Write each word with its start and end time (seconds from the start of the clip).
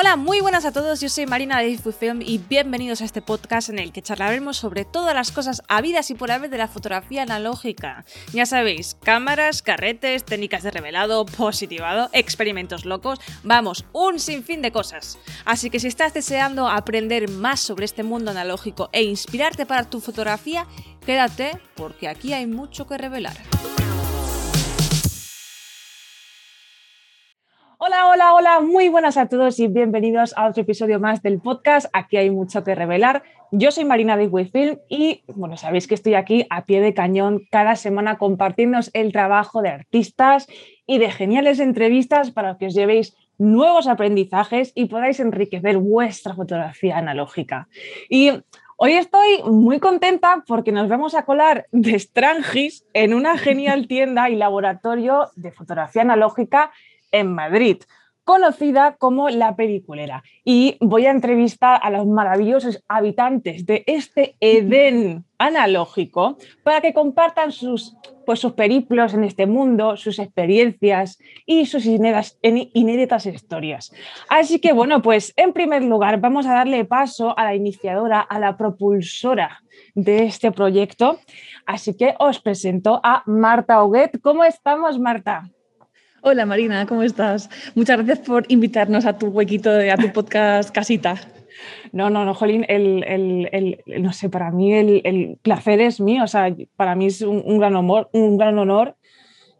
Hola, 0.00 0.14
muy 0.14 0.40
buenas 0.40 0.64
a 0.64 0.70
todos, 0.70 1.00
yo 1.00 1.08
soy 1.08 1.26
Marina 1.26 1.58
de 1.58 1.76
Film 1.76 2.22
y 2.22 2.38
bienvenidos 2.38 3.00
a 3.00 3.04
este 3.04 3.20
podcast 3.20 3.68
en 3.68 3.80
el 3.80 3.90
que 3.90 4.00
charlaremos 4.00 4.56
sobre 4.56 4.84
todas 4.84 5.12
las 5.12 5.32
cosas 5.32 5.60
habidas 5.66 6.08
y 6.10 6.14
por 6.14 6.30
haber 6.30 6.50
de 6.50 6.56
la 6.56 6.68
fotografía 6.68 7.22
analógica. 7.22 8.04
Ya 8.32 8.46
sabéis, 8.46 8.96
cámaras, 9.02 9.60
carretes, 9.60 10.24
técnicas 10.24 10.62
de 10.62 10.70
revelado, 10.70 11.26
positivado, 11.26 12.10
experimentos 12.12 12.84
locos, 12.84 13.18
vamos, 13.42 13.86
un 13.92 14.20
sinfín 14.20 14.62
de 14.62 14.70
cosas. 14.70 15.18
Así 15.44 15.68
que 15.68 15.80
si 15.80 15.88
estás 15.88 16.14
deseando 16.14 16.68
aprender 16.68 17.28
más 17.28 17.58
sobre 17.58 17.84
este 17.84 18.04
mundo 18.04 18.30
analógico 18.30 18.90
e 18.92 19.02
inspirarte 19.02 19.66
para 19.66 19.90
tu 19.90 20.00
fotografía, 20.00 20.64
quédate 21.04 21.60
porque 21.74 22.06
aquí 22.06 22.32
hay 22.32 22.46
mucho 22.46 22.86
que 22.86 22.98
revelar. 22.98 23.36
Hola, 27.80 28.08
hola, 28.08 28.34
hola, 28.34 28.60
muy 28.60 28.88
buenas 28.88 29.16
a 29.16 29.28
todos 29.28 29.60
y 29.60 29.68
bienvenidos 29.68 30.34
a 30.36 30.48
otro 30.48 30.62
episodio 30.62 30.98
más 30.98 31.22
del 31.22 31.40
podcast. 31.40 31.88
Aquí 31.92 32.16
hay 32.16 32.28
mucho 32.28 32.64
que 32.64 32.74
revelar. 32.74 33.22
Yo 33.52 33.70
soy 33.70 33.84
Marina 33.84 34.16
de 34.16 34.28
Film 34.46 34.78
y, 34.88 35.22
bueno, 35.28 35.56
sabéis 35.56 35.86
que 35.86 35.94
estoy 35.94 36.14
aquí 36.14 36.44
a 36.50 36.66
pie 36.66 36.80
de 36.80 36.92
cañón 36.92 37.46
cada 37.52 37.76
semana 37.76 38.18
compartiendo 38.18 38.80
el 38.94 39.12
trabajo 39.12 39.62
de 39.62 39.68
artistas 39.68 40.48
y 40.88 40.98
de 40.98 41.12
geniales 41.12 41.60
entrevistas 41.60 42.32
para 42.32 42.58
que 42.58 42.66
os 42.66 42.74
llevéis 42.74 43.16
nuevos 43.38 43.86
aprendizajes 43.86 44.72
y 44.74 44.86
podáis 44.86 45.20
enriquecer 45.20 45.78
vuestra 45.78 46.34
fotografía 46.34 46.98
analógica. 46.98 47.68
Y 48.10 48.32
Hoy 48.80 48.92
estoy 48.92 49.42
muy 49.42 49.80
contenta 49.80 50.44
porque 50.46 50.70
nos 50.70 50.88
vamos 50.88 51.16
a 51.16 51.24
colar 51.24 51.66
de 51.72 51.98
Strangis 51.98 52.86
en 52.92 53.12
una 53.12 53.36
genial 53.36 53.88
tienda 53.88 54.30
y 54.30 54.36
laboratorio 54.36 55.32
de 55.34 55.50
fotografía 55.50 56.02
analógica 56.02 56.70
en 57.12 57.34
Madrid, 57.34 57.78
conocida 58.28 58.96
como 58.98 59.30
La 59.30 59.56
Peliculera. 59.56 60.22
Y 60.44 60.76
voy 60.80 61.06
a 61.06 61.10
entrevistar 61.10 61.80
a 61.82 61.88
los 61.88 62.06
maravillosos 62.06 62.84
habitantes 62.86 63.64
de 63.64 63.84
este 63.86 64.36
Edén 64.38 65.24
analógico 65.38 66.36
para 66.62 66.82
que 66.82 66.92
compartan 66.92 67.52
sus, 67.52 67.96
pues, 68.26 68.38
sus 68.38 68.52
periplos 68.52 69.14
en 69.14 69.24
este 69.24 69.46
mundo, 69.46 69.96
sus 69.96 70.18
experiencias 70.18 71.18
y 71.46 71.64
sus 71.64 71.86
inéditas 71.86 73.24
historias. 73.24 73.92
Así 74.28 74.58
que 74.58 74.74
bueno, 74.74 75.00
pues 75.00 75.32
en 75.36 75.54
primer 75.54 75.82
lugar 75.82 76.20
vamos 76.20 76.44
a 76.44 76.52
darle 76.52 76.84
paso 76.84 77.32
a 77.38 77.44
la 77.44 77.54
iniciadora, 77.54 78.20
a 78.20 78.38
la 78.38 78.58
propulsora 78.58 79.62
de 79.94 80.24
este 80.24 80.52
proyecto. 80.52 81.18
Así 81.64 81.96
que 81.96 82.14
os 82.18 82.40
presento 82.40 83.00
a 83.02 83.22
Marta 83.24 83.82
Huguet. 83.82 84.20
¿Cómo 84.20 84.44
estamos, 84.44 84.98
Marta? 84.98 85.48
Hola 86.20 86.46
Marina, 86.46 86.84
¿cómo 86.86 87.04
estás? 87.04 87.48
Muchas 87.76 87.98
gracias 87.98 88.26
por 88.26 88.44
invitarnos 88.48 89.06
a 89.06 89.16
tu 89.16 89.28
huequito, 89.28 89.70
de, 89.70 89.92
a 89.92 89.96
tu 89.96 90.12
podcast 90.12 90.70
Casita. 90.70 91.14
No, 91.92 92.10
no, 92.10 92.24
no, 92.24 92.34
Jolín, 92.34 92.66
el, 92.68 93.80
no 93.86 94.12
sé, 94.12 94.28
para 94.28 94.50
mí 94.50 94.74
el, 94.74 95.38
placer 95.42 95.80
es 95.80 96.00
mío, 96.00 96.24
o 96.24 96.26
sea, 96.26 96.52
para 96.74 96.96
mí 96.96 97.06
es 97.06 97.22
un, 97.22 97.58
gran 97.58 97.76
honor, 97.76 98.10
un 98.12 98.36
gran 98.36 98.58
honor. 98.58 98.96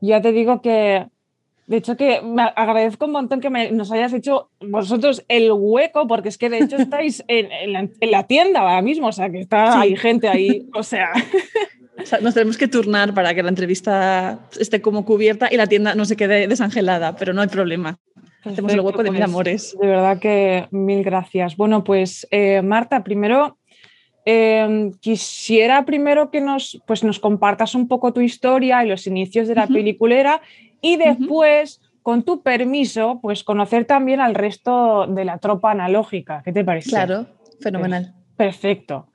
Ya 0.00 0.20
te 0.20 0.32
digo 0.32 0.60
que, 0.60 1.06
de 1.68 1.76
hecho, 1.76 1.96
que 1.96 2.22
me 2.22 2.42
agradezco 2.42 3.06
un 3.06 3.12
montón 3.12 3.40
que 3.40 3.50
nos 3.50 3.92
hayas 3.92 4.12
hecho 4.12 4.50
vosotros 4.60 5.24
el 5.28 5.52
hueco, 5.52 6.08
porque 6.08 6.28
es 6.28 6.38
que 6.38 6.50
de 6.50 6.58
hecho 6.58 6.76
estáis 6.78 7.24
en, 7.28 7.90
la, 8.00 8.26
tienda 8.26 8.60
ahora 8.60 8.82
mismo, 8.82 9.06
o 9.06 9.12
sea, 9.12 9.30
que 9.30 9.38
está, 9.38 9.80
hay 9.80 9.96
gente 9.96 10.26
ahí, 10.26 10.68
o 10.74 10.82
sea. 10.82 11.12
nos 12.20 12.34
tenemos 12.34 12.56
que 12.56 12.68
turnar 12.68 13.14
para 13.14 13.34
que 13.34 13.42
la 13.42 13.48
entrevista 13.48 14.38
esté 14.58 14.80
como 14.80 15.04
cubierta 15.04 15.48
y 15.50 15.56
la 15.56 15.66
tienda 15.66 15.94
no 15.94 16.04
se 16.04 16.16
quede 16.16 16.46
desangelada, 16.46 17.16
pero 17.16 17.32
no 17.32 17.42
hay 17.42 17.48
problema. 17.48 17.98
Hacemos 18.44 18.72
el 18.72 18.80
hueco 18.80 19.02
de 19.02 19.10
mil 19.10 19.20
pues, 19.20 19.30
amores. 19.30 19.76
De 19.80 19.86
verdad 19.86 20.18
que 20.18 20.68
mil 20.70 21.02
gracias. 21.02 21.56
Bueno, 21.56 21.84
pues 21.84 22.26
eh, 22.30 22.62
Marta, 22.62 23.02
primero 23.02 23.58
em, 24.24 24.92
quisiera 24.92 25.84
primero 25.84 26.30
que 26.30 26.40
nos, 26.40 26.80
pues, 26.86 27.02
nos 27.02 27.18
compartas 27.18 27.74
un 27.74 27.88
poco 27.88 28.12
tu 28.12 28.20
historia 28.20 28.84
y 28.84 28.88
los 28.88 29.06
inicios 29.06 29.48
de 29.48 29.54
la 29.54 29.66
peliculera 29.66 30.40
y 30.80 30.96
después, 30.96 31.80
con 32.02 32.22
tu 32.22 32.42
permiso, 32.42 33.18
pues 33.20 33.42
conocer 33.42 33.84
también 33.84 34.20
al 34.20 34.34
resto 34.34 35.06
de 35.08 35.24
la 35.24 35.38
tropa 35.38 35.72
analógica. 35.72 36.42
¿Qué 36.44 36.52
te 36.52 36.64
parece? 36.64 36.90
Claro, 36.90 37.26
fenomenal. 37.60 38.14
Perfecto. 38.36 39.08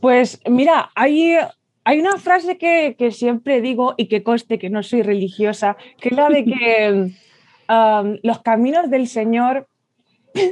Pues 0.00 0.40
mira, 0.48 0.90
hay 0.94 1.36
hay 1.84 1.98
una 2.00 2.18
frase 2.18 2.58
que, 2.58 3.10
siempre 3.10 3.60
digo 3.60 3.94
y 3.96 4.06
que 4.06 4.22
coste 4.22 4.58
que 4.58 4.70
no 4.70 4.82
soy 4.82 5.02
religiosa, 5.02 5.76
que 6.00 6.10
es 6.10 6.16
la 6.16 6.28
de 6.28 6.44
que 6.44 6.90
um, 7.72 8.18
los 8.22 8.40
caminos 8.40 8.90
del 8.90 9.06
Señor 9.08 9.68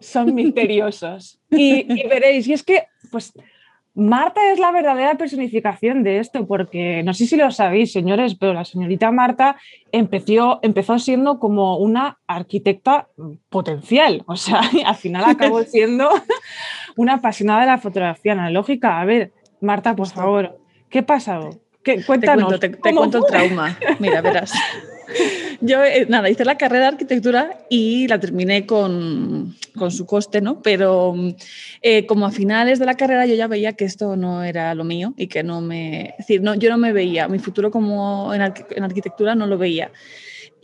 son 0.00 0.34
misteriosos. 0.34 1.40
Y, 1.50 1.84
veréis, 2.08 2.46
y 2.48 2.52
es 2.52 2.62
que, 2.62 2.84
pues, 3.10 3.32
Marta 3.96 4.40
es 4.50 4.58
la 4.58 4.72
verdadera 4.72 5.14
personificación 5.14 6.02
de 6.02 6.18
esto, 6.18 6.48
porque 6.48 7.04
no 7.04 7.14
sé 7.14 7.26
si 7.26 7.36
lo 7.36 7.52
sabéis, 7.52 7.92
señores, 7.92 8.34
pero 8.34 8.52
la 8.52 8.64
señorita 8.64 9.12
Marta 9.12 9.56
empezó, 9.92 10.58
empezó 10.62 10.98
siendo 10.98 11.38
como 11.38 11.78
una 11.78 12.18
arquitecta 12.26 13.06
potencial, 13.48 14.24
o 14.26 14.34
sea, 14.34 14.62
al 14.84 14.96
final 14.96 15.24
acabó 15.24 15.62
siendo 15.62 16.10
una 16.96 17.14
apasionada 17.14 17.60
de 17.60 17.66
la 17.66 17.78
fotografía 17.78 18.32
analógica. 18.32 19.00
A 19.00 19.04
ver, 19.04 19.32
Marta, 19.60 19.94
por 19.94 20.08
favor, 20.08 20.58
¿Qué 20.94 21.00
ha 21.00 21.06
pasado? 21.06 21.58
cuéntanos. 22.06 22.60
Te 22.60 22.70
cuento, 22.70 23.18
el 23.18 23.24
trauma. 23.26 23.76
Mira, 23.98 24.20
verás. 24.20 24.52
Yo, 25.60 25.82
eh, 25.82 26.06
nada, 26.08 26.30
hice 26.30 26.44
la 26.44 26.56
carrera 26.56 26.82
de 26.82 26.88
arquitectura 26.90 27.58
y 27.68 28.06
la 28.06 28.20
terminé 28.20 28.64
con, 28.64 29.56
con 29.76 29.90
su 29.90 30.06
coste, 30.06 30.40
¿no? 30.40 30.62
Pero 30.62 31.16
eh, 31.82 32.06
como 32.06 32.26
a 32.26 32.30
finales 32.30 32.78
de 32.78 32.86
la 32.86 32.94
carrera 32.94 33.26
yo 33.26 33.34
ya 33.34 33.48
veía 33.48 33.72
que 33.72 33.84
esto 33.84 34.14
no 34.14 34.44
era 34.44 34.72
lo 34.76 34.84
mío 34.84 35.14
y 35.16 35.26
que 35.26 35.42
no 35.42 35.60
me... 35.60 36.10
Es 36.10 36.18
decir, 36.18 36.42
no, 36.42 36.54
yo 36.54 36.70
no 36.70 36.78
me 36.78 36.92
veía, 36.92 37.26
mi 37.26 37.40
futuro 37.40 37.72
como 37.72 38.32
en, 38.32 38.40
en 38.42 38.84
arquitectura 38.84 39.34
no 39.34 39.48
lo 39.48 39.58
veía. 39.58 39.90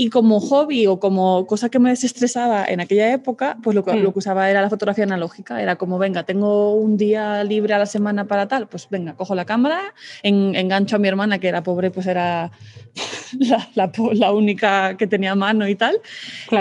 Y 0.00 0.08
como 0.08 0.40
hobby 0.40 0.86
o 0.86 0.98
como 0.98 1.46
cosa 1.46 1.68
que 1.68 1.78
me 1.78 1.90
desestresaba 1.90 2.64
en 2.64 2.80
aquella 2.80 3.12
época, 3.12 3.58
pues 3.62 3.74
lo 3.74 3.84
que, 3.84 3.92
lo 3.96 4.14
que, 4.14 4.20
usaba 4.20 4.48
era 4.48 4.62
la 4.62 4.70
fotografía 4.70 5.04
analógica. 5.04 5.60
Era 5.60 5.76
como, 5.76 5.98
venga, 5.98 6.22
tengo 6.22 6.72
un 6.72 6.96
día 6.96 7.44
libre 7.44 7.74
a 7.74 7.78
la 7.78 7.84
semana 7.84 8.26
para 8.26 8.48
tal, 8.48 8.66
pues 8.66 8.88
venga, 8.88 9.14
cojo 9.14 9.34
la 9.34 9.44
cámara, 9.44 9.92
engancho 10.22 10.96
a 10.96 10.98
mi 10.98 11.06
hermana, 11.06 11.38
que 11.38 11.48
era 11.48 11.62
pobre, 11.62 11.90
pues 11.90 12.06
era 12.06 12.50
la, 13.74 13.92
la, 14.14 14.32
única 14.32 14.96
que 14.96 15.06
tenía 15.06 15.34
mano 15.34 15.68
y 15.68 15.74
tal, 15.74 16.00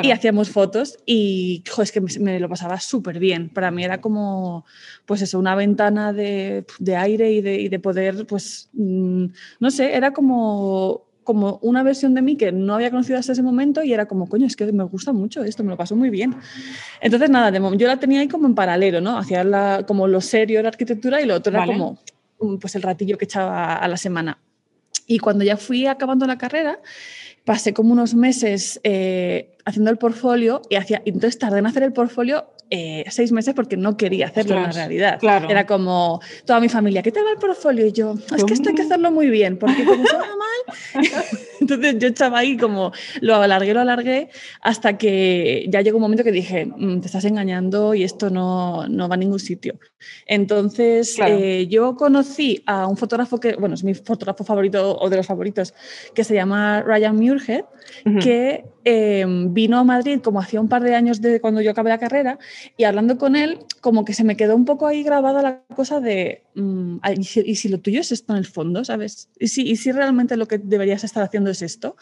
y 0.03 0.11
hacíamos 0.11 0.49
fotos. 0.49 0.97
Y 1.05 1.63
jo, 1.69 1.81
es 1.81 1.93
que 1.93 2.01
me, 2.01 2.41
lo 2.41 2.49
pasaba 2.49 2.77
súper 2.81 3.19
bien. 3.19 3.47
Para 3.47 3.71
mí 3.71 3.85
era 3.85 4.01
como, 4.01 4.65
pues 5.05 5.21
eso, 5.21 5.39
una 5.39 5.55
ventana 5.55 6.11
de, 6.11 6.65
de 6.79 6.95
aire 6.97 7.31
y 7.31 7.39
de, 7.39 7.55
y 7.61 7.69
de 7.69 7.79
poder, 7.79 8.27
pues, 8.27 8.69
mm, 8.73 9.27
no 9.61 9.71
sé, 9.71 9.95
era 9.95 10.11
como 10.11 11.07
como 11.29 11.59
una 11.61 11.83
versión 11.83 12.15
de 12.15 12.23
mí 12.23 12.37
que 12.37 12.51
no 12.51 12.73
había 12.73 12.89
conocido 12.89 13.19
hasta 13.19 13.33
ese 13.33 13.43
momento 13.43 13.83
y 13.83 13.93
era 13.93 14.07
como, 14.07 14.27
coño, 14.27 14.47
es 14.47 14.55
que 14.55 14.65
me 14.71 14.83
gusta 14.85 15.13
mucho 15.13 15.43
esto, 15.43 15.63
me 15.63 15.69
lo 15.69 15.77
paso 15.77 15.95
muy 15.95 16.09
bien. 16.09 16.35
Entonces, 17.01 17.29
nada, 17.29 17.55
yo 17.75 17.85
la 17.85 17.97
tenía 17.97 18.21
ahí 18.21 18.27
como 18.27 18.47
en 18.47 18.55
paralelo, 18.55 18.99
¿no? 18.99 19.15
Hacía 19.15 19.43
la, 19.43 19.85
como 19.87 20.07
lo 20.07 20.21
serio 20.21 20.59
la 20.63 20.69
arquitectura 20.69 21.21
y 21.21 21.27
lo 21.27 21.35
otro 21.35 21.53
era 21.55 21.67
como 21.67 21.99
pues 22.59 22.73
el 22.73 22.81
ratillo 22.81 23.15
que 23.19 23.25
echaba 23.25 23.75
a 23.75 23.87
la 23.87 23.95
semana. 23.97 24.39
Y 25.05 25.19
cuando 25.19 25.43
ya 25.43 25.55
fui 25.55 25.85
acabando 25.85 26.25
la 26.25 26.39
carrera, 26.39 26.79
pasé 27.45 27.75
como 27.75 27.93
unos 27.93 28.15
meses 28.15 28.81
eh, 28.83 29.55
haciendo 29.69 29.91
el 29.91 29.97
portfolio 29.97 30.61
y 30.69 30.75
hacía, 30.75 31.01
entonces 31.05 31.37
tardé 31.37 31.59
en 31.59 31.67
hacer 31.67 31.83
el 31.83 31.93
portfolio 31.93 32.47
eh, 32.71 33.03
seis 33.09 33.31
meses 33.31 33.55
porque 33.55 33.77
no 33.77 33.97
quería 33.97 34.27
hacerlo 34.27 34.55
en 34.55 34.63
la 34.63 34.71
realidad. 34.71 35.19
Era 35.49 35.65
como 35.65 36.21
toda 36.45 36.59
mi 36.59 36.69
familia, 36.69 37.01
¿qué 37.01 37.11
te 37.11 37.21
va 37.21 37.31
el 37.31 37.37
portfolio? 37.37 37.87
Y 37.87 37.93
yo, 37.93 38.13
es 38.35 38.43
que 38.43 38.53
esto 38.53 38.69
hay 38.69 38.75
que 38.75 38.83
hacerlo 38.83 39.11
muy 39.11 39.29
bien, 39.29 39.57
porque 39.57 39.83
como 39.83 40.05
se 40.05 40.15
va 40.15 40.21
mal. 40.21 41.05
Entonces 41.61 41.95
yo 41.97 42.07
echaba 42.09 42.39
ahí 42.39 42.57
como 42.57 42.91
lo 43.21 43.35
alargué, 43.35 43.73
lo 43.73 43.81
alargué, 43.81 44.29
hasta 44.61 44.97
que 44.97 45.65
ya 45.67 45.81
llegó 45.81 45.97
un 45.97 46.03
momento 46.03 46.23
que 46.23 46.31
dije, 46.31 46.67
mm, 46.67 46.99
te 47.01 47.07
estás 47.07 47.25
engañando 47.25 47.95
y 47.95 48.03
esto 48.03 48.29
no, 48.29 48.87
no 48.87 49.09
va 49.09 49.15
a 49.15 49.17
ningún 49.17 49.39
sitio. 49.39 49.79
Entonces 50.27 51.17
eh, 51.25 51.65
yo 51.69 51.95
conocí 51.95 52.61
a 52.67 52.85
un 52.85 52.97
fotógrafo 52.97 53.39
que, 53.39 53.55
bueno, 53.55 53.73
es 53.75 53.83
mi 53.83 53.95
fotógrafo 53.95 54.43
favorito 54.43 54.95
o 54.95 55.09
de 55.09 55.17
los 55.17 55.25
favoritos, 55.25 55.73
que 56.13 56.23
se 56.23 56.35
llama 56.35 56.83
Ryan 56.83 57.15
Muirhead, 57.15 57.65
que 58.21 58.65
em, 58.83 59.53
vino 59.53 59.77
a 59.77 59.83
Madrid 59.83 60.19
como 60.21 60.39
hacía 60.39 60.61
un 60.61 60.69
par 60.69 60.83
de 60.83 60.95
años 60.95 61.21
de 61.21 61.41
cuando 61.41 61.61
yo 61.61 61.71
acabé 61.71 61.89
la 61.89 61.97
carrera 61.97 62.39
y 62.77 62.83
hablando 62.85 63.17
con 63.17 63.35
él, 63.35 63.59
como 63.81 64.05
que 64.05 64.13
se 64.13 64.23
me 64.23 64.35
quedó 64.35 64.55
un 64.55 64.65
poco 64.65 64.87
ahí 64.87 65.03
grabada 65.03 65.41
la 65.41 65.61
cosa 65.75 65.99
de, 65.99 66.43
mm, 66.55 66.97
¿y, 67.17 67.55
si, 67.55 67.69
lo 67.69 67.79
tuyo 67.79 68.01
es 68.01 68.11
esto 68.11 68.33
en 68.33 68.39
el 68.39 68.45
fondo, 68.45 68.83
sabes? 68.83 69.29
¿Y 69.39 69.47
si, 69.47 69.61
y 69.63 69.75
si 69.75 69.91
realmente 69.91 70.37
lo 70.37 70.47
que 70.47 70.57
deberías 70.57 71.03
estar 71.03 71.23
haciendo 71.23 71.49
es 71.49 71.61
esto? 71.61 71.95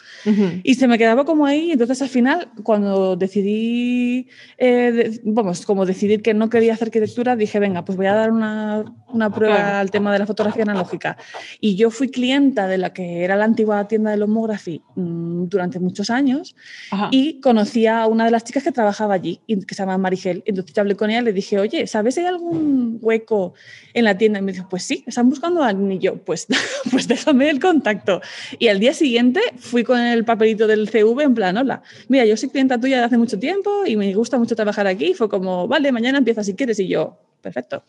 Y 0.62 0.74
se 0.74 0.88
me 0.88 0.98
quedaba 0.98 1.24
como 1.24 1.46
ahí, 1.46 1.72
entonces 1.72 2.00
al 2.02 2.08
final, 2.08 2.50
cuando 2.62 3.16
decidí, 3.16 4.28
eh, 4.58 5.20
vamos, 5.24 5.64
como 5.64 5.86
decidir 5.86 6.22
que 6.22 6.34
no 6.34 6.48
quería 6.48 6.74
hacer 6.74 6.88
arquitectura, 6.88 7.36
dije, 7.36 7.58
venga, 7.58 7.84
pues 7.84 7.96
voy 7.96 8.06
a 8.06 8.14
dar 8.14 8.30
una, 8.30 8.84
una 9.12 9.30
prueba 9.30 9.80
al 9.80 9.90
tema 9.90 10.12
de 10.12 10.18
la 10.18 10.26
fotografía 10.26 10.62
analógica. 10.62 11.16
Y 11.60 11.76
yo 11.76 11.90
fui 11.90 12.08
clienta 12.08 12.66
de 12.66 12.78
la 12.78 12.92
que 12.92 13.24
era 13.24 13.36
la 13.36 13.44
antigua 13.44 13.86
tienda 13.88 14.10
de 14.10 14.16
Lomography 14.16 14.82
mm, 14.96 15.44
durante 15.46 15.77
durante 15.78 15.84
muchos 15.84 16.10
años 16.10 16.54
y 17.10 17.40
conocí 17.40 17.86
a 17.86 18.06
una 18.06 18.24
de 18.24 18.30
las 18.30 18.44
chicas 18.44 18.62
que 18.62 18.72
trabajaba 18.72 19.14
allí, 19.14 19.40
que 19.46 19.74
se 19.74 19.82
llama 19.82 19.98
Marigel. 19.98 20.42
Entonces 20.46 20.74
yo 20.74 20.80
hablé 20.80 20.96
con 20.96 21.10
ella 21.10 21.20
y 21.20 21.24
le 21.24 21.32
dije, 21.32 21.58
oye, 21.58 21.86
¿sabes 21.86 22.14
si 22.14 22.20
hay 22.20 22.26
algún 22.26 22.98
hueco 23.00 23.54
en 23.94 24.04
la 24.04 24.16
tienda? 24.16 24.38
Y 24.38 24.42
me 24.42 24.52
dijo, 24.52 24.68
pues 24.68 24.82
sí, 24.82 25.04
están 25.06 25.28
buscando 25.28 25.62
a 25.62 25.68
alguien. 25.68 25.92
Y 25.92 25.98
yo, 25.98 26.16
pues, 26.16 26.46
pues 26.90 27.08
déjame 27.08 27.50
el 27.50 27.60
contacto. 27.60 28.20
Y 28.58 28.68
al 28.68 28.80
día 28.80 28.94
siguiente 28.94 29.40
fui 29.58 29.84
con 29.84 30.00
el 30.00 30.24
papelito 30.24 30.66
del 30.66 30.88
CV 30.88 31.22
en 31.22 31.34
plan, 31.34 31.56
hola, 31.56 31.82
mira, 32.08 32.24
yo 32.24 32.36
soy 32.36 32.48
clienta 32.50 32.78
tuya 32.78 32.98
de 32.98 33.04
hace 33.04 33.18
mucho 33.18 33.38
tiempo 33.38 33.84
y 33.86 33.96
me 33.96 34.12
gusta 34.14 34.38
mucho 34.38 34.56
trabajar 34.56 34.86
aquí. 34.86 35.14
fue 35.14 35.28
como, 35.28 35.68
vale, 35.68 35.92
mañana 35.92 36.18
empieza 36.18 36.44
si 36.44 36.54
quieres. 36.54 36.78
Y 36.78 36.88
yo, 36.88 37.18
perfecto. 37.40 37.82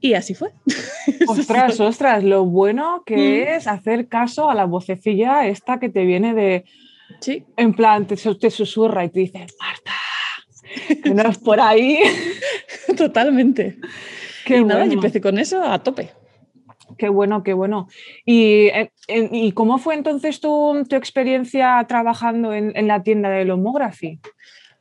Y 0.00 0.14
así 0.14 0.34
fue. 0.34 0.50
Ostras, 1.28 1.80
ostras, 1.80 2.24
lo 2.24 2.44
bueno 2.44 3.02
que 3.06 3.16
mm. 3.16 3.56
es 3.56 3.66
hacer 3.66 4.08
caso 4.08 4.50
a 4.50 4.54
la 4.54 4.66
vocecilla 4.66 5.46
esta 5.46 5.78
que 5.78 5.88
te 5.88 6.04
viene 6.04 6.34
de... 6.34 6.64
Sí. 7.20 7.44
En 7.56 7.74
plan, 7.74 8.06
te, 8.06 8.16
susurra 8.16 9.04
y 9.04 9.08
te 9.10 9.20
dice, 9.20 9.46
Marta, 9.58 9.92
que 11.02 11.14
no 11.14 11.22
es 11.22 11.38
por 11.38 11.60
ahí. 11.60 11.98
Totalmente. 12.96 13.78
Qué 14.44 14.58
y 14.58 14.64
nada, 14.64 14.86
y 14.86 14.92
empecé 14.92 15.20
con 15.20 15.38
eso 15.38 15.62
a 15.62 15.78
tope. 15.82 16.10
Qué 16.98 17.08
bueno, 17.08 17.42
qué 17.42 17.54
bueno. 17.54 17.88
¿Y, 18.24 18.66
eh, 18.66 18.90
¿y 19.08 19.52
cómo 19.52 19.78
fue 19.78 19.94
entonces 19.94 20.40
tu, 20.40 20.84
tu 20.88 20.96
experiencia 20.96 21.84
trabajando 21.88 22.52
en, 22.52 22.76
en, 22.76 22.86
la 22.86 23.02
tienda 23.02 23.30
de 23.30 23.44
Lomography? 23.44 24.20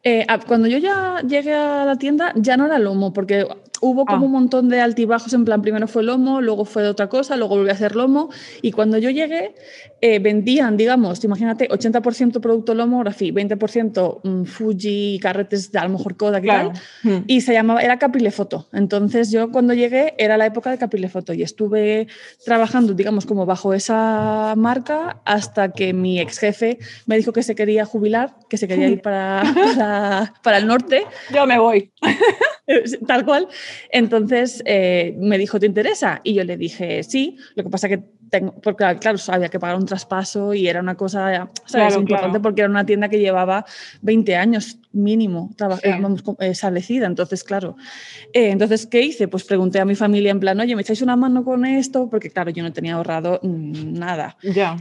Eh, 0.05 0.27
cuando 0.47 0.67
yo 0.67 0.77
ya 0.79 1.21
llegué 1.25 1.53
a 1.53 1.85
la 1.85 1.95
tienda 1.95 2.33
ya 2.35 2.57
no 2.57 2.65
era 2.65 2.77
lomo, 2.77 3.13
porque 3.13 3.47
hubo 3.83 4.05
como 4.05 4.23
ah. 4.23 4.25
un 4.25 4.31
montón 4.31 4.69
de 4.69 4.79
altibajos, 4.79 5.33
en 5.33 5.43
plan, 5.45 5.61
primero 5.61 5.87
fue 5.87 6.03
lomo, 6.03 6.41
luego 6.41 6.63
fue 6.65 6.83
de 6.83 6.89
otra 6.89 7.09
cosa, 7.09 7.35
luego 7.35 7.57
volví 7.57 7.69
a 7.69 7.75
ser 7.75 7.95
lomo, 7.95 8.29
y 8.61 8.71
cuando 8.71 8.97
yo 8.97 9.09
llegué 9.09 9.55
eh, 10.01 10.19
vendían, 10.19 10.77
digamos, 10.77 11.23
imagínate, 11.23 11.69
80% 11.69 12.39
producto 12.39 12.73
lomography, 12.73 13.31
20% 13.31 14.21
mm, 14.23 14.43
Fuji, 14.45 15.19
carretes 15.21 15.71
de 15.71 15.79
a 15.79 15.83
lo 15.83 15.89
mejor 15.89 16.15
Kodak 16.15 16.43
y 16.43 16.47
tal, 16.47 16.71
hmm. 17.03 17.23
y 17.27 17.41
se 17.41 17.53
llamaba, 17.53 17.81
era 17.81 17.99
Capilefoto. 17.99 18.67
Entonces 18.73 19.31
yo 19.31 19.51
cuando 19.51 19.73
llegué 19.73 20.13
era 20.17 20.37
la 20.37 20.45
época 20.45 20.71
de 20.71 20.77
Capilefoto 20.77 21.33
y 21.33 21.43
estuve 21.43 22.07
trabajando, 22.45 22.93
digamos, 22.93 23.25
como 23.25 23.45
bajo 23.45 23.73
esa 23.73 24.53
marca 24.57 25.21
hasta 25.25 25.71
que 25.71 25.93
mi 25.93 26.19
ex 26.19 26.39
jefe 26.39 26.79
me 27.05 27.17
dijo 27.17 27.33
que 27.33 27.43
se 27.43 27.55
quería 27.55 27.85
jubilar, 27.85 28.35
que 28.49 28.57
se 28.57 28.67
quería 28.67 28.87
ir 28.87 29.01
para, 29.01 29.43
para, 29.75 30.33
para 30.43 30.57
el 30.57 30.67
norte. 30.67 31.05
Yo 31.33 31.45
me 31.45 31.59
voy. 31.59 31.91
Tal 33.07 33.25
cual. 33.25 33.47
Entonces 33.91 34.61
eh, 34.65 35.15
me 35.17 35.37
dijo, 35.37 35.59
¿te 35.59 35.65
interesa? 35.65 36.21
Y 36.23 36.33
yo 36.33 36.43
le 36.43 36.57
dije, 36.57 37.03
sí, 37.03 37.37
lo 37.55 37.63
que 37.63 37.69
pasa 37.69 37.89
que 37.89 38.03
tengo, 38.33 38.51
porque 38.63 38.97
claro, 38.99 39.19
había 39.27 39.49
que 39.49 39.59
pagar 39.59 39.77
un 39.77 39.85
traspaso 39.85 40.55
y 40.55 40.67
era 40.67 40.79
una 40.79 40.95
cosa 40.95 41.51
¿sabes? 41.65 41.95
importante 41.95 42.39
porque 42.39 42.61
era 42.61 42.69
una 42.69 42.83
tienda 42.83 43.07
que 43.07 43.19
llevaba 43.19 43.63
20 44.01 44.35
años 44.35 44.79
mínimo 44.91 45.51
eh, 45.83 46.49
establecida. 46.49 47.05
Entonces, 47.05 47.43
claro. 47.43 47.75
Eh, 48.33 48.49
entonces, 48.49 48.87
¿qué 48.87 49.01
hice? 49.01 49.27
Pues 49.27 49.43
pregunté 49.43 49.79
a 49.79 49.85
mi 49.85 49.93
familia 49.93 50.31
en 50.31 50.39
plan, 50.39 50.59
oye, 50.59 50.75
¿me 50.75 50.81
echáis 50.81 51.03
una 51.03 51.15
mano 51.15 51.43
con 51.43 51.63
esto? 51.63 52.09
Porque, 52.09 52.31
claro, 52.31 52.49
yo 52.49 52.63
no 52.63 52.73
tenía 52.73 52.95
ahorrado 52.95 53.39
mm, 53.43 53.93
nada. 53.93 54.35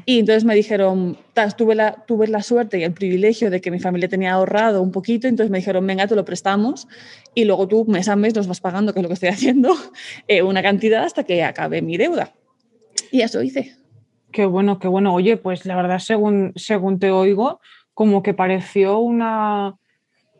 Y 0.06 0.20
entonces 0.20 0.44
me 0.44 0.54
dijeron, 0.54 1.18
tuve 1.58 1.74
la, 1.74 1.92
tuve 2.06 2.28
la 2.28 2.42
suerte 2.42 2.78
y 2.78 2.84
el 2.84 2.92
privilegio 2.92 3.50
de 3.50 3.60
que 3.60 3.70
mi 3.70 3.80
familia 3.80 4.08
tenía 4.08 4.32
ahorrado 4.32 4.80
un 4.80 4.92
poquito, 4.92 5.28
entonces 5.28 5.50
me 5.50 5.58
dijeron, 5.58 5.86
venga, 5.86 6.06
te 6.06 6.14
lo 6.14 6.24
prestamos 6.24 6.88
y 7.34 7.44
luego 7.44 7.68
tú 7.68 7.84
mes 7.84 8.08
a 8.08 8.16
mes 8.16 8.34
nos 8.34 8.46
vas 8.46 8.60
pagando, 8.60 8.94
que 8.94 9.00
es 9.00 9.02
lo 9.02 9.08
que 9.08 9.14
estoy 9.14 9.28
haciendo, 9.28 9.74
eh, 10.26 10.42
una 10.42 10.62
cantidad 10.62 11.04
hasta 11.04 11.24
que 11.24 11.42
acabe 11.44 11.82
mi 11.82 11.98
deuda. 11.98 12.32
Y 13.12 13.20
eso 13.20 13.42
hice. 13.42 13.76
Qué 14.32 14.46
bueno, 14.46 14.78
qué 14.78 14.88
bueno. 14.88 15.14
Oye, 15.14 15.36
pues 15.36 15.66
la 15.66 15.76
verdad, 15.76 15.98
según, 15.98 16.52
según 16.56 16.98
te 16.98 17.10
oigo, 17.10 17.60
como 17.94 18.22
que 18.22 18.32
pareció 18.32 18.98
una, 18.98 19.76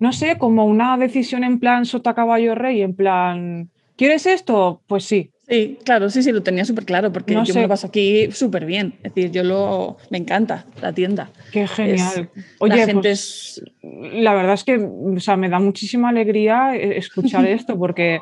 no 0.01 0.13
sé, 0.13 0.39
como 0.39 0.65
una 0.65 0.97
decisión 0.97 1.45
en 1.45 1.61
plan 1.61 1.85
sota 1.85 2.15
caballo 2.15 2.55
rey, 2.55 2.83
en 2.83 2.97
plan, 2.97 3.71
¿quieres 3.97 4.27
esto? 4.27 4.83
Pues 4.87 5.05
sí. 5.05 5.31
Sí, 5.47 5.79
claro, 5.85 6.09
sí, 6.09 6.23
sí, 6.23 6.33
lo 6.33 6.43
tenía 6.43 6.65
súper 6.65 6.87
claro, 6.87 7.13
porque 7.13 7.35
yo 7.35 7.55
me 7.55 7.63
lo 7.63 7.69
paso 7.69 7.89
aquí 7.89 8.33
súper 8.33 8.65
bien. 8.65 8.95
Es 9.03 9.15
decir, 9.15 9.33
yo 9.33 9.45
lo, 9.45 9.99
me 10.09 10.17
encanta 10.17 10.65
la 10.81 10.95
tienda. 10.95 11.31
Qué 11.53 11.67
genial. 11.67 12.31
Oye, 12.59 12.77
la 12.77 12.87
gente 12.87 13.03
pues, 13.03 13.61
es... 13.83 14.15
la 14.15 14.33
verdad 14.33 14.55
es 14.55 14.65
que 14.65 14.79
o 14.79 15.21
sea, 15.21 15.37
me 15.37 15.51
da 15.51 15.59
muchísima 15.59 16.09
alegría 16.09 16.75
eh, 16.75 16.97
escuchar 16.97 17.45
esto, 17.49 17.77
porque 17.77 18.21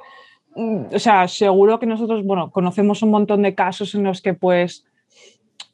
o 0.55 0.99
sea, 0.99 1.29
seguro 1.29 1.79
que 1.79 1.87
nosotros, 1.87 2.25
bueno, 2.25 2.51
conocemos 2.51 3.03
un 3.03 3.11
montón 3.11 3.43
de 3.43 3.55
casos 3.55 3.95
en 3.95 4.05
los 4.05 4.21
que 4.21 4.35
pues 4.35 4.85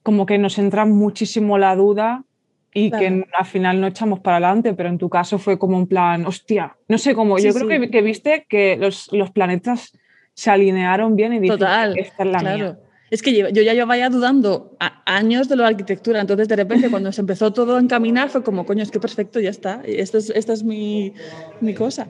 como 0.03 0.27
que 0.27 0.39
nos 0.39 0.59
entra 0.59 0.85
muchísimo 0.85 1.59
la 1.59 1.75
duda 1.75 2.25
y 2.73 2.91
que 2.91 3.25
al 3.33 3.47
final 3.47 3.81
no 3.81 3.87
echamos 3.87 4.21
para 4.21 4.37
adelante, 4.37 4.75
pero 4.75 4.91
en 4.91 4.99
tu 4.99 5.09
caso 5.09 5.39
fue 5.39 5.59
como 5.59 5.79
un 5.79 5.87
plan, 5.87 6.27
hostia, 6.27 6.77
no 6.89 6.99
sé 6.99 7.15
cómo, 7.15 7.39
yo 7.39 7.55
creo 7.55 7.67
que, 7.67 7.91
que, 7.91 8.03
viste 8.03 8.47
que 8.49 8.77
los, 8.77 9.11
los, 9.13 9.31
planetas 9.31 9.93
se 10.35 10.51
alinearon 10.51 11.17
bien 11.17 11.33
y 11.33 11.39
dijiste, 11.41 11.59
Total, 11.59 11.99
esta 11.99 12.23
es 12.23 12.31
la 12.31 12.39
claro. 12.39 12.77
Es 13.11 13.23
que 13.23 13.35
yo 13.35 13.49
ya 13.49 13.73
llevaba 13.73 14.09
dudando 14.09 14.77
años 15.07 15.49
de 15.49 15.57
la 15.57 15.69
arquitectura, 15.69 16.21
entonces 16.21 16.49
de 16.49 16.57
repente 16.57 16.91
cuando 16.91 17.13
se 17.13 17.21
empezó 17.21 17.53
todo 17.53 17.77
a 17.77 17.81
encaminar 17.81 18.29
fue 18.31 18.43
como, 18.43 18.67
coño, 18.67 18.83
es 18.83 18.91
que 18.91 19.01
perfecto, 19.01 19.41
ya 19.41 19.51
está, 19.51 19.81
esta 19.85 20.19
es, 20.19 20.31
esta 20.31 20.53
es 20.53 20.63
mi, 20.63 21.15
mi 21.61 21.73
cosa. 21.73 22.09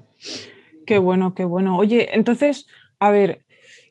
Qué 0.87 0.99
bueno, 0.99 1.35
qué 1.35 1.45
bueno. 1.45 1.77
Oye, 1.77 2.09
entonces, 2.15 2.67
a 3.01 3.11
ver, 3.11 3.41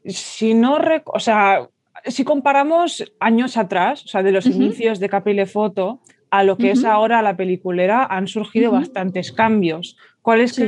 si 0.05 0.53
no, 0.53 0.79
o 1.05 1.19
sea, 1.19 1.67
si 2.05 2.23
comparamos 2.23 3.03
años 3.19 3.57
atrás, 3.57 4.03
o 4.05 4.07
sea, 4.07 4.23
de 4.23 4.31
los 4.31 4.45
inicios 4.45 4.99
de 4.99 5.09
Capile 5.09 5.45
Foto 5.45 5.99
a 6.31 6.43
lo 6.43 6.57
que 6.57 6.71
es 6.71 6.83
ahora 6.83 7.21
la 7.21 7.37
peliculera, 7.37 8.05
han 8.05 8.27
surgido 8.27 8.71
bastantes 8.71 9.31
cambios. 9.31 9.97
¿Cuáles 10.21 10.59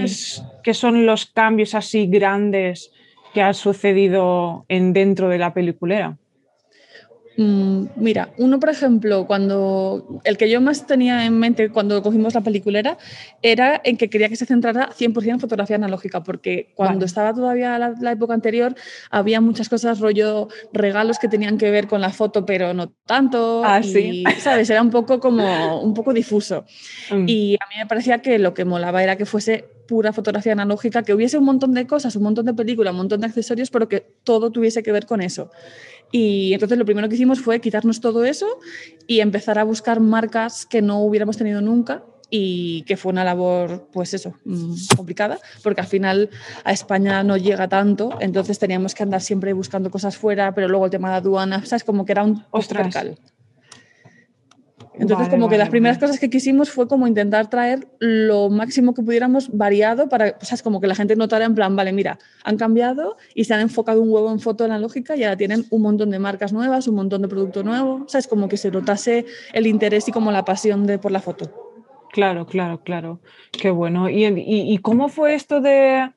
que, 0.64 0.74
son 0.74 1.06
los 1.06 1.26
cambios 1.26 1.76
así 1.76 2.08
grandes 2.08 2.92
que 3.34 3.42
han 3.42 3.54
sucedido 3.54 4.66
en, 4.70 4.94
dentro 4.94 5.30
de 5.30 5.38
la 5.40 5.54
peliculera? 5.54 6.18
Mm, 7.38 7.90
mira, 7.96 8.34
uno, 8.38 8.60
por 8.60 8.70
ejemplo, 8.70 9.28
cuando 9.28 10.22
el 10.24 10.38
que 10.38 10.50
yo 10.50 10.60
más 10.60 10.88
tenía 10.88 11.24
en 11.24 11.38
mente 11.38 11.70
cuando 11.70 12.02
cogimos 12.02 12.34
la 12.34 12.42
peliculera 12.42 12.98
era 13.44 13.80
en 13.84 13.96
que 13.96 14.10
quería 14.10 14.28
que 14.28 14.36
se 14.36 14.48
centrara 14.48 14.90
100% 14.90 15.34
en 15.34 15.40
fotografía 15.40 15.76
analógica, 15.76 16.24
porque 16.24 16.72
cuando 16.74 17.06
estaba 17.06 17.36
todavía 17.36 17.78
la, 17.78 18.12
época 18.12 18.34
anterior 18.34 18.76
había 19.12 19.40
muchas 19.40 19.70
cosas, 19.70 20.00
rollo 20.00 20.48
regalos 20.74 21.20
que 21.20 21.28
tenían 21.28 21.60
que 21.60 21.70
ver 21.70 21.88
con 21.88 22.02
la 22.02 22.10
foto, 22.10 22.44
pero 22.44 22.74
no 22.74 22.92
tanto. 23.06 23.62
Ah, 23.64 23.84
sí. 23.84 24.24
¿Sabes? 24.40 24.70
Era 24.72 24.82
un 24.82 24.90
poco 24.90 25.20
como 25.20 25.80
un 25.82 25.94
poco 25.94 26.14
difuso. 26.14 26.66
Mm. 27.12 27.26
Y 27.28 27.56
a 27.56 27.68
mí 27.68 27.76
me 27.78 27.86
parecía 27.86 28.18
que 28.20 28.40
lo 28.40 28.56
que 28.56 28.66
molaba 28.66 29.04
era 29.04 29.16
que 29.16 29.28
fuese 29.28 29.66
pura 29.88 30.14
fotografía 30.14 30.52
analógica, 30.52 31.04
que 31.04 31.14
hubiese 31.14 31.38
un 31.38 31.46
montón 31.46 31.74
de 31.74 31.88
cosas, 31.88 32.16
un 32.16 32.24
montón 32.24 32.46
de 32.46 32.54
películas, 32.54 32.92
un 32.92 32.98
montón 32.98 33.22
de 33.22 33.28
accesorios, 33.28 33.72
pero 33.72 33.88
que 33.88 34.02
todo 34.24 34.52
tuviese 34.52 34.84
que 34.84 34.92
ver 34.92 35.06
con 35.06 35.22
eso. 35.22 35.50
Y 36.12 36.54
entonces 36.54 36.78
lo 36.78 36.86
primero 36.86 37.10
que 37.10 37.16
hicimos 37.16 37.42
fue 37.42 37.60
quitarnos 37.60 38.00
todo 38.00 38.24
eso 38.26 38.48
y 39.08 39.20
empezar 39.20 39.60
a 39.60 39.64
buscar 39.64 40.00
marcas 40.00 40.66
que 40.66 40.82
no 40.82 41.00
hubiéramos 41.00 41.38
tenido 41.38 41.62
nunca 41.62 42.04
y 42.30 42.82
que 42.84 42.98
fue 42.98 43.12
una 43.12 43.24
labor, 43.24 43.88
pues 43.92 44.14
eso, 44.14 44.34
mm, 44.44 44.74
complicada, 44.96 45.40
porque 45.64 45.82
al 45.82 45.88
final 45.88 46.30
a 46.64 46.72
España 46.72 47.24
no 47.24 47.38
llega 47.38 47.68
tanto, 47.68 48.18
entonces 48.20 48.60
teníamos 48.60 48.94
que 48.94 49.04
andar 49.04 49.22
siempre 49.22 49.54
buscando 49.54 49.90
cosas 49.90 50.18
fuera, 50.18 50.54
pero 50.54 50.68
luego 50.68 50.86
el 50.86 50.92
tema 50.92 51.10
de 51.12 51.16
aduana, 51.18 51.66
¿sabes? 51.66 51.84
Como 51.84 52.06
que 52.06 52.12
era 52.12 52.24
un 52.24 52.44
ostracal. 52.52 53.18
Entonces, 55.00 55.30
como 55.30 55.50
que 55.50 55.58
las 55.58 55.70
primeras 55.70 55.98
cosas 55.98 56.20
que 56.20 56.30
quisimos 56.30 56.70
fue 56.70 56.88
como 56.88 57.08
intentar 57.08 57.50
traer 57.50 57.88
lo 58.00 58.50
máximo 58.50 58.94
que 58.94 59.04
pudiéramos 59.04 59.56
variado 59.56 60.10
para, 60.10 60.38
o 60.42 60.46
sea, 60.46 60.58
como 60.64 60.82
que 60.82 60.88
la 60.88 60.96
gente 60.96 61.16
notara 61.16 61.46
en 61.46 61.56
plan, 61.56 61.76
vale, 61.76 61.94
mira, 61.94 62.20
han 62.44 62.58
cambiado 62.58 63.18
y 63.36 63.46
se 63.46 63.54
han 63.54 63.62
enfocado 63.62 64.02
un 64.02 64.10
huevo 64.10 64.32
en 64.32 64.40
foto 64.40 64.64
analógica 64.64 65.16
y 65.16 65.24
ahora 65.24 65.38
tienen 65.38 65.66
un 65.70 65.82
montón 65.82 66.10
de 66.10 66.20
marcas 66.20 66.54
nuevas, 66.54 66.88
un 66.88 66.96
montón 66.96 67.22
de 67.22 67.28
producto 67.28 67.64
nuevo, 67.64 68.04
o 68.06 68.10
sea, 68.10 68.20
es 68.20 68.28
como 68.28 68.48
que 68.50 68.58
se 68.58 68.72
notase 68.72 69.26
el 69.54 69.68
interés 69.68 70.08
y 70.08 70.12
como 70.12 70.32
la 70.32 70.46
pasión 70.46 70.88
de 70.88 70.98
por 70.98 71.12
la 71.12 71.22
foto. 71.22 71.68
Claro, 72.12 72.46
claro, 72.46 72.82
claro. 72.82 73.20
Qué 73.52 73.70
bueno. 73.70 74.10
¿Y, 74.10 74.26
y, 74.26 74.78
cómo 74.80 75.10
fue 75.10 75.36
esto 75.36 75.62
de...? 75.62 76.12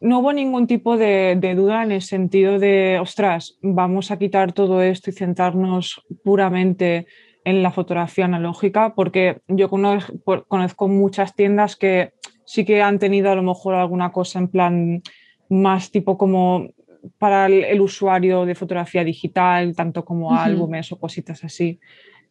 No 0.00 0.20
hubo 0.20 0.32
ningún 0.32 0.66
tipo 0.66 0.96
de, 0.96 1.36
de 1.40 1.54
duda 1.54 1.82
en 1.82 1.90
el 1.90 2.02
sentido 2.02 2.58
de, 2.58 2.98
ostras, 3.00 3.56
vamos 3.62 4.10
a 4.10 4.18
quitar 4.18 4.52
todo 4.52 4.82
esto 4.82 5.10
y 5.10 5.14
centrarnos 5.14 6.02
puramente 6.22 7.06
en 7.46 7.62
la 7.62 7.70
fotografía 7.70 8.24
analógica, 8.24 8.96
porque 8.96 9.38
yo 9.46 9.70
conozco, 9.70 10.88
muchas 10.88 11.32
tiendas 11.36 11.76
que 11.76 12.12
sí 12.44 12.64
que 12.64 12.82
han 12.82 12.98
tenido 12.98 13.30
a 13.30 13.36
lo 13.36 13.44
mejor 13.44 13.76
alguna 13.76 14.10
cosa 14.10 14.40
en 14.40 14.48
plan 14.48 15.02
más 15.48 15.92
tipo 15.92 16.18
como 16.18 16.70
para 17.18 17.46
el, 17.46 17.80
usuario 17.80 18.46
de 18.46 18.56
fotografía 18.56 19.04
digital, 19.04 19.76
tanto 19.76 20.04
como 20.04 20.34
álbumes 20.34 20.90
o 20.90 20.98
cositas 20.98 21.44
así. 21.44 21.78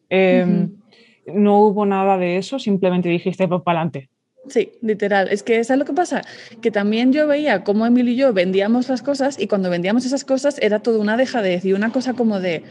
Em, 0.10 0.76
no 1.34 1.60
hubo 1.62 1.86
nada 1.86 2.18
de 2.18 2.36
eso, 2.36 2.60
simplemente 2.60 3.08
dijiste, 3.08 3.48
pues 3.48 3.62
para 3.62 3.80
adelante. 3.80 4.10
Sí, 4.50 4.74
literal. 4.82 5.30
Es 5.32 5.44
que 5.44 5.60
eso 5.60 5.72
es 5.72 5.80
lo 5.80 5.86
que 5.86 5.94
pasa, 5.94 6.24
que 6.62 6.72
también 6.72 7.14
yo 7.14 7.26
veía 7.26 7.64
cómo 7.64 7.86
Emilio 7.86 8.12
y 8.12 8.18
yo 8.18 8.34
vendíamos 8.34 8.90
las 8.90 9.02
cosas 9.02 9.40
y 9.40 9.48
cuando 9.48 9.70
vendíamos 9.70 10.06
esas 10.06 10.26
cosas 10.26 10.60
era 10.62 10.80
toda 10.80 11.00
una 11.00 11.16
dejadez 11.16 11.64
y 11.64 11.72
una 11.72 11.94
cosa 11.94 12.16
como 12.16 12.42
de, 12.42 12.64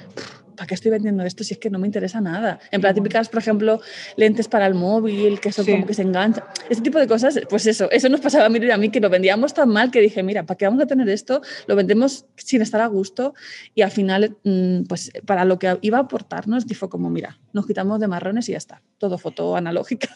¿para 0.55 0.67
qué 0.67 0.75
estoy 0.75 0.91
vendiendo 0.91 1.25
esto 1.25 1.45
si 1.45 1.55
es 1.55 1.61
que 1.61 1.71
no 1.71 1.79
me 1.79 1.87
interesa 1.87 2.21
nada? 2.21 2.59
En 2.71 2.81
plan, 2.81 2.95
típicas, 2.95 3.29
por 3.29 3.41
ejemplo, 3.41 3.81
lentes 4.17 4.49
para 4.49 4.67
el 4.67 4.75
móvil, 4.75 5.41
que 5.41 5.53
son 5.53 5.67
como 5.67 5.87
que 5.87 5.95
se 5.95 6.03
enganchan. 6.03 6.45
Ese 6.69 6.81
tipo 6.81 6.99
de 6.99 7.07
cosas, 7.07 7.41
pues 7.49 7.67
eso, 7.67 7.91
eso 7.91 8.09
nos 8.09 8.21
pasaba 8.21 8.47
a 8.47 8.49
mí 8.49 8.59
y 8.61 8.71
a 8.71 8.77
mí, 8.77 8.91
que 8.91 9.01
lo 9.01 9.11
vendíamos 9.11 9.55
tan 9.55 9.69
mal 9.69 9.91
que 9.91 10.01
dije, 10.01 10.23
mira, 10.23 10.45
¿para 10.45 10.57
qué 10.57 10.65
vamos 10.65 10.83
a 10.83 10.87
tener 10.87 11.09
esto? 11.09 11.43
Lo 11.67 11.77
vendemos 11.77 12.27
sin 12.37 12.63
estar 12.63 12.81
a 12.81 12.87
gusto 12.87 13.35
y 13.75 13.83
al 13.83 13.91
final, 13.91 14.37
mm, 14.45 14.85
pues 14.85 15.13
para 15.27 15.45
lo 15.45 15.59
que 15.59 15.79
iba 15.83 15.99
a 15.99 16.03
aportarnos, 16.03 16.67
dijo 16.67 16.89
como, 16.89 17.11
mira, 17.11 17.39
nos 17.53 17.67
quitamos 17.67 18.01
de 18.01 18.09
marrones 18.09 18.49
y 18.49 18.53
ya 18.53 18.59
está, 18.59 18.83
todo 18.99 19.19
foto 19.19 19.57
analógica. 19.57 20.09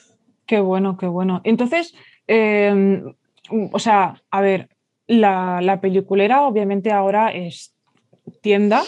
Qué 0.46 0.60
bueno, 0.60 0.96
qué 0.96 1.06
bueno. 1.06 1.42
Entonces, 1.44 1.94
em, 2.26 3.14
o 3.70 3.78
sea, 3.78 4.22
a 4.30 4.40
ver, 4.40 4.70
la, 5.06 5.60
la 5.60 5.80
peliculera 5.80 6.42
obviamente 6.42 6.90
ahora 6.90 7.30
es 7.32 7.74
tienda, 8.40 8.82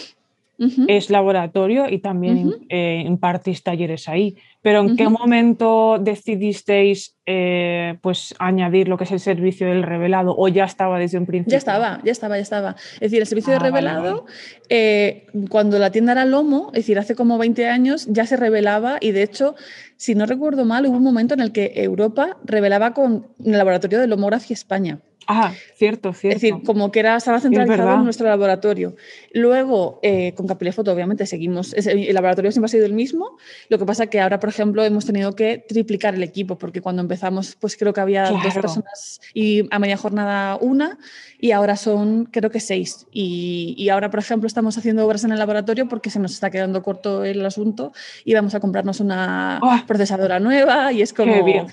es 0.87 1.09
laboratorio 1.09 1.89
y 1.89 1.99
también 1.99 2.55
eh, 2.69 3.03
impartís 3.05 3.63
talleres 3.63 4.07
ahí. 4.07 4.37
Pero 4.61 4.81
¿en 4.81 4.95
qué 4.95 5.09
momento 5.09 5.97
decidisteis 5.99 7.15
eh, 7.25 7.97
pues, 8.01 8.35
añadir 8.37 8.87
lo 8.87 8.97
que 8.97 9.05
es 9.05 9.11
el 9.11 9.19
servicio 9.19 9.65
del 9.65 9.81
revelado 9.81 10.35
o 10.37 10.47
ya 10.49 10.65
estaba 10.65 10.99
desde 10.99 11.17
un 11.17 11.25
principio? 11.25 11.51
Ya 11.51 11.57
estaba, 11.57 11.99
ya 12.03 12.11
estaba, 12.11 12.37
ya 12.37 12.43
estaba. 12.43 12.75
Es 12.95 12.99
decir, 12.99 13.21
el 13.21 13.27
servicio 13.27 13.51
de 13.51 13.57
ah, 13.57 13.63
revelado, 13.63 14.25
eh, 14.69 15.25
cuando 15.49 15.79
la 15.79 15.91
tienda 15.91 16.11
era 16.11 16.25
Lomo, 16.25 16.67
es 16.73 16.81
decir, 16.81 16.99
hace 16.99 17.15
como 17.15 17.39
20 17.39 17.67
años, 17.67 18.07
ya 18.07 18.27
se 18.27 18.37
revelaba 18.37 18.97
y 19.01 19.11
de 19.11 19.23
hecho, 19.23 19.55
si 19.97 20.13
no 20.13 20.27
recuerdo 20.27 20.63
mal, 20.63 20.85
hubo 20.85 20.97
un 20.97 21.03
momento 21.03 21.33
en 21.33 21.39
el 21.39 21.51
que 21.51 21.73
Europa 21.75 22.37
revelaba 22.43 22.93
con 22.93 23.27
el 23.43 23.57
laboratorio 23.57 23.99
de 23.99 24.05
Lomography 24.05 24.53
España. 24.53 24.99
Ah, 25.27 25.53
cierto, 25.75 26.13
cierto. 26.13 26.35
Es 26.35 26.41
decir, 26.41 26.63
como 26.65 26.91
que 26.91 26.99
era, 26.99 27.15
estaba 27.15 27.39
centralizado 27.39 27.95
en 27.95 28.03
nuestro 28.03 28.27
laboratorio. 28.27 28.95
Luego, 29.33 29.99
eh, 30.01 30.33
con 30.35 30.47
Capilefoto, 30.47 30.91
obviamente, 30.91 31.25
seguimos. 31.25 31.73
El 31.73 32.13
laboratorio 32.13 32.51
siempre 32.51 32.65
ha 32.65 32.69
sido 32.69 32.85
el 32.85 32.93
mismo. 32.93 33.37
Lo 33.69 33.77
que 33.77 33.85
pasa 33.85 34.07
que 34.07 34.19
ahora, 34.19 34.39
por 34.39 34.49
ejemplo, 34.49 34.83
hemos 34.83 35.05
tenido 35.05 35.35
que 35.35 35.57
triplicar 35.57 36.15
el 36.15 36.23
equipo, 36.23 36.57
porque 36.57 36.81
cuando 36.81 37.01
empezamos, 37.01 37.55
pues 37.59 37.77
creo 37.77 37.93
que 37.93 38.01
había 38.01 38.29
dos 38.29 38.53
personas 38.53 39.21
y 39.33 39.67
a 39.71 39.79
media 39.79 39.97
jornada 39.97 40.57
una, 40.59 40.97
y 41.39 41.51
ahora 41.51 41.75
son, 41.75 42.25
creo 42.25 42.49
que 42.49 42.59
seis. 42.59 43.07
Y, 43.11 43.75
y, 43.77 43.89
ahora, 43.89 44.09
por 44.09 44.19
ejemplo, 44.19 44.47
estamos 44.47 44.77
haciendo 44.77 45.05
obras 45.05 45.23
en 45.23 45.31
el 45.31 45.39
laboratorio 45.39 45.87
porque 45.87 46.09
se 46.09 46.19
nos 46.19 46.33
está 46.33 46.49
quedando 46.49 46.81
corto 46.83 47.23
el 47.23 47.45
asunto 47.45 47.93
y 48.25 48.33
vamos 48.33 48.55
a 48.55 48.59
comprarnos 48.59 48.99
una 48.99 49.59
ah. 49.61 49.83
procesadora 49.87 50.39
nueva 50.39 50.91
y 50.91 51.01
es 51.01 51.13
como. 51.13 51.33
Qué 51.33 51.43
bien. 51.43 51.67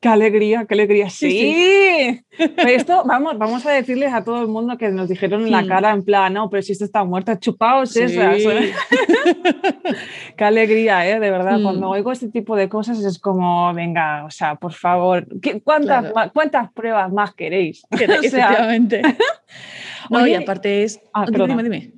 Qué 0.00 0.08
alegría, 0.08 0.64
qué 0.66 0.74
alegría. 0.74 1.10
Sí. 1.10 2.24
esto, 2.38 3.02
vamos, 3.04 3.36
vamos 3.36 3.66
a 3.66 3.70
decirles 3.70 4.14
a 4.14 4.24
todo 4.24 4.40
el 4.40 4.48
mundo 4.48 4.78
que 4.78 4.88
nos 4.88 5.10
dijeron 5.10 5.44
en 5.44 5.50
la 5.50 5.66
cara, 5.66 5.90
en 5.90 6.02
plan, 6.04 6.32
no, 6.32 6.48
pero 6.48 6.62
si 6.62 6.72
esto 6.72 6.86
está 6.86 7.04
muerto, 7.04 7.34
chupaos 7.34 7.94
esas. 7.96 8.38
qué 10.38 10.44
alegría, 10.44 11.06
¿eh? 11.06 11.20
De 11.20 11.30
verdad, 11.30 11.60
cuando 11.62 11.90
oigo 11.90 12.12
este 12.12 12.28
tipo 12.28 12.56
de 12.56 12.70
cosas 12.70 12.98
es 13.00 13.18
como, 13.18 13.74
venga, 13.74 14.24
o 14.24 14.30
sea, 14.30 14.54
por 14.54 14.72
favor, 14.72 15.26
¿cuántas, 15.62 16.12
¿cuántas 16.32 16.72
pruebas 16.72 17.12
más 17.12 17.34
queréis? 17.34 17.82
Efectivamente. 17.90 19.02
no, 20.08 20.26
y 20.26 20.32
aparte 20.32 20.82
es. 20.82 20.98
Ah, 21.12 21.26
dime, 21.28 21.62
dime. 21.62 21.92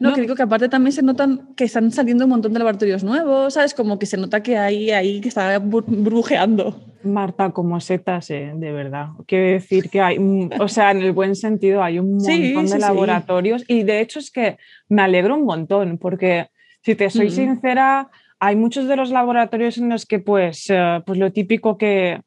No, 0.00 0.14
que 0.14 0.20
digo 0.20 0.34
que 0.34 0.42
aparte 0.42 0.68
también 0.68 0.92
se 0.92 1.02
notan 1.02 1.54
que 1.56 1.64
están 1.64 1.90
saliendo 1.92 2.24
un 2.24 2.30
montón 2.30 2.52
de 2.52 2.58
laboratorios 2.58 3.04
nuevos, 3.04 3.54
¿sabes? 3.54 3.74
Como 3.74 3.98
que 3.98 4.06
se 4.06 4.16
nota 4.16 4.42
que 4.42 4.56
hay 4.56 4.90
ahí 4.90 5.20
que 5.20 5.28
está 5.28 5.58
brujeando. 5.58 6.80
Marta, 7.02 7.50
como 7.50 7.80
setas, 7.80 8.30
eh, 8.30 8.52
de 8.54 8.72
verdad. 8.72 9.08
Quiero 9.26 9.46
decir 9.46 9.90
que 9.90 10.00
hay, 10.00 10.18
o 10.58 10.68
sea, 10.68 10.90
en 10.90 11.02
el 11.02 11.12
buen 11.12 11.36
sentido, 11.36 11.82
hay 11.82 11.98
un 11.98 12.16
montón 12.16 12.66
de 12.66 12.78
laboratorios 12.78 13.64
y 13.68 13.84
de 13.84 14.00
hecho 14.00 14.18
es 14.18 14.30
que 14.30 14.58
me 14.88 15.02
alegro 15.02 15.36
un 15.36 15.44
montón 15.44 15.98
porque, 15.98 16.48
si 16.82 16.94
te 16.94 17.10
soy 17.10 17.30
sincera, 17.30 18.10
hay 18.38 18.56
muchos 18.56 18.86
de 18.88 18.96
los 18.96 19.10
laboratorios 19.10 19.78
en 19.78 19.88
los 19.88 20.06
que, 20.06 20.18
pues, 20.18 20.66
eh, 20.68 21.02
pues 21.06 21.18
lo 21.18 21.32
típico 21.32 21.78
que 21.78 22.20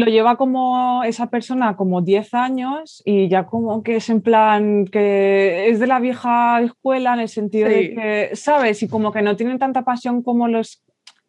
lo 0.00 0.06
lleva 0.06 0.36
como 0.36 1.02
esa 1.04 1.28
persona 1.28 1.76
como 1.76 2.00
10 2.00 2.34
años 2.34 3.02
y 3.04 3.28
ya 3.28 3.46
como 3.46 3.82
que 3.82 3.96
es 3.96 4.08
en 4.08 4.22
plan 4.22 4.86
que 4.86 5.68
es 5.68 5.80
de 5.80 5.86
la 5.86 6.00
vieja 6.00 6.60
escuela 6.62 7.14
en 7.14 7.20
el 7.20 7.28
sentido 7.28 7.68
de 7.68 7.94
que, 7.94 8.30
¿sabes? 8.36 8.82
Y 8.82 8.88
como 8.88 9.12
que 9.12 9.22
no 9.22 9.36
tienen 9.36 9.58
tanta 9.58 9.82
pasión 9.82 10.22
como 10.22 10.48
los 10.48 10.82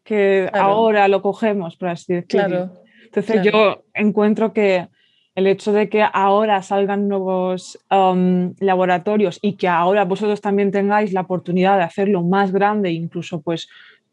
que 0.04 0.50
ahora 0.54 1.08
lo 1.08 1.22
cogemos, 1.22 1.78
por 1.78 1.90
así 1.90 2.14
decirlo. 2.14 2.48
Claro. 2.48 2.72
Entonces 3.06 3.44
yo 3.44 3.84
encuentro 3.94 4.54
que 4.54 4.88
el 5.36 5.48
hecho 5.48 5.74
de 5.74 5.90
que 5.90 6.06
ahora 6.14 6.62
salgan 6.62 7.08
nuevos 7.08 7.80
um, 7.90 8.54
laboratorios 8.60 9.40
y 9.42 9.54
que 9.58 9.68
ahora 9.68 10.06
vosotros 10.06 10.42
también 10.42 10.72
tengáis 10.72 11.12
la 11.12 11.22
oportunidad 11.22 11.78
de 11.78 11.84
hacerlo 11.84 12.24
más 12.24 12.52
grande, 12.52 12.92
incluso 12.92 13.42
pues 13.42 13.68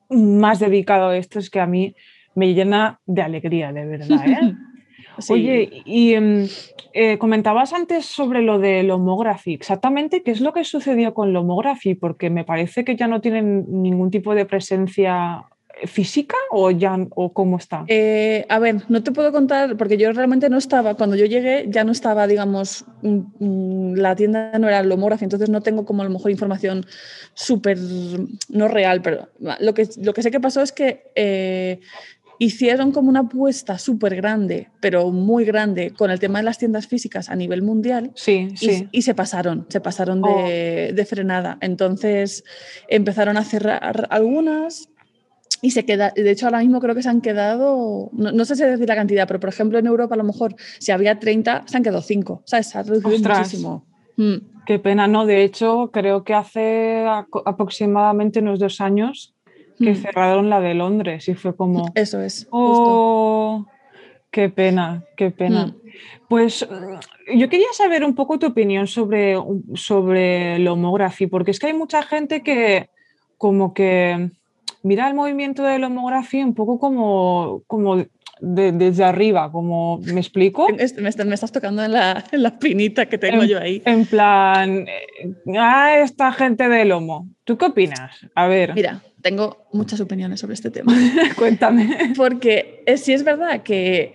más 0.08 0.58
dedicado 0.60 1.08
a 1.08 1.16
esto, 1.16 1.38
es 1.38 1.50
que 1.50 1.60
a 1.60 1.66
mí 1.66 1.94
me 2.34 2.54
llena 2.54 3.00
de 3.06 3.22
alegría, 3.22 3.72
de 3.72 3.86
verdad. 3.86 4.26
¿eh? 4.26 4.54
Oye, 5.28 5.82
y 5.84 6.14
em, 6.14 6.48
eh, 6.92 7.18
comentabas 7.18 7.72
antes 7.72 8.06
sobre 8.06 8.42
lo 8.42 8.58
del 8.58 8.90
homography. 8.90 9.54
Exactamente, 9.54 10.22
¿qué 10.22 10.30
es 10.30 10.40
lo 10.40 10.52
que 10.52 10.64
sucedió 10.64 11.14
con 11.14 11.28
el 11.28 11.36
homography? 11.36 11.94
Porque 11.94 12.30
me 12.30 12.44
parece 12.44 12.84
que 12.84 12.96
ya 12.96 13.06
no 13.06 13.20
tienen 13.20 13.66
ningún 13.82 14.10
tipo 14.10 14.34
de 14.34 14.46
presencia 14.46 15.44
física 15.86 16.36
o 16.50 16.70
ya 16.70 16.96
o 17.10 17.32
cómo 17.32 17.56
está? 17.56 17.84
Eh, 17.86 18.44
a 18.48 18.58
ver, 18.58 18.82
no 18.88 19.02
te 19.02 19.12
puedo 19.12 19.32
contar 19.32 19.76
porque 19.76 19.96
yo 19.96 20.12
realmente 20.12 20.48
no 20.50 20.58
estaba, 20.58 20.94
cuando 20.94 21.16
yo 21.16 21.26
llegué 21.26 21.66
ya 21.68 21.84
no 21.84 21.92
estaba, 21.92 22.26
digamos, 22.26 22.84
la 23.02 24.14
tienda 24.16 24.58
no 24.58 24.68
era 24.68 24.80
el 24.80 24.92
homography, 24.92 25.24
entonces 25.24 25.48
no 25.48 25.62
tengo 25.62 25.84
como 25.84 26.02
a 26.02 26.04
lo 26.04 26.10
mejor 26.10 26.30
información 26.30 26.84
súper, 27.34 27.78
no 28.48 28.68
real, 28.68 29.00
pero 29.02 29.28
lo 29.60 29.74
que, 29.74 29.88
lo 30.02 30.12
que 30.12 30.22
sé 30.22 30.30
que 30.30 30.40
pasó 30.40 30.62
es 30.62 30.72
que 30.72 31.80
hicieron 32.40 32.90
como 32.90 33.10
una 33.10 33.20
apuesta 33.20 33.78
súper 33.78 34.16
grande, 34.16 34.70
pero 34.80 35.10
muy 35.12 35.44
grande, 35.44 35.90
con 35.90 36.10
el 36.10 36.18
tema 36.18 36.38
de 36.38 36.46
las 36.46 36.56
tiendas 36.56 36.86
físicas 36.86 37.28
a 37.28 37.36
nivel 37.36 37.60
mundial. 37.60 38.12
Sí, 38.14 38.48
sí. 38.56 38.88
Y, 38.90 39.02
se 39.02 39.14
pasaron, 39.14 39.66
se 39.68 39.80
pasaron 39.80 40.22
de, 40.22 40.88
oh. 40.90 40.94
de, 40.94 41.04
frenada. 41.04 41.58
Entonces 41.60 42.42
empezaron 42.88 43.36
a 43.36 43.44
cerrar 43.44 44.08
algunas. 44.10 44.88
Y 45.60 45.72
se 45.72 45.84
queda, 45.84 46.14
de 46.16 46.30
hecho 46.30 46.46
ahora 46.46 46.60
mismo 46.60 46.80
creo 46.80 46.94
que 46.94 47.02
se 47.02 47.10
han 47.10 47.20
quedado, 47.20 48.08
no, 48.14 48.44
sé 48.46 48.56
si 48.56 48.64
decir 48.64 48.88
la 48.88 48.94
cantidad, 48.94 49.26
pero 49.26 49.38
por 49.38 49.50
ejemplo 49.50 49.78
en 49.78 49.86
Europa 49.86 50.14
a 50.14 50.18
lo 50.18 50.24
mejor 50.24 50.54
si 50.78 50.92
había 50.92 51.18
30, 51.18 51.64
se 51.66 51.76
han 51.76 51.82
quedado 51.82 52.00
5, 52.00 52.44
¿sabes? 52.46 52.68
Se 52.68 52.78
ha 52.78 52.82
reducido 52.82 53.28
muchísimo. 53.28 53.84
Mm. 54.16 54.36
Qué 54.64 54.78
pena, 54.78 55.06
¿no? 55.06 55.26
De 55.26 55.44
hecho, 55.44 55.90
creo 55.92 56.24
que 56.24 56.32
hace 56.32 57.04
aproximadamente 57.44 58.38
unos 58.38 58.58
dos 58.58 58.80
años 58.80 59.34
que 59.80 59.92
mm. 59.92 59.96
cerraron 59.96 60.50
la 60.50 60.60
de 60.60 60.74
Londres 60.74 61.28
y 61.28 61.34
fue 61.34 61.56
como... 61.56 61.90
Eso 61.94 62.20
es. 62.20 62.46
Oh, 62.50 63.66
qué 64.30 64.48
pena, 64.48 65.04
qué 65.16 65.30
pena. 65.30 65.66
Mm. 65.66 65.74
Pues 66.28 66.68
yo 67.34 67.48
quería 67.48 67.72
saber 67.72 68.04
un 68.04 68.14
poco 68.14 68.38
tu 68.38 68.46
opinión 68.46 68.86
sobre, 68.86 69.36
sobre 69.74 70.56
el 70.56 70.68
homography, 70.68 71.26
porque 71.26 71.50
es 71.50 71.58
que 71.58 71.68
hay 71.68 71.74
mucha 71.74 72.02
gente 72.02 72.42
que 72.42 72.90
como 73.36 73.74
que 73.74 74.30
mira 74.82 75.08
el 75.08 75.14
movimiento 75.14 75.62
del 75.64 75.84
homography 75.84 76.42
un 76.42 76.54
poco 76.54 76.78
como, 76.78 77.62
como 77.66 78.04
desde 78.40 79.04
arriba, 79.04 79.50
como, 79.52 79.98
¿me 79.98 80.20
explico? 80.20 80.66
Me, 80.68 81.08
estás 81.34 81.52
tocando 81.52 81.84
en 81.84 81.92
la, 81.92 82.24
en 82.32 82.42
la, 82.42 82.58
pinita 82.58 83.06
que 83.06 83.18
tengo 83.18 83.44
yo 83.44 83.60
ahí. 83.60 83.82
En 83.84 84.06
plan, 84.06 84.86
eh, 84.88 85.34
ah, 85.58 85.98
esta 85.98 86.32
gente 86.32 86.68
del 86.68 86.88
lomo. 86.88 87.28
¿Tú 87.44 87.58
qué 87.58 87.66
opinas? 87.66 88.26
A 88.34 88.46
ver. 88.46 88.74
Mira, 88.74 89.02
tengo 89.22 89.66
muchas 89.72 90.00
opiniones 90.00 90.40
sobre 90.40 90.54
este 90.54 90.70
tema. 90.70 90.92
Cuéntame. 91.36 92.12
Porque 92.16 92.82
si 92.86 92.96
sí 92.96 93.12
es 93.12 93.24
verdad 93.24 93.62
que 93.62 94.14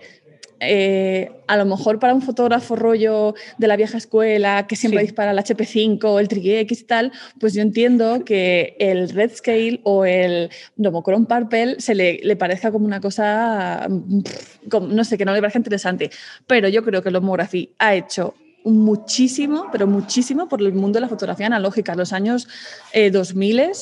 eh, 0.58 1.30
a 1.48 1.56
lo 1.58 1.66
mejor 1.66 1.98
para 1.98 2.14
un 2.14 2.22
fotógrafo 2.22 2.76
rollo 2.76 3.34
de 3.58 3.68
la 3.68 3.76
vieja 3.76 3.98
escuela 3.98 4.66
que 4.66 4.74
siempre 4.74 5.02
dispara 5.02 5.32
el 5.32 5.38
HP5 5.38 6.18
el 6.18 6.28
Trigger 6.28 6.58
X 6.60 6.80
y 6.80 6.84
tal, 6.84 7.12
pues 7.38 7.52
yo 7.52 7.60
entiendo 7.60 8.24
que 8.24 8.74
el 8.78 9.10
Red 9.10 9.32
Scale 9.34 9.80
o 9.84 10.06
el 10.06 10.50
Nomocron 10.76 11.26
Purple 11.26 11.76
se 11.78 11.94
le, 11.94 12.20
le 12.22 12.36
parezca 12.36 12.72
como 12.72 12.86
una 12.86 13.00
cosa, 13.00 13.86
no 13.88 15.04
sé, 15.04 15.18
que 15.18 15.24
no 15.24 15.34
le 15.34 15.40
parezca 15.40 15.58
interesante. 15.58 16.10
Pero 16.46 16.68
yo 16.68 16.82
creo 16.82 17.02
que 17.02 17.10
el 17.10 17.16
Homography 17.16 17.74
ha 17.78 17.94
hecho 17.94 18.34
muchísimo, 18.64 19.68
pero 19.70 19.86
muchísimo 19.86 20.48
por 20.48 20.60
el 20.60 20.72
mundo 20.72 20.96
de 20.96 21.02
la 21.02 21.08
fotografía 21.08 21.46
analógica. 21.46 21.94
Los 21.94 22.12
años 22.12 22.48
2000 23.12 23.60
eh, 23.60 23.72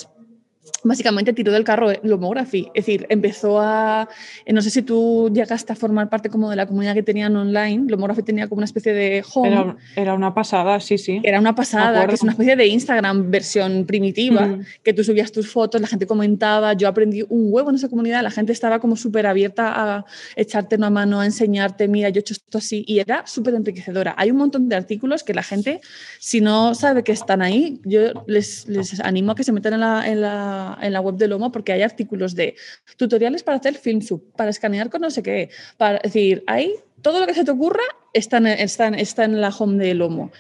básicamente 0.85 1.33
tiró 1.33 1.52
del 1.52 1.64
carro 1.64 1.90
Lomography. 2.02 2.71
Es 2.75 2.87
decir, 2.87 3.06
empezó 3.09 3.61
a. 3.61 4.09
Eh, 4.44 4.52
no 4.52 4.62
sé 4.62 4.71
si 4.71 4.83
tú 4.83 5.30
llegaste 5.33 5.73
a 5.73 5.76
formar 5.76 6.09
parte 6.09 6.28
como 6.28 6.50
de 6.50 6.56
la 6.56 6.66
comunidad 6.66 6.94
que 6.94 7.02
tenían 7.02 7.35
online. 7.37 7.85
Lomography 7.88 8.23
tenía 8.23 8.49
como 8.49 8.59
una 8.59 8.66
especie 8.66 8.92
de 8.92 9.25
home. 9.33 9.76
Era, 9.97 10.14
una 10.14 10.35
pasada, 10.35 10.78
sí, 10.80 10.99
sí. 10.99 11.21
Era 11.23 11.40
una 11.40 11.54
pasada, 11.54 12.06
que 12.06 12.14
es 12.14 12.23
una 12.23 12.33
especie 12.33 12.56
de 12.56 12.66
Instagram 12.66 13.30
versión 13.30 13.85
primitiva, 13.87 14.59
que 14.83 14.92
tú 14.92 15.02
subías 15.02 15.33
tus 15.33 15.50
fotos, 15.50 15.80
la 15.80 15.87
gente 15.87 16.06
comentaba. 16.06 16.75
Yo 16.75 16.88
aprendí 16.88 17.23
un 17.28 17.52
huevo 17.52 17.71
en 17.71 17.76
esa 17.76 17.88
comunidad, 17.88 18.23
la 18.23 18.30
gente 18.30 18.52
estaba 18.52 18.78
como 18.78 18.97
súper 18.97 19.26
abierta 19.26 19.97
a 19.97 20.04
echarte 20.37 20.76
una 20.76 20.90
mano, 20.90 21.21
a 21.21 21.25
enseñarte, 21.25 21.88
mira, 21.88 22.11
yo 22.11 22.18
he 22.18 22.21
hecho 22.21 22.35
esto 22.35 22.59
así, 22.59 22.85
y 22.87 22.99
era 22.99 23.26
súper 23.26 23.54
enriquecedora. 23.54 24.14
Hay 24.16 24.30
un 24.30 24.37
montón 24.37 24.68
de 24.68 24.76
artículos 24.76 25.25
que 25.25 25.35
la 25.35 25.42
gente, 25.42 25.80
si 26.18 26.40
no 26.40 26.75
sabe 26.75 27.02
que 27.02 27.12
están 27.12 27.42
ahí, 27.42 27.80
yo 27.85 28.25
les, 28.26 28.68
les 28.68 29.00
animo 29.00 29.33
a 29.33 29.35
que 29.35 29.44
se 29.44 29.52
metan 29.52 29.75
en 29.75 29.80
la, 29.80 30.09
en 30.09 30.21
la 30.21 30.53
en 30.80 30.92
la 30.92 31.00
web 31.00 31.16
de 31.16 31.28
Lomo 31.28 31.50
porque 31.52 31.73
hay 31.73 31.82
artículos 31.82 32.34
de 32.34 32.56
tutoriales 32.96 33.42
para 33.42 33.58
hacer 33.58 33.75
film 33.75 34.00
sub, 34.00 34.32
para 34.37 34.50
escanear 34.50 34.90
con 34.90 35.00
no 35.00 35.11
sé 35.11 35.23
qué. 35.23 35.50
Para, 35.76 35.99
es 35.99 36.12
decir, 36.12 36.44
hay 36.46 36.75
todo 37.02 37.20
lo 37.20 37.26
que 37.26 37.34
se 37.34 37.44
te 37.44 37.50
ocurra 37.50 37.82
está 38.12 38.38
en, 38.38 38.46
está 38.46 38.88
está 38.88 39.25
en 39.25 39.40
la 39.40 39.50
home 39.50 39.84
de 39.84 39.94
Lomo. 39.94 40.32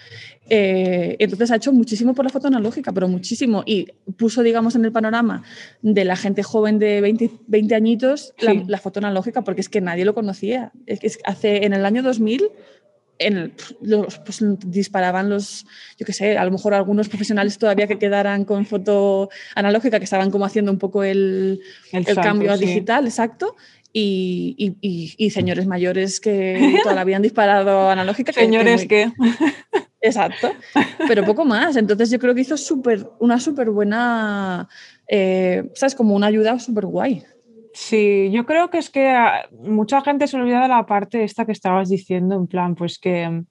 Eh, 0.50 1.16
entonces 1.18 1.50
ha 1.50 1.56
hecho 1.56 1.72
muchísimo 1.72 2.14
por 2.14 2.24
la 2.24 2.30
foto 2.30 2.48
analógica, 2.48 2.92
pero 2.92 3.08
muchísimo. 3.08 3.62
Y 3.66 3.88
puso, 4.16 4.42
digamos, 4.42 4.74
en 4.74 4.84
el 4.84 4.92
panorama 4.92 5.42
de 5.82 6.04
la 6.04 6.16
gente 6.16 6.42
joven 6.42 6.78
de 6.78 7.00
20, 7.00 7.30
20 7.46 7.74
añitos 7.74 8.34
la, 8.38 8.78
foto 8.78 9.00
analógica, 9.00 9.42
porque 9.42 9.60
es 9.60 9.68
que 9.68 9.80
nadie 9.80 10.04
lo 10.04 10.14
conocía. 10.14 10.72
Es 10.86 11.00
que 11.00 11.10
hace, 11.24 11.64
en 11.64 11.72
el 11.72 11.84
año 11.84 12.02
2000 12.02 12.50
en 13.18 13.54
los, 13.80 14.18
pues, 14.18 14.42
disparaban 14.66 15.30
los, 15.30 15.66
yo 15.98 16.06
qué 16.06 16.12
sé, 16.12 16.36
a 16.36 16.44
lo 16.44 16.50
mejor 16.50 16.74
algunos 16.74 17.08
profesionales 17.08 17.58
todavía 17.58 17.86
que 17.86 17.98
quedaran 17.98 18.44
con 18.44 18.66
foto 18.66 19.30
analógica, 19.54 19.98
que 19.98 20.04
estaban 20.04 20.30
como 20.30 20.44
haciendo 20.44 20.72
un 20.72 20.78
poco 20.78 21.04
el, 21.04 21.60
el, 21.92 22.04
cambio 22.16 22.52
a 22.52 22.56
digital, 22.56 23.04
exacto. 23.06 23.56
Y, 23.96 24.76
y, 24.80 25.30
señores 25.30 25.68
mayores 25.68 26.18
que 26.18 26.78
todavía 26.82 27.02
habían 27.02 27.22
disparado 27.22 27.90
analógica. 27.90 28.32
señores 28.32 28.86
que... 28.86 29.12
Exacto, 30.00 30.52
pero 31.08 31.24
poco 31.24 31.46
más. 31.46 31.76
Entonces 31.76 32.10
yo 32.10 32.18
creo 32.18 32.34
que 32.34 32.42
hizo 32.42 32.58
super, 32.58 33.08
una 33.20 33.40
súper 33.40 33.70
buena, 33.70 34.68
eh, 35.08 35.70
¿sabes? 35.74 35.94
Como 35.94 36.14
una 36.14 36.26
ayuda 36.26 36.58
súper 36.58 36.84
guay. 36.84 37.24
Sí, 37.74 38.30
yo 38.30 38.46
creo 38.46 38.70
que 38.70 38.78
es 38.78 38.88
que 38.88 39.12
mucha 39.50 40.00
gente 40.00 40.28
se 40.28 40.36
olvida 40.36 40.62
de 40.62 40.68
la 40.68 40.86
parte 40.86 41.24
esta 41.24 41.44
que 41.44 41.50
estabas 41.50 41.88
diciendo, 41.88 42.36
en 42.36 42.46
plan, 42.46 42.76
pues 42.76 43.00
que, 43.00 43.42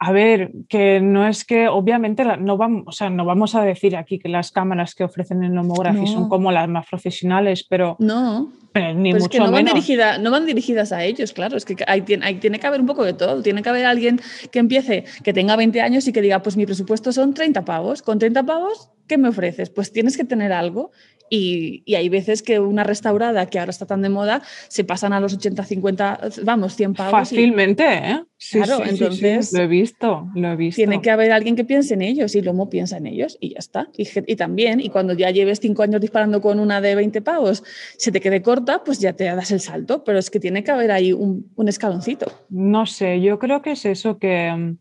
a 0.00 0.12
ver, 0.12 0.50
que 0.68 1.00
no 1.00 1.24
es 1.28 1.44
que 1.44 1.68
obviamente 1.68 2.24
no 2.38 2.56
vamos, 2.56 2.82
o 2.88 2.92
sea, 2.92 3.08
no 3.08 3.24
vamos 3.24 3.54
a 3.54 3.62
decir 3.62 3.96
aquí 3.96 4.18
que 4.18 4.28
las 4.28 4.50
cámaras 4.50 4.96
que 4.96 5.04
ofrecen 5.04 5.44
el 5.44 5.54
Nomography 5.54 6.08
son 6.08 6.28
como 6.28 6.50
las 6.50 6.68
más 6.68 6.88
profesionales, 6.88 7.64
pero 7.68 7.94
no, 8.00 8.50
ni 8.74 9.14
mucho 9.14 9.28
que 9.28 9.38
no 9.38 9.52
van, 9.52 9.64
dirigidas, 9.64 10.18
no 10.18 10.32
van 10.32 10.44
dirigidas 10.44 10.90
a 10.90 11.04
ellos, 11.04 11.32
claro, 11.32 11.56
es 11.56 11.64
que 11.64 11.76
hay, 11.86 12.00
tiene 12.02 12.58
que 12.58 12.66
haber 12.66 12.80
un 12.80 12.86
poco 12.86 13.04
de 13.04 13.12
todo, 13.12 13.42
tiene 13.42 13.62
que 13.62 13.68
haber 13.68 13.86
alguien 13.86 14.20
que 14.50 14.58
empiece, 14.58 15.04
que 15.22 15.32
tenga 15.32 15.54
20 15.54 15.80
años 15.82 16.08
y 16.08 16.12
que 16.12 16.20
diga, 16.20 16.42
pues 16.42 16.56
mi 16.56 16.66
presupuesto 16.66 17.12
son 17.12 17.32
30 17.32 17.64
pavos, 17.64 18.02
con 18.02 18.18
30 18.18 18.42
pavos, 18.42 18.90
¿qué 19.06 19.18
me 19.18 19.28
ofreces? 19.28 19.70
Pues 19.70 19.92
tienes 19.92 20.16
que 20.16 20.24
tener 20.24 20.52
algo 20.52 20.90
y, 21.30 21.94
hay 21.94 22.08
veces 22.08 22.42
que 22.42 22.58
una 22.58 22.82
restaurada 22.82 23.46
que 23.46 23.58
ahora 23.58 23.70
está 23.70 23.86
tan 23.86 24.02
de 24.02 24.08
moda 24.08 24.42
se 24.68 24.82
pasan 24.84 25.12
a 25.12 25.20
los 25.20 25.34
80, 25.34 25.64
50, 25.64 26.20
vamos, 26.42 26.74
100 26.74 26.94
pavos. 26.94 27.12
Fácilmente, 27.12 27.84
¿eh? 27.84 28.24
claro, 28.50 28.84
entonces. 28.84 29.52
lo 29.52 29.60
he 29.60 29.66
visto, 29.68 30.28
lo 30.34 30.52
he 30.52 30.56
visto. 30.56 30.76
Tiene 30.76 31.00
que 31.00 31.10
haber 31.10 31.30
alguien 31.30 31.54
que 31.54 31.64
piense 31.64 31.94
en 31.94 32.02
ellos 32.02 32.34
y 32.34 32.42
Lomo 32.42 32.68
piensa 32.68 32.96
en 32.96 33.06
ellos 33.06 33.38
y 33.40 33.50
ya 33.50 33.58
está. 33.58 33.88
Y, 33.96 34.08
y, 34.26 34.36
también, 34.36 34.80
y 34.80 34.90
cuando 34.90 35.14
ya 35.14 35.30
lleves 35.30 35.60
5 35.60 35.82
años 35.82 36.00
disparando 36.00 36.40
con 36.40 36.58
una 36.58 36.80
de 36.80 36.96
20 36.96 37.22
pavos, 37.22 37.62
se 37.96 38.10
te 38.10 38.20
quede 38.20 38.42
corta, 38.42 38.82
pues 38.82 38.98
ya 38.98 39.12
te 39.12 39.24
das 39.24 39.52
el 39.52 39.60
salto. 39.60 40.02
Pero 40.02 40.18
es 40.18 40.30
que 40.30 40.40
tiene 40.40 40.64
que 40.64 40.72
haber 40.72 40.90
ahí 40.90 41.12
un, 41.12 41.50
un 41.54 41.68
escaloncito. 41.68 42.26
No 42.48 42.86
sé, 42.86 43.20
yo 43.20 43.38
creo 43.38 43.62
que 43.62 43.72
es 43.72 43.84
eso 43.84 44.18
que 44.18 44.50
mm, 44.50 44.78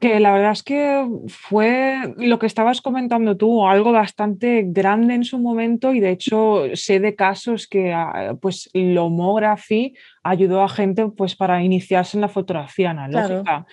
que 0.00 0.20
la 0.20 0.32
verdad 0.32 0.52
es 0.52 0.62
que 0.62 1.08
fue 1.28 2.14
lo 2.18 2.38
que 2.38 2.46
estabas 2.46 2.80
comentando 2.80 3.36
tú, 3.36 3.66
algo 3.66 3.92
bastante 3.92 4.64
grande 4.66 5.14
en 5.14 5.24
su 5.24 5.38
momento 5.38 5.94
y 5.94 6.00
de 6.00 6.10
hecho 6.10 6.64
sé 6.74 7.00
de 7.00 7.14
casos 7.14 7.66
que 7.66 7.92
ah, 7.92 8.36
pues 8.40 8.68
Lomography 8.74 9.94
ayudó 10.22 10.62
a 10.62 10.68
gente 10.68 11.06
pues 11.08 11.34
para 11.34 11.62
iniciarse 11.62 12.16
en 12.16 12.20
la 12.20 12.28
fotografía 12.28 12.90
analógica. 12.90 13.66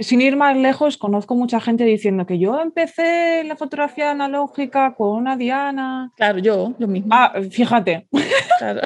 Sin 0.00 0.20
ir 0.20 0.36
más 0.36 0.56
lejos, 0.56 0.96
conozco 0.96 1.36
mucha 1.36 1.60
gente 1.60 1.84
diciendo 1.84 2.26
que 2.26 2.38
yo 2.38 2.60
empecé 2.60 3.44
la 3.44 3.56
fotografía 3.56 4.10
analógica 4.10 4.94
con 4.94 5.16
una 5.16 5.36
Diana. 5.36 6.12
Claro, 6.16 6.38
yo, 6.38 6.74
yo 6.78 6.88
mismo. 6.88 7.08
Ah, 7.12 7.34
fíjate. 7.50 8.08
Claro. 8.58 8.80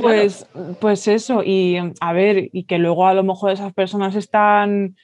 pues, 0.00 0.46
pues 0.80 1.08
eso, 1.08 1.42
y 1.44 1.76
a 2.00 2.12
ver, 2.14 2.48
y 2.52 2.64
que 2.64 2.78
luego 2.78 3.06
a 3.06 3.12
lo 3.12 3.22
mejor 3.22 3.52
esas 3.52 3.74
personas 3.74 4.16
están 4.16 4.96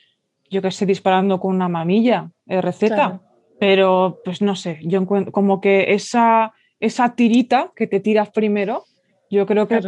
yo 0.55 0.63
que 0.63 0.71
sé, 0.71 0.87
disparando 0.87 1.41
con 1.41 1.55
una 1.55 1.69
mamilla 1.69 2.31
receta, 2.47 3.21
pero 3.59 4.21
pues 4.25 4.41
no 4.41 4.55
sé, 4.55 4.79
yo 4.83 5.01
encuentro 5.01 5.33
como 5.33 5.61
que 5.61 5.93
esa, 5.95 6.53
esa 6.79 7.17
tirita 7.17 7.73
que 7.75 7.89
te 7.89 7.99
tiras 7.99 8.31
primero, 8.31 8.85
yo 9.31 9.47
creo 9.47 9.67
que 9.67 9.81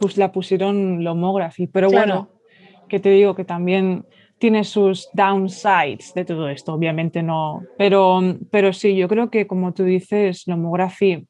pues 0.00 0.16
la 0.16 0.32
pusieron 0.32 1.04
Lomography, 1.04 1.66
pero 1.66 1.90
bueno, 1.90 2.30
que 2.88 2.98
te 2.98 3.10
digo 3.10 3.34
que 3.34 3.44
también 3.44 4.06
tiene 4.38 4.64
sus 4.64 5.10
downsides 5.12 6.14
de 6.14 6.24
todo 6.24 6.48
esto, 6.48 6.72
obviamente 6.72 7.22
no, 7.22 7.62
pero, 7.76 8.20
pero 8.50 8.72
sí, 8.72 8.96
yo 8.96 9.06
creo 9.06 9.30
que 9.30 9.46
como 9.46 9.74
tú 9.74 9.84
dices, 9.84 10.44
Lomography 10.46 11.26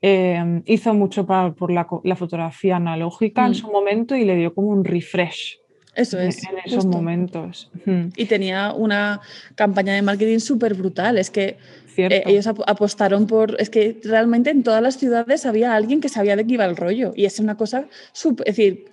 eh, 0.00 0.62
hizo 0.64 0.94
mucho 0.94 1.26
por 1.26 1.70
la, 1.70 2.16
fotografía 2.16 2.76
analógica 2.76 3.44
en 3.44 3.52
mm. 3.52 3.54
su 3.54 3.70
momento 3.70 4.16
y 4.16 4.24
le 4.24 4.36
dio 4.36 4.54
como 4.54 4.68
un 4.68 4.84
refresh 4.84 5.61
eso 5.94 6.18
es. 6.18 6.42
En 6.44 6.58
esos 6.64 6.86
momentos. 6.86 7.70
Y 8.16 8.24
tenía 8.26 8.72
una 8.72 9.20
campaña 9.54 9.94
de 9.94 10.02
marketing 10.02 10.38
súper 10.38 10.74
brutal. 10.74 11.18
Es 11.18 11.30
que 11.30 11.58
eh, 11.96 12.22
ellos 12.26 12.46
apostaron 12.46 13.26
por. 13.26 13.60
Es 13.60 13.68
que 13.68 14.00
realmente 14.02 14.50
en 14.50 14.62
todas 14.62 14.82
las 14.82 14.96
ciudades 14.96 15.44
había 15.44 15.74
alguien 15.74 16.00
que 16.00 16.08
sabía 16.08 16.36
de 16.36 16.46
qué 16.46 16.54
iba 16.54 16.64
el 16.64 16.76
rollo. 16.76 17.12
Y 17.14 17.26
es 17.26 17.38
una 17.40 17.56
cosa. 17.56 17.84
Super, 18.12 18.48
es 18.48 18.56
decir, 18.56 18.86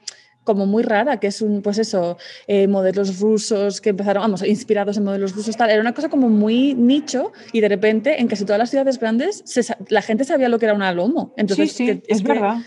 como 0.43 0.65
muy 0.65 0.83
rara, 0.83 1.19
que 1.19 1.27
es 1.27 1.41
un, 1.41 1.61
pues 1.61 1.77
eso, 1.77 2.17
eh, 2.47 2.67
modelos 2.67 3.19
rusos 3.19 3.81
que 3.81 3.91
empezaron, 3.91 4.23
vamos, 4.23 4.43
inspirados 4.43 4.97
en 4.97 5.03
modelos 5.05 5.35
rusos, 5.35 5.55
tal. 5.55 5.69
Era 5.69 5.79
una 5.79 5.93
cosa 5.93 6.09
como 6.09 6.27
muy 6.27 6.73
nicho 6.73 7.31
y 7.53 7.61
de 7.61 7.69
repente 7.69 8.19
en 8.19 8.27
casi 8.27 8.43
todas 8.43 8.59
las 8.59 8.69
ciudades 8.71 8.99
grandes 8.99 9.43
la 9.89 10.01
gente 10.01 10.25
sabía 10.25 10.49
lo 10.49 10.59
que 10.59 10.65
era 10.65 10.73
una 10.73 10.91
lomo. 10.91 11.33
Entonces, 11.37 11.71
sí, 11.71 11.87
sí, 11.87 12.03
es 12.07 12.23
verdad 12.23 12.57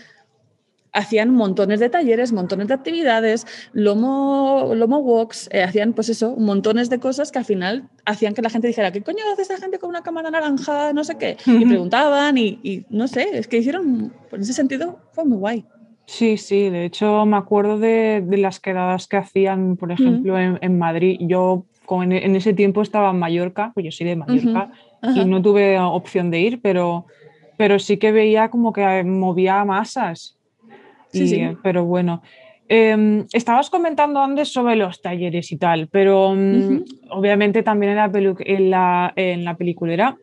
hacían 0.93 1.31
montones 1.31 1.79
de 1.79 1.89
talleres, 1.89 2.31
montones 2.31 2.67
de 2.67 2.75
actividades, 2.75 3.45
lomo, 3.73 4.73
lomo 4.75 4.99
walks, 4.99 5.49
eh, 5.51 5.63
hacían 5.63 5.93
pues 5.93 6.09
eso, 6.09 6.35
montones 6.37 6.89
de 6.89 6.99
cosas 6.99 7.31
que 7.31 7.39
al 7.39 7.45
final 7.45 7.89
hacían 8.05 8.33
que 8.33 8.41
la 8.41 8.49
gente 8.49 8.67
dijera, 8.67 8.91
¿qué 8.91 9.01
coño 9.01 9.23
hace 9.33 9.41
esta 9.41 9.57
gente 9.57 9.79
con 9.79 9.89
una 9.89 10.03
cámara 10.03 10.29
naranja? 10.29 10.93
No 10.93 11.03
sé 11.03 11.17
qué. 11.17 11.37
Y 11.45 11.65
preguntaban 11.65 12.37
y, 12.37 12.85
no 12.89 13.07
sé, 13.07 13.27
es 13.33 13.47
que 13.47 13.57
hicieron, 13.57 14.13
en 14.31 14.41
ese 14.41 14.53
sentido, 14.53 14.99
fue 15.11 15.25
muy 15.25 15.37
guay. 15.37 15.65
Sí, 16.05 16.37
sí, 16.37 16.69
de 16.69 16.85
hecho 16.85 17.25
me 17.25 17.37
acuerdo 17.37 17.79
de, 17.79 18.23
las 18.37 18.59
quedadas 18.59 19.07
que 19.07 19.17
hacían, 19.17 19.77
por 19.77 19.91
ejemplo, 19.91 20.37
en, 20.37 20.77
Madrid. 20.77 21.17
Yo 21.21 21.65
en, 21.89 22.35
ese 22.35 22.53
tiempo 22.53 22.81
estaba 22.81 23.09
en 23.11 23.19
Mallorca, 23.19 23.71
pues 23.73 23.85
yo 23.85 23.91
soy 23.91 24.07
de 24.07 24.15
Mallorca 24.15 24.71
y 25.15 25.25
no 25.25 25.41
tuve 25.41 25.79
opción 25.79 26.29
de 26.29 26.39
ir, 26.39 26.61
pero, 26.61 27.05
pero 27.57 27.79
sí 27.79 27.97
que 27.97 28.11
veía 28.11 28.49
como 28.49 28.73
que 28.73 29.03
movía 29.03 29.63
masas 29.65 30.37
Sí, 31.13 31.27
sí. 31.27 31.41
Pero 31.61 31.85
bueno, 31.85 32.21
em, 32.67 33.25
estabas 33.31 33.69
comentando 33.69 34.19
antes 34.19 34.51
sobre 34.51 34.75
los 34.75 35.01
talleres 35.01 35.51
y 35.51 35.57
tal, 35.57 35.87
pero 35.87 36.33
mm, 36.35 36.83
obviamente 37.11 37.63
también 37.63 37.91
en 37.91 37.97
la, 37.97 38.11
en, 38.39 38.69
la, 38.69 39.13
en 39.15 39.45
la 39.45 39.55
peliculera 39.55 40.17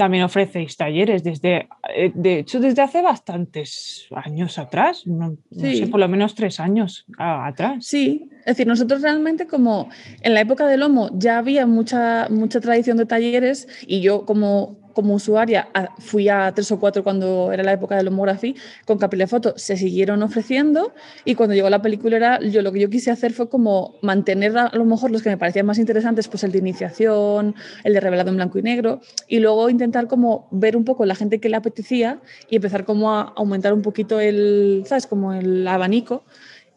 también 0.00 0.24
ofrecéis 0.24 0.78
talleres 0.78 1.22
desde, 1.22 1.68
eh, 1.94 2.10
de 2.14 2.38
hecho, 2.38 2.58
desde 2.58 2.80
hace 2.80 3.02
bastantes 3.02 4.06
años 4.12 4.58
atrás, 4.58 5.06
no, 5.06 5.36
sé, 5.50 5.86
por 5.88 6.00
lo 6.00 6.08
menos 6.08 6.34
tres 6.34 6.58
años 6.58 7.04
atrás. 7.18 7.84
Sí, 7.84 8.30
es 8.40 8.46
decir, 8.46 8.66
nosotros 8.66 9.02
realmente 9.02 9.46
como 9.46 9.90
en 10.22 10.32
la 10.32 10.40
época 10.40 10.66
del 10.66 10.80
Lomo 10.80 11.10
ya 11.12 11.36
había 11.36 11.66
mucha, 11.66 12.28
mucha 12.30 12.60
tradición 12.60 12.96
de 12.96 13.04
talleres 13.04 13.68
y 13.86 14.00
yo 14.00 14.24
como 14.24 14.79
como 14.92 15.14
usuaria 15.14 15.68
fui 15.98 16.28
a 16.28 16.52
tres 16.54 16.70
o 16.72 16.80
cuatro 16.80 17.02
cuando 17.02 17.52
era 17.52 17.62
la 17.62 17.72
época 17.72 17.96
del 17.96 18.08
homography 18.08 18.56
con 18.84 18.98
Capilla 18.98 19.26
Foto, 19.26 19.54
se 19.56 19.76
siguieron 19.76 20.22
ofreciendo 20.22 20.92
y 21.24 21.34
cuando 21.34 21.54
llegó 21.54 21.70
la 21.70 21.82
película 21.82 22.16
era, 22.16 22.40
yo 22.40 22.62
lo 22.62 22.72
que 22.72 22.80
yo 22.80 22.90
quise 22.90 23.10
hacer 23.10 23.32
fue 23.32 23.48
como 23.48 23.96
mantener 24.02 24.56
a 24.56 24.70
lo 24.72 24.84
mejor 24.84 25.10
los 25.10 25.22
que 25.22 25.30
me 25.30 25.36
parecían 25.36 25.66
más 25.66 25.78
interesantes, 25.78 26.28
pues 26.28 26.44
el 26.44 26.52
de 26.52 26.58
iniciación, 26.58 27.54
el 27.84 27.94
de 27.94 28.00
revelado 28.00 28.30
en 28.30 28.36
blanco 28.36 28.58
y 28.58 28.62
negro 28.62 29.00
y 29.28 29.38
luego 29.38 29.70
intentar 29.70 30.06
como 30.06 30.48
ver 30.50 30.76
un 30.76 30.84
poco 30.84 31.04
la 31.04 31.14
gente 31.14 31.40
que 31.40 31.48
le 31.48 31.56
apetecía 31.56 32.20
y 32.48 32.56
empezar 32.56 32.84
como 32.84 33.12
a 33.12 33.32
aumentar 33.36 33.72
un 33.72 33.82
poquito 33.82 34.20
el, 34.20 34.84
¿sabes? 34.86 35.06
Como 35.06 35.32
el 35.32 35.66
abanico 35.66 36.24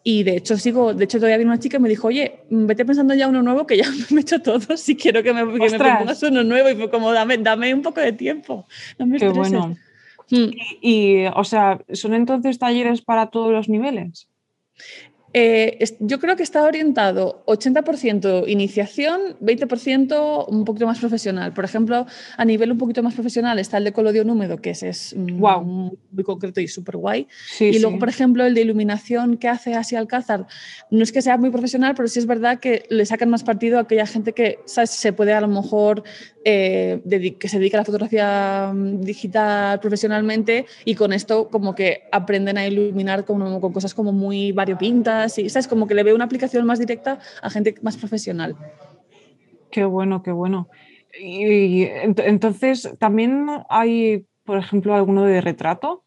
Y 0.03 0.23
de 0.23 0.35
hecho, 0.35 0.57
sigo, 0.57 0.93
de 0.93 1.05
hecho, 1.05 1.17
todavía 1.17 1.37
viene 1.37 1.51
una 1.51 1.59
chica 1.59 1.77
y 1.77 1.79
me 1.79 1.87
dijo, 1.87 2.07
oye, 2.07 2.41
vete 2.49 2.83
pensando 2.83 3.13
ya 3.13 3.27
uno 3.29 3.41
nuevo, 3.41 3.65
que 3.65 3.77
ya 3.77 3.85
me 4.11 4.19
he 4.19 4.21
hecho 4.21 4.41
todo, 4.41 4.75
si 4.75 4.95
quiero 4.95 5.23
que 5.23 5.33
me, 5.33 5.41
que 5.41 5.77
me 5.77 5.79
pongas 5.79 6.23
uno 6.23 6.43
nuevo. 6.43 6.69
Y 6.69 6.75
fue 6.75 6.89
como, 6.89 7.11
dame, 7.13 7.37
dame 7.37 7.73
un 7.73 7.81
poco 7.81 8.01
de 8.01 8.11
tiempo. 8.11 8.67
Qué 9.17 9.29
bueno. 9.29 9.75
Hmm. 10.29 10.51
y, 10.81 11.25
o 11.35 11.43
sea, 11.43 11.81
¿son 11.91 12.13
entonces 12.13 12.57
talleres 12.57 13.01
para 13.01 13.27
todos 13.27 13.51
los 13.51 13.69
niveles? 13.69 14.27
Eh, 15.33 15.79
yo 15.99 16.19
creo 16.19 16.35
que 16.35 16.43
está 16.43 16.63
orientado 16.63 17.43
80% 17.47 18.47
iniciación, 18.47 19.35
20% 19.41 20.45
un 20.47 20.63
poquito 20.63 20.85
más 20.85 20.99
profesional. 20.99 21.53
Por 21.53 21.65
ejemplo, 21.65 22.05
a 22.37 22.45
nivel 22.45 22.71
un 22.71 22.77
poquito 22.77 23.01
más 23.01 23.15
profesional 23.15 23.57
está 23.57 23.77
el 23.77 23.83
de 23.83 23.93
colodión 23.93 24.29
húmedo, 24.29 24.61
que 24.61 24.69
es, 24.71 24.83
es 24.83 25.15
wow. 25.17 25.63
muy 25.63 26.23
concreto 26.23 26.61
y 26.61 26.67
súper 26.67 26.97
guay. 26.97 27.27
y 27.59 27.79
luego, 27.79 27.97
por 27.97 28.09
ejemplo, 28.09 28.45
el 28.45 28.53
de 28.53 28.61
iluminación 28.61 29.37
que 29.37 29.47
hace 29.47 29.73
Asia 29.73 29.97
Alcázar, 29.97 30.45
no 30.91 31.01
es 31.03 31.11
que 31.11 31.21
sea 31.23 31.37
muy 31.37 31.49
profesional, 31.49 31.95
pero 31.95 32.07
sí 32.07 32.19
es 32.19 32.27
verdad 32.27 32.59
que 32.59 32.85
le 32.89 33.05
sacan 33.05 33.29
más 33.29 33.43
partido 33.43 33.79
a 33.79 33.81
aquella 33.81 34.05
gente 34.05 34.33
que 34.33 34.59
se 34.65 35.13
puede 35.13 35.33
a 35.33 35.41
lo 35.41 35.47
mejor 35.47 36.03
eh, 36.45 37.01
que 37.39 37.47
se 37.47 37.59
dedica 37.59 37.77
a 37.77 37.81
la 37.81 37.85
fotografía 37.85 38.71
mm, 38.73 39.01
digital 39.01 39.79
profesionalmente 39.79 40.65
y 40.85 40.95
con 40.95 41.13
esto 41.13 41.49
como 41.49 41.75
que 41.75 42.03
aprenden 42.11 42.57
a 42.57 42.67
iluminar 42.67 43.25
con, 43.25 43.59
con 43.59 43.73
cosas 43.73 43.93
como 43.93 44.11
muy 44.11 44.51
variopintas 44.51 45.37
y 45.39 45.49
¿sabes? 45.49 45.67
como 45.67 45.87
que 45.87 45.95
le 45.95 46.03
veo 46.03 46.15
una 46.15 46.25
aplicación 46.25 46.65
más 46.65 46.79
directa 46.79 47.19
a 47.41 47.49
gente 47.49 47.75
más 47.81 47.97
profesional. 47.97 48.55
Qué 49.71 49.85
bueno, 49.85 50.21
qué 50.21 50.31
bueno. 50.31 50.69
Y, 51.19 51.83
entonces, 51.83 52.89
también 52.99 53.47
hay, 53.69 54.25
por 54.43 54.57
ejemplo, 54.57 54.95
alguno 54.95 55.25
de 55.25 55.41
retrato. 55.41 56.03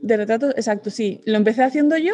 De 0.00 0.16
retrato, 0.16 0.50
exacto, 0.50 0.90
sí. 0.90 1.20
Lo 1.24 1.36
empecé 1.36 1.62
haciendo 1.62 1.96
yo. 1.96 2.12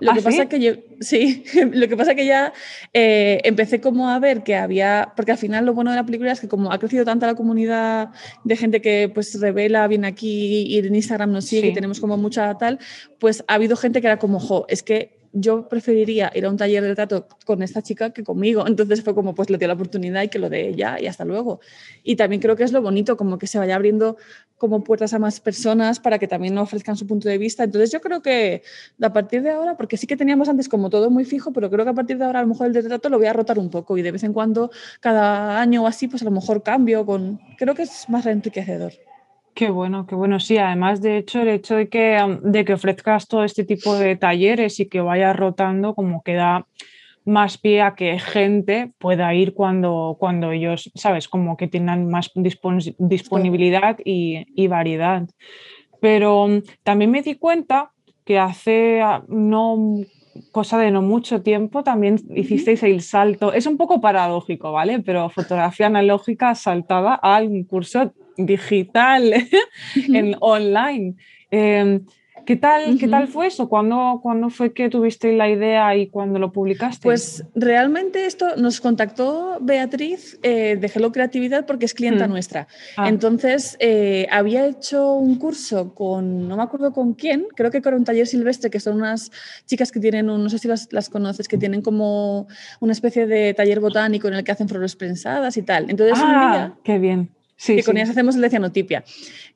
Lo 0.00 0.10
¿Ah, 0.10 0.14
que 0.14 0.22
pasa 0.22 0.48
que 0.48 0.60
yo, 0.60 0.72
sí, 1.00 1.44
lo 1.72 1.88
que 1.88 1.96
pasa 1.96 2.14
que 2.14 2.26
ya 2.26 2.52
eh, 2.92 3.40
empecé 3.44 3.80
como 3.80 4.10
a 4.10 4.18
ver 4.18 4.42
que 4.42 4.54
había, 4.54 5.12
porque 5.16 5.32
al 5.32 5.38
final 5.38 5.64
lo 5.64 5.72
bueno 5.72 5.90
de 5.90 5.96
la 5.96 6.04
película 6.04 6.32
es 6.32 6.40
que 6.40 6.48
como 6.48 6.72
ha 6.72 6.78
crecido 6.78 7.04
tanta 7.04 7.26
la 7.26 7.34
comunidad 7.34 8.10
de 8.44 8.56
gente 8.56 8.80
que 8.82 9.10
pues 9.12 9.40
revela, 9.40 9.88
viene 9.88 10.08
aquí 10.08 10.64
y 10.66 10.78
en 10.78 10.94
Instagram 10.94 11.32
nos 11.32 11.46
sigue, 11.46 11.68
y 11.68 11.72
tenemos 11.72 12.00
como 12.00 12.16
mucha 12.16 12.56
tal, 12.58 12.78
pues 13.18 13.44
ha 13.48 13.54
habido 13.54 13.76
gente 13.76 14.00
que 14.00 14.08
era 14.08 14.18
como, 14.18 14.38
jo, 14.38 14.66
es 14.68 14.82
que 14.82 15.21
yo 15.32 15.68
preferiría 15.68 16.30
ir 16.34 16.44
a 16.44 16.50
un 16.50 16.56
taller 16.56 16.82
de 16.82 16.90
retrato 16.90 17.26
con 17.44 17.62
esta 17.62 17.82
chica 17.82 18.10
que 18.10 18.22
conmigo. 18.22 18.64
Entonces 18.66 19.02
fue 19.02 19.14
como, 19.14 19.34
pues 19.34 19.50
le 19.50 19.58
dio 19.58 19.68
la 19.68 19.74
oportunidad 19.74 20.22
y 20.22 20.28
que 20.28 20.38
lo 20.38 20.48
de 20.48 20.68
ella 20.68 21.00
y 21.00 21.06
hasta 21.06 21.24
luego. 21.24 21.60
Y 22.02 22.16
también 22.16 22.40
creo 22.40 22.56
que 22.56 22.64
es 22.64 22.72
lo 22.72 22.82
bonito, 22.82 23.16
como 23.16 23.38
que 23.38 23.46
se 23.46 23.58
vaya 23.58 23.76
abriendo 23.76 24.16
como 24.58 24.84
puertas 24.84 25.12
a 25.12 25.18
más 25.18 25.40
personas 25.40 25.98
para 25.98 26.20
que 26.20 26.28
también 26.28 26.56
ofrezcan 26.56 26.96
su 26.96 27.06
punto 27.06 27.28
de 27.28 27.36
vista. 27.36 27.64
Entonces 27.64 27.90
yo 27.90 28.00
creo 28.00 28.22
que 28.22 28.62
a 29.00 29.12
partir 29.12 29.42
de 29.42 29.50
ahora, 29.50 29.76
porque 29.76 29.96
sí 29.96 30.06
que 30.06 30.16
teníamos 30.16 30.48
antes 30.48 30.68
como 30.68 30.88
todo 30.88 31.10
muy 31.10 31.24
fijo, 31.24 31.52
pero 31.52 31.68
creo 31.68 31.84
que 31.84 31.90
a 31.90 31.94
partir 31.94 32.18
de 32.18 32.24
ahora 32.24 32.38
a 32.38 32.42
lo 32.42 32.48
mejor 32.48 32.68
el 32.68 32.72
de 32.72 32.82
retrato 32.82 33.08
lo 33.08 33.18
voy 33.18 33.26
a 33.26 33.32
rotar 33.32 33.58
un 33.58 33.70
poco 33.70 33.98
y 33.98 34.02
de 34.02 34.12
vez 34.12 34.22
en 34.22 34.32
cuando, 34.32 34.70
cada 35.00 35.60
año 35.60 35.82
o 35.82 35.86
así, 35.88 36.06
pues 36.06 36.22
a 36.22 36.26
lo 36.26 36.30
mejor 36.30 36.62
cambio 36.62 37.04
con... 37.04 37.40
Creo 37.58 37.74
que 37.74 37.82
es 37.82 38.08
más 38.08 38.24
enriquecedor. 38.26 38.92
Qué 39.54 39.68
bueno, 39.68 40.06
qué 40.06 40.14
bueno. 40.14 40.40
Sí, 40.40 40.56
además, 40.56 41.02
de 41.02 41.18
hecho, 41.18 41.42
el 41.42 41.48
hecho 41.48 41.76
de 41.76 41.88
que, 41.88 42.18
de 42.42 42.64
que 42.64 42.72
ofrezcas 42.72 43.28
todo 43.28 43.44
este 43.44 43.64
tipo 43.64 43.94
de 43.96 44.16
talleres 44.16 44.80
y 44.80 44.86
que 44.86 45.00
vaya 45.02 45.32
rotando, 45.34 45.94
como 45.94 46.22
que 46.22 46.34
da 46.34 46.66
más 47.24 47.58
pie 47.58 47.82
a 47.82 47.94
que 47.94 48.18
gente 48.18 48.92
pueda 48.98 49.32
ir 49.34 49.54
cuando, 49.54 50.16
cuando 50.18 50.52
ellos, 50.52 50.90
¿sabes? 50.94 51.28
Como 51.28 51.56
que 51.56 51.68
tengan 51.68 52.08
más 52.08 52.30
disponibilidad 52.34 53.98
y, 54.04 54.66
variedad. 54.68 55.28
Pero 56.00 56.48
mm, 56.48 56.62
también 56.82 57.10
me 57.10 57.22
di 57.22 57.34
cuenta 57.34 57.92
que 58.24 58.38
hace 58.38 59.02
ah, 59.02 59.22
no 59.28 59.76
cosa 60.50 60.78
de 60.78 60.90
no 60.90 61.02
mucho 61.02 61.42
tiempo 61.42 61.82
también 61.82 62.20
hicisteis 62.34 62.82
el 62.82 63.02
salto. 63.02 63.52
Es 63.52 63.66
un 63.66 63.76
poco 63.76 64.00
paradójico, 64.00 64.72
¿vale? 64.72 65.00
Pero 65.00 65.28
fotografía 65.30 65.86
analógica 65.86 66.54
saltada 66.54 67.14
al 67.14 67.66
curso 67.68 68.12
digital 68.36 69.34
en 70.08 70.36
online. 70.40 71.14
Em, 71.50 72.04
¿Qué 72.44 72.56
tal, 72.56 72.98
¿Qué 72.98 73.08
tal 73.08 73.28
fue 73.28 73.46
eso? 73.46 73.68
¿Cuándo, 73.68 74.20
¿Cuándo, 74.22 74.50
fue 74.50 74.72
que 74.72 74.88
tuviste 74.88 75.32
la 75.32 75.48
idea 75.48 75.96
y 75.96 76.08
cuándo 76.08 76.38
lo 76.38 76.52
publicaste? 76.52 77.02
Pues 77.02 77.44
realmente 77.54 78.26
esto 78.26 78.56
nos 78.56 78.80
contactó 78.80 79.58
Beatriz 79.60 80.38
eh, 80.42 80.76
de 80.80 80.90
Hello 80.92 81.12
Creatividad 81.12 81.66
porque 81.66 81.86
es 81.86 81.94
clienta 81.94 82.26
mm. 82.26 82.30
nuestra. 82.30 82.66
Ah. 82.96 83.08
Entonces 83.08 83.76
eh, 83.80 84.26
había 84.30 84.66
hecho 84.66 85.14
un 85.14 85.36
curso 85.36 85.94
con, 85.94 86.48
no 86.48 86.56
me 86.56 86.62
acuerdo 86.62 86.92
con 86.92 87.14
quién, 87.14 87.46
creo 87.54 87.70
que 87.70 87.82
con 87.82 87.94
un 87.94 88.04
taller 88.04 88.26
silvestre, 88.26 88.70
que 88.70 88.80
son 88.80 88.96
unas 88.96 89.30
chicas 89.66 89.92
que 89.92 90.00
tienen, 90.00 90.26
no 90.26 90.48
sé 90.48 90.58
si 90.58 90.68
las, 90.68 90.92
las, 90.92 91.08
conoces, 91.08 91.48
que 91.48 91.58
tienen 91.58 91.82
como 91.82 92.48
una 92.80 92.92
especie 92.92 93.26
de 93.26 93.54
taller 93.54 93.80
botánico 93.80 94.28
en 94.28 94.34
el 94.34 94.44
que 94.44 94.52
hacen 94.52 94.68
flores 94.68 94.96
prensadas 94.96 95.56
y 95.56 95.62
tal. 95.62 95.90
Entonces 95.90 96.18
un 96.18 96.30
ah, 96.30 96.52
día... 96.52 96.74
¡Qué 96.82 96.98
bien! 96.98 97.30
Sí, 97.62 97.80
con 97.84 97.96
ellas 97.96 98.10
hacemos 98.10 98.34
el 98.34 98.40
de 98.40 98.50
cianotipia. 98.50 99.04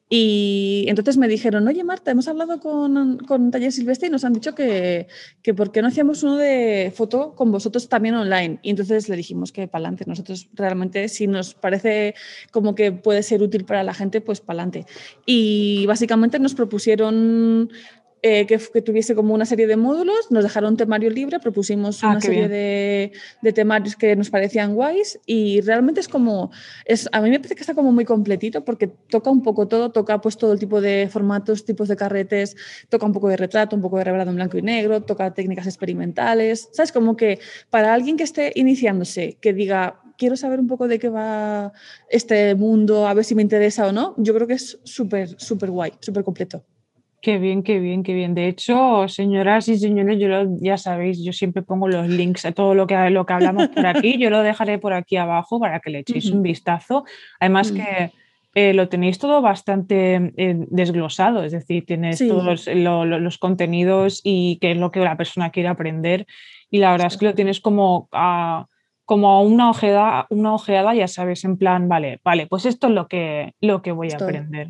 Y 0.08 0.84
entonces 0.88 1.16
me 1.16 1.26
dijeron, 1.26 1.66
oye 1.66 1.82
Marta, 1.82 2.12
hemos 2.12 2.28
hablado 2.28 2.60
con, 2.60 3.18
con 3.18 3.50
Taller 3.50 3.72
Silvestre 3.72 4.06
y 4.06 4.10
nos 4.10 4.24
han 4.24 4.34
dicho 4.34 4.54
que, 4.54 5.08
que 5.42 5.52
por 5.52 5.72
qué 5.72 5.82
no 5.82 5.88
hacíamos 5.88 6.22
uno 6.22 6.36
de 6.36 6.92
foto 6.94 7.34
con 7.34 7.50
vosotros 7.50 7.88
también 7.88 8.14
online. 8.14 8.60
Y 8.62 8.70
entonces 8.70 9.08
le 9.08 9.16
dijimos 9.16 9.50
que 9.50 9.66
para 9.66 9.82
adelante. 9.82 10.04
Nosotros 10.06 10.48
realmente, 10.54 11.08
si 11.08 11.26
nos 11.26 11.54
parece 11.54 12.14
como 12.52 12.76
que 12.76 12.92
puede 12.92 13.24
ser 13.24 13.42
útil 13.42 13.64
para 13.64 13.82
la 13.82 13.94
gente, 13.94 14.20
pues 14.20 14.40
para 14.40 14.62
adelante. 14.62 14.86
Y 15.26 15.86
básicamente 15.86 16.38
nos 16.38 16.54
propusieron 16.54 17.70
eh, 18.28 18.44
que, 18.44 18.58
tuviese 18.82 19.14
como 19.14 19.34
una 19.34 19.46
serie 19.46 19.68
de 19.68 19.76
módulos, 19.76 20.32
nos 20.32 20.42
dejaron 20.42 20.72
un 20.72 20.76
temario 20.76 21.10
libre, 21.10 21.38
propusimos 21.38 22.02
ah, 22.02 22.08
una 22.08 22.20
serie 22.20 22.48
de, 22.48 23.12
de, 23.40 23.52
temarios 23.52 23.94
que 23.94 24.16
nos 24.16 24.30
parecían 24.30 24.74
guays 24.74 25.20
y 25.26 25.60
realmente 25.60 26.00
es 26.00 26.08
como, 26.08 26.50
es, 26.86 27.08
a 27.12 27.20
mí 27.20 27.30
me 27.30 27.38
parece 27.38 27.54
que 27.54 27.60
está 27.60 27.74
como 27.74 27.92
muy 27.92 28.04
completito 28.04 28.64
porque 28.64 28.88
toca 28.88 29.30
un 29.30 29.44
poco 29.44 29.68
todo, 29.68 29.92
toca 29.92 30.20
pues 30.20 30.36
todo 30.36 30.52
el 30.54 30.58
tipo 30.58 30.80
de 30.80 31.08
formatos, 31.08 31.64
tipos 31.64 31.86
de 31.86 31.94
carretes, 31.94 32.56
toca 32.88 33.06
un 33.06 33.12
poco 33.12 33.28
de 33.28 33.36
retrato, 33.36 33.76
un 33.76 33.82
poco 33.82 33.98
de 33.98 34.02
revelado 34.02 34.30
en 34.30 34.36
blanco 34.36 34.58
y 34.58 34.62
negro, 34.62 35.02
toca 35.02 35.32
técnicas 35.32 35.68
experimentales, 35.68 36.68
¿sabes? 36.72 36.90
Como 36.90 37.16
que 37.16 37.38
para 37.70 37.94
alguien 37.94 38.16
que 38.16 38.24
esté 38.24 38.50
iniciándose, 38.56 39.38
que 39.40 39.52
diga, 39.52 40.00
quiero 40.18 40.36
saber 40.36 40.58
un 40.58 40.66
poco 40.66 40.88
de 40.88 40.98
qué 40.98 41.10
va 41.10 41.72
este 42.10 42.56
mundo, 42.56 43.06
a 43.06 43.14
ver 43.14 43.24
si 43.24 43.36
me 43.36 43.42
interesa 43.42 43.86
o 43.86 43.92
no, 43.92 44.14
yo 44.18 44.34
creo 44.34 44.48
que 44.48 44.54
es 44.54 44.80
súper, 44.82 45.38
súper 45.38 45.70
guay, 45.70 45.92
súper 46.00 46.24
completo. 46.24 46.64
Qué 47.26 47.38
bien, 47.38 47.64
qué 47.64 47.80
bien, 47.80 48.04
qué 48.04 48.14
bien. 48.14 48.36
De 48.36 48.46
hecho, 48.46 49.08
señoras 49.08 49.66
y 49.66 49.76
señores, 49.76 50.20
yo 50.20 50.28
ya 50.60 50.78
sabéis, 50.78 51.24
yo 51.24 51.32
siempre 51.32 51.60
pongo 51.60 51.88
los 51.88 52.08
links 52.08 52.44
a 52.44 52.52
todo 52.52 52.72
lo 52.76 52.86
que, 52.86 53.10
lo 53.10 53.26
que 53.26 53.32
hablamos 53.32 53.66
por 53.66 53.84
aquí. 53.84 54.16
Yo 54.16 54.30
lo 54.30 54.44
dejaré 54.44 54.78
por 54.78 54.92
aquí 54.92 55.16
abajo 55.16 55.58
para 55.58 55.80
que 55.80 55.90
le 55.90 55.98
echéis 55.98 56.30
un 56.30 56.44
vistazo. 56.44 57.04
Además 57.40 57.72
que 57.72 58.12
eh, 58.54 58.74
lo 58.74 58.88
tenéis 58.88 59.18
todo 59.18 59.42
bastante 59.42 60.34
eh, 60.36 60.54
desglosado, 60.70 61.42
es 61.42 61.50
decir, 61.50 61.84
tienes 61.84 62.24
todos 62.28 62.68
los 62.68 63.38
contenidos 63.38 64.20
y 64.22 64.58
qué 64.60 64.70
es 64.70 64.78
lo 64.78 64.92
que 64.92 65.00
la 65.00 65.16
persona 65.16 65.50
quiere 65.50 65.68
aprender. 65.68 66.28
Y 66.70 66.78
la 66.78 66.92
verdad 66.92 67.08
es 67.08 67.16
que 67.16 67.26
lo 67.26 67.34
tienes 67.34 67.58
como 67.58 68.08
a, 68.12 68.66
como 69.04 69.42
una 69.42 69.70
ojeada, 69.70 70.28
una 70.30 70.54
ojeada, 70.54 70.94
ya 70.94 71.08
sabes, 71.08 71.42
en 71.42 71.56
plan, 71.58 71.88
vale, 71.88 72.20
vale, 72.22 72.46
pues 72.46 72.66
esto 72.66 72.86
es 72.86 72.92
lo 72.92 73.08
que, 73.08 73.54
lo 73.60 73.82
que 73.82 73.90
voy 73.90 74.12
a 74.12 74.14
aprender. 74.14 74.68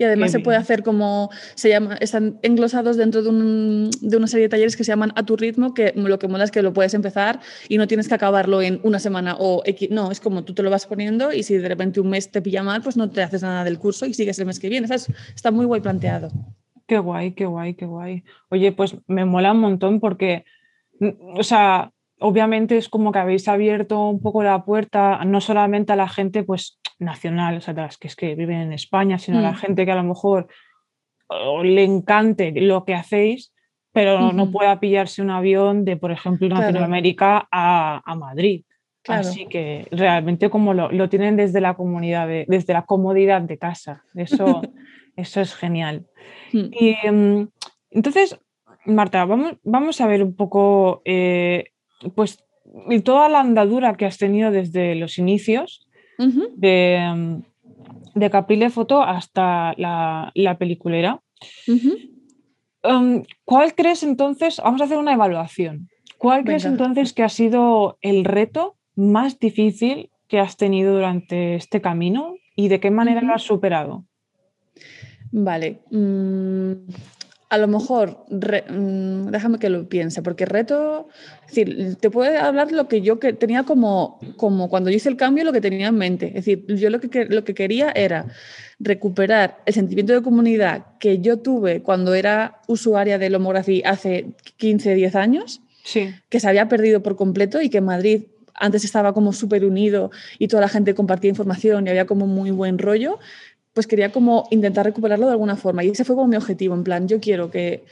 Y 0.00 0.04
además 0.04 0.32
se 0.32 0.40
puede 0.40 0.56
hacer 0.56 0.82
como, 0.82 1.28
se 1.54 1.68
llama, 1.68 1.94
están 1.96 2.38
englosados 2.40 2.96
dentro 2.96 3.22
de, 3.22 3.28
un, 3.28 3.90
de, 4.00 4.16
una 4.16 4.28
serie 4.28 4.46
de 4.46 4.48
talleres 4.48 4.74
que 4.74 4.82
se 4.82 4.92
llaman 4.92 5.12
a 5.14 5.26
tu 5.26 5.36
ritmo, 5.36 5.74
que 5.74 5.92
lo 5.94 6.18
que 6.18 6.26
mola 6.26 6.44
es 6.44 6.50
que 6.50 6.62
lo 6.62 6.72
puedes 6.72 6.94
empezar 6.94 7.40
y 7.68 7.76
no 7.76 7.86
tienes 7.86 8.08
que 8.08 8.14
acabarlo 8.14 8.62
en 8.62 8.80
una 8.82 8.98
semana 8.98 9.36
o 9.38 9.60
X, 9.66 9.90
no, 9.90 10.10
es 10.10 10.18
como 10.18 10.42
tú 10.42 10.54
te 10.54 10.62
lo 10.62 10.70
vas 10.70 10.86
poniendo 10.86 11.34
y 11.34 11.42
si 11.42 11.58
de 11.58 11.68
repente 11.68 12.00
un 12.00 12.08
mes 12.08 12.30
te 12.30 12.40
pilla 12.40 12.62
mal, 12.62 12.80
pues 12.80 12.96
no 12.96 13.10
te 13.10 13.22
haces 13.22 13.42
nada 13.42 13.62
del 13.62 13.78
curso 13.78 14.06
y 14.06 14.14
sigues 14.14 14.38
el 14.38 14.46
mes 14.46 14.58
que 14.58 14.70
viene. 14.70 14.88
Está 14.90 15.50
muy 15.50 15.66
guay 15.66 15.82
planteado. 15.82 16.30
Qué 16.86 16.98
guay, 16.98 17.32
qué 17.32 17.44
guay, 17.44 17.74
qué 17.74 17.84
guay. 17.84 18.24
Oye, 18.48 18.72
pues 18.72 18.96
me 19.06 19.26
mola 19.26 19.52
un 19.52 19.60
montón 19.60 20.00
porque, 20.00 20.46
o 21.34 21.42
sea, 21.42 21.92
obviamente 22.20 22.76
es 22.76 22.88
como 22.88 23.12
que 23.12 23.18
habéis 23.18 23.48
abierto 23.48 24.08
un 24.08 24.20
poco 24.20 24.42
la 24.42 24.64
puerta 24.64 25.24
no 25.24 25.40
solamente 25.40 25.92
a 25.92 25.96
la 25.96 26.08
gente 26.08 26.42
pues 26.42 26.78
nacional, 26.98 27.56
o 27.56 27.60
sea, 27.60 27.74
las 27.74 27.98
que 27.98 28.08
es 28.08 28.16
que 28.16 28.34
viven 28.34 28.60
en 28.60 28.72
España, 28.72 29.18
sino 29.18 29.38
a 29.38 29.42
la 29.42 29.52
mm. 29.52 29.56
gente 29.56 29.84
que 29.84 29.92
a 29.92 29.96
lo 29.96 30.04
mejor 30.04 30.48
le 31.62 31.84
encante 31.84 32.52
lo 32.56 32.84
que 32.84 32.94
hacéis, 32.94 33.52
pero 33.92 34.32
no 34.32 34.50
pueda 34.50 34.78
pillarse 34.78 35.22
un 35.22 35.30
avión 35.30 35.84
de, 35.84 35.96
por 35.96 36.12
ejemplo, 36.12 36.48
Latinoamérica 36.48 37.48
a, 37.50 38.14
Madrid. 38.16 38.64
Así 39.08 39.46
que 39.46 39.88
realmente 39.90 40.50
como 40.50 40.74
lo, 40.74 41.08
tienen 41.08 41.36
desde 41.36 41.60
la 41.60 41.74
comunidad, 41.74 42.28
desde 42.28 42.72
la 42.72 42.82
comodidad 42.82 43.40
de 43.40 43.58
casa. 43.58 44.04
Eso, 44.14 44.62
eso 45.16 45.40
es 45.40 45.54
genial. 45.54 46.06
Mm. 46.52 46.68
Y 46.72 46.96
em, 47.02 47.48
entonces, 47.90 48.38
Marta, 48.84 49.24
vamos, 49.24 49.56
vamos 49.62 50.00
a 50.00 50.06
ver 50.06 50.22
un 50.22 50.34
poco 50.34 51.02
eh, 51.04 51.69
pues 52.14 52.44
toda 53.04 53.28
la 53.28 53.40
andadura 53.40 53.94
que 53.94 54.06
has 54.06 54.18
tenido 54.18 54.50
desde 54.50 54.94
los 54.94 55.18
inicios 55.18 55.86
de, 56.56 57.42
de, 58.14 58.30
Caprile 58.30 58.70
Foto 58.70 59.02
hasta 59.02 59.72
la, 59.76 60.30
la 60.34 60.58
peliculera. 60.58 61.20
um, 62.84 63.22
¿cuál 63.44 63.74
crees 63.74 64.02
entonces? 64.02 64.60
Vamos 64.62 64.80
a 64.80 64.84
hacer 64.84 64.98
una 64.98 65.14
evaluación. 65.14 65.88
¿Cuál 66.18 66.44
crees 66.44 66.66
entonces 66.66 67.14
que 67.14 67.22
ha 67.22 67.30
sido 67.30 67.96
el 68.02 68.26
reto 68.26 68.76
más 68.94 69.38
difícil 69.38 70.10
que 70.28 70.38
has 70.38 70.58
tenido 70.58 70.92
durante 70.94 71.54
este 71.54 71.80
camino 71.80 72.36
y 72.54 72.68
de 72.68 72.78
qué 72.78 72.90
manera 72.90 73.22
lo 73.22 73.32
has 73.32 73.42
superado? 73.42 74.04
Vale. 75.32 75.80
Mm, 75.90 76.72
a 77.50 77.58
lo 77.58 77.66
mejor, 77.66 78.24
mm, 78.30 79.26
déjame 79.30 79.58
que 79.58 79.68
lo 79.68 79.88
piense, 79.88 80.22
porque 80.22 80.46
reto, 80.46 81.08
es 81.48 81.54
decir, 81.54 81.96
te 81.96 82.08
puedo 82.08 82.38
hablar 82.38 82.70
lo 82.70 82.86
que 82.86 83.00
yo 83.00 83.18
que 83.18 83.32
tenía 83.32 83.64
como, 83.64 84.20
como 84.36 84.68
cuando 84.70 84.88
yo 84.88 84.96
hice 84.96 85.08
el 85.08 85.16
cambio, 85.16 85.42
lo 85.42 85.52
que 85.52 85.60
tenía 85.60 85.88
en 85.88 85.96
mente. 85.96 86.28
Es 86.28 86.46
decir, 86.46 86.64
yo 86.68 86.90
lo 86.90 87.00
que, 87.00 87.24
lo 87.24 87.42
que 87.42 87.54
quería 87.54 87.90
era 87.90 88.26
recuperar 88.78 89.58
el 89.66 89.74
sentimiento 89.74 90.12
de 90.12 90.22
comunidad 90.22 90.86
que 91.00 91.18
yo 91.18 91.40
tuve 91.40 91.82
cuando 91.82 92.14
era 92.14 92.60
usuaria 92.68 93.18
de 93.18 93.30
Lomography 93.30 93.82
hace 93.84 94.26
15, 94.58 94.94
10 94.94 95.16
años, 95.16 95.60
sí. 95.82 96.14
que 96.28 96.38
se 96.38 96.48
había 96.48 96.68
perdido 96.68 97.02
por 97.02 97.16
completo 97.16 97.60
y 97.60 97.68
que 97.68 97.80
Madrid 97.80 98.22
antes 98.54 98.84
estaba 98.84 99.12
como 99.12 99.32
súper 99.32 99.64
unido 99.64 100.10
y 100.38 100.46
toda 100.46 100.60
la 100.60 100.68
gente 100.68 100.94
compartía 100.94 101.30
información 101.30 101.86
y 101.86 101.90
había 101.90 102.06
como 102.06 102.26
muy 102.26 102.50
buen 102.50 102.78
rollo 102.78 103.18
pues 103.80 103.86
quería 103.86 104.12
como 104.12 104.46
intentar 104.50 104.84
recuperarlo 104.84 105.24
de 105.24 105.32
alguna 105.32 105.56
forma. 105.56 105.82
Y 105.82 105.88
ese 105.88 106.04
fue 106.04 106.14
como 106.14 106.28
mi 106.28 106.36
objetivo, 106.36 106.74
en 106.74 106.84
plan, 106.84 107.08
yo 107.08 107.18
quiero 107.18 107.50
que, 107.50 107.82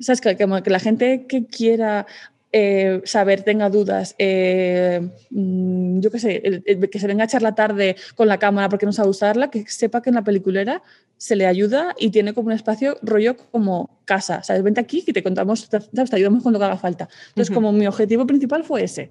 ¿sabes? 0.00 0.22
Que, 0.22 0.38
que, 0.38 0.70
la 0.70 0.78
gente 0.78 1.26
que 1.28 1.44
quiera 1.44 2.06
eh, 2.50 3.02
saber, 3.04 3.42
tenga 3.42 3.68
dudas, 3.68 4.14
eh, 4.16 5.06
mm, 5.28 6.00
yo 6.00 6.10
qué 6.10 6.18
sé, 6.18 6.62
que 6.90 6.98
se 6.98 7.06
venga 7.06 7.24
a 7.24 7.26
echar 7.26 7.42
la 7.42 7.54
tarde 7.54 7.94
con 8.14 8.26
la 8.26 8.38
cámara 8.38 8.70
porque 8.70 8.86
no 8.86 8.94
sabe 8.94 9.10
usarla, 9.10 9.50
que 9.50 9.66
sepa 9.66 10.00
que 10.00 10.08
en 10.08 10.14
la 10.14 10.24
peliculera 10.24 10.82
se 11.18 11.36
le 11.36 11.46
ayuda 11.46 11.94
y 11.98 12.08
tiene 12.08 12.32
como 12.32 12.46
un 12.46 12.52
espacio 12.54 12.96
rollo 13.02 13.36
como 13.36 13.90
casa, 14.06 14.42
¿sabes? 14.42 14.62
Vente 14.62 14.80
aquí 14.80 15.04
y 15.06 15.12
te 15.12 15.22
contamos, 15.22 15.68
te, 15.68 15.78
ayudamos 16.10 16.42
con 16.42 16.54
lo 16.54 16.58
que 16.58 16.64
haga 16.64 16.78
falta. 16.78 17.10
Entonces, 17.28 17.54
como 17.54 17.70
mi 17.70 17.86
objetivo 17.86 18.26
principal 18.26 18.64
fue 18.64 18.84
ese. 18.84 19.10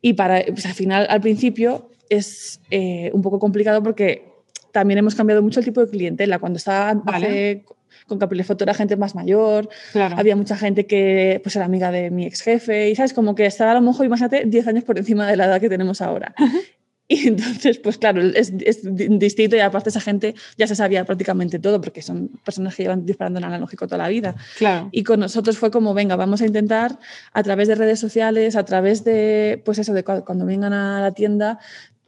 Y 0.00 0.14
para, 0.14 0.42
pues 0.46 0.64
al 0.64 0.72
final, 0.72 1.06
al 1.10 1.20
principio, 1.20 1.90
es 2.08 2.62
eh, 2.70 3.10
un 3.12 3.20
poco 3.20 3.38
complicado 3.38 3.82
porque 3.82 4.32
también 4.74 4.98
hemos 4.98 5.14
cambiado 5.14 5.40
mucho 5.40 5.60
el 5.60 5.66
tipo 5.66 5.80
de 5.80 5.88
clientela. 5.88 6.40
Cuando 6.40 6.56
estaba 6.56 7.00
con 8.08 8.18
Capilefoto 8.18 8.64
era 8.64 8.74
gente 8.74 8.96
más 8.96 9.14
mayor, 9.14 9.68
había 9.94 10.34
mucha 10.34 10.56
gente 10.56 10.84
que 10.84 11.40
pues, 11.44 11.54
era 11.54 11.64
amiga 11.64 11.92
de 11.92 12.10
mi 12.10 12.26
ex 12.26 12.42
jefe, 12.42 12.90
y 12.90 12.96
sabes, 12.96 13.12
como 13.12 13.36
que 13.36 13.46
estaba 13.46 13.70
a 13.70 13.74
lo 13.74 13.82
mejor, 13.82 14.04
imagínate, 14.04 14.44
10 14.44 14.66
años 14.66 14.84
por 14.84 14.98
encima 14.98 15.28
de 15.28 15.36
la 15.36 15.44
edad 15.44 15.60
que 15.60 15.68
tenemos 15.68 16.02
ahora. 16.02 16.34
Y 17.06 17.28
entonces, 17.28 17.78
pues 17.80 17.98
claro, 17.98 18.22
es, 18.22 18.50
es, 18.60 18.80
distinto 18.82 19.56
y 19.56 19.60
aparte 19.60 19.90
esa 19.90 20.00
gente 20.00 20.34
ya 20.56 20.66
se 20.66 20.74
sabía 20.74 21.04
prácticamente 21.04 21.58
todo 21.58 21.78
porque 21.78 22.00
son 22.00 22.28
personas 22.42 22.74
que 22.74 22.84
llevan 22.84 23.04
disparando 23.04 23.38
en 23.38 23.44
analógico 23.44 23.86
toda 23.86 23.98
la 23.98 24.08
vida. 24.08 24.34
Claro. 24.56 24.88
Y 24.90 25.02
con 25.02 25.20
nosotros 25.20 25.58
fue 25.58 25.70
como, 25.70 25.92
venga, 25.92 26.16
vamos 26.16 26.40
a 26.40 26.46
intentar 26.46 26.98
a 27.34 27.42
través 27.42 27.68
de 27.68 27.74
redes 27.74 28.00
sociales, 28.00 28.56
a 28.56 28.64
través 28.64 29.04
de, 29.04 29.60
pues 29.66 29.78
eso, 29.78 29.92
de 29.92 30.02
cuando 30.02 30.46
vengan 30.46 30.72
a 30.72 31.02
la 31.02 31.12
tienda, 31.12 31.58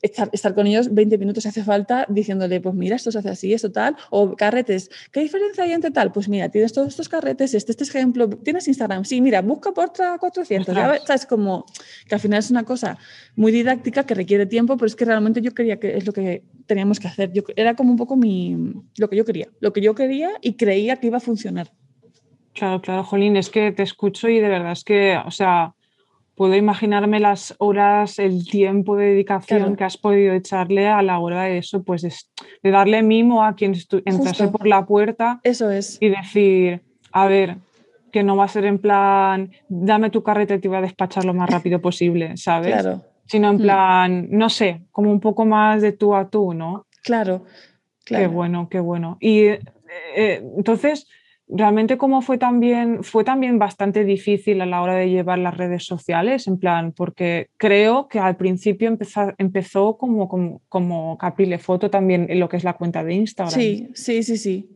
estar, 0.06 0.54
con 0.54 0.66
ellos 0.66 0.92
20 0.92 1.18
minutos 1.18 1.42
si 1.42 1.48
hace 1.48 1.62
falta 1.62 2.06
diciéndole, 2.08 2.60
pues 2.60 2.74
mira, 2.74 2.96
esto 2.96 3.10
se 3.10 3.18
hace 3.18 3.30
así, 3.30 3.52
esto 3.52 3.72
tal, 3.72 3.96
o 4.10 4.34
carretes, 4.34 4.90
¿qué 5.12 5.20
diferencia 5.20 5.64
hay 5.64 5.72
entre 5.72 5.90
tal? 5.90 6.12
Pues 6.12 6.28
mira, 6.28 6.48
tienes 6.48 6.72
todos 6.72 6.88
estos 6.88 7.08
carretes, 7.08 7.54
este, 7.54 7.72
este 7.72 7.84
ejemplo, 7.84 8.28
tienes 8.28 8.66
Instagram, 8.68 9.04
sí, 9.04 9.20
mira, 9.20 9.42
busca 9.42 9.72
por 9.72 9.92
400, 9.92 10.74
¿sabes? 10.74 11.26
Como 11.26 11.66
que 12.08 12.14
al 12.14 12.20
final 12.20 12.38
es 12.38 12.50
una 12.50 12.64
cosa 12.64 12.98
muy 13.34 13.52
didáctica 13.52 14.04
que 14.04 14.14
requiere 14.14 14.46
tiempo, 14.46 14.76
pero 14.76 14.86
es 14.86 14.96
que 14.96 15.04
realmente 15.04 15.40
yo 15.40 15.54
quería 15.54 15.78
que 15.78 15.96
es 15.96 16.06
lo 16.06 16.12
que 16.12 16.44
teníamos 16.66 17.00
que 17.00 17.08
hacer. 17.08 17.32
Yo, 17.32 17.42
era 17.56 17.74
como 17.74 17.90
un 17.90 17.96
poco 17.96 18.16
mi, 18.16 18.56
lo 18.96 19.08
que 19.08 19.16
yo 19.16 19.24
quería, 19.24 19.48
lo 19.60 19.72
que 19.72 19.80
yo 19.80 19.94
quería 19.94 20.30
y 20.40 20.54
creía 20.54 20.96
que 20.96 21.08
iba 21.08 21.18
a 21.18 21.20
funcionar. 21.20 21.70
Claro, 22.52 22.80
claro, 22.80 23.04
Jolín, 23.04 23.36
es 23.36 23.50
que 23.50 23.70
te 23.72 23.82
escucho 23.82 24.28
y 24.28 24.40
de 24.40 24.48
verdad 24.48 24.72
es 24.72 24.82
que, 24.82 25.18
o 25.24 25.30
sea, 25.30 25.75
puedo 26.36 26.54
imaginarme 26.54 27.18
las 27.18 27.54
horas, 27.58 28.18
el 28.18 28.46
tiempo 28.46 28.96
de 28.96 29.06
dedicación 29.06 29.74
que 29.74 29.84
has 29.84 29.96
podido 29.96 30.34
echarle 30.34 30.86
a 30.86 31.02
la 31.02 31.18
hora 31.18 31.44
de 31.44 31.58
eso, 31.58 31.82
pues 31.82 32.02
de, 32.02 32.70
darle 32.70 33.02
mimo 33.02 33.42
a 33.42 33.54
quien 33.54 33.74
entrase 34.04 34.48
por 34.48 34.66
la 34.66 34.84
puerta. 34.84 35.40
Eso 35.42 35.70
es. 35.70 35.96
Y 36.00 36.10
decir, 36.10 36.82
a 37.10 37.26
ver, 37.26 37.56
que 38.12 38.22
no 38.22 38.36
va 38.36 38.44
a 38.44 38.48
ser 38.48 38.66
en 38.66 38.78
plan, 38.78 39.50
dame 39.68 40.10
tu 40.10 40.22
carrete 40.22 40.54
y 40.54 40.58
te 40.58 40.68
voy 40.68 40.76
a 40.76 40.82
despachar 40.82 41.24
lo 41.24 41.34
más 41.34 41.48
rápido 41.48 41.80
posible, 41.80 42.36
¿sabes? 42.36 42.74
Claro. 42.74 43.02
Sino 43.26 43.50
en 43.50 43.56
mm. 43.56 43.60
plan, 43.60 44.28
no 44.30 44.50
sé, 44.50 44.82
como 44.92 45.10
un 45.10 45.20
poco 45.20 45.46
más 45.46 45.80
de 45.82 45.92
tú 45.92 46.14
a 46.14 46.28
tú, 46.28 46.52
¿no? 46.52 46.86
Claro. 47.02 47.44
claro. 48.04 48.24
Qué 48.24 48.28
bueno, 48.28 48.68
qué 48.68 48.80
bueno. 48.80 49.16
Y 49.20 49.46
eh, 49.46 50.42
entonces, 50.56 51.08
realmente 51.48 51.96
cómo 51.96 52.22
fue 52.22 52.38
también, 52.38 53.02
fue 53.04 53.24
también 53.24 53.58
bastante 53.58 54.04
difícil 54.04 54.60
a 54.60 54.66
la 54.66 54.82
hora 54.82 54.94
de 54.94 55.10
llevar 55.10 55.38
las 55.38 55.56
redes 55.56 55.84
sociales, 55.84 56.46
en 56.46 56.58
plan, 56.58 56.92
porque 56.92 57.48
creo 57.56 58.08
que 58.08 58.18
al 58.18 58.36
principio 58.36 58.88
empezó, 58.88 59.32
empezó 59.38 59.96
como, 59.96 60.28
como, 60.28 60.62
como 60.68 61.16
Caprile 61.18 61.58
Foto 61.58 61.90
también 61.90 62.26
en 62.28 62.40
lo 62.40 62.48
que 62.48 62.56
es 62.56 62.64
la 62.64 62.74
cuenta 62.74 63.04
de 63.04 63.14
Instagram. 63.14 63.54
Sí, 63.54 63.88
sí, 63.94 64.22
sí, 64.22 64.36
sí. 64.36 64.68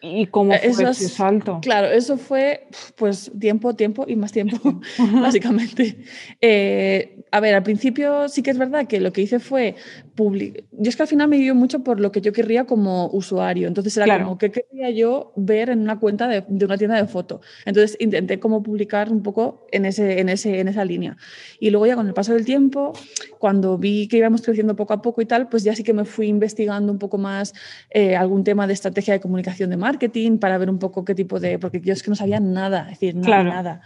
¿Y 0.00 0.26
cómo 0.26 0.52
fue 0.52 0.68
eso 0.68 0.88
ese 0.88 1.08
salto? 1.08 1.58
Claro, 1.60 1.88
eso 1.88 2.16
fue 2.16 2.68
pues 2.96 3.32
tiempo, 3.38 3.74
tiempo 3.74 4.04
y 4.06 4.16
más 4.16 4.32
tiempo, 4.32 4.80
básicamente. 5.20 5.98
Eh, 6.40 7.24
a 7.32 7.40
ver, 7.40 7.54
al 7.54 7.62
principio 7.62 8.28
sí 8.28 8.42
que 8.42 8.50
es 8.50 8.58
verdad 8.58 8.86
que 8.86 9.00
lo 9.00 9.12
que 9.12 9.22
hice 9.22 9.40
fue 9.40 9.74
publicar. 10.18 10.64
Yo 10.72 10.88
es 10.90 10.96
que 10.96 11.02
al 11.02 11.08
final 11.08 11.28
me 11.28 11.38
dio 11.38 11.54
mucho 11.54 11.82
por 11.84 12.00
lo 12.00 12.12
que 12.12 12.20
yo 12.20 12.32
querría 12.32 12.64
como 12.64 13.08
usuario. 13.08 13.68
Entonces 13.68 13.96
era 13.96 14.18
como, 14.18 14.38
¿qué 14.38 14.50
quería 14.50 14.90
yo 14.90 15.32
ver 15.36 15.70
en 15.70 15.80
una 15.80 15.98
cuenta 15.98 16.28
de, 16.28 16.44
de, 16.46 16.64
una 16.64 16.76
tienda 16.76 16.96
de 16.96 17.06
foto? 17.06 17.40
Entonces 17.64 17.96
intenté 18.00 18.38
como 18.38 18.62
publicar 18.62 19.10
un 19.10 19.22
poco 19.22 19.66
en, 19.72 19.84
ese, 19.84 20.20
en, 20.20 20.28
ese, 20.28 20.60
en 20.60 20.68
esa 20.68 20.84
línea. 20.84 21.16
Y 21.60 21.70
luego 21.70 21.86
ya 21.86 21.96
con 21.96 22.06
el 22.06 22.14
paso 22.14 22.34
del 22.34 22.44
tiempo, 22.44 22.92
cuando 23.38 23.78
vi 23.78 24.08
que 24.08 24.18
íbamos 24.18 24.42
creciendo 24.42 24.76
poco 24.76 24.92
a 24.92 25.02
poco 25.02 25.22
y 25.22 25.26
tal, 25.26 25.48
pues 25.48 25.64
ya 25.64 25.74
sí 25.74 25.82
que 25.82 25.92
me 25.92 26.04
fui 26.04 26.26
investigando 26.28 26.92
un 26.92 26.98
poco 26.98 27.18
más 27.18 27.54
eh, 27.90 28.16
algún 28.16 28.44
tema 28.44 28.66
de 28.66 28.72
estrategia 28.72 29.14
de 29.14 29.20
comunicación 29.20 29.70
de 29.70 29.76
marketing 29.76 29.88
marketing 29.88 30.38
para 30.38 30.58
ver 30.58 30.70
un 30.70 30.78
poco 30.78 31.04
qué 31.04 31.14
tipo 31.14 31.40
de, 31.40 31.58
porque 31.58 31.80
yo 31.80 31.92
es 31.92 32.02
que 32.02 32.10
no 32.10 32.16
sabía 32.16 32.40
nada, 32.40 32.88
es 32.92 33.00
decir, 33.00 33.14
nada, 33.16 33.42
nada. 33.42 33.80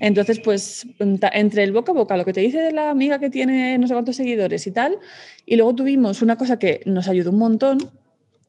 Entonces, 0.00 0.40
pues 0.40 0.86
entre 0.98 1.64
el 1.64 1.72
boca 1.72 1.92
a 1.92 1.94
boca, 1.94 2.16
lo 2.16 2.24
que 2.24 2.32
te 2.32 2.40
dice 2.40 2.58
de 2.58 2.72
la 2.72 2.90
amiga 2.90 3.18
que 3.18 3.30
tiene 3.30 3.76
no 3.78 3.86
sé 3.86 3.94
cuántos 3.94 4.16
seguidores 4.16 4.66
y 4.66 4.70
tal, 4.70 4.98
y 5.44 5.56
luego 5.56 5.74
tuvimos 5.78 6.20
una 6.20 6.36
cosa 6.36 6.58
que 6.58 6.82
nos 6.84 7.08
ayudó 7.08 7.30
un 7.30 7.38
montón, 7.38 7.78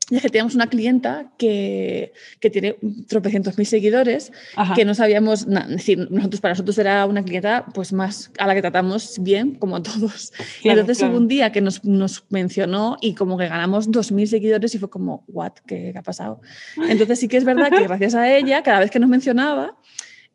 y 0.10 0.16
es 0.16 0.24
que 0.24 0.30
teníamos 0.30 0.56
una 0.56 0.68
clienta 0.68 1.32
que, 1.38 2.14
que 2.40 2.50
tiene 2.50 2.78
tropecientos 3.08 3.58
mil 3.60 3.68
seguidores, 3.68 4.32
que 4.76 4.84
no 4.84 4.96
sabíamos, 4.96 5.46
nada, 5.46 5.68
es 5.68 5.78
decir, 5.78 6.08
nosotros, 6.10 6.42
para 6.42 6.54
nosotros 6.54 6.78
era 6.80 7.06
una 7.06 7.24
clienta 7.24 7.66
pues 7.76 7.94
más 7.94 8.32
a 8.40 8.48
la 8.48 8.56
que 8.56 8.62
tratamos 8.62 9.20
bien, 9.22 9.54
como 9.56 9.84
todos. 9.84 10.34
y 10.64 10.70
entonces 10.70 11.04
hubo 11.04 11.16
un 11.16 11.28
día 11.28 11.52
que 11.52 11.62
nos, 11.62 11.84
nos, 11.84 12.26
mencionó 12.30 12.98
y 13.02 13.14
como 13.14 13.38
que 13.38 13.48
ganamos 13.48 13.92
dos 13.92 14.12
mil 14.12 14.28
seguidores 14.28 14.74
y 14.74 14.80
fue 14.80 14.90
como, 14.90 15.24
¿what? 15.28 15.54
¿Qué, 15.68 15.92
¿Qué, 15.94 15.98
ha 16.00 16.04
pasado? 16.04 16.42
Entonces 16.90 17.20
sí 17.20 17.28
que 17.28 17.38
es 17.38 17.46
verdad 17.46 17.70
que 17.70 17.84
gracias 17.88 18.16
a 18.16 18.36
ella, 18.36 18.64
cada 18.64 18.80
vez 18.80 18.90
que 18.90 19.00
nos 19.00 19.10
mencionaba, 19.10 19.78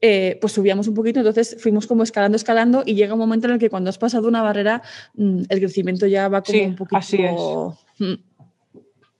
eh, 0.00 0.38
pues 0.40 0.52
subíamos 0.52 0.88
un 0.88 0.94
poquito, 0.94 1.20
entonces 1.20 1.56
fuimos 1.60 1.86
como 1.86 2.02
escalando, 2.02 2.36
escalando 2.36 2.82
y 2.84 2.94
llega 2.94 3.14
un 3.14 3.20
momento 3.20 3.46
en 3.46 3.54
el 3.54 3.58
que 3.58 3.70
cuando 3.70 3.90
has 3.90 3.98
pasado 3.98 4.28
una 4.28 4.42
barrera, 4.42 4.82
mm, 5.14 5.42
el 5.48 5.58
crecimiento 5.60 6.06
ya 6.06 6.28
va 6.28 6.42
como 6.42 6.62
un 6.62 6.76
poquito... 6.76 6.96
Así 6.96 7.22
es. 7.22 7.40
Mm, 7.98 8.14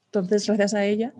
entonces, 0.06 0.46
gracias 0.46 0.74
a 0.74 0.84
ella. 0.84 1.12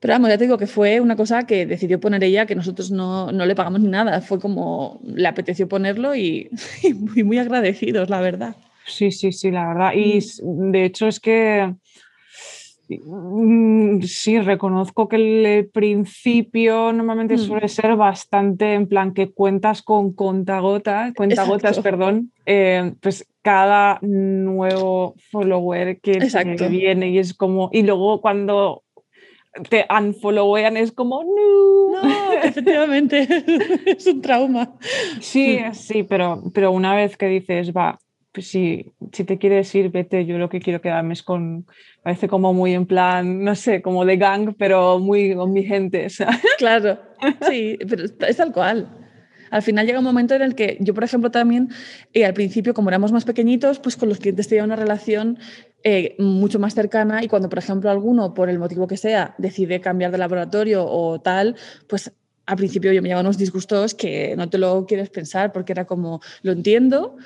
Pero 0.00 0.14
vamos, 0.14 0.30
ya 0.30 0.36
te 0.36 0.44
digo 0.44 0.58
que 0.58 0.66
fue 0.66 1.00
una 1.00 1.14
cosa 1.14 1.46
que 1.46 1.64
decidió 1.64 2.00
poner 2.00 2.24
ella, 2.24 2.44
que 2.44 2.56
nosotros 2.56 2.90
no, 2.90 3.30
no 3.30 3.46
le 3.46 3.54
pagamos 3.54 3.80
ni 3.80 3.88
nada. 3.88 4.20
Fue 4.20 4.40
como 4.40 5.00
le 5.04 5.28
apeteció 5.28 5.68
ponerlo 5.68 6.16
y, 6.16 6.50
muy, 6.96 7.22
muy 7.22 7.38
agradecidos, 7.38 8.10
la 8.10 8.20
verdad. 8.20 8.56
Sí, 8.84 9.12
sí, 9.12 9.30
sí, 9.30 9.50
la 9.50 9.68
verdad. 9.68 9.92
Y 9.94 10.18
mm. 10.42 10.72
de 10.72 10.84
hecho 10.84 11.06
es 11.06 11.20
que 11.20 11.72
sí, 12.88 14.40
reconozco 14.40 15.08
que 15.08 15.16
el 15.16 15.68
principio 15.70 16.92
normalmente 16.92 17.34
mm. 17.34 17.38
suele 17.38 17.68
ser 17.68 17.96
bastante 17.96 18.74
en 18.74 18.86
plan 18.86 19.14
que 19.14 19.30
cuentas 19.30 19.82
con 19.82 20.12
contagotas, 20.12 21.12
cuentagotas, 21.14 21.80
perdón, 21.80 22.32
eh, 22.46 22.92
pues 23.00 23.26
cada 23.42 23.98
nuevo 24.02 25.14
follower 25.30 26.00
que, 26.00 26.18
viene 26.70 27.10
y 27.10 27.18
es 27.18 27.34
como, 27.34 27.70
y 27.72 27.82
luego 27.82 28.20
cuando 28.20 28.84
te 29.68 29.86
unfollowean 29.90 30.76
es 30.76 30.92
como, 30.92 31.22
no. 31.24 32.02
No, 32.02 32.32
efectivamente, 32.42 33.28
es 33.86 34.06
un 34.06 34.22
trauma. 34.22 34.74
Sí, 35.20 35.58
sí, 35.72 36.02
pero, 36.04 36.42
pero 36.54 36.72
una 36.72 36.94
vez 36.94 37.16
que 37.16 37.26
dices, 37.26 37.72
va, 37.72 37.98
si, 38.38 38.92
si 39.12 39.24
te 39.24 39.38
quieres 39.38 39.74
ir, 39.74 39.90
vete, 39.90 40.24
yo 40.24 40.38
lo 40.38 40.48
que 40.48 40.60
quiero 40.60 40.80
quedarme 40.80 41.14
es 41.14 41.22
con, 41.22 41.66
parece 42.02 42.28
como 42.28 42.52
muy 42.54 42.74
en 42.74 42.86
plan, 42.86 43.44
no 43.44 43.54
sé, 43.54 43.82
como 43.82 44.04
de 44.04 44.16
gang, 44.16 44.54
pero 44.58 44.98
muy 44.98 45.34
con 45.34 45.52
mi 45.52 45.64
gente. 45.64 46.08
Claro, 46.58 46.98
sí, 47.48 47.78
pero 47.88 48.04
es 48.04 48.36
tal 48.36 48.52
cual 48.52 49.02
al 49.52 49.60
final 49.60 49.86
llega 49.86 49.98
un 49.98 50.04
momento 50.04 50.34
en 50.34 50.40
el 50.40 50.54
que 50.54 50.78
yo, 50.80 50.94
por 50.94 51.04
ejemplo, 51.04 51.30
también 51.30 51.68
eh, 52.14 52.24
al 52.24 52.32
principio, 52.32 52.72
como 52.72 52.88
éramos 52.88 53.12
más 53.12 53.26
pequeñitos, 53.26 53.78
pues 53.78 53.96
con 53.98 54.08
los 54.08 54.18
clientes 54.18 54.48
tenía 54.48 54.64
una 54.64 54.76
relación 54.76 55.38
eh, 55.84 56.16
mucho 56.18 56.58
más 56.58 56.74
cercana 56.74 57.22
y 57.22 57.28
cuando, 57.28 57.50
por 57.50 57.58
ejemplo, 57.58 57.90
alguno, 57.90 58.32
por 58.32 58.48
el 58.48 58.58
motivo 58.58 58.86
que 58.86 58.96
sea, 58.96 59.34
decide 59.36 59.82
cambiar 59.82 60.10
de 60.10 60.16
laboratorio 60.16 60.86
o 60.86 61.20
tal, 61.20 61.54
pues 61.86 62.10
al 62.46 62.56
principio 62.56 62.94
yo 62.94 63.02
me 63.02 63.08
llevaba 63.08 63.28
unos 63.28 63.36
disgustos 63.36 63.94
que 63.94 64.34
no 64.36 64.48
te 64.48 64.56
lo 64.56 64.86
quieres 64.86 65.10
pensar 65.10 65.52
porque 65.52 65.72
era 65.72 65.84
como, 65.84 66.22
lo 66.42 66.52
entiendo, 66.52 67.18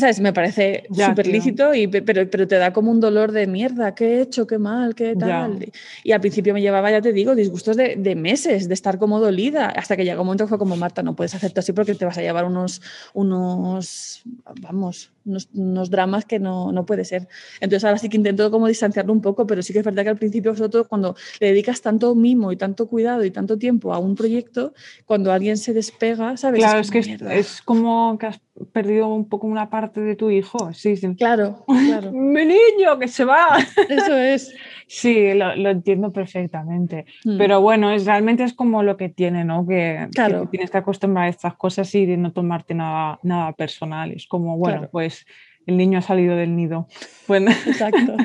¿Sabes? 0.00 0.20
Me 0.20 0.32
parece 0.32 0.84
súper 0.90 1.26
lícito, 1.26 1.74
y, 1.74 1.86
pero, 1.86 2.28
pero 2.30 2.48
te 2.48 2.56
da 2.56 2.72
como 2.72 2.90
un 2.90 3.00
dolor 3.00 3.32
de 3.32 3.46
mierda, 3.46 3.94
¿qué 3.94 4.16
he 4.16 4.22
hecho? 4.22 4.46
¿Qué 4.46 4.58
mal? 4.58 4.94
¿Qué 4.94 5.14
tal? 5.14 5.70
Y 6.02 6.12
al 6.12 6.20
principio 6.20 6.54
me 6.54 6.62
llevaba, 6.62 6.90
ya 6.90 7.02
te 7.02 7.12
digo, 7.12 7.34
disgustos 7.34 7.76
de, 7.76 7.96
de, 7.96 8.14
meses, 8.14 8.66
de 8.66 8.74
estar 8.74 8.98
como 8.98 9.20
dolida, 9.20 9.66
hasta 9.66 9.96
que 9.96 10.04
llegó 10.04 10.22
un 10.22 10.28
momento 10.28 10.44
que 10.44 10.48
fue 10.48 10.58
como, 10.58 10.76
Marta, 10.76 11.02
no 11.02 11.14
puedes 11.14 11.34
hacerte 11.34 11.60
así 11.60 11.72
porque 11.72 11.94
te 11.94 12.04
vas 12.04 12.16
a 12.18 12.22
llevar 12.22 12.46
unos, 12.46 12.80
unos 13.12 14.22
vamos, 14.60 15.10
unos, 15.54 15.90
dramas 15.90 16.24
que 16.24 16.38
no, 16.38 16.72
no, 16.72 16.84
puede 16.86 17.04
ser. 17.04 17.28
Entonces 17.60 17.84
ahora 17.84 17.98
sí 17.98 18.08
que 18.08 18.16
intento 18.16 18.50
como 18.50 18.66
distanciarlo 18.66 19.12
un 19.12 19.20
poco, 19.20 19.46
pero 19.46 19.62
sí 19.62 19.72
que 19.72 19.80
es 19.80 19.84
verdad 19.84 20.02
que 20.02 20.10
al 20.10 20.18
principio, 20.18 20.54
sobre 20.56 20.70
todo 20.70 20.88
cuando 20.88 21.16
le 21.40 21.48
dedicas 21.48 21.80
tanto 21.80 22.14
mimo 22.14 22.52
y 22.52 22.56
tanto 22.56 22.88
cuidado 22.88 23.24
y 23.24 23.30
tanto 23.30 23.58
tiempo 23.58 23.92
a 23.94 23.98
un 23.98 24.14
proyecto, 24.14 24.74
cuando 25.06 25.32
alguien 25.32 25.56
se 25.56 25.72
despega, 25.72 26.36
¿sabes? 26.36 26.60
Claro, 26.60 26.80
es, 26.80 26.90
que 26.90 26.98
es, 26.98 27.62
como 27.62 28.18
que 28.18 28.26
has 28.26 28.40
perdido 28.72 29.08
un 29.08 29.28
poco 29.28 29.46
una 29.46 29.70
parte 29.70 30.00
de 30.00 30.16
tu 30.16 30.30
hijo. 30.30 30.72
Sí, 30.72 30.96
sí. 30.96 31.14
Claro, 31.16 31.64
claro. 31.66 32.12
Mi 32.12 32.44
niño, 32.44 32.98
que 32.98 33.08
se 33.08 33.24
va. 33.24 33.58
Eso 33.88 34.16
es. 34.16 34.54
Sí, 34.86 35.34
lo, 35.34 35.54
lo 35.56 35.70
entiendo 35.70 36.12
perfectamente. 36.12 37.06
Mm. 37.24 37.38
Pero 37.38 37.60
bueno, 37.60 37.90
es, 37.92 38.04
realmente 38.06 38.42
es 38.42 38.52
como 38.52 38.82
lo 38.82 38.96
que 38.96 39.08
tiene, 39.08 39.44
¿no? 39.44 39.66
Que, 39.66 40.08
claro. 40.12 40.48
tienes 40.50 40.70
que 40.70 40.78
acostumbrar 40.78 41.26
a 41.26 41.28
estas 41.28 41.54
cosas 41.54 41.94
y 41.94 42.06
de 42.06 42.16
no 42.16 42.32
tomarte 42.32 42.74
nada, 42.74 43.18
nada 43.22 43.52
personal. 43.52 44.12
Es 44.12 44.26
como, 44.26 44.56
bueno, 44.58 44.88
pues 44.90 45.19
el 45.66 45.76
niño 45.76 45.98
ha 45.98 46.02
salido 46.02 46.36
del 46.36 46.56
nido. 46.56 46.86
Bueno. 47.28 47.50
Exacto. 47.66 48.16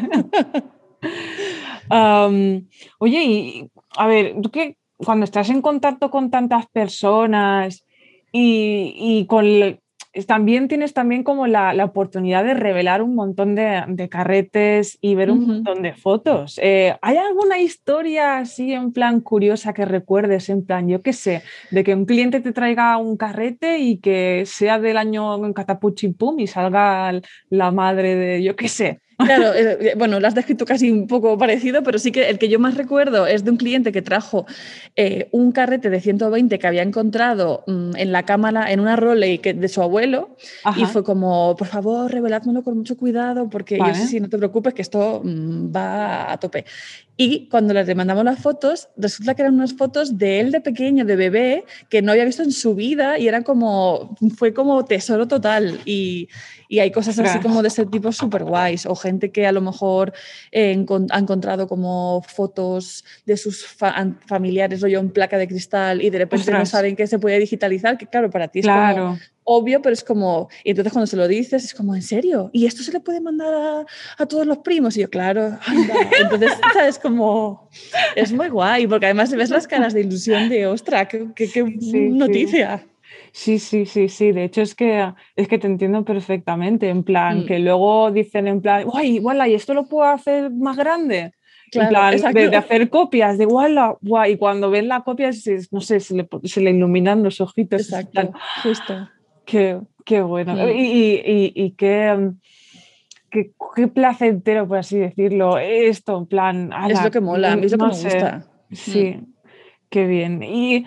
oye, 3.00 3.24
y 3.24 3.72
a 3.96 4.08
ver, 4.08 4.36
tú 4.42 4.50
que 4.50 4.78
cuando 4.98 5.26
estás 5.26 5.50
en 5.50 5.62
contacto 5.62 6.10
con 6.10 6.32
tantas 6.32 6.68
personas 6.68 7.86
y, 8.32 8.94
y 8.98 9.26
con 9.28 9.80
también 10.26 10.68
tienes 10.68 10.94
también 10.94 11.24
como 11.24 11.48
la, 11.48 11.74
la 11.74 11.86
oportunidad 11.86 12.44
de 12.44 12.54
revelar 12.54 13.02
un 13.02 13.16
montón 13.16 13.56
de, 13.56 13.84
de 13.88 14.10
carretes 14.10 14.98
y 15.02 15.16
ver 15.16 15.32
un 15.32 15.46
montón 15.46 15.82
de 15.82 15.94
fotos. 15.94 16.60
Eh, 16.62 16.96
¿Hay 17.02 17.18
alguna 17.18 17.60
historia 17.60 18.38
así 18.38 18.74
en 18.74 18.94
plan 18.94 19.20
curiosa 19.20 19.74
que 19.74 19.86
recuerdes, 19.86 20.50
en 20.50 20.66
plan, 20.66 20.88
yo 20.88 21.02
qué 21.02 21.14
sé, 21.14 21.42
de 21.72 21.84
que 21.84 21.94
un 21.94 22.06
cliente 22.06 22.40
te 22.40 22.54
traiga 22.54 22.98
un 22.98 23.18
carrete 23.18 23.80
y 23.80 23.98
que 23.98 24.44
sea 24.46 24.80
del 24.80 24.98
año 24.98 25.46
en 25.46 25.54
Catapuchi 25.54 26.10
Pum 26.10 26.40
y 26.40 26.48
salga 26.48 27.12
la 27.50 27.72
madre 27.72 28.16
de, 28.16 28.44
yo 28.44 28.56
qué 28.56 28.70
sé, 28.70 29.02
Claro, 29.18 29.54
eh, 29.54 29.78
eh, 29.80 29.94
bueno, 29.98 30.20
lo 30.20 30.28
has 30.28 30.36
descrito 30.36 30.66
casi 30.66 30.92
un 30.92 31.08
poco 31.08 31.38
parecido, 31.38 31.84
pero 31.84 32.00
sí 32.00 32.12
que 32.12 32.30
el 32.30 32.38
que 32.38 32.50
yo 32.50 32.60
más 32.60 32.76
recuerdo 32.76 33.28
es 33.28 33.46
de 33.46 33.52
un 33.52 33.58
cliente 33.58 33.92
que 33.92 34.02
trajo 34.02 34.46
eh, 34.96 35.30
un 35.32 35.52
carrete 35.52 35.90
de 35.90 36.02
120 36.02 36.60
que 36.60 36.68
había 36.68 36.82
encontrado 36.82 37.64
mm, 37.68 37.96
en 37.96 38.12
la 38.12 38.24
cámara, 38.24 38.72
en 38.72 38.80
una 38.80 38.96
Roley 38.96 39.40
que, 39.40 39.54
de 39.54 39.68
su 39.70 39.82
abuelo, 39.82 40.36
y 40.76 40.86
fue 40.86 41.04
como, 41.04 41.56
por 41.56 41.68
favor, 41.68 42.12
reveládmelo 42.12 42.64
con 42.64 42.78
mucho 42.78 42.98
cuidado, 42.98 43.50
porque 43.50 43.78
yo 43.78 43.94
sé 43.94 44.08
si 44.08 44.20
no 44.20 44.30
te 44.30 44.38
preocupes 44.38 44.74
que 44.74 44.82
esto 44.82 45.22
mm, 45.24 45.74
va 45.74 46.32
a 46.32 46.38
tope. 46.38 46.66
Y 47.18 47.48
cuando 47.48 47.74
le 47.74 47.96
mandamos 47.96 48.26
las 48.26 48.40
fotos, 48.40 48.90
resulta 48.98 49.36
que 49.36 49.44
eran 49.44 49.54
unas 49.54 49.74
fotos 49.74 50.18
de 50.18 50.42
él 50.42 50.52
de 50.52 50.60
pequeño, 50.60 51.06
de 51.06 51.16
bebé, 51.16 51.64
que 51.90 52.02
no 52.02 52.12
había 52.12 52.26
visto 52.26 52.44
en 52.44 52.52
su 52.52 52.76
vida 52.76 53.18
y 53.18 53.30
era 53.30 53.42
como, 53.44 54.18
fue 54.36 54.54
como 54.54 54.84
tesoro 54.84 55.26
total. 55.26 55.80
Y, 55.86 56.28
y 56.68 56.80
hay 56.80 56.92
cosas 56.92 57.18
así 57.20 57.40
como 57.40 57.62
de 57.62 57.68
ese 57.68 57.86
tipo 57.86 58.12
súper 58.12 58.44
guays. 58.44 58.86
O 58.86 58.96
gente 58.96 59.32
que 59.32 59.48
a 59.48 59.52
lo 59.52 59.62
mejor 59.62 60.14
eh, 60.52 60.86
ha 61.12 61.20
encontrado 61.20 61.68
como 61.68 62.24
fotos 62.28 63.04
de 63.26 63.38
sus 63.38 63.66
familiares, 63.66 64.82
rollo 64.82 65.00
en 65.00 65.10
placa 65.10 65.38
de 65.38 65.48
cristal 65.48 66.02
y 66.02 66.10
de 66.10 66.20
repente 66.20 66.52
no 66.52 66.66
saben 66.66 66.96
que 66.96 67.08
se 67.08 67.20
puede 67.20 67.40
digitalizar, 67.40 67.98
que 67.98 68.08
claro, 68.08 68.30
para 68.30 68.48
ti 68.48 68.60
es 68.60 68.68
como 68.68 69.18
obvio, 69.46 69.82
pero 69.82 69.94
es 69.94 70.04
como, 70.04 70.50
y 70.64 70.72
entonces 70.72 70.92
cuando 70.92 71.08
se 71.08 71.16
lo 71.16 71.28
dices 71.28 71.64
es 71.64 71.74
como, 71.74 71.96
¿en 71.96 72.02
serio? 72.02 72.50
¿Y 72.52 72.66
esto 72.66 72.84
se 72.84 72.92
le 72.92 73.00
puede 73.00 73.22
mandar 73.22 73.86
a, 74.18 74.26
todos 74.26 74.46
los 74.46 74.58
primos? 74.58 74.98
Y 74.98 75.02
yo, 75.02 75.10
claro, 75.10 75.58
anda. 75.66 75.94
Entonces, 76.20 76.52
es 76.88 77.00
como, 77.00 77.70
es 78.16 78.34
muy 78.34 78.50
guay, 78.50 78.88
porque 78.88 79.06
además 79.06 79.32
ves 79.32 79.52
las 79.52 79.68
caras 79.68 79.94
de 79.94 80.02
ilusión 80.02 80.50
de, 80.50 80.68
ostra, 80.68 81.08
qué, 81.08 81.28
qué, 81.36 81.64
noticia. 81.64 82.84
Sí. 82.84 82.95
Sí, 83.36 83.60
sí, 83.60 83.86
sí, 83.86 84.32
De 84.32 84.46
hecho, 84.46 84.62
es 84.62 84.76
que, 84.76 85.12
es 85.36 85.50
que 85.50 85.58
te 85.58 85.68
entiendo 85.68 86.06
perfectamente. 86.06 86.88
En 86.88 87.04
plan, 87.04 87.40
mm. 87.40 87.46
que 87.46 87.60
luego 87.60 88.10
dicen 88.10 88.48
en 88.48 88.62
plan, 88.62 88.86
guay, 88.86 89.18
igual, 89.18 89.46
¿y 89.50 89.56
esto 89.56 89.74
lo 89.74 89.88
puedo 89.88 90.10
hacer 90.10 90.50
más 90.52 90.78
grande? 90.78 91.34
Claro, 91.70 92.16
en 92.16 92.22
plan, 92.22 92.34
de, 92.34 92.56
hacer 92.56 92.90
copias, 92.90 93.38
de 93.38 93.44
igual, 93.44 93.78
guay, 94.00 94.32
y 94.32 94.38
cuando 94.38 94.72
ven 94.72 94.88
la 94.88 95.02
copia, 95.02 95.32
no 95.72 95.82
sé, 95.82 96.00
se 96.00 96.16
le, 96.16 96.30
se 96.46 96.62
le 96.62 96.72
iluminan 96.72 97.24
los 97.24 97.42
ojitos. 97.42 97.82
Exacto, 97.82 98.32
justo. 98.64 99.10
Qué, 99.46 99.82
qué 100.06 100.22
bueno. 100.22 100.72
Y, 100.72 101.22
y, 101.26 101.52
y 101.54 101.72
qué, 101.72 102.14
mm, 102.14 102.40
qué, 103.30 103.52
qué, 103.76 103.88
placentero, 103.90 104.66
por 104.66 104.78
así 104.78 104.98
decirlo, 104.98 105.58
esto, 105.58 106.18
en 106.18 106.26
plan... 106.26 106.72
es 106.90 107.04
lo 107.04 107.12
que 107.12 107.20
mola, 107.20 107.52
a 107.52 107.56
mí 107.58 107.66
es 107.66 107.74
lo 107.74 107.78
que 107.80 107.84
me 107.84 107.90
gusta. 107.92 108.46
Sí, 108.72 109.18
mm. 109.18 109.34
qué 109.90 110.08
bien. 110.08 110.42
¿Y 110.42 110.86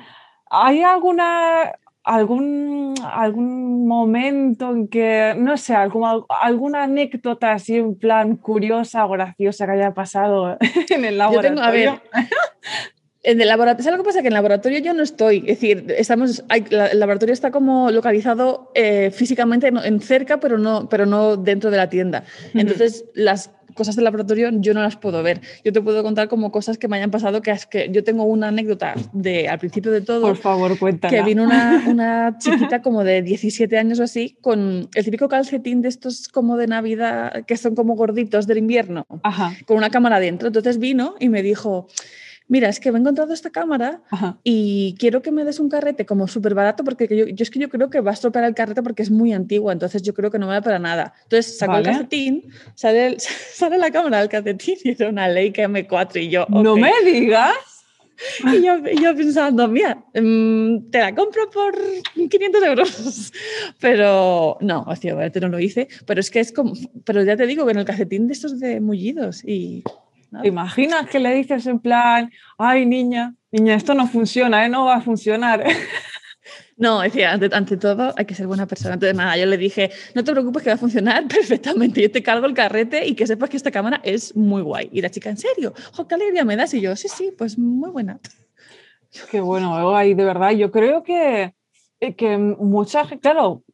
hay 0.51 0.83
alguna, 0.83 1.73
algún, 2.09 2.95
algún 3.05 3.87
momento 3.87 4.73
en 4.73 4.89
que, 4.89 5.35
no 5.37 5.57
sé, 5.57 5.75
alguna, 5.75 6.15
alguna 6.41 6.85
anécdota 6.85 7.53
así 7.53 7.77
en 7.77 7.97
plan 7.97 8.37
curiosa 8.37 9.05
o 9.05 9.11
graciosa 9.11 9.67
que 9.67 9.73
haya 9.73 9.93
pasado 9.93 10.57
en 10.89 11.05
el 11.05 11.19
laboratorio? 11.19 11.51
Yo 11.51 11.55
tengo, 11.55 11.69
a 11.69 11.71
ver, 11.71 12.01
En 13.25 13.41
el 13.41 13.49
laboratorio, 13.49 13.85
¿sabes 13.85 13.99
lo 13.99 14.05
que 14.05 14.09
pasa? 14.09 14.23
Que 14.23 14.29
en 14.29 14.33
el 14.33 14.37
laboratorio 14.37 14.79
yo 14.79 14.95
no 14.95 15.03
estoy. 15.03 15.39
Es 15.39 15.61
decir, 15.61 15.93
estamos, 15.99 16.45
el 16.49 16.99
laboratorio 16.99 17.33
está 17.33 17.51
como 17.51 17.91
localizado 17.91 18.71
eh, 18.75 19.11
físicamente 19.11 19.67
en, 19.69 20.01
cerca, 20.01 20.39
pero 20.41 20.57
no, 20.57 20.89
pero 20.89 21.05
no 21.05 21.37
dentro 21.37 21.71
de 21.71 21.77
la 21.77 21.91
tienda. 21.91 22.25
Entonces, 22.55 23.05
las 23.15 23.51
cosas 23.79 23.97
del 23.97 24.05
laboratorio 24.05 24.51
yo 24.53 24.75
no 24.75 24.83
las 24.83 24.97
puedo 24.97 25.23
ver. 25.23 25.41
Yo 25.65 25.73
te 25.73 25.81
puedo 25.81 26.03
contar 26.03 26.29
como 26.29 26.53
cosas 26.53 26.77
que 26.77 26.89
me 26.89 26.97
hayan 26.97 27.11
pasado, 27.11 27.41
que 27.41 27.53
es 27.53 27.65
que 27.65 27.89
yo 27.91 28.05
tengo 28.05 28.25
una 28.25 28.49
anécdota 28.49 28.95
de 29.13 29.49
al 29.49 29.59
principio 29.59 29.91
de 29.93 30.03
todo. 30.03 30.21
Por 30.21 30.37
favor, 30.37 30.79
cuéntala. 30.79 31.17
Que 31.17 31.23
vino 31.23 31.45
una, 31.45 31.85
una 31.89 32.37
chiquita 32.39 32.83
como 32.83 33.05
de 33.05 33.23
17 33.23 33.79
años 33.79 34.01
o 34.01 34.03
así, 34.03 34.37
con 34.43 34.89
el 34.93 35.05
típico 35.05 35.29
calcetín 35.29 35.81
de 35.81 35.89
estos 35.89 36.29
como 36.29 36.57
de 36.57 36.67
Navidad, 36.67 37.45
que 37.47 37.57
son 37.57 37.75
como 37.75 37.95
gorditos 37.95 38.47
del 38.47 38.59
invierno, 38.59 39.07
con 39.65 39.77
una 39.77 39.91
cámara 39.91 40.21
dentro. 40.21 40.49
Entonces 40.49 40.79
vino 40.79 41.15
y 41.21 41.29
me 41.29 41.43
dijo 41.43 41.87
mira, 42.49 42.69
es 42.69 42.81
que 42.81 42.91
me 42.91 42.99
he 42.99 43.01
encontrado 43.01 43.33
esta 43.33 43.51
cámara 43.51 44.03
y 44.43 44.97
quiero 44.99 45.23
que 45.23 45.31
me 45.31 45.45
des 45.45 45.61
un 45.61 45.69
carrete 45.69 46.07
como 46.07 46.27
súper 46.27 46.55
barato 46.55 46.83
porque 46.83 47.07
yo, 47.09 47.27
es 47.27 47.51
que 47.51 47.59
yo 47.59 47.69
creo 47.69 47.91
que 47.91 48.01
va 48.01 48.11
a 48.11 48.15
estropear 48.15 48.45
el 48.45 48.55
carrete 48.55 48.83
porque 48.83 49.03
es 49.03 49.11
muy 49.11 49.33
antiguo, 49.33 49.71
entonces 49.71 50.03
yo 50.03 50.15
creo 50.15 50.31
que 50.31 50.39
no 50.39 50.47
me 50.47 50.55
da 50.55 50.63
para 50.63 50.79
nada. 50.79 51.15
Entonces 51.25 51.59
sacó 51.59 51.77
el 51.77 51.85
calcetín, 51.85 52.45
sale, 52.75 53.17
sale 53.21 53.79
la 53.79 53.91
cámara 53.91 54.19
del 54.21 54.29
calcetín 54.29 54.77
y 54.83 54.91
era 54.91 55.09
una 55.09 55.29
Leica 55.29 55.63
M4 55.63 56.23
y 56.23 56.31
yo... 56.31 56.47
¡No 56.49 56.77
me 56.77 56.93
digas! 57.05 57.55
Y 58.53 58.63
yo, 58.63 58.79
yo, 59.01 59.15
pensando, 59.15 59.69
mira, 59.69 60.03
mm, 60.15 60.91
te 60.91 60.99
la 60.99 61.15
compro 61.15 61.49
por 61.51 61.77
500 62.15 62.63
euros. 62.65 63.33
Pero 63.81 64.59
no, 64.61 64.81
obviamente 64.81 65.41
no 65.41 65.49
lo 65.49 65.61
hice. 65.61 65.89
Pero 66.05 66.19
es 66.21 66.31
que 66.31 66.41
es 66.41 66.53
como, 66.53 66.73
pero 67.05 67.23
ya 67.23 67.37
te 67.37 67.47
digo 67.47 67.65
que 67.65 67.73
en 67.73 67.79
el 67.79 67.85
calcetín 67.85 68.27
de 68.27 68.33
estos 68.33 68.59
de 68.59 68.81
mullidos 68.81 69.45
y 69.45 69.85
¿Te 70.43 70.49
imaginas 70.49 71.09
que 71.09 71.19
le 71.19 71.35
dices 71.35 71.67
en 71.67 71.79
plan, 71.79 72.31
ay 72.59 72.87
niña, 72.87 73.35
niña, 73.51 73.75
esto 73.75 73.95
no 73.95 74.07
funciona, 74.07 74.65
¿eh? 74.65 74.69
no 74.69 74.85
va 74.85 74.97
a 74.97 75.01
funcionar? 75.01 75.65
No, 76.79 77.01
decía, 77.01 77.33
ante, 77.33 77.77
todo 77.77 78.15
hay 78.17 78.25
que 78.25 78.37
ser 78.37 78.47
buena 78.47 78.67
persona. 78.67 78.95
Entonces, 78.95 79.17
nada, 79.17 79.37
yo 79.37 79.47
le 79.47 79.57
dije, 79.57 79.91
no 80.15 80.23
te 80.23 80.31
preocupes 80.31 80.63
que 80.63 80.71
va 80.71 80.75
a 80.75 80.79
funcionar 80.79 81.27
perfectamente. 81.29 82.01
Yo 82.01 82.11
te 82.11 82.23
cargo 82.23 82.47
el 82.47 82.55
carrete 82.55 83.05
y 83.05 83.17
que 83.17 83.27
sepas 83.27 83.51
que 83.51 83.57
esta 83.57 83.73
cámara 83.73 84.01
es 84.05 84.37
muy 84.37 84.63
guay. 84.63 84.89
Y 84.93 85.03
la 85.03 85.11
chica, 85.11 85.29
¿en 85.29 85.39
serio? 85.39 85.75
¡Jo, 85.93 86.07
qué 86.07 86.15
alegría 86.15 86.45
me 86.45 86.55
das! 86.55 86.73
Y 86.75 86.81
yo, 86.81 86.95
sí, 86.95 87.09
sí, 87.09 87.33
pues 87.37 87.59
muy 87.59 87.91
buena. 87.91 88.21
Qué 89.31 89.41
bueno, 89.41 89.97
ahí 89.97 90.15
de 90.15 90.25
verdad, 90.25 90.53
yo 90.53 90.71
creo 90.71 91.03
que, 91.03 91.53
eh, 91.99 92.15
que 92.15 92.39
mucha 92.39 93.05
gente, 93.07 93.23
claro, 93.23 93.65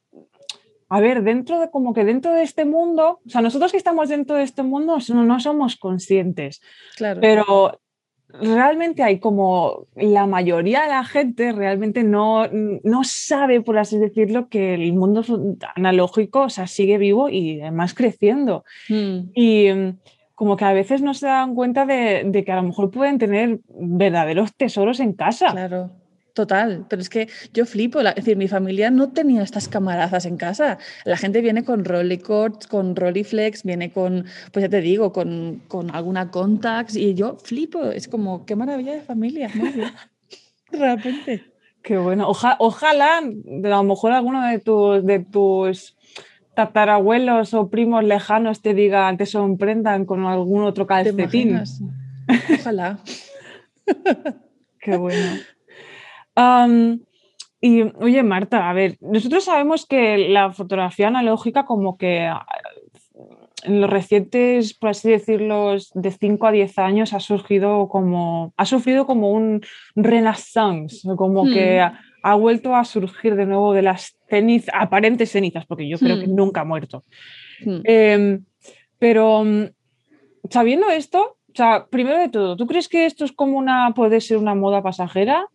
a 0.88 1.00
ver, 1.00 1.22
dentro 1.22 1.60
de 1.60 1.70
como 1.70 1.94
que 1.94 2.04
dentro 2.04 2.32
de 2.32 2.42
este 2.42 2.64
mundo, 2.64 3.20
o 3.24 3.30
sea, 3.30 3.40
nosotros 3.40 3.72
que 3.72 3.78
estamos 3.78 4.08
dentro 4.08 4.36
de 4.36 4.42
este 4.42 4.62
mundo 4.62 4.98
no, 5.08 5.40
somos 5.40 5.76
conscientes, 5.76 6.60
claro. 6.96 7.20
pero 7.20 7.80
realmente 8.28 9.02
hay 9.02 9.18
como 9.18 9.86
la 9.94 10.26
mayoría 10.26 10.82
de 10.82 10.88
la 10.88 11.04
gente 11.04 11.52
realmente 11.52 12.02
no, 12.02 12.48
no 12.48 13.04
sabe, 13.04 13.60
por 13.60 13.78
así 13.78 13.98
decirlo, 13.98 14.48
que 14.48 14.74
el 14.74 14.92
mundo 14.92 15.22
analógico 15.74 16.42
o 16.42 16.50
sea, 16.50 16.66
sigue 16.66 16.98
vivo 16.98 17.28
y 17.28 17.60
además 17.60 17.94
creciendo. 17.94 18.64
Hmm. 18.88 19.30
Y 19.34 19.72
mm, 19.72 19.98
como 20.34 20.56
que 20.56 20.64
a 20.64 20.72
veces 20.72 21.00
no 21.00 21.14
se 21.14 21.26
dan 21.26 21.54
cuenta 21.54 21.86
de, 21.86 22.24
de, 22.26 22.44
que 22.44 22.52
a 22.52 22.56
lo 22.56 22.64
mejor 22.64 22.90
pueden 22.90 23.18
tener 23.18 23.60
verdaderos 23.68 24.54
tesoros 24.54 24.98
en 24.98 25.12
casa. 25.12 25.52
Claro. 25.52 25.90
Total, 26.34 26.84
pero 26.88 27.00
es 27.00 27.08
que 27.08 27.28
yo 27.52 27.64
flipo, 27.64 28.00
es 28.00 28.14
decir, 28.16 28.36
mi 28.36 28.48
familia 28.48 28.90
no 28.90 29.12
tenía 29.12 29.44
estas 29.44 29.68
camarazas 29.68 30.26
en 30.26 30.36
casa. 30.36 30.78
La 31.04 31.16
gente 31.16 31.40
viene 31.40 31.64
con 31.64 31.84
Rollycord, 31.84 32.64
con 32.68 32.96
Rollyflex, 32.96 33.62
viene 33.62 33.92
con, 33.92 34.26
pues 34.52 34.64
ya 34.64 34.68
te 34.68 34.80
digo, 34.80 35.12
con, 35.12 35.62
con 35.68 35.94
alguna 35.94 36.32
Contax 36.32 36.96
y 36.96 37.14
yo 37.14 37.36
flipo, 37.36 37.84
es 37.84 38.08
como, 38.08 38.44
qué 38.46 38.56
maravilla 38.56 38.94
de 38.94 39.02
familia, 39.02 39.48
muy 39.54 39.68
bien. 39.70 39.92
Realmente. 40.72 41.44
Qué 41.84 41.98
bueno. 41.98 42.26
ojalá, 42.28 43.18
a 43.18 43.68
lo 43.68 43.82
mejor 43.84 44.10
alguno 44.10 44.44
de 44.44 44.58
tus, 44.58 45.06
de 45.06 45.20
tus 45.20 45.96
tatarabuelos 46.56 47.54
o 47.54 47.68
primos 47.68 48.02
lejanos 48.02 48.60
te 48.60 48.74
digan, 48.74 49.18
te 49.18 49.26
sorprendan 49.26 50.04
con 50.04 50.24
algún 50.26 50.64
otro 50.64 50.86
calcetín. 50.86 51.62
Ojalá. 52.58 52.98
Qué 54.80 54.96
bueno. 54.96 55.38
Y 57.60 57.82
oye, 57.82 58.22
Marta, 58.22 58.68
a 58.68 58.72
ver, 58.72 58.98
nosotros 59.00 59.44
sabemos 59.44 59.86
que 59.86 60.28
la 60.28 60.52
fotografía 60.52 61.08
analógica 61.08 61.64
como 61.64 61.96
que 61.96 62.30
en 63.64 63.80
los 63.80 63.90
recientes, 63.90 64.74
por 64.74 64.90
así 64.90 65.10
decirlo, 65.10 65.74
de 65.94 66.10
5 66.10 66.46
a 66.46 66.52
10 66.52 66.78
años 66.78 67.14
ha 67.14 67.20
surgido 67.20 67.88
como, 67.88 68.52
ha 68.56 68.66
sufrido 68.66 69.06
como 69.06 69.30
un 69.30 69.62
renaissance, 69.96 71.08
como 71.16 71.44
que 71.44 71.80
hmm. 71.80 71.96
ha, 72.22 72.34
vuelto 72.34 72.76
a 72.76 72.84
surgir 72.84 73.34
de 73.34 73.46
nuevo 73.46 73.72
de 73.72 73.82
las 73.82 74.18
cenizas, 74.28 74.74
aparentes 74.78 75.30
cenizas, 75.30 75.64
porque 75.66 75.88
yo 75.88 75.98
creo 75.98 76.20
que 76.20 76.26
hmm. 76.26 76.34
nunca 76.34 76.60
ha 76.60 76.64
muerto. 76.64 77.04
Hmm. 77.64 77.80
Em, 77.84 78.44
pero 78.98 79.44
sabiendo 80.50 80.90
esto, 80.90 81.38
o 81.48 81.56
sea, 81.56 81.86
primero 81.86 82.18
de 82.18 82.28
todo, 82.28 82.56
¿tú 82.56 82.66
crees 82.66 82.88
que 82.88 83.06
esto 83.06 83.24
es 83.24 83.32
como 83.32 83.56
una, 83.56 83.92
puede 83.94 84.20
ser 84.20 84.36
una 84.36 84.54
moda 84.54 84.82
pasajera? 84.82 85.46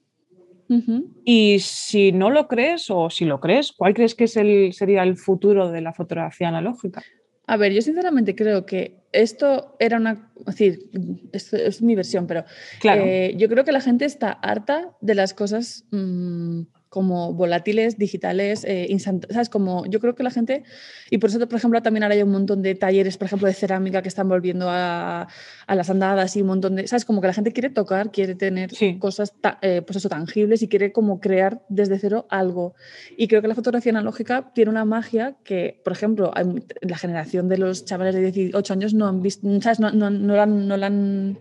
Y 1.25 1.57
si 1.59 2.11
no 2.11 2.29
lo 2.29 2.47
crees 2.47 2.89
o 2.89 3.09
si 3.09 3.25
lo 3.25 3.39
crees, 3.39 3.71
¿cuál 3.71 3.93
crees 3.93 4.13
que 4.13 4.25
es 4.25 4.37
el, 4.37 4.71
sería 4.73 5.03
el 5.03 5.17
futuro 5.17 5.71
de 5.71 5.81
la 5.81 5.93
fotografía 5.93 6.49
analógica? 6.49 7.03
A 7.47 7.57
ver, 7.57 7.73
yo 7.73 7.81
sinceramente 7.81 8.35
creo 8.35 8.67
que 8.67 8.99
esto 9.11 9.75
era 9.79 9.97
una, 9.97 10.31
es 10.41 10.45
decir, 10.45 10.91
esto 11.31 11.57
es 11.57 11.81
mi 11.81 11.95
versión, 11.95 12.27
pero 12.27 12.45
claro. 12.79 13.03
Eh, 13.03 13.33
yo 13.37 13.49
creo 13.49 13.65
que 13.65 13.71
la 13.71 13.81
gente 13.81 14.05
está 14.05 14.31
harta 14.31 14.95
de 15.01 15.15
las 15.15 15.33
cosas 15.33 15.85
mm, 15.89 16.61
como 16.89 17.33
volátiles, 17.33 17.97
digitales, 17.97 18.65
eh, 18.67 18.95
¿sabes? 18.99 19.49
Como 19.49 19.85
yo 19.85 19.99
creo 19.99 20.15
que 20.15 20.23
la 20.23 20.31
gente, 20.31 20.63
y 21.11 21.19
por 21.19 21.29
eso, 21.29 21.39
por 21.47 21.57
ejemplo, 21.57 21.81
también 21.83 22.03
ahora 22.03 22.15
hay 22.15 22.23
un 22.23 22.31
montón 22.31 22.63
de 22.63 22.73
talleres, 22.73 23.17
por 23.17 23.27
ejemplo, 23.27 23.47
de 23.47 23.53
cerámica 23.53 24.01
que 24.01 24.07
están 24.07 24.27
volviendo 24.27 24.67
a, 24.69 25.27
las 25.67 25.89
andadas 25.89 26.35
y 26.35 26.41
un 26.41 26.47
montón 26.47 26.75
de, 26.75 26.87
¿sabes? 26.87 27.05
Como 27.05 27.21
que 27.21 27.27
la 27.27 27.33
gente 27.33 27.53
quiere 27.53 27.69
tocar, 27.69 28.11
quiere 28.11 28.33
tener 28.33 28.71
cosas, 28.97 29.33
eh, 29.61 29.83
pues 29.85 29.97
eso, 29.97 30.09
tangibles 30.09 30.63
y 30.63 30.67
quiere 30.67 30.91
como 30.91 31.19
crear 31.19 31.61
desde 31.69 31.99
cero 31.99 32.25
algo. 32.29 32.73
Y 33.15 33.27
creo 33.27 33.41
que 33.41 33.47
la 33.47 33.55
fotografía 33.55 33.91
analógica 33.91 34.51
tiene 34.53 34.71
una 34.71 34.83
magia 34.83 35.35
que, 35.43 35.79
por 35.83 35.93
ejemplo, 35.93 36.33
la 36.81 36.97
generación 36.97 37.49
de 37.49 37.59
los 37.59 37.85
chavales 37.85 38.15
de 38.15 38.31
18 38.31 38.73
años 38.73 38.93
no 38.95 39.07
han 39.07 39.21
visto, 39.21 39.47
¿sabes? 39.61 39.79
No, 39.79 39.91
no, 39.91 40.09
no, 40.09 40.45
no 40.45 40.77
la 40.77 40.87
han 40.87 41.37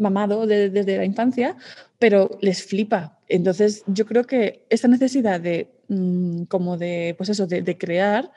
mamado 0.00 0.46
desde 0.46 0.96
la 0.96 1.04
infancia, 1.04 1.56
pero 1.98 2.38
les 2.40 2.64
flipa. 2.64 3.18
Entonces, 3.28 3.84
yo 3.86 4.06
creo 4.06 4.24
que 4.24 4.64
esta 4.70 4.88
necesidad 4.88 5.40
de, 5.40 5.68
mm, 5.88 6.44
como 6.44 6.76
de, 6.76 7.14
pues 7.16 7.28
eso, 7.28 7.46
de, 7.46 7.78
crear, 7.78 8.32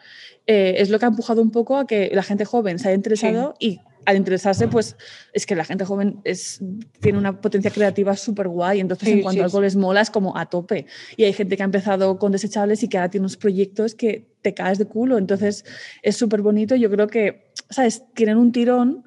eh, 0.46 0.76
es 0.78 0.90
lo 0.90 1.00
que 1.00 1.06
ha 1.06 1.08
empujado 1.08 1.42
un 1.42 1.52
poco 1.52 1.78
a 1.78 1.88
que 1.88 2.12
la 2.14 2.24
gente 2.24 2.46
joven 2.46 2.78
se 2.78 2.90
haya 2.90 2.96
interesado 2.96 3.56
y 3.60 3.80
al 4.06 4.18
interesarse, 4.18 4.68
pues 4.68 4.98
es 5.32 5.46
que 5.46 5.56
la 5.56 5.64
gente 5.64 5.86
joven 5.86 6.20
es, 6.24 6.62
tiene 7.00 7.18
una 7.18 7.40
potencia 7.40 7.72
creativa 7.72 8.16
súper 8.18 8.48
guay, 8.48 8.80
entonces 8.80 9.08
en 9.10 9.22
cuanto 9.22 9.42
a 9.42 9.46
algo 9.46 9.62
les 9.62 9.76
mola 9.76 10.02
es 10.02 10.10
como 10.10 10.38
a 10.38 10.46
tope. 10.48 10.86
Y 11.16 11.24
hay 11.24 11.34
gente 11.34 11.56
que 11.56 11.64
ha 11.64 11.66
empezado 11.66 12.18
con 12.18 12.32
desechables 12.32 12.84
y 12.84 12.90
que 12.90 12.98
ahora 12.98 13.10
tiene 13.10 13.24
unos 13.24 13.38
proyectos 13.38 13.96
que 13.96 14.28
te 14.42 14.54
caes 14.54 14.78
de 14.78 14.86
culo, 14.86 15.18
entonces 15.18 15.66
es 16.02 16.18
súper 16.18 16.42
bonito. 16.42 16.76
Yo 16.76 16.90
creo 16.90 17.08
que, 17.08 17.52
¿sabes? 17.70 18.04
Tienen 18.14 18.38
un 18.38 18.52
tirón 18.52 19.06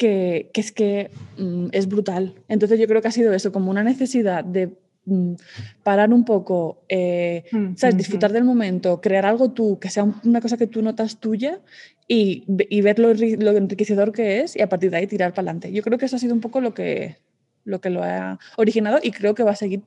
que, 0.00 0.50
es 0.54 0.72
que 0.72 1.10
mm, 1.36 1.66
es 1.72 1.86
brutal. 1.86 2.34
Entonces 2.48 2.80
yo 2.80 2.86
creo 2.86 3.02
que 3.02 3.08
ha 3.08 3.12
sido 3.12 3.34
eso, 3.34 3.52
como 3.52 3.70
una 3.70 3.84
necesidad 3.84 4.42
de 4.42 4.70
mm, 5.04 5.34
parar 5.82 6.14
un 6.14 6.24
poco, 6.24 6.82
eh, 6.88 7.44
mm, 7.52 7.76
¿sabes? 7.76 7.98
disfrutar 7.98 8.32
del 8.32 8.44
momento, 8.44 9.02
crear 9.02 9.26
algo 9.26 9.50
tú, 9.50 9.78
que 9.78 9.90
sea 9.90 10.06
una 10.24 10.40
cosa 10.40 10.56
que 10.56 10.66
tú 10.66 10.80
notas 10.80 11.20
tuya 11.20 11.60
y, 12.08 12.44
y 12.48 12.80
ver 12.80 12.98
lo, 12.98 13.12
lo, 13.12 13.50
enriquecedor 13.50 14.10
que 14.12 14.40
es 14.40 14.56
y 14.56 14.62
a 14.62 14.70
partir 14.70 14.90
de 14.90 14.96
ahí 14.96 15.06
tirar 15.06 15.32
para 15.32 15.50
adelante. 15.50 15.70
Yo 15.70 15.82
creo 15.82 15.98
que 15.98 16.06
eso 16.06 16.16
ha 16.16 16.18
sido 16.18 16.32
un 16.32 16.40
poco 16.40 16.62
lo 16.62 16.72
que, 16.72 17.18
lo 17.64 17.82
que 17.82 17.90
lo 17.90 18.02
ha 18.02 18.38
originado 18.56 19.00
y 19.02 19.10
creo 19.10 19.34
que 19.34 19.42
va 19.42 19.50
a 19.50 19.56
seguir 19.56 19.82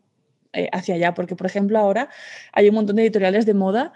eh, 0.53 0.69
hacia 0.71 0.93
allá, 0.93 1.15
porque 1.15 1.35
por 1.35 1.47
ejemplo 1.47 1.79
ahora 1.79 2.09
hay 2.51 2.69
un 2.69 2.75
montón 2.75 2.95
de 2.95 3.01
editoriales 3.01 3.47
de 3.47 3.55
moda 3.55 3.91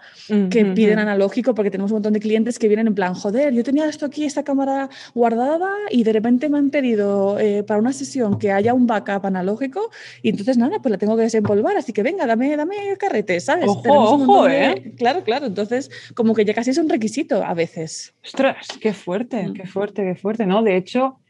que 0.50 0.64
piden 0.64 0.98
analógico 0.98 1.54
porque 1.54 1.70
tenemos 1.70 1.92
un 1.92 1.96
montón 1.96 2.14
de 2.14 2.20
clientes 2.20 2.58
que 2.58 2.66
vienen 2.66 2.88
en 2.88 2.96
plan, 2.96 3.14
joder, 3.14 3.54
yo 3.54 3.62
tenía 3.62 3.88
esto 3.88 4.06
aquí, 4.06 4.24
esta 4.24 4.42
cámara 4.42 4.88
guardada 5.14 5.70
y 5.90 6.02
de 6.02 6.12
repente 6.12 6.48
me 6.48 6.58
han 6.58 6.70
pedido 6.70 7.38
eh, 7.38 7.62
para 7.62 7.78
una 7.78 7.92
sesión 7.92 8.40
que 8.40 8.50
haya 8.50 8.74
un 8.74 8.88
backup 8.88 9.24
analógico 9.24 9.90
y 10.20 10.30
entonces 10.30 10.58
nada, 10.58 10.80
pues 10.82 10.90
la 10.90 10.98
tengo 10.98 11.16
que 11.16 11.22
desempolvar, 11.22 11.76
así 11.76 11.92
que 11.92 12.02
venga, 12.02 12.26
dame, 12.26 12.56
dame 12.56 12.74
carrete, 12.98 13.38
¿sabes? 13.38 13.68
Ojo, 13.68 13.92
ojo, 13.92 14.48
¿eh? 14.48 14.94
Claro, 14.96 15.22
claro, 15.22 15.46
entonces 15.46 15.90
como 16.14 16.34
que 16.34 16.44
ya 16.44 16.54
casi 16.54 16.70
es 16.70 16.78
un 16.78 16.88
requisito 16.88 17.44
a 17.44 17.54
veces. 17.54 18.14
Ostras, 18.24 18.66
qué 18.80 18.92
fuerte, 18.92 19.48
mm. 19.48 19.52
qué 19.54 19.66
fuerte, 19.66 20.02
qué 20.02 20.14
fuerte, 20.16 20.44
¿no? 20.44 20.62
De 20.64 20.76
hecho 20.76 21.20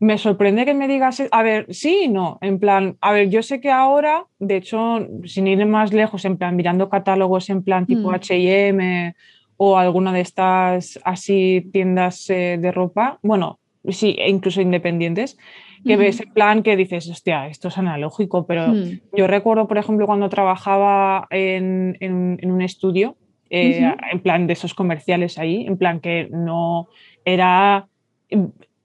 me 0.00 0.18
sorprende 0.18 0.64
que 0.64 0.74
me 0.74 0.88
digas, 0.88 1.22
a 1.30 1.42
ver, 1.42 1.66
sí 1.70 2.02
y 2.04 2.08
no, 2.08 2.38
en 2.40 2.58
plan, 2.58 2.96
a 3.00 3.12
ver, 3.12 3.30
yo 3.30 3.42
sé 3.42 3.60
que 3.60 3.70
ahora, 3.70 4.26
de 4.38 4.56
hecho, 4.56 5.06
sin 5.24 5.46
ir 5.46 5.64
más 5.66 5.92
lejos, 5.92 6.24
en 6.24 6.36
plan, 6.36 6.56
mirando 6.56 6.88
catálogos 6.88 7.48
en 7.50 7.62
plan 7.62 7.86
tipo 7.86 8.12
HM 8.12 9.14
o 9.56 9.78
alguna 9.78 10.12
de 10.12 10.20
estas 10.20 11.00
así 11.04 11.68
tiendas 11.72 12.28
eh, 12.28 12.58
de 12.60 12.72
ropa, 12.72 13.18
bueno, 13.22 13.58
sí, 13.88 14.16
e 14.18 14.28
incluso 14.28 14.60
independientes, 14.60 15.38
que 15.84 15.96
ves 15.96 16.20
en 16.20 16.32
plan 16.32 16.62
que 16.62 16.76
dices, 16.76 17.08
hostia, 17.08 17.46
esto 17.46 17.68
es 17.68 17.78
analógico, 17.78 18.46
pero 18.46 18.68
mm. 18.68 19.00
yo 19.16 19.26
recuerdo, 19.26 19.68
por 19.68 19.78
ejemplo, 19.78 20.06
cuando 20.06 20.28
trabajaba 20.28 21.28
en, 21.30 21.96
en, 22.00 22.50
un 22.50 22.60
estudio, 22.60 23.16
eh, 23.50 23.94
en 24.10 24.20
plan 24.20 24.48
de 24.48 24.54
esos 24.54 24.74
comerciales 24.74 25.38
ahí, 25.38 25.64
en 25.64 25.78
plan 25.78 26.00
que 26.00 26.28
no 26.30 26.88
era 27.24 27.86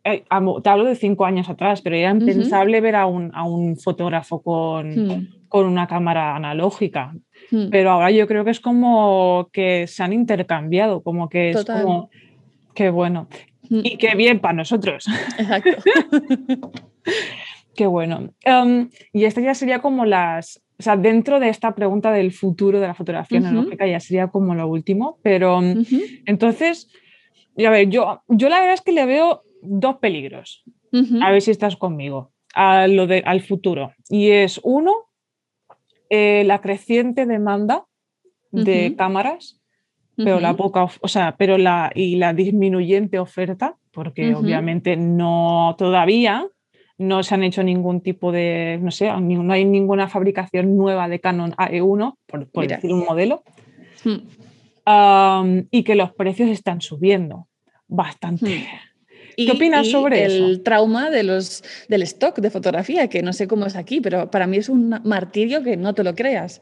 eh, 0.04 0.24
te 0.64 0.70
hablo 0.70 0.86
de 0.86 0.96
cinco 0.96 1.26
años 1.26 1.50
atrás, 1.50 1.82
pero 1.82 1.96
era 1.96 2.10
impensable 2.10 2.82
ver 2.82 2.96
a 2.96 3.06
un, 3.06 3.32
a 3.36 3.44
un 3.44 3.78
fotógrafo 3.78 4.42
con, 4.42 4.90
hmm. 4.90 5.30
con, 5.48 5.68
una 5.68 5.88
cámara 5.88 6.36
analógica. 6.36 7.14
Hmm. 7.52 7.70
Pero 7.70 7.92
ahora 7.92 8.10
yo 8.10 8.28
creo 8.28 8.44
que 8.44 8.52
es 8.52 8.60
como 8.60 9.50
que 9.54 9.86
se 9.88 10.02
han 10.02 10.14
intercambiado, 10.14 11.04
como 11.04 11.30
que 11.30 11.52
es 11.52 11.66
como, 11.66 12.10
qué 12.74 12.90
bueno. 12.90 13.28
Hmm. 13.70 13.82
Y 13.84 13.98
qué 13.98 14.16
bien 14.16 14.40
para 14.40 14.56
nosotros. 14.56 15.06
Exacto. 15.38 15.70
qué 17.76 17.86
bueno. 17.86 18.34
Em, 18.44 18.90
y 19.14 19.26
esta 19.26 19.42
ya 19.42 19.54
sería 19.54 19.80
como 19.80 20.06
las, 20.06 20.64
o 20.80 20.84
sea, 20.84 20.98
dentro 20.98 21.40
de 21.40 21.50
esta 21.50 21.76
pregunta 21.76 22.12
del 22.12 22.32
futuro 22.32 22.80
de 22.80 22.88
la 22.88 22.96
fotografía 22.96 23.38
analógica 23.38 23.86
ya 23.86 24.00
sería 24.00 24.30
como 24.30 24.56
lo 24.56 24.68
último, 24.68 25.20
pero 25.22 25.62
entonces, 26.26 26.90
a 27.64 27.70
ver, 27.70 27.88
yo, 27.90 28.24
yo 28.28 28.50
la 28.50 28.60
verdad 28.60 28.74
es 28.74 28.82
que 28.82 28.94
le 28.94 29.06
veo 29.06 29.44
dos 29.62 29.98
peligros. 29.98 30.64
A 31.22 31.32
ver 31.32 31.42
si 31.42 31.52
estás 31.52 31.78
conmigo. 31.78 32.32
A 32.54 32.88
lo 32.88 33.08
de, 33.08 33.24
al 33.26 33.42
futuro. 33.42 33.94
Y 34.10 34.32
es 34.32 34.60
uno, 34.64 34.94
eh, 36.10 36.44
la 36.46 36.60
creciente 36.60 37.26
demanda 37.26 37.86
de 38.52 38.96
cámaras, 38.98 39.62
pero 40.18 40.40
la 40.40 40.56
poca, 40.56 40.84
o 40.84 41.08
sea, 41.08 41.36
pero 41.38 41.58
la 41.58 41.92
y 41.96 42.18
la 42.18 42.34
disminuyente 42.34 43.18
oferta, 43.18 43.78
porque 43.92 44.36
obviamente 44.36 44.98
no 44.98 45.76
todavía 45.78 46.48
no 46.98 47.24
se 47.24 47.34
han 47.34 47.44
hecho 47.44 47.64
ningún 47.64 48.02
tipo 48.02 48.32
de, 48.32 48.78
no 48.82 48.92
sé, 48.92 49.12
no 49.12 49.54
hay 49.54 49.66
ninguna 49.66 50.08
fabricación 50.08 50.78
nueva 50.78 51.08
de 51.08 51.20
Canon 51.20 51.54
AE1, 51.54 52.16
por, 52.28 52.68
decir 52.68 52.94
un 52.94 53.06
modelo, 53.06 53.44
hmm. 54.04 55.60
y 55.72 55.84
que 55.84 55.96
los 55.96 56.14
precios 56.14 56.50
están 56.50 56.82
subiendo 56.82 57.48
bastante. 57.88 58.68
Hmm. 59.38 59.46
¿Qué 59.46 59.52
opinas 59.52 59.88
sobre 59.88 60.26
el 60.26 60.62
trauma 60.64 61.10
de 61.10 61.24
los, 61.24 61.64
del 61.88 62.04
stock 62.04 62.40
de 62.40 62.50
fotografía, 62.50 63.08
que 63.08 63.22
no 63.22 63.34
sé 63.34 63.48
cómo 63.48 63.66
es 63.66 63.76
aquí, 63.76 64.02
pero 64.02 64.30
para 64.32 64.48
mí 64.48 64.58
es 64.58 64.70
un 64.70 64.90
martirio 65.04 65.64
que 65.64 65.78
no 65.78 65.94
te 65.94 66.04
lo 66.04 66.16
creas. 66.16 66.62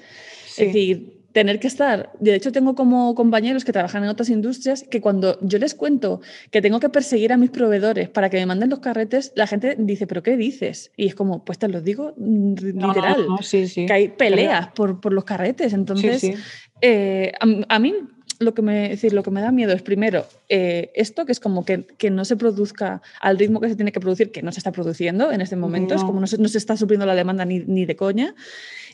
Es 0.58 0.68
decir, 0.68 1.20
tener 1.32 1.60
que 1.60 1.68
estar, 1.68 2.12
de 2.20 2.36
hecho 2.36 2.52
tengo 2.52 2.76
como 2.76 3.14
compañeros 3.16 3.64
que 3.64 3.72
trabajan 3.72 4.04
en 4.04 4.10
otras 4.10 4.30
industrias 4.30 4.84
que 4.84 5.00
cuando 5.00 5.38
yo 5.42 5.60
les 5.60 5.76
cuento 5.76 6.22
que 6.52 6.62
tengo 6.62 6.80
que 6.80 6.90
perseguir 6.90 7.32
a 7.32 7.38
mis 7.38 7.52
proveedores 7.52 8.10
para 8.10 8.30
que 8.30 8.38
me 8.38 8.46
manden 8.46 8.70
los 8.70 8.80
carretes, 8.80 9.32
la 9.36 9.48
gente 9.48 9.76
dice, 9.78 10.08
pero 10.08 10.24
¿qué 10.24 10.38
dices? 10.38 10.92
Y 10.98 11.08
es 11.08 11.16
como, 11.16 11.46
pues 11.46 11.60
te 11.60 11.68
lo 11.68 11.82
digo 11.82 12.14
literal, 12.18 13.28
que 13.76 13.94
hay 13.94 14.10
peleas 14.10 14.70
por, 14.70 15.00
por, 15.00 15.14
los 15.14 15.24
carretes. 15.24 15.74
Entonces, 15.74 16.32
eh, 16.82 17.32
a, 17.40 17.76
a, 17.76 17.80
mí 17.80 17.94
lo 18.40 18.54
que 18.54 18.62
me, 18.62 18.90
decir, 18.90 19.14
lo 19.14 19.22
que 19.22 19.32
me 19.32 19.42
da 19.42 19.52
miedo 19.52 19.74
es 19.74 19.82
primero 19.82 20.26
eh, 20.48 20.92
esto, 20.96 21.26
que 21.26 21.34
es 21.34 21.40
como 21.40 21.66
que, 21.66 21.84
que, 21.84 22.10
no 22.10 22.26
se 22.26 22.38
produzca 22.38 23.02
al 23.20 23.38
ritmo 23.38 23.60
que 23.60 23.70
se 23.70 23.76
tiene 23.76 23.92
que 23.92 24.00
producir, 24.00 24.32
que 24.32 24.42
no 24.42 24.52
se 24.52 24.60
está 24.60 24.72
produciendo 24.72 25.32
en 25.32 25.42
este 25.42 25.56
momento, 25.56 25.94
es 25.94 26.04
como 26.04 26.20
no 26.20 26.28
se, 26.28 26.38
no 26.38 26.48
se 26.48 26.58
está 26.58 26.78
supliendo 26.78 27.06
la 27.06 27.16
demanda 27.16 27.46
ni, 27.46 27.60
ni, 27.60 27.86
de 27.86 27.96
coña. 27.96 28.36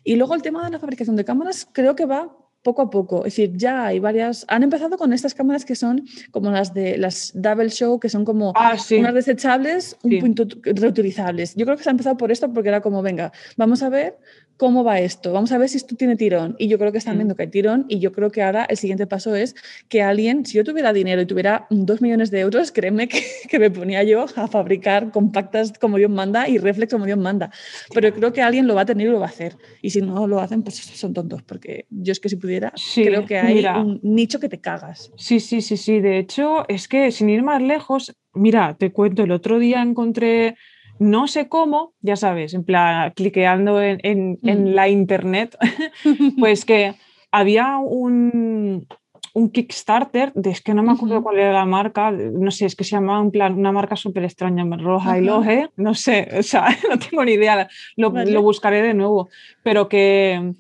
Y 0.03 0.15
luego 0.15 0.35
el 0.35 0.41
tema 0.41 0.65
de 0.65 0.71
la 0.71 0.79
fabricación 0.79 1.15
de 1.15 1.25
cámaras 1.25 1.67
creo 1.71 1.95
que 1.95 2.05
va 2.05 2.35
poco 2.65 2.81
a 2.81 2.89
poco. 2.89 3.19
Es 3.19 3.35
decir, 3.35 3.51
ya 3.55 3.85
hay 3.85 3.99
varias. 3.99 4.45
Han 4.49 4.63
empezado 4.63 4.97
con 4.97 5.13
estas 5.13 5.35
cámaras 5.35 5.63
que 5.65 5.75
son 5.75 6.05
como 6.31 6.49
las 6.49 6.73
de 6.73 6.97
las 6.97 7.31
Double 7.35 7.69
Show, 7.69 7.99
que 7.99 8.09
son 8.09 8.25
como 8.25 8.53
ah, 8.55 8.75
unas 8.97 9.13
desechables, 9.13 9.97
un 10.01 10.19
punto 10.19 10.47
reutilizables. 10.63 11.55
Yo 11.55 11.65
creo 11.65 11.77
que 11.77 11.83
se 11.83 11.89
ha 11.89 11.91
empezado 11.91 12.17
por 12.17 12.31
esto 12.31 12.51
porque 12.51 12.69
era 12.69 12.81
como, 12.81 13.03
venga, 13.03 13.31
vamos 13.55 13.83
a 13.83 13.89
ver 13.89 14.17
¿cómo 14.57 14.83
va 14.83 14.99
esto? 14.99 15.33
Vamos 15.33 15.51
a 15.51 15.57
ver 15.57 15.69
si 15.69 15.77
esto 15.77 15.95
tiene 15.95 16.15
tirón. 16.15 16.55
Y 16.59 16.67
yo 16.67 16.77
creo 16.79 16.91
que 16.91 16.97
están 16.97 17.15
Mm. 17.15 17.17
viendo 17.19 17.35
que 17.35 17.43
hay 17.43 17.49
tirón 17.49 17.85
y 17.89 17.99
yo 17.99 18.11
creo 18.11 18.31
que 18.31 18.41
ahora 18.41 18.65
el 18.65 18.77
siguiente 18.77 19.05
paso 19.07 19.35
es 19.35 19.55
que 19.89 20.01
alguien, 20.01 20.45
si 20.45 20.57
yo 20.57 20.63
tuviera 20.63 20.93
dinero 20.93 21.21
y 21.21 21.25
tuviera 21.25 21.67
dos 21.69 22.01
millones 22.01 22.31
de 22.31 22.39
euros, 22.39 22.71
créeme 22.71 23.07
que, 23.07 23.19
que 23.49 23.59
me 23.59 23.69
ponía 23.71 24.03
yo 24.03 24.25
a 24.35 24.47
fabricar 24.47 25.11
compactas 25.11 25.73
como 25.79 25.97
Dios 25.97 26.09
manda 26.11 26.47
y 26.47 26.57
reflex 26.57 26.93
como 26.93 27.05
Dios 27.05 27.17
manda. 27.17 27.51
Pero 27.93 28.13
creo 28.13 28.31
que 28.33 28.41
alguien 28.41 28.67
lo 28.67 28.75
va 28.75 28.81
a 28.81 28.85
tener 28.85 29.07
y 29.07 29.11
lo 29.11 29.19
va 29.19 29.25
a 29.25 29.29
hacer. 29.29 29.57
Y 29.81 29.89
si 29.89 30.01
no 30.01 30.27
lo 30.27 30.39
hacen, 30.39 30.63
pues 30.63 30.75
son 30.95 31.13
tontos, 31.13 31.43
porque 31.43 31.85
yo 31.89 32.11
es 32.11 32.19
que 32.19 32.29
si 32.29 32.35
pudiera, 32.37 32.71
Sí, 32.75 33.03
creo 33.03 33.25
que 33.25 33.37
hay 33.37 33.55
mira. 33.55 33.79
un 33.81 33.99
nicho 34.03 34.39
que 34.39 34.49
te 34.49 34.59
cagas. 34.61 35.11
Sí, 35.17 35.39
sí, 35.39 35.61
sí, 35.61 35.77
sí. 35.77 35.99
De 35.99 36.17
hecho, 36.17 36.65
es 36.69 36.87
que 36.87 37.11
sin 37.11 37.29
ir 37.29 37.43
más 37.43 37.61
lejos, 37.61 38.15
mira, 38.33 38.75
te 38.79 38.91
cuento, 38.91 39.23
el 39.23 39.31
otro 39.31 39.59
día 39.59 39.81
encontré, 39.81 40.55
no 40.99 41.27
sé 41.27 41.47
cómo, 41.49 41.93
ya 42.01 42.15
sabes, 42.15 42.53
en 42.53 42.63
plan, 42.63 43.11
cliqueando 43.15 43.81
en, 43.81 43.99
en- 44.03 44.39
en 44.43 44.63
Mm. 44.71 44.75
la 44.75 44.87
internet, 44.89 45.57
pues 46.39 46.65
que 46.65 46.95
había 47.31 47.77
un, 47.77 48.87
un 49.33 49.49
Kickstarter, 49.49 50.31
de, 50.33 50.51
es 50.51 50.61
que 50.61 50.73
no 50.73 50.83
me 50.83 50.93
acuerdo 50.93 51.21
cuál 51.21 51.37
era 51.39 51.51
la 51.51 51.65
marca, 51.65 52.11
no 52.11 52.49
sé, 52.51 52.65
es 52.65 52.75
que 52.75 52.85
se 52.85 52.91
llamaba 52.91 53.21
en 53.21 53.31
plan 53.31 53.57
una 53.59 53.73
marca 53.73 53.95
súper 53.97 54.23
extraña, 54.23 54.63
roja 54.77 55.09
y 55.19 55.21
Ajá. 55.27 55.35
loje, 55.37 55.69
no 55.75 55.93
sé, 55.93 56.29
o 56.39 56.43
sea, 56.43 56.67
no 56.89 56.97
tengo 56.97 57.25
ni 57.25 57.33
idea, 57.33 57.67
lo, 57.97 58.11
Vale. 58.11 58.31
lo 58.31 58.41
buscaré 58.41 58.81
de 58.81 58.93
nuevo, 58.93 59.27
pero 59.63 59.89
que, 59.89 60.53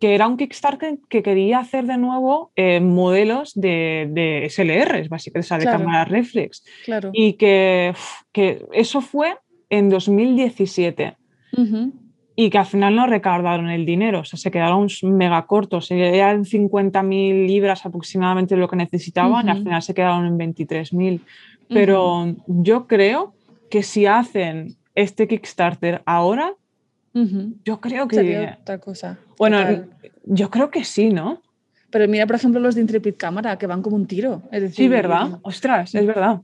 que 0.00 0.14
era 0.14 0.26
un 0.26 0.38
Kickstarter 0.38 0.98
que 1.10 1.22
quería 1.22 1.58
hacer 1.58 1.84
de 1.84 1.98
nuevo 1.98 2.50
eh, 2.56 2.80
modelos 2.80 3.52
de, 3.54 4.08
de 4.10 4.46
SLRs, 4.46 5.10
básicamente, 5.10 5.44
o 5.46 5.48
sea, 5.48 5.58
de 5.58 5.64
Claro. 5.64 5.80
cámaras 5.80 6.08
reflex, 6.08 6.64
Claro. 6.86 7.10
y 7.12 7.34
que, 7.34 7.92
que 8.32 8.64
eso 8.72 9.02
fue 9.02 9.36
en 9.72 9.88
2017 9.88 11.16
Ujú. 11.56 11.92
y 12.36 12.50
que 12.50 12.58
al 12.58 12.66
final 12.66 12.94
no 12.94 13.06
recaudaron 13.06 13.70
el 13.70 13.86
dinero, 13.86 14.20
o 14.20 14.24
sea, 14.24 14.38
se 14.38 14.50
quedaron 14.50 14.86
mega 15.04 15.46
cortos, 15.46 15.90
eran 15.90 16.44
50.000 16.44 17.46
libras 17.46 17.86
aproximadamente 17.86 18.54
lo 18.56 18.68
que 18.68 18.76
necesitaban 18.76 19.46
y 19.46 19.50
al 19.50 19.62
final 19.62 19.80
se 19.82 19.94
quedaron 19.94 20.26
en 20.26 20.38
23.000. 20.38 21.20
Pero 21.68 22.34
yo 22.46 22.86
creo 22.86 23.32
que 23.70 23.82
si 23.82 24.04
hacen 24.04 24.76
este 24.94 25.26
Kickstarter 25.26 26.02
ahora, 26.04 26.52
yo 27.64 27.80
creo 27.80 28.08
que... 28.08 28.16
Sería 28.16 28.58
otra 28.60 28.78
cosa. 28.78 29.18
Bueno, 29.38 29.58
total. 29.58 29.90
yo 30.24 30.50
creo 30.50 30.70
que 30.70 30.84
sí, 30.84 31.08
¿no? 31.10 31.40
Pero 31.90 32.08
mira, 32.08 32.26
por 32.26 32.36
ejemplo, 32.36 32.60
los 32.60 32.74
de 32.74 32.82
Intrepid 32.82 33.14
Cámara, 33.16 33.56
que 33.56 33.66
van 33.66 33.80
como 33.80 33.96
un 33.96 34.06
tiro. 34.06 34.42
Es 34.50 34.60
decir, 34.62 34.76
Sí, 34.84 34.88
¿verdad? 34.88 35.38
Ostras, 35.42 35.94
es 35.94 36.06
verdad. 36.06 36.42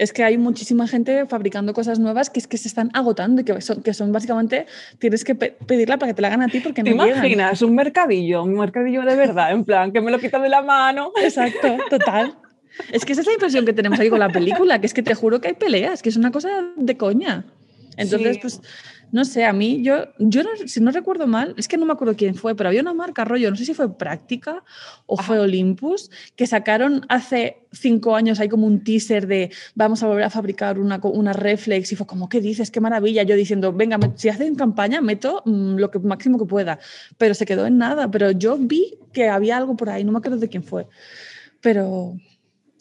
Es 0.00 0.14
que 0.14 0.24
hay 0.24 0.38
muchísima 0.38 0.88
gente 0.88 1.26
fabricando 1.26 1.74
cosas 1.74 1.98
nuevas 1.98 2.30
que 2.30 2.40
es 2.40 2.46
que 2.46 2.56
se 2.56 2.68
están 2.68 2.88
agotando 2.94 3.42
y 3.42 3.44
que 3.44 3.60
son, 3.60 3.82
que 3.82 3.92
son 3.92 4.12
básicamente, 4.12 4.64
tienes 4.98 5.24
que 5.24 5.34
pe- 5.34 5.54
pedirla 5.66 5.98
para 5.98 6.10
que 6.10 6.14
te 6.14 6.22
la 6.22 6.28
hagan 6.28 6.40
a 6.42 6.48
ti 6.48 6.60
porque 6.60 6.82
¿Te 6.82 6.94
no 6.94 7.04
llegan. 7.04 7.18
imaginas 7.18 7.60
un 7.60 7.74
mercadillo, 7.74 8.42
un 8.44 8.54
mercadillo 8.54 9.02
de 9.02 9.14
verdad, 9.14 9.52
en 9.52 9.62
plan, 9.64 9.92
que 9.92 10.00
me 10.00 10.10
lo 10.10 10.18
quitan 10.18 10.42
de 10.42 10.48
la 10.48 10.62
mano? 10.62 11.12
Exacto, 11.22 11.76
total. 11.90 12.34
Es 12.90 13.04
que 13.04 13.12
esa 13.12 13.20
es 13.20 13.26
la 13.26 13.34
impresión 13.34 13.66
que 13.66 13.74
tenemos 13.74 14.00
ahí 14.00 14.08
con 14.08 14.20
la 14.20 14.30
película, 14.30 14.80
que 14.80 14.86
es 14.86 14.94
que 14.94 15.02
te 15.02 15.14
juro 15.14 15.38
que 15.42 15.48
hay 15.48 15.54
peleas, 15.54 16.00
que 16.02 16.08
es 16.08 16.16
una 16.16 16.30
cosa 16.30 16.48
de 16.76 16.96
coña. 16.96 17.44
Entonces, 17.98 18.36
Sí. 18.36 18.40
pues, 18.40 18.60
no 19.12 19.24
sé, 19.24 19.44
a 19.44 19.52
mí, 19.52 19.82
yo, 19.82 20.06
yo 20.18 20.42
no- 20.42 20.50
si 20.66 20.80
no 20.80 20.90
recuerdo 20.90 21.26
mal, 21.26 21.54
es 21.56 21.66
que 21.68 21.76
no 21.76 21.86
me 21.86 21.92
acuerdo 21.92 22.14
quién 22.16 22.34
fue, 22.34 22.54
pero 22.54 22.68
había 22.68 22.80
una 22.82 22.94
marca, 22.94 23.24
rollo, 23.24 23.50
no 23.50 23.56
sé 23.56 23.64
si 23.64 23.74
fue 23.74 23.96
Práctica 23.96 24.62
o 25.06 25.14
Ajá. 25.18 25.26
fue 25.26 25.38
Olympus, 25.40 26.10
que 26.36 26.46
sacaron 26.46 27.04
hace 27.08 27.58
cinco 27.72 28.14
años 28.16 28.40
ahí 28.40 28.48
como 28.48 28.66
un 28.66 28.82
teaser 28.84 29.26
de 29.26 29.50
vamos 29.74 30.02
a 30.02 30.06
volver 30.06 30.24
a 30.24 30.30
fabricar 30.30 30.78
una, 30.78 31.00
una 31.02 31.32
reflex 31.32 31.92
y 31.92 31.96
fue 31.96 32.06
como, 32.06 32.28
¿qué 32.28 32.40
dices? 32.40 32.70
¡Qué 32.70 32.80
maravilla! 32.80 33.22
Yo 33.22 33.34
diciendo, 33.36 33.72
venga, 33.72 33.98
me- 33.98 34.12
si 34.16 34.28
hacen 34.28 34.54
campaña, 34.54 35.00
meto 35.00 35.42
mm, 35.44 35.76
lo 35.76 35.90
que, 35.90 35.98
máximo 35.98 36.38
que 36.38 36.44
pueda, 36.46 36.78
pero 37.18 37.34
se 37.34 37.46
quedó 37.46 37.66
en 37.66 37.78
nada, 37.78 38.10
pero 38.10 38.30
yo 38.30 38.56
vi 38.58 38.98
que 39.12 39.28
había 39.28 39.56
algo 39.56 39.76
por 39.76 39.90
ahí, 39.90 40.04
no 40.04 40.12
me 40.12 40.18
acuerdo 40.18 40.38
de 40.38 40.48
quién 40.48 40.62
fue, 40.62 40.86
pero... 41.60 42.14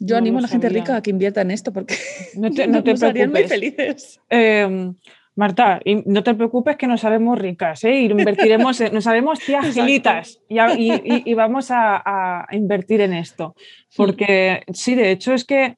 Yo 0.01 0.15
No 0.15 0.19
animo 0.19 0.37
a 0.39 0.41
la 0.43 0.47
gente 0.47 0.69
rica 0.69 0.95
a 0.95 1.01
que 1.01 1.09
invierta 1.09 1.41
en 1.41 1.51
esto 1.51 1.73
porque 1.73 1.93
No 2.33 2.49
te, 2.53 2.67
no 2.69 2.81
te 2.81 2.91
harían 2.91 3.31
muy 3.31 3.41
preocupes. 3.41 3.49
felices. 3.49 4.19
Eh, 4.29 4.93
Marta, 5.35 5.79
no 6.05 6.21
te 6.23 6.33
preocupes 6.35 6.75
que 6.75 6.87
nos 6.87 7.05
haremos 7.05 7.39
ricas, 7.39 7.83
¿eh? 7.85 8.01
Invertiremos, 8.01 8.81
nos 8.91 9.07
haremos 9.07 9.39
tías 9.39 9.73
gilitas 9.73 10.41
y, 10.49 11.33
vamos 11.33 11.71
a, 11.71 12.01
a 12.45 12.55
invertir 12.55 12.99
en 13.01 13.13
esto. 13.13 13.55
Porque 13.95 14.63
sí, 14.73 14.95
de 14.95 15.11
hecho 15.11 15.33
es 15.33 15.45
que, 15.45 15.77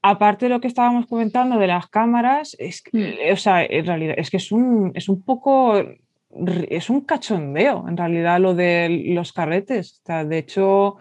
aparte 0.00 0.46
de 0.46 0.50
lo 0.50 0.60
que 0.60 0.68
estábamos 0.68 1.06
comentando 1.06 1.58
de 1.58 1.66
las 1.66 1.88
cámaras, 1.88 2.56
es, 2.58 2.80
que- 2.82 2.96
Mm. 3.28 3.32
o 3.32 3.36
sea, 3.36 3.64
en 3.64 3.84
realidad 3.84 4.14
es 4.16 4.30
que 4.30 4.38
es 4.38 4.50
un, 4.50 4.92
es 4.94 5.08
un 5.10 5.22
poco, 5.22 5.74
es 6.70 6.88
un 6.88 7.00
cachondeo 7.02 7.86
en 7.88 7.96
realidad 7.98 8.40
lo 8.40 8.54
de 8.54 9.02
los 9.08 9.32
carretes. 9.32 10.00
O 10.02 10.06
sea, 10.06 10.24
de 10.24 10.38
hecho, 10.38 10.96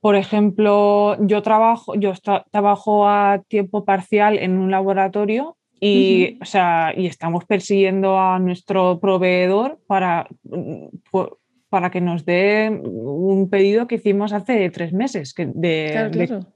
por 0.00 0.16
ejemplo, 0.16 1.16
yo 1.20 1.42
trabajo, 1.42 1.94
yo 1.94 2.12
trabajo 2.50 3.06
a 3.06 3.40
tiempo 3.46 3.84
parcial 3.84 4.36
en 4.38 4.58
un 4.58 4.70
laboratorio 4.72 5.56
y, 5.84 6.38
o 6.40 6.44
sea, 6.44 6.92
y 6.96 7.06
estamos 7.06 7.44
persiguiendo 7.44 8.18
a 8.18 8.38
nuestro 8.38 9.00
proveedor 9.00 9.78
para, 9.86 10.28
mm, 10.44 10.86
para 11.68 11.90
que 11.90 12.00
nos 12.00 12.24
dé 12.24 12.70
un 12.84 13.48
pedido 13.50 13.86
que 13.88 13.96
hicimos 13.96 14.32
hace 14.32 14.70
tres 14.70 14.92
meses. 14.92 15.34
Que 15.34 15.46
de, 15.46 15.88
Claro, 15.92 16.10
claro, 16.10 16.46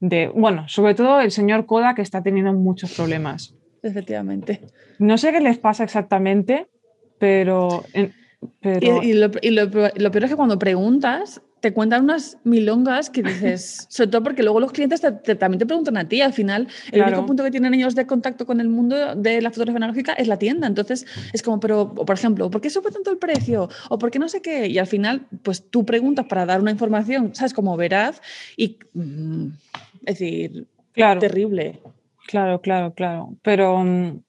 de- 0.00 0.28
bueno, 0.28 0.68
sobre 0.68 0.94
todo 0.94 1.20
el 1.20 1.30
señor 1.30 1.66
Koda 1.66 1.94
que 1.94 2.02
está 2.02 2.22
teniendo 2.22 2.52
muchos 2.54 2.94
problemas. 2.94 3.54
efectivamente. 3.82 4.60
No 4.98 5.18
sé 5.18 5.32
qué 5.32 5.40
les 5.40 5.58
pasa 5.58 5.84
exactamente, 5.84 6.66
pero... 7.18 7.84
pero 8.60 9.02
Y, 9.02 9.10
y 9.10 9.12
lo, 9.14 9.30
y 9.42 9.50
lo 9.50 9.70
peor- 9.70 9.92
lo 9.96 10.10
peor 10.10 10.24
es 10.24 10.30
que 10.30 10.36
cuando 10.36 10.58
preguntas, 10.58 11.42
te 11.62 11.72
cuentan 11.72 12.02
unas 12.02 12.36
milongas 12.42 13.08
que 13.08 13.22
dices, 13.22 13.86
sobre 13.88 14.10
todo 14.10 14.24
porque 14.24 14.42
luego 14.42 14.58
los 14.58 14.72
clientes 14.72 15.00
te- 15.00 15.12
te- 15.12 15.36
también 15.36 15.60
te 15.60 15.64
preguntan 15.66 15.96
a 15.96 16.08
ti. 16.08 16.20
Al 16.20 16.32
final, 16.32 16.66
el 16.86 16.92
Claro. 16.94 17.06
único 17.12 17.26
punto 17.26 17.44
que 17.44 17.52
tienen 17.52 17.72
ellos 17.72 17.94
de 17.94 18.04
contacto 18.04 18.44
con 18.44 18.60
el 18.60 18.68
mundo 18.68 19.14
de 19.14 19.40
la 19.40 19.50
fotografía 19.50 19.76
analógica 19.76 20.12
es 20.14 20.26
la 20.26 20.38
tienda. 20.38 20.66
Entonces, 20.66 21.06
es 21.32 21.40
como, 21.40 21.60
pero, 21.60 21.82
o 21.82 22.04
por 22.04 22.16
ejemplo, 22.16 22.50
¿por 22.50 22.60
qué 22.60 22.68
sube 22.68 22.90
tanto 22.90 23.12
el 23.12 23.18
precio? 23.18 23.68
¿O 23.88 23.96
por 23.96 24.10
qué 24.10 24.18
no 24.18 24.28
sé 24.28 24.42
qué? 24.42 24.66
Y 24.66 24.78
al 24.78 24.88
final, 24.88 25.26
pues 25.44 25.70
tú 25.70 25.86
preguntas 25.86 26.26
para 26.26 26.44
dar 26.44 26.60
una 26.60 26.72
información, 26.72 27.32
¿sabes? 27.32 27.54
Como 27.54 27.76
veraz 27.76 28.20
y, 28.56 28.78
mm, 28.94 29.46
es 30.04 30.18
decir, 30.18 30.66
claro. 30.92 31.20
terrible. 31.20 31.78
Claro, 32.26 32.60
claro, 32.60 32.92
claro. 32.92 33.36
Pero, 33.42 33.78
mm, 33.84 34.20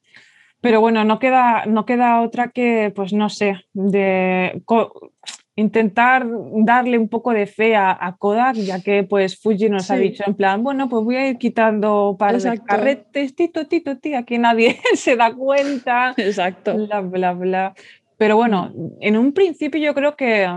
pero 0.62 0.82
bueno, 0.82 1.04
no 1.04 1.18
queda, 1.18 1.66
no 1.66 1.86
queda 1.88 2.22
otra 2.22 2.52
que, 2.52 2.94
pues 2.96 3.12
no 3.12 3.28
sé, 3.30 3.56
de 3.74 4.62
co- 4.66 5.12
intentar 5.56 6.26
darle 6.66 6.98
un 6.98 7.10
poco 7.10 7.32
de 7.32 7.46
fe 7.46 7.76
a, 7.76 7.92
a 8.00 8.16
Kodak, 8.18 8.56
ya 8.56 8.82
que 8.82 9.04
pues 9.04 9.40
Fuji 9.40 9.70
nos 9.70 9.90
ha 9.92 9.98
Sí. 9.98 10.04
dicho 10.04 10.24
en 10.26 10.34
plan, 10.34 10.64
bueno, 10.64 10.90
pues 10.90 11.04
voy 11.04 11.16
a 11.16 11.30
ir 11.30 11.38
quitando 11.38 12.16
par 12.18 12.32
de 12.32 12.38
Exacto. 12.38 12.64
carretes, 12.68 13.36
tito, 13.36 13.68
tito, 13.68 13.98
tía, 13.98 14.24
que 14.24 14.40
nadie 14.40 14.78
se 14.96 15.16
da 15.16 15.34
cuenta, 15.34 16.14
Exacto. 16.18 16.76
bla, 16.88 17.02
bla, 17.02 17.34
bla. 17.34 17.74
Pero 18.18 18.36
bueno, 18.36 18.72
en 19.02 19.18
un 19.18 19.34
principio 19.34 19.80
yo 19.82 19.94
creo 19.94 20.16
que, 20.16 20.48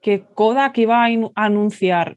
que 0.00 0.22
Kodak 0.34 0.78
iba 0.78 1.02
a 1.04 1.10
in- 1.10 1.30
a 1.34 1.44
anunciar 1.46 2.16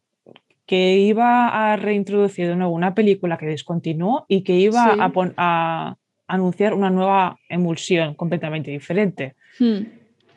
que 0.68 0.98
iba 1.00 1.48
a 1.72 1.76
reintroducir 1.76 2.48
de 2.48 2.56
nuevo 2.56 2.74
una 2.74 2.94
película 2.96 3.38
que 3.38 3.46
descontinuó 3.46 4.26
y 4.30 4.44
que 4.44 4.54
iba 4.54 4.94
Sí. 4.94 5.00
a, 5.02 5.12
a 5.38 5.98
anunciar 6.28 6.74
una 6.74 6.90
nueva 6.90 7.38
emulsión 7.50 8.14
completamente 8.16 8.72
diferente. 8.72 9.36
Hmm. 9.60 9.82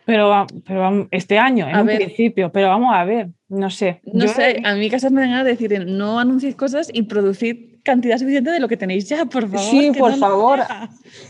Pero, 0.07 0.47
pero 0.67 1.09
este 1.11 1.39
año, 1.39 1.67
en 1.69 1.77
A 1.77 1.81
un 1.81 1.87
ver. 1.87 1.97
principio, 1.97 2.53
pero 2.53 2.69
vamos 2.69 2.95
a 2.95 3.05
ver, 3.05 3.29
no 3.49 3.71
sé. 3.71 4.01
No 4.13 4.27
Yo- 4.27 4.33
sé, 4.33 4.61
a 4.63 4.75
mí 4.75 4.91
casas 4.91 5.11
me 5.13 5.23
dan 5.23 5.31
ganas 5.31 5.45
de 5.47 5.53
decir, 5.53 5.87
no 5.87 6.19
anunciéis 6.19 6.57
cosas 6.57 6.91
y 6.93 7.03
producid 7.05 7.77
cantidad 7.83 8.19
suficiente 8.19 8.51
de 8.51 8.61
lo 8.61 8.69
que 8.69 8.77
tenéis 8.77 9.09
ya, 9.09 9.25
por 9.27 9.45
favor. 9.49 9.59
Sí, 9.71 9.93
por 9.99 10.11
no 10.13 10.17
favor. 10.19 10.61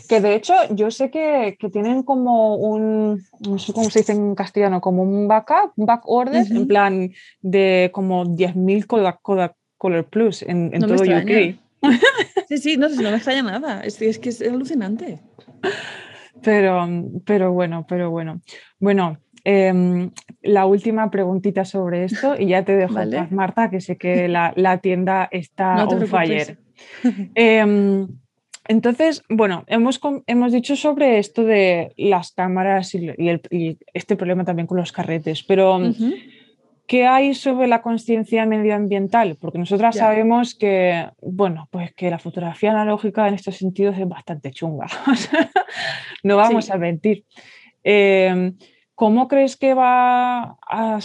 Que 0.09 0.19
de 0.21 0.35
hecho 0.35 0.53
yo 0.71 0.91
sé 0.91 1.09
que, 1.09 1.57
que 1.59 1.69
tienen 1.69 2.03
como 2.03 2.55
un, 2.55 3.21
no 3.41 3.57
sé 3.59 3.71
cómo 3.73 3.89
se 3.89 3.99
dice 3.99 4.11
en 4.13 4.35
castellano, 4.35 4.81
como 4.81 5.03
un 5.03 5.27
backup, 5.27 5.71
un 5.77 5.85
back 5.85 6.03
order, 6.05 6.45
en 6.49 6.57
Ujú. 6.57 6.67
plan 6.67 7.11
de 7.41 7.89
como 7.93 8.25
10.000 8.25 8.87
Kodak, 8.87 9.21
Kodak 9.21 9.55
Color 9.77 10.05
Plus 10.05 10.41
en, 10.43 10.71
en 10.73 10.81
No 10.81 10.87
todo. 10.87 11.01
UK. 11.03 11.55
Sí, 12.49 12.57
sí, 12.57 12.77
no, 12.77 12.89
no 12.89 13.01
me 13.11 13.15
extraña 13.15 13.43
nada. 13.43 13.81
Es, 13.81 14.01
es 14.01 14.17
que 14.19 14.29
es 14.29 14.41
alucinante. 14.41 15.19
Pero, 16.43 16.87
pero 17.25 17.51
bueno, 17.53 17.85
pero 17.87 18.09
bueno. 18.11 18.41
Bueno, 18.79 19.17
em, 19.43 20.11
la 20.41 20.65
última 20.65 21.09
preguntita 21.09 21.65
sobre 21.65 22.03
esto 22.03 22.35
y 22.37 22.47
ya 22.47 22.63
te 22.65 22.75
dejo 22.75 22.95
Vale. 22.95 23.17
paz, 23.17 23.31
Marta, 23.31 23.69
que 23.69 23.81
sé 23.81 23.97
que 23.97 24.27
la, 24.27 24.53
la 24.55 24.79
tienda 24.79 25.27
está 25.31 25.75
No 25.75 25.83
on 25.85 26.07
fire. 26.07 26.57
Em, 27.35 28.07
entonces, 28.67 29.21
bueno, 29.29 29.63
hemos, 29.67 29.99
hemos 30.27 30.51
dicho 30.51 30.75
sobre 30.75 31.19
esto 31.19 31.43
de 31.43 31.93
las 31.97 32.31
cámaras 32.31 32.95
y, 32.95 33.09
y 33.17 33.29
el- 33.29 33.41
y 33.51 33.77
este 33.93 34.15
problema 34.15 34.43
también 34.43 34.67
con 34.67 34.77
los 34.77 34.91
carretes, 34.91 35.43
pero. 35.43 35.79
¿Qué 36.87 37.05
hay 37.05 37.33
sobre 37.33 37.67
la 37.67 37.81
conciencia 37.81 38.45
medioambiental? 38.45 39.37
Porque 39.39 39.57
nosotras 39.57 39.95
Ya. 39.95 40.01
sabemos 40.01 40.55
que, 40.55 41.09
bueno, 41.21 41.67
pues 41.71 41.93
que 41.93 42.09
la 42.09 42.19
fotografía 42.19 42.71
analógica 42.71 43.27
en 43.27 43.33
estos 43.33 43.57
sentidos 43.57 43.97
es 43.97 44.07
bastante 44.07 44.51
chunga. 44.51 44.87
No 46.23 46.37
vamos 46.37 46.65
Sí. 46.65 46.71
a 46.71 46.77
mentir. 46.77 47.23
Em, 47.83 48.57
¿Cómo 48.95 49.27
crees 49.27 49.57
que 49.57 49.73
va 49.73 50.57
a, 50.67 50.99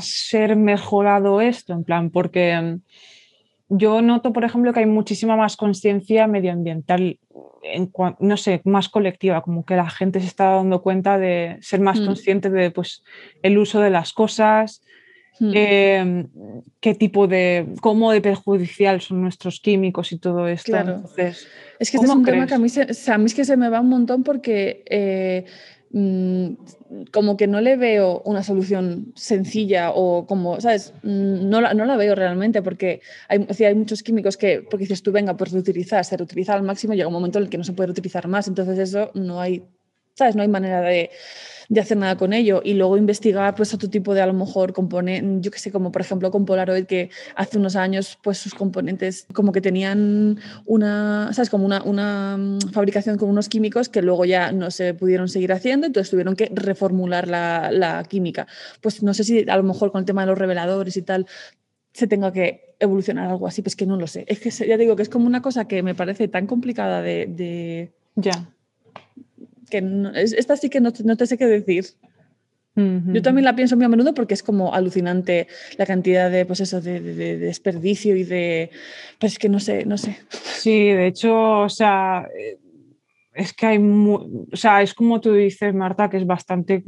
ser 0.00 0.56
mejorado 0.56 1.40
esto? 1.40 1.72
En 1.72 1.84
plan, 1.84 2.10
porque 2.10 2.50
em, 2.50 2.80
yo 3.68 4.02
noto, 4.02 4.32
por 4.32 4.44
ejemplo, 4.44 4.72
que 4.72 4.80
hay 4.80 4.86
muchísima 4.86 5.36
más 5.36 5.56
conciencia 5.56 6.26
medioambiental, 6.26 7.18
no 8.18 8.36
sé, 8.36 8.60
más 8.64 8.88
colectiva, 8.88 9.40
como 9.40 9.64
que 9.64 9.76
la 9.76 9.88
gente 9.88 10.20
se 10.20 10.26
está 10.26 10.50
dando 10.50 10.82
cuenta 10.82 11.16
de 11.16 11.56
ser 11.60 11.80
más 11.80 12.00
mm. 12.00 12.06
consciente 12.06 12.50
de 12.50 12.70
pues, 12.72 13.04
el 13.42 13.56
uso 13.56 13.80
de 13.80 13.90
las 13.90 14.12
cosas, 14.12 14.82
mm. 15.40 15.52
em, 15.54 16.28
qué 16.80 16.94
tipo 16.94 17.26
de, 17.26 17.74
cómo 17.80 18.12
de 18.12 18.20
perjudicial 18.20 19.00
son 19.00 19.22
nuestros 19.22 19.60
químicos 19.60 20.12
y 20.12 20.18
todo 20.18 20.48
esto. 20.48 20.72
Claro. 20.72 21.02
es 21.16 21.90
que 21.90 21.96
este 21.96 22.06
es 22.06 22.10
un 22.10 22.24
tema 22.24 22.46
que 22.46 22.54
a 22.54 22.58
mí, 22.58 22.68
se, 22.68 22.82
a 22.82 23.18
mí 23.18 23.26
es 23.26 23.34
que 23.34 23.44
se 23.44 23.56
me 23.56 23.68
va 23.68 23.80
un 23.80 23.88
montón 23.88 24.22
porque... 24.22 24.84
Eh, 24.88 25.44
Mm, 25.94 26.54
como 27.12 27.36
que 27.36 27.46
no 27.46 27.60
le 27.60 27.76
veo 27.76 28.22
una 28.24 28.42
solución 28.42 29.12
sencilla 29.14 29.90
o 29.90 30.26
como, 30.26 30.58
¿sabes? 30.58 30.94
Mm, 31.02 31.50
no 31.50 31.60
la, 31.60 31.74
no 31.74 31.84
la 31.84 31.98
veo 31.98 32.14
realmente 32.14 32.62
porque 32.62 33.02
hay, 33.28 33.46
hay 33.62 33.74
muchos 33.74 34.02
químicos 34.02 34.38
que, 34.38 34.62
porque 34.62 34.84
dices 34.84 35.02
tú, 35.02 35.12
venga, 35.12 35.36
pues 35.36 35.52
reutilizar, 35.52 36.02
se 36.06 36.16
reutiliza 36.16 36.54
al 36.54 36.62
máximo, 36.62 36.94
llega 36.94 37.08
un 37.08 37.12
momento 37.12 37.38
en 37.38 37.44
el 37.44 37.50
que 37.50 37.58
no 37.58 37.64
se 37.64 37.74
puede 37.74 37.88
reutilizar 37.88 38.26
más, 38.26 38.48
entonces 38.48 38.78
eso 38.78 39.10
no 39.12 39.38
hay, 39.38 39.64
¿sabes? 40.14 40.34
No 40.34 40.40
hay 40.40 40.48
manera 40.48 40.80
de, 40.80 41.10
de 41.68 41.80
hacer 41.80 41.96
nada 41.96 42.16
con 42.16 42.32
ello 42.32 42.60
y 42.64 42.74
luego 42.74 42.96
investigar 42.96 43.54
pues 43.54 43.74
otro 43.74 43.88
tipo 43.90 44.14
de 44.14 44.20
a 44.20 44.26
lo 44.26 44.32
mejor 44.32 44.72
componentes, 44.72 45.44
yo 45.44 45.50
que 45.50 45.58
sé, 45.58 45.70
como 45.70 45.92
por 45.92 46.02
ejemplo 46.02 46.30
con 46.30 46.44
Polaroid 46.44 46.86
que 46.86 47.10
hace 47.34 47.58
unos 47.58 47.76
años 47.76 48.18
pues 48.22 48.38
sus 48.38 48.54
componentes 48.54 49.26
como 49.32 49.52
que 49.52 49.60
tenían 49.60 50.38
una, 50.66 51.30
¿sabes? 51.32 51.50
Como 51.50 51.66
una, 51.66 51.82
una 51.82 52.36
mm, 52.36 52.72
fabricación 52.72 53.18
con 53.18 53.28
unos 53.28 53.48
químicos 53.48 53.88
que 53.88 54.02
luego 54.02 54.24
ya 54.24 54.52
no 54.52 54.70
se 54.70 54.94
pudieron 54.94 55.28
seguir 55.28 55.52
haciendo, 55.52 55.86
entonces 55.86 56.10
tuvieron 56.10 56.36
que 56.36 56.50
reformular 56.54 57.28
la, 57.28 57.70
la 57.70 58.04
química. 58.04 58.46
Pues 58.80 59.02
no 59.02 59.14
sé 59.14 59.24
si 59.24 59.48
a 59.48 59.56
lo 59.56 59.62
mejor 59.62 59.92
con 59.92 60.00
el 60.00 60.04
tema 60.04 60.22
de 60.22 60.28
los 60.28 60.38
reveladores 60.38 60.96
y 60.96 61.02
tal 61.02 61.26
se 61.92 62.06
tenga 62.06 62.32
que 62.32 62.74
evolucionar 62.80 63.28
algo 63.28 63.46
así, 63.46 63.62
pues 63.62 63.76
que 63.76 63.86
no 63.86 63.96
lo 63.96 64.06
sé. 64.06 64.24
Es 64.26 64.40
que 64.40 64.50
ya 64.66 64.76
digo 64.76 64.96
que 64.96 65.02
es 65.02 65.08
como 65.08 65.26
una 65.26 65.42
cosa 65.42 65.66
que 65.68 65.82
me 65.82 65.94
parece 65.94 66.28
tan 66.28 66.46
complicada 66.46 67.02
de... 67.02 67.26
de... 67.26 67.92
Ya 68.14 68.48
esta 70.14 70.56
sí 70.56 70.68
que 70.68 70.80
no, 70.80 70.92
te 70.92 71.26
sé 71.26 71.38
qué 71.38 71.46
decir. 71.46 71.86
Yo 72.74 73.20
también 73.20 73.44
la 73.44 73.54
pienso 73.54 73.76
muy 73.76 73.84
a 73.84 73.88
menudo 73.88 74.14
porque 74.14 74.32
es 74.32 74.42
como 74.42 74.72
alucinante 74.72 75.46
la 75.76 75.84
cantidad 75.84 76.30
de, 76.30 76.46
pues 76.46 76.60
eso, 76.60 76.80
de, 76.80 77.00
desperdicio 77.36 78.16
y 78.16 78.24
de, 78.24 78.70
pues 79.18 79.38
que 79.38 79.50
no 79.50 79.60
sé, 79.60 79.84
no 79.84 79.98
sé. 79.98 80.16
Sí, 80.30 80.88
de 80.88 81.06
hecho, 81.08 81.60
o 81.60 81.68
sea, 81.68 82.26
es 83.34 83.52
que 83.52 83.66
hay, 83.66 83.78
o 83.78 84.56
sea, 84.56 84.80
es 84.80 84.94
como 84.94 85.20
tú 85.20 85.34
dices, 85.34 85.74
Marta, 85.74 86.08
que 86.08 86.16
es 86.16 86.26
bastante 86.26 86.82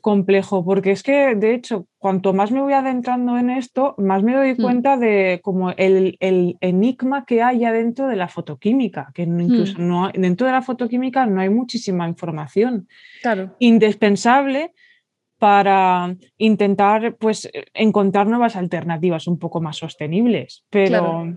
complejo, 0.00 0.64
porque 0.64 0.90
es 0.90 1.02
que, 1.02 1.34
de 1.34 1.54
hecho, 1.54 1.86
cuanto 1.98 2.32
más 2.32 2.50
me 2.50 2.60
voy 2.60 2.72
adentrando 2.72 3.36
en 3.38 3.50
esto, 3.50 3.94
más 3.98 4.22
me 4.22 4.34
doy 4.34 4.54
mm. 4.54 4.62
cuenta 4.62 4.96
de 4.96 5.40
como 5.42 5.70
el, 5.70 6.16
enigma 6.20 7.24
que 7.24 7.42
hay 7.42 7.60
dentro 7.60 8.08
de 8.08 8.16
la 8.16 8.28
fotoquímica, 8.28 9.10
que 9.14 9.22
incluso 9.22 9.78
mm. 9.78 9.88
no, 9.88 10.10
dentro 10.14 10.46
de 10.46 10.52
la 10.52 10.62
fotoquímica 10.62 11.26
no 11.26 11.40
hay 11.40 11.50
muchísima 11.50 12.08
información 12.08 12.88
claro. 13.22 13.54
indispensable 13.58 14.72
para 15.38 16.16
intentar 16.36 17.16
pues, 17.16 17.48
encontrar 17.72 18.26
nuevas 18.26 18.56
alternativas 18.56 19.26
un 19.28 19.38
poco 19.38 19.60
más 19.60 19.76
sostenibles. 19.76 20.64
Pero, 20.68 21.36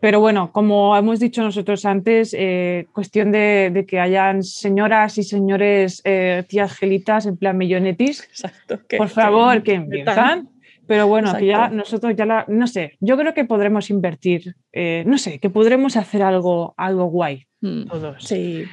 pero 0.00 0.18
bueno, 0.20 0.50
como 0.52 0.96
hemos 0.96 1.20
dicho 1.20 1.42
nosotros 1.42 1.84
antes, 1.84 2.34
eh, 2.36 2.86
cuestión 2.92 3.32
de, 3.32 3.84
que 3.86 4.00
hayan 4.00 4.42
señoras 4.42 5.18
y 5.18 5.22
señores 5.22 6.00
eh, 6.04 6.44
tías 6.48 6.72
gelitas 6.72 7.26
en 7.26 7.36
plan 7.36 7.58
millonetis. 7.58 8.22
Exacto. 8.22 8.80
por 8.96 9.08
favor, 9.08 9.62
que 9.62 9.74
empiezan. 9.74 10.48
Pero 10.86 11.06
bueno, 11.06 11.36
que 11.36 11.46
ya 11.46 11.68
nosotros 11.68 12.16
ya 12.16 12.26
la, 12.26 12.44
no 12.48 12.66
sé, 12.66 12.96
yo 12.98 13.16
creo 13.16 13.32
que 13.32 13.44
podremos 13.44 13.90
invertir, 13.90 14.56
eh, 14.72 15.04
no 15.06 15.18
sé, 15.18 15.38
que 15.38 15.48
podremos 15.48 15.96
hacer 15.96 16.20
algo, 16.22 16.74
algo 16.76 17.04
guay 17.04 17.46
hmm, 17.60 17.84
todos. 17.84 18.24
Sí. 18.24 18.64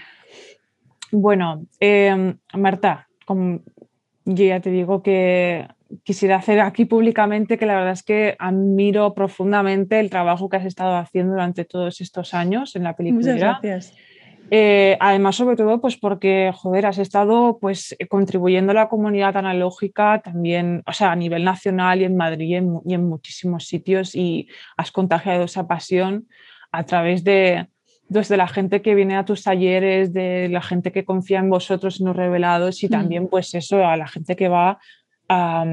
Bueno, 1.12 1.68
Marta, 2.54 3.08
como 3.26 3.60
yo 4.26 4.46
ya 4.46 4.60
te 4.60 4.72
digo 4.72 5.04
que 5.04 5.68
quisiera 6.04 6.38
hacer 6.38 6.60
aquí 6.60 6.86
públicamente 6.86 7.58
que 7.58 7.66
la 7.66 7.76
verdad 7.76 7.94
es 7.94 8.04
que 8.04 8.36
admiro 8.40 9.14
profundamente 9.14 10.00
el 10.00 10.10
trabajo 10.10 10.50
que 10.50 10.58
has 10.58 10.66
estado 10.66 10.96
haciendo 10.98 11.34
durante 11.34 11.66
todos 11.66 12.02
estos 12.02 12.34
años 12.34 12.76
en 12.76 12.84
la 12.84 12.96
película. 12.96 13.34
Muchas 13.34 13.40
gracias. 13.40 13.94
Eh, 14.50 14.98
además, 15.00 15.36
sobre 15.36 15.58
todo, 15.58 15.82
pues 15.82 15.98
porque, 15.98 16.52
joder, 16.56 16.86
has 16.86 17.00
estado 17.00 17.58
pues 17.60 17.96
contribuyendo 18.10 18.72
a 18.72 18.76
la 18.76 18.90
comunidad 18.90 19.36
analógica 19.36 20.22
también, 20.24 20.84
o 20.86 20.94
sea, 20.94 21.12
a 21.12 21.16
nivel 21.16 21.44
nacional 21.44 22.02
y 22.02 22.06
en 22.06 22.16
Madrid 22.16 22.64
y 22.86 22.94
en, 22.94 23.04
muchísimos 23.06 23.66
sitios 23.68 24.16
y 24.16 24.48
has 24.78 24.92
contagiado 24.92 25.44
esa 25.44 25.68
pasión 25.68 26.28
a 26.72 26.84
través 26.84 27.26
de, 27.26 27.68
desde 28.08 28.30
pues, 28.36 28.38
la 28.38 28.48
gente 28.48 28.82
que 28.82 28.96
viene 28.96 29.18
a 29.18 29.26
tus 29.26 29.44
talleres, 29.44 30.14
de 30.14 30.48
la 30.50 30.62
gente 30.62 30.94
que 30.94 31.04
confía 31.04 31.40
en 31.40 31.50
vosotros, 31.50 32.00
en 32.00 32.08
los 32.08 32.16
revelados 32.16 32.84
y 32.84 32.88
mm. 32.88 32.92
también 32.92 33.28
pues 33.28 33.54
eso, 33.54 33.86
a 33.86 33.98
la 33.98 34.08
gente 34.08 34.38
que 34.38 34.48
va 34.48 34.80
a, 35.30 35.66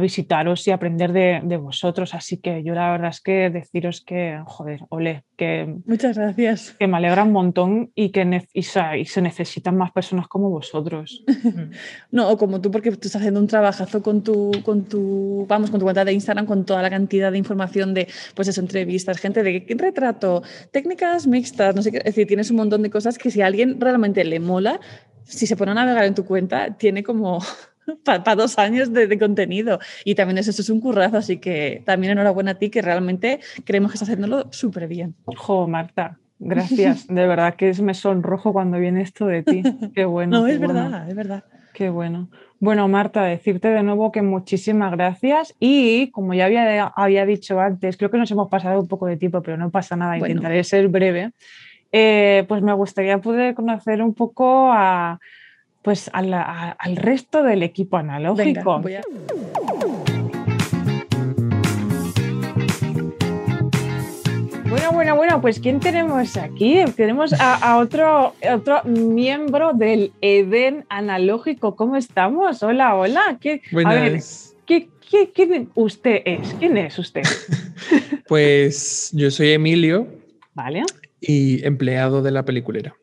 visitaros 0.00 0.66
y 0.66 0.70
aprender 0.70 1.12
de, 1.12 1.56
vosotros. 1.58 2.14
Así 2.14 2.38
que 2.38 2.62
yo 2.64 2.74
la 2.74 2.90
verdad 2.92 3.10
es 3.10 3.20
que 3.20 3.50
deciros 3.50 4.00
que, 4.00 4.40
joder, 4.46 4.80
ole, 4.88 5.24
que... 5.36 5.76
Muchas 5.84 6.16
gracias. 6.16 6.74
Que 6.78 6.86
me 6.86 6.96
alegra 6.96 7.24
un 7.24 7.32
montón 7.32 7.92
y 7.94 8.10
que 8.10 8.42
y 8.54 8.62
se 8.62 9.22
necesitan 9.22 9.76
más 9.76 9.92
personas 9.92 10.28
como 10.28 10.48
vosotros. 10.48 11.24
no, 12.10 12.30
o 12.30 12.38
como 12.38 12.60
tú, 12.60 12.70
porque 12.70 12.90
tú 12.90 12.96
estás 13.02 13.16
haciendo 13.16 13.40
un 13.40 13.48
trabajazo 13.48 14.02
con 14.02 14.22
tu, 14.22 14.50
con 14.64 14.84
tu, 14.84 15.44
vamos, 15.46 15.70
con 15.70 15.78
tu 15.78 15.84
cuenta 15.84 16.04
de 16.04 16.12
Instagram, 16.14 16.46
con 16.46 16.64
toda 16.64 16.80
la 16.80 16.90
cantidad 16.90 17.30
de 17.30 17.38
información 17.38 17.92
de, 17.92 18.08
pues 18.34 18.48
eso, 18.48 18.60
entrevistas, 18.60 19.18
gente 19.18 19.42
de 19.42 19.66
retrato, 19.76 20.42
técnicas 20.70 21.26
mixtas, 21.26 21.74
no 21.74 21.82
sé 21.82 21.92
qué, 21.92 21.98
es 21.98 22.04
decir, 22.04 22.26
tienes 22.26 22.50
un 22.50 22.56
montón 22.56 22.82
de 22.82 22.90
cosas 22.90 23.18
que 23.18 23.30
si 23.30 23.42
a 23.42 23.46
alguien 23.46 23.80
realmente 23.80 24.24
le 24.24 24.40
mola, 24.40 24.80
si 25.24 25.46
se 25.46 25.56
pone 25.56 25.72
a 25.72 25.74
navegar 25.74 26.04
en 26.04 26.14
tu 26.14 26.24
cuenta, 26.24 26.76
tiene 26.76 27.02
como 27.02 27.40
para 28.04 28.36
dos 28.36 28.58
años 28.58 28.92
de, 28.92 29.18
contenido. 29.18 29.78
Y 30.04 30.14
también 30.14 30.38
eso, 30.38 30.50
es 30.50 30.70
un 30.70 30.80
currazo, 30.80 31.18
así 31.18 31.38
que 31.38 31.82
también 31.84 32.12
enhorabuena 32.12 32.52
a 32.52 32.54
ti, 32.54 32.70
que 32.70 32.82
realmente 32.82 33.40
creemos 33.64 33.90
que 33.90 33.96
estás 33.96 34.08
haciéndolo 34.08 34.46
súper 34.52 34.88
bien. 34.88 35.14
Jo, 35.24 35.68
Marta, 35.68 36.18
gracias. 36.38 37.06
De 37.08 37.26
verdad 37.26 37.54
que 37.54 37.72
me 37.82 37.94
sonrojo 37.94 38.52
cuando 38.52 38.78
viene 38.78 39.02
esto 39.02 39.26
de 39.26 39.42
ti. 39.42 39.62
Qué 39.94 40.04
bueno. 40.04 40.40
No, 40.40 40.46
es 40.46 40.58
verdad, 40.58 41.08
es 41.08 41.14
verdad. 41.14 41.44
Qué 41.74 41.88
bueno. 41.88 42.28
Bueno, 42.60 42.86
Marta, 42.86 43.24
decirte 43.24 43.68
de 43.68 43.82
nuevo 43.82 44.12
que 44.12 44.22
muchísimas 44.22 44.92
gracias 44.92 45.54
y 45.58 46.10
como 46.10 46.32
ya 46.34 46.44
había, 46.44 46.86
había 46.86 47.26
dicho 47.26 47.58
antes, 47.58 47.96
creo 47.96 48.10
que 48.10 48.18
nos 48.18 48.30
hemos 48.30 48.48
pasado 48.48 48.78
un 48.78 48.86
poco 48.86 49.06
de 49.06 49.16
tiempo, 49.16 49.42
pero 49.42 49.56
no 49.56 49.70
pasa 49.70 49.96
nada, 49.96 50.16
intentaré 50.16 50.62
ser 50.62 50.86
breve. 50.88 51.32
Eh, 51.90 52.44
pues 52.48 52.62
me 52.62 52.72
gustaría 52.72 53.18
poder 53.18 53.54
conocer 53.54 54.00
un 54.00 54.14
poco 54.14 54.70
a, 54.72 55.18
pues 55.82 56.10
al 56.12 56.96
resto 56.96 57.42
del 57.42 57.62
equipo 57.62 57.96
analógico. 57.96 58.80
Bueno, 64.68 64.92
bueno, 64.92 65.16
bueno, 65.16 65.40
pues 65.42 65.60
¿quién 65.60 65.80
tenemos 65.80 66.36
aquí? 66.36 66.78
Tenemos 66.96 67.34
a, 67.38 67.76
otro, 67.78 68.34
otro 68.54 68.82
miembro 68.84 69.72
del 69.74 70.12
Eden 70.22 70.86
analógico. 70.88 71.76
¿Cómo 71.76 71.96
estamos? 71.96 72.62
Hola, 72.62 72.94
hola. 72.94 73.38
¿Qué, 73.40 73.60
a 73.84 73.94
ver, 73.94 74.20
quién 75.34 75.70
usted 75.74 76.22
es? 76.24 76.54
¿Quién 76.58 76.78
es 76.78 76.98
usted? 76.98 77.22
pues 78.28 79.10
yo 79.12 79.30
soy 79.30 79.50
Emilio. 79.50 80.06
Vale. 80.54 80.84
Y 81.20 81.64
empleado 81.66 82.22
de 82.22 82.30
la 82.30 82.44
peliculera. 82.44 82.94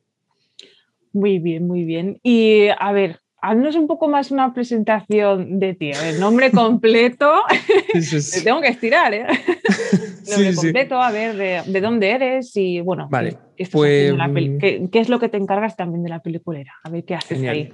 Muy 1.14 1.39
bien, 1.39 1.68
muy 1.68 1.84
bien. 1.84 2.20
Y 2.24 2.68
a 2.78 2.91
ver, 2.91 3.20
haznos 3.41 3.76
un 3.76 3.88
poco 3.88 4.07
más 4.07 4.32
una 4.32 4.53
presentación 4.53 5.60
de 5.60 5.74
ti. 5.74 5.91
El 5.91 6.20
nombre 6.20 6.51
completo. 6.51 7.32
Te 7.93 8.41
tengo 8.41 8.62
que 8.62 8.68
estirar, 8.68 9.14
¿eh? 9.14 9.26
nombre 10.30 10.55
completo, 10.55 11.01
a 11.01 11.12
ver, 11.12 11.66
de, 11.66 11.82
dónde 11.82 12.12
eres 12.12 12.55
y 12.55 12.82
bueno, 12.82 13.07
vale. 13.10 13.38
Pues, 13.72 14.14
¿qué, 14.60 14.89
es 14.93 15.10
lo 15.10 15.20
que 15.20 15.28
te 15.28 15.38
encargas 15.38 15.76
también 15.76 16.03
de 16.03 16.10
la 16.10 16.22
peliculera? 16.22 16.74
A 16.84 16.89
ver 16.89 17.03
qué 17.03 17.16
haces 17.16 17.41
ahí. 17.43 17.74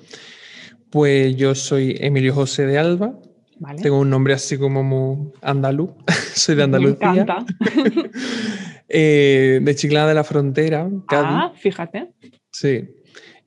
Pues 0.90 1.36
yo 1.36 1.54
soy 1.54 1.98
Emilio 2.00 2.34
José 2.34 2.66
de 2.66 2.80
Alba. 2.80 3.14
Tengo 3.82 4.00
un 4.00 4.10
nombre 4.10 4.34
así 4.34 4.58
como 4.58 4.84
muy 4.84 5.32
andaluz. 5.42 5.92
soy 6.34 6.56
de 6.56 6.64
Andalucía. 6.64 7.12
Me 7.12 7.22
encanta. 7.22 7.46
Eh, 8.88 9.60
de 9.62 9.76
Chiclana 9.76 10.08
de 10.08 10.14
la 10.14 10.24
Frontera. 10.24 10.88
Ah, 11.10 11.52
fíjate. 11.56 12.12
Sí. 12.52 12.88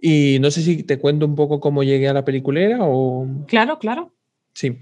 Y 0.00 0.38
no 0.40 0.50
sé 0.50 0.62
si 0.62 0.82
te 0.84 0.98
cuento 0.98 1.26
un 1.26 1.34
poco 1.34 1.60
cómo 1.60 1.82
llegué 1.82 2.08
a 2.08 2.12
la 2.12 2.24
peliculera 2.24 2.78
o... 2.82 3.26
Claro, 3.46 3.78
claro. 3.78 4.12
Sí. 4.54 4.78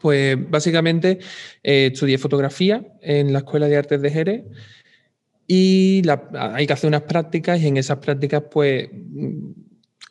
Pues 0.00 0.38
básicamente 0.50 1.18
eh, 1.62 1.90
estudié 1.92 2.16
fotografía 2.16 2.86
en 3.02 3.32
la 3.32 3.40
Escuela 3.40 3.68
de 3.68 3.76
Artes 3.76 4.00
de 4.00 4.10
Jerez 4.10 4.44
y 5.46 6.02
hay 6.32 6.66
que 6.66 6.72
hacer 6.72 6.88
unas 6.88 7.02
prácticas 7.02 7.60
y 7.60 7.66
en 7.66 7.76
esas 7.76 7.98
prácticas 7.98 8.44
pues 8.50 8.88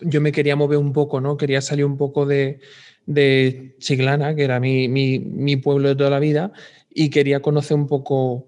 yo 0.02 0.22
me 0.22 0.32
quería 0.32 0.56
mover 0.56 0.78
un 0.78 0.94
poco, 0.94 1.22
¿no? 1.22 1.38
Quería 1.38 1.62
salir 1.62 1.86
un 1.86 1.98
poco 1.98 2.26
de, 2.26 2.60
de 3.06 3.76
Chiclana, 3.80 4.36
que 4.36 4.44
era 4.44 4.60
mi, 4.60 4.88
mi, 4.88 5.56
pueblo 5.58 5.90
de 5.90 5.96
toda 5.96 6.10
la 6.10 6.20
vida, 6.20 6.52
y 6.94 7.10
quería 7.10 7.42
conocer 7.42 7.76
un 7.76 7.88
poco 7.88 8.48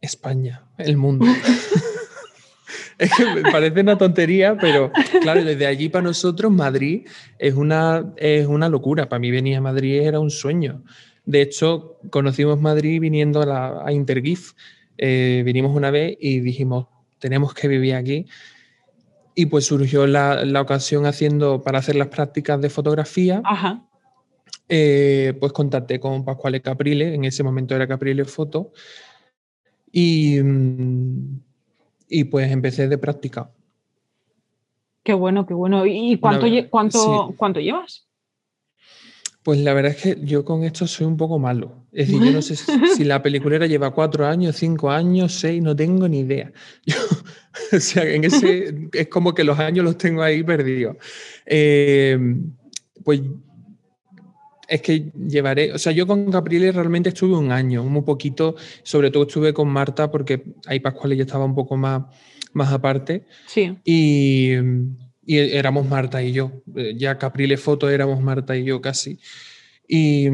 España, 0.00 0.64
el 0.78 0.96
mundo. 0.96 1.26
es 2.98 3.12
que 3.14 3.24
me 3.26 3.42
parece 3.42 3.80
una 3.80 3.98
tontería, 3.98 4.56
pero 4.58 4.90
claro, 5.20 5.44
desde 5.44 5.66
allí 5.66 5.88
para 5.88 6.04
nosotros 6.04 6.50
Madrid 6.50 7.06
es 7.38 7.54
una, 7.54 8.12
es 8.16 8.46
una 8.46 8.68
locura. 8.68 9.08
Para 9.08 9.20
mí 9.20 9.30
venir 9.30 9.56
a 9.56 9.60
Madrid 9.60 10.00
era 10.00 10.20
un 10.20 10.30
sueño. 10.30 10.82
De 11.24 11.42
hecho, 11.42 11.98
conocimos 12.10 12.60
Madrid 12.60 13.00
viniendo 13.00 13.42
a, 13.42 13.46
la, 13.46 13.82
a 13.84 13.92
Intergif. 13.92 14.52
Eh, 14.96 15.42
vinimos 15.44 15.76
una 15.76 15.90
vez 15.90 16.16
y 16.20 16.40
dijimos, 16.40 16.86
tenemos 17.18 17.52
que 17.52 17.68
vivir 17.68 17.94
aquí. 17.94 18.26
Y 19.34 19.46
pues 19.46 19.66
surgió 19.66 20.06
la, 20.06 20.44
la 20.44 20.62
ocasión 20.62 21.04
haciendo, 21.04 21.62
para 21.62 21.80
hacer 21.80 21.96
las 21.96 22.08
prácticas 22.08 22.60
de 22.60 22.70
fotografía. 22.70 23.42
Eh, 24.68 25.34
pues 25.38 25.52
contacté 25.52 26.00
con 26.00 26.24
Pascual 26.24 26.60
Caprile, 26.62 27.14
en 27.14 27.24
ese 27.24 27.42
momento 27.42 27.74
era 27.74 27.86
Caprile 27.86 28.24
Foto. 28.24 28.72
Y, 29.92 30.40
mm, 30.42 31.45
y 32.08 32.24
pues 32.24 32.50
empecé 32.50 32.88
de 32.88 32.98
práctica. 32.98 33.50
Qué 35.02 35.14
bueno, 35.14 35.46
qué 35.46 35.54
bueno. 35.54 35.86
¿Y 35.86 36.18
cuánto, 36.18 36.46
cuánto, 36.70 37.34
cuánto 37.36 37.60
llevas? 37.60 38.06
Pues 39.46 39.60
la 39.60 39.74
verdad 39.74 39.92
es 39.92 40.02
que 40.02 40.18
yo 40.24 40.44
con 40.44 40.64
esto 40.64 40.88
soy 40.88 41.06
un 41.06 41.16
poco 41.16 41.38
malo. 41.38 41.86
Es 41.92 42.08
decir, 42.08 42.20
yo 42.24 42.32
no 42.32 42.42
sé 42.42 42.56
si 42.56 43.04
la 43.04 43.22
peliculera 43.22 43.68
lleva 43.68 43.94
cuatro 43.94 44.26
años, 44.26 44.56
cinco 44.56 44.90
años, 44.90 45.34
seis, 45.34 45.62
no 45.62 45.76
tengo 45.76 46.08
ni 46.08 46.18
idea. 46.18 46.52
o 47.72 47.78
sea, 47.78 48.02
en 48.02 48.24
ese 48.24 48.88
es 48.92 49.06
como 49.06 49.32
que 49.34 49.44
los 49.44 49.56
años 49.60 49.84
los 49.84 49.96
tengo 49.96 50.22
ahí 50.22 50.42
perdidos. 50.42 50.96
Eh, 51.46 52.18
pues 53.04 53.20
es 54.68 54.82
que 54.82 55.10
llevaré, 55.28 55.72
o 55.72 55.78
sea, 55.78 55.92
yo 55.92 56.06
con 56.06 56.30
Caprile 56.30 56.72
realmente 56.72 57.10
estuve 57.10 57.36
un 57.36 57.52
año, 57.52 57.84
muy 57.84 58.02
poquito, 58.02 58.56
sobre 58.82 59.10
todo 59.10 59.24
estuve 59.24 59.52
con 59.52 59.68
Marta 59.68 60.10
porque 60.10 60.44
ahí 60.66 60.80
Pascual 60.80 61.16
ya 61.16 61.22
estaba 61.22 61.44
un 61.44 61.54
poco 61.54 61.76
más, 61.76 62.02
más 62.52 62.72
aparte. 62.72 63.26
Sí. 63.46 63.76
Y 63.84 64.56
y 65.26 65.38
éramos 65.38 65.86
Marta 65.86 66.22
y 66.22 66.32
yo. 66.32 66.52
Eh, 66.76 66.94
ya 66.96 67.18
Caprile 67.18 67.56
Foto 67.56 67.90
éramos 67.90 68.20
Marta 68.22 68.56
y 68.56 68.64
yo 68.64 68.80
casi. 68.80 69.18
Y, 69.88 70.28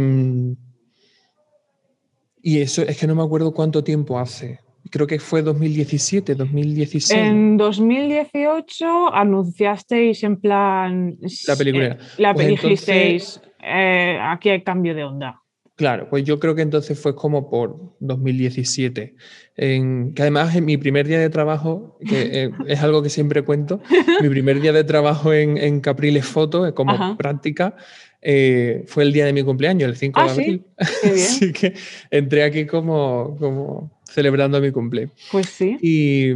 y 2.43 2.61
eso 2.61 2.83
es 2.83 2.99
que 2.99 3.07
no 3.07 3.15
me 3.15 3.23
acuerdo 3.23 3.55
cuánto 3.55 3.83
tiempo 3.83 4.19
hace. 4.19 4.61
Creo 4.91 5.07
que 5.07 5.19
fue 5.19 5.41
2017, 5.41 6.35
2016. 6.35 7.19
En 7.19 7.57
2018 7.57 9.15
anunciasteis 9.15 10.23
en 10.25 10.37
plan... 10.37 11.17
La 11.47 11.57
película. 11.57 11.87
Eh, 11.87 11.99
la 12.19 12.35
pues 12.35 13.41
eh, 13.63 14.19
aquí 14.21 14.51
hay 14.51 14.63
cambio 14.63 14.95
de 14.95 15.05
onda. 15.05 15.43
Claro, 15.75 16.09
pues 16.11 16.25
yo 16.25 16.39
creo 16.39 16.55
que 16.55 16.63
entonces 16.63 16.99
fue 16.99 17.15
como 17.15 17.49
por 17.49 17.97
2017, 18.01 19.17
en, 19.57 20.13
que 20.13 20.23
además 20.23 20.55
en 20.55 20.67
mi 20.67 20.77
primer 20.77 21.09
día 21.09 21.19
de 21.19 21.31
trabajo, 21.31 21.99
que 22.07 22.45
eh, 22.45 22.51
es 22.69 22.81
algo 22.83 23.03
que 23.03 23.09
siempre 23.09 23.43
cuento, 23.43 23.81
mi 24.21 24.29
primer 24.29 24.61
día 24.61 24.73
de 24.73 24.85
trabajo 24.85 25.33
en, 25.33 25.57
en 25.57 25.81
Capriles 25.81 26.27
Foto, 26.27 26.67
eh, 26.67 26.75
como 26.75 27.17
práctica, 27.17 27.75
eh, 28.21 28.85
fue 28.87 29.03
el 29.03 29.13
día 29.13 29.25
de 29.25 29.33
mi 29.33 29.43
cumpleaños, 29.43 29.89
el 29.89 29.97
5 29.97 30.21
de 30.21 30.29
ah, 30.29 30.33
abril. 30.33 30.67
Así 30.79 31.53
que 31.53 31.75
entré 32.11 32.45
aquí 32.45 32.67
como, 32.67 33.37
como 33.39 33.99
celebrando 34.05 34.61
mi 34.61 34.71
cumpleaños. 34.71 35.15
Pues 35.33 35.47
sí. 35.47 35.79
Y 35.81 36.33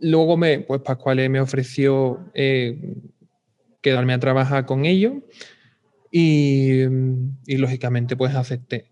luego 0.00 0.36
me, 0.36 0.60
pues 0.60 0.80
Pascual 0.82 1.28
me 1.28 1.40
ofreció 1.40 2.30
quedarme 3.82 4.14
a 4.14 4.20
trabajar 4.20 4.66
con 4.66 4.86
ellos. 4.86 5.14
Y, 6.10 6.84
lógicamente 7.46 8.16
pues 8.16 8.34
acepté. 8.34 8.86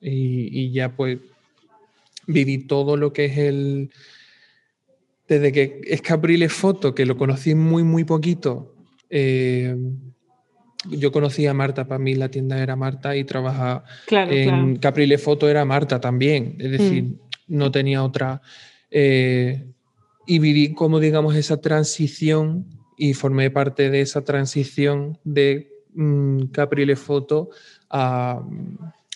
Y, 0.00 0.70
ya 0.72 0.94
pues 0.94 1.18
viví 2.26 2.66
todo 2.66 2.96
lo 2.96 3.12
que 3.12 3.26
es 3.26 3.38
el... 3.38 3.90
Desde 5.28 5.52
que 5.52 5.80
es 5.84 6.02
Capriles 6.02 6.52
Foto, 6.52 6.94
que 6.94 7.06
lo 7.06 7.16
conocí 7.16 7.54
muy, 7.54 7.84
muy 7.84 8.02
poquito, 8.02 8.74
eh, 9.08 9.76
yo 10.88 11.12
conocí 11.12 11.46
a 11.46 11.54
Marta, 11.54 11.86
para 11.86 12.00
mí 12.00 12.14
la 12.14 12.30
tienda 12.30 12.60
era 12.60 12.74
Marta 12.74 13.16
y 13.16 13.22
trabajaba 13.22 13.84
en 14.08 14.76
Capriles 14.76 15.22
Foto 15.22 15.48
era 15.48 15.64
Marta 15.64 16.00
también, 16.00 16.56
es 16.58 16.70
decir, 16.72 17.04
mm. 17.04 17.18
no 17.48 17.70
tenía 17.70 18.02
otra... 18.02 18.42
Eh, 18.90 19.66
y 20.26 20.38
viví 20.38 20.74
como 20.74 21.00
digamos 21.00 21.34
esa 21.34 21.60
transición 21.60 22.66
y 22.96 23.14
formé 23.14 23.50
parte 23.50 23.90
de 23.90 24.00
esa 24.00 24.22
transición 24.22 25.18
de 25.24 25.69
Mm, 25.94 26.46
Caprile 26.52 26.96
Foto 26.96 27.50
a, 27.90 28.42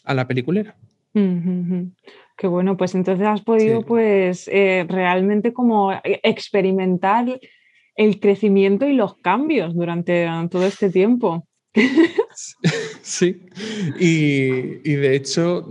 la 0.07 0.27
peliculera. 0.27 0.77
Qué 1.13 2.47
bueno, 2.49 2.77
pues 2.77 2.95
entonces 2.95 3.27
has 3.27 3.43
podido 3.43 3.83
pues 3.83 4.49
eh, 4.49 4.85
realmente 4.89 5.53
como 5.53 5.93
experimentar 6.03 7.41
el 7.95 8.19
crecimiento 8.19 8.89
y 8.89 8.95
los 8.95 9.17
cambios 9.19 9.75
durante 9.75 10.27
todo 10.51 10.67
este 10.67 10.91
tiempo. 10.91 11.47
Sí, 13.03 13.43
y, 14.01 14.95
de 14.95 15.15
hecho, 15.15 15.69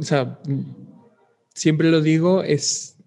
siempre 1.53 1.89
lo 1.89 1.99
digo, 1.99 2.41
es, 2.41 2.97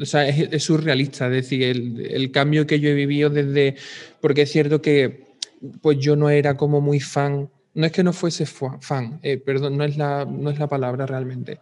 es, 0.00 0.62
surrealista, 0.62 1.26
es 1.26 1.32
decir, 1.32 1.62
el, 1.64 2.06
el, 2.06 2.30
cambio 2.30 2.66
que 2.66 2.80
yo 2.80 2.88
he 2.88 2.94
vivido 2.94 3.28
desde, 3.28 3.74
porque 4.20 4.42
es 4.42 4.52
cierto 4.52 4.80
que 4.80 5.33
pues 5.80 5.98
yo 5.98 6.16
no 6.16 6.30
era 6.30 6.56
como 6.56 6.80
muy 6.80 7.00
fan, 7.00 7.50
no 7.74 7.86
es 7.86 7.92
que 7.92 8.04
no 8.04 8.12
fuese 8.12 8.46
fan, 8.46 9.20
eh, 9.22 9.38
perdón, 9.38 9.76
no 9.76 9.84
es, 9.84 9.96
la, 9.96 10.24
no 10.24 10.50
es 10.50 10.58
la 10.58 10.68
palabra 10.68 11.06
realmente, 11.06 11.58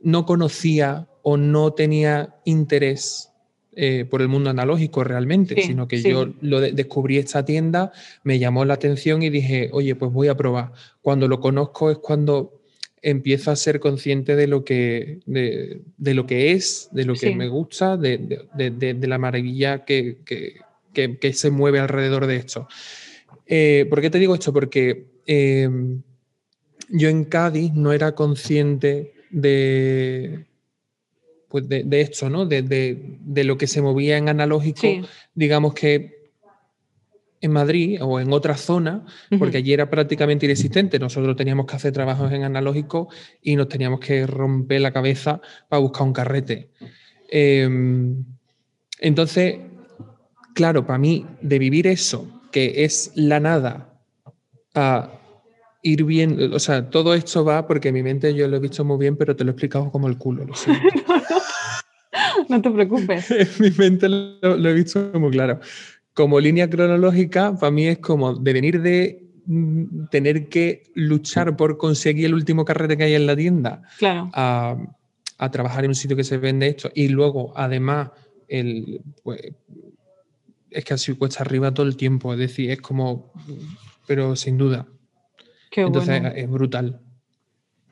no 0.00 0.26
conocía 0.26 1.08
o 1.22 1.36
no 1.36 1.72
tenía 1.72 2.36
interés 2.44 3.30
eh, 3.76 4.04
por 4.08 4.22
el 4.22 4.28
mundo 4.28 4.50
analógico 4.50 5.02
realmente, 5.02 5.60
sino 5.62 5.88
que 5.88 6.00
yo 6.00 6.32
lo 6.42 6.60
descubrí 6.60 7.18
esta 7.18 7.44
tienda, 7.44 7.92
me 8.22 8.38
llamó 8.38 8.64
la 8.64 8.74
atención 8.74 9.22
y 9.22 9.30
dije, 9.30 9.70
oye, 9.72 9.96
pues 9.96 10.12
voy 10.12 10.28
a 10.28 10.36
probar. 10.36 10.72
Cuando 11.02 11.26
lo 11.26 11.40
conozco 11.40 11.90
es 11.90 11.98
cuando 11.98 12.60
empiezo 13.02 13.50
a 13.50 13.56
ser 13.56 13.80
consciente 13.80 14.36
de 14.36 14.46
lo 14.46 14.64
que, 14.64 15.18
de, 15.26 16.14
lo 16.14 16.26
que 16.26 16.52
es, 16.52 16.88
de 16.92 17.04
lo 17.04 17.14
que 17.14 17.34
me 17.34 17.48
gusta, 17.48 17.96
de, 17.96 18.46
la 19.02 19.18
maravilla 19.18 19.84
que, 19.84 20.18
que, 20.24 21.18
que, 21.18 21.32
se 21.32 21.50
mueve 21.50 21.80
alrededor 21.80 22.26
de 22.26 22.36
esto. 22.36 22.68
Eh, 23.46 23.86
¿Por 23.88 24.00
qué 24.00 24.10
te 24.10 24.18
digo 24.18 24.34
esto? 24.34 24.52
Porque 24.52 25.06
eh, 25.26 25.68
yo 26.88 27.08
en 27.08 27.24
Cádiz 27.24 27.72
no 27.72 27.92
era 27.92 28.14
consciente 28.14 29.14
de, 29.30 30.46
pues 31.48 31.68
de, 31.68 32.00
esto, 32.00 32.30
¿no? 32.30 32.46
De, 32.46 33.44
lo 33.44 33.58
que 33.58 33.66
se 33.66 33.82
movía 33.82 34.16
en 34.16 34.28
analógico. 34.28 34.86
Digamos 35.34 35.74
que 35.74 36.14
en 37.40 37.52
Madrid 37.52 37.98
o 38.00 38.20
en 38.20 38.32
otra 38.32 38.56
zona, 38.56 39.04
porque 39.38 39.58
allí 39.58 39.74
era 39.74 39.90
prácticamente 39.90 40.46
inexistente. 40.46 40.98
Nosotros 40.98 41.36
teníamos 41.36 41.66
que 41.66 41.76
hacer 41.76 41.92
trabajos 41.92 42.32
en 42.32 42.42
analógico 42.42 43.08
y 43.42 43.56
nos 43.56 43.68
teníamos 43.68 44.00
que 44.00 44.26
romper 44.26 44.80
la 44.80 44.92
cabeza 44.92 45.42
para 45.68 45.80
buscar 45.80 46.06
un 46.06 46.12
carrete. 46.14 46.70
Em, 47.28 48.24
entonces, 49.00 49.58
claro, 50.54 50.86
para 50.86 50.98
mí, 50.98 51.26
de 51.42 51.58
vivir 51.58 51.86
eso 51.86 52.33
que 52.54 52.84
es 52.84 53.10
la 53.16 53.40
nada 53.40 54.00
a 54.76 55.10
ir 55.82 56.04
bien, 56.04 56.52
o 56.52 56.60
sea, 56.60 56.88
todo 56.88 57.12
esto 57.12 57.44
va 57.44 57.66
porque 57.66 57.90
mi 57.90 58.00
mente 58.04 58.32
yo 58.32 58.46
lo 58.46 58.58
he 58.58 58.60
visto 58.60 58.84
muy 58.84 58.96
bien, 58.96 59.16
pero 59.16 59.34
te 59.34 59.42
lo 59.42 59.50
he 59.50 59.54
explicado 59.54 59.90
como 59.90 60.06
el 60.06 60.16
culo. 60.16 60.44
Lo 60.44 60.54
no, 62.48 62.62
te 62.62 62.70
preocupes. 62.70 63.26
mi 63.58 63.72
mente 63.72 64.08
lo, 64.08 64.68
he 64.68 64.72
visto 64.72 65.10
muy 65.14 65.32
claro. 65.32 65.58
Como 66.12 66.38
línea 66.38 66.70
cronológica, 66.70 67.58
para 67.58 67.72
mí 67.72 67.88
es 67.88 67.98
como 67.98 68.36
de 68.36 68.52
venir 68.52 68.80
de 68.80 69.26
mm, 69.46 70.06
tener 70.12 70.48
que 70.48 70.84
luchar 70.94 71.56
por 71.56 71.76
conseguir 71.76 72.26
el 72.26 72.34
último 72.34 72.64
carrete 72.64 72.96
que 72.96 73.02
hay 73.02 73.14
en 73.14 73.26
la 73.26 73.34
tienda 73.34 73.82
claro. 73.98 74.30
a, 74.32 74.76
a 75.38 75.50
trabajar 75.50 75.82
en 75.82 75.90
un 75.90 75.96
sitio 75.96 76.16
que 76.16 76.22
se 76.22 76.38
vende 76.38 76.68
esto 76.68 76.88
y 76.94 77.08
luego 77.08 77.52
además 77.56 78.10
el, 78.46 79.00
pues, 79.24 79.40
es 80.74 80.84
que 80.84 80.94
así 80.94 81.14
cuesta 81.14 81.42
arriba 81.42 81.72
todo 81.72 81.86
el 81.86 81.96
tiempo, 81.96 82.32
es 82.32 82.38
decir, 82.38 82.70
es 82.70 82.80
como, 82.80 83.32
pero 84.06 84.36
sin 84.36 84.58
duda. 84.58 84.86
Entonces 85.70 86.22
es 86.36 86.50
brutal. 86.50 87.00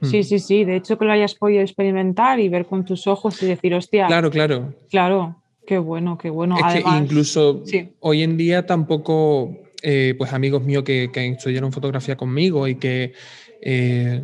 Sí, 0.03 0.19
mm. 0.19 0.23
sí, 0.25 0.39
sí. 0.39 0.65
De 0.65 0.77
hecho, 0.77 0.99
que 0.99 1.05
lo 1.05 1.13
hayas 1.13 1.35
podido 1.35 1.63
experimentar 1.63 2.41
y 2.41 2.49
ver 2.49 2.67
con 2.67 2.85
tus 2.85 3.07
ojos 3.07 3.43
y 3.43 3.47
decir, 3.47 3.75
hostia. 3.75 4.07
Claro, 4.07 4.31
claro. 4.31 4.75
Claro, 4.91 5.43
qué 5.67 5.79
bueno, 5.79 6.19
qué 6.19 6.31
bueno. 6.31 6.57
Es 6.59 6.83
que 6.83 6.89
incluso 6.99 7.63
hoy 8.01 8.23
en 8.23 8.37
día 8.37 8.67
tampoco, 8.67 9.57
eh, 9.83 10.15
pues 10.19 10.33
amigos 10.33 10.63
míos 10.63 10.83
que, 10.83 11.11
que, 11.13 11.27
estudiaron 11.29 11.73
fotografía 11.73 12.17
conmigo 12.17 12.67
y 12.67 12.77
que, 12.77 13.13
eh, 13.61 14.23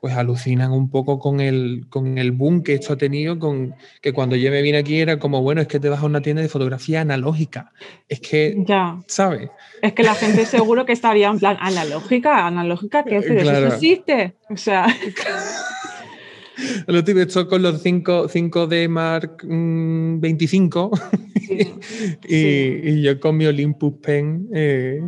pues 0.00 0.14
alucinan 0.14 0.72
un 0.72 0.90
poco 0.90 1.18
con 1.18 1.40
el, 1.40 1.86
con 1.88 2.18
el 2.18 2.32
boom 2.32 2.62
que 2.62 2.74
esto 2.74 2.92
ha 2.92 2.96
tenido, 2.96 3.38
con 3.38 3.74
que 4.00 4.12
cuando 4.12 4.36
yo 4.36 4.50
me 4.50 4.62
vine 4.62 4.78
aquí 4.78 5.00
era 5.00 5.18
como, 5.18 5.42
bueno, 5.42 5.60
es 5.60 5.68
que 5.68 5.80
te 5.80 5.88
vas 5.88 6.00
a 6.00 6.06
una 6.06 6.20
tienda 6.20 6.42
de 6.42 6.48
fotografía 6.48 7.00
analógica. 7.00 7.72
Es 8.08 8.20
que, 8.20 8.56
ya. 8.66 8.98
¿sabes? 9.06 9.50
Es 9.82 9.92
que 9.92 10.02
la 10.02 10.14
gente 10.14 10.46
seguro 10.46 10.86
que 10.86 10.92
estaría 10.92 11.28
en 11.28 11.38
plan, 11.38 11.56
analógica, 11.60 12.46
analógica, 12.46 13.04
¿qué 13.04 13.16
es 13.16 13.26
eso 13.26 13.66
existe? 13.66 14.36
O 14.50 14.56
sea... 14.56 14.86
Lo 16.86 17.04
típico, 17.04 17.26
esto 17.26 17.48
con 17.48 17.62
los 17.62 17.82
5, 17.82 18.28
5D 18.28 18.88
Mark 18.88 19.42
25 19.42 20.90
mm, 20.90 20.96
y, 22.28 23.02
yo 23.02 23.20
con 23.20 23.36
mi 23.36 23.46
Olympus 23.46 23.94
Pen 24.02 24.48
eh, 24.54 25.02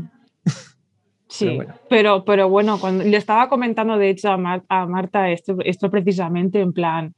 Sí, 1.39 1.59
pero 1.89 2.23
bueno. 2.23 2.75
Pero, 2.75 2.79
cuando 2.79 3.05
le 3.05 3.17
estaba 3.17 3.49
comentando 3.49 3.97
de 3.97 4.11
hecho 4.11 4.31
a, 4.31 4.87
Marta 4.87 5.31
esto, 5.31 5.57
esto 5.65 5.91
precisamente 5.91 6.61
en 6.61 6.73
plan, 6.73 7.15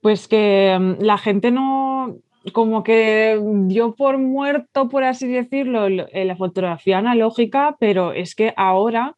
pues 0.00 0.28
que 0.28 0.76
mm, 0.78 1.02
la 1.02 1.18
gente 1.18 1.50
no, 1.50 2.16
como 2.52 2.82
que 2.82 3.40
dio 3.66 3.94
por 3.94 4.18
muerto, 4.18 4.88
por 4.88 5.04
así 5.04 5.28
decirlo, 5.28 5.88
la 5.88 6.36
fotografía 6.36 6.98
analógica, 6.98 7.76
pero 7.78 8.12
es 8.12 8.34
que 8.34 8.54
ahora, 8.56 9.16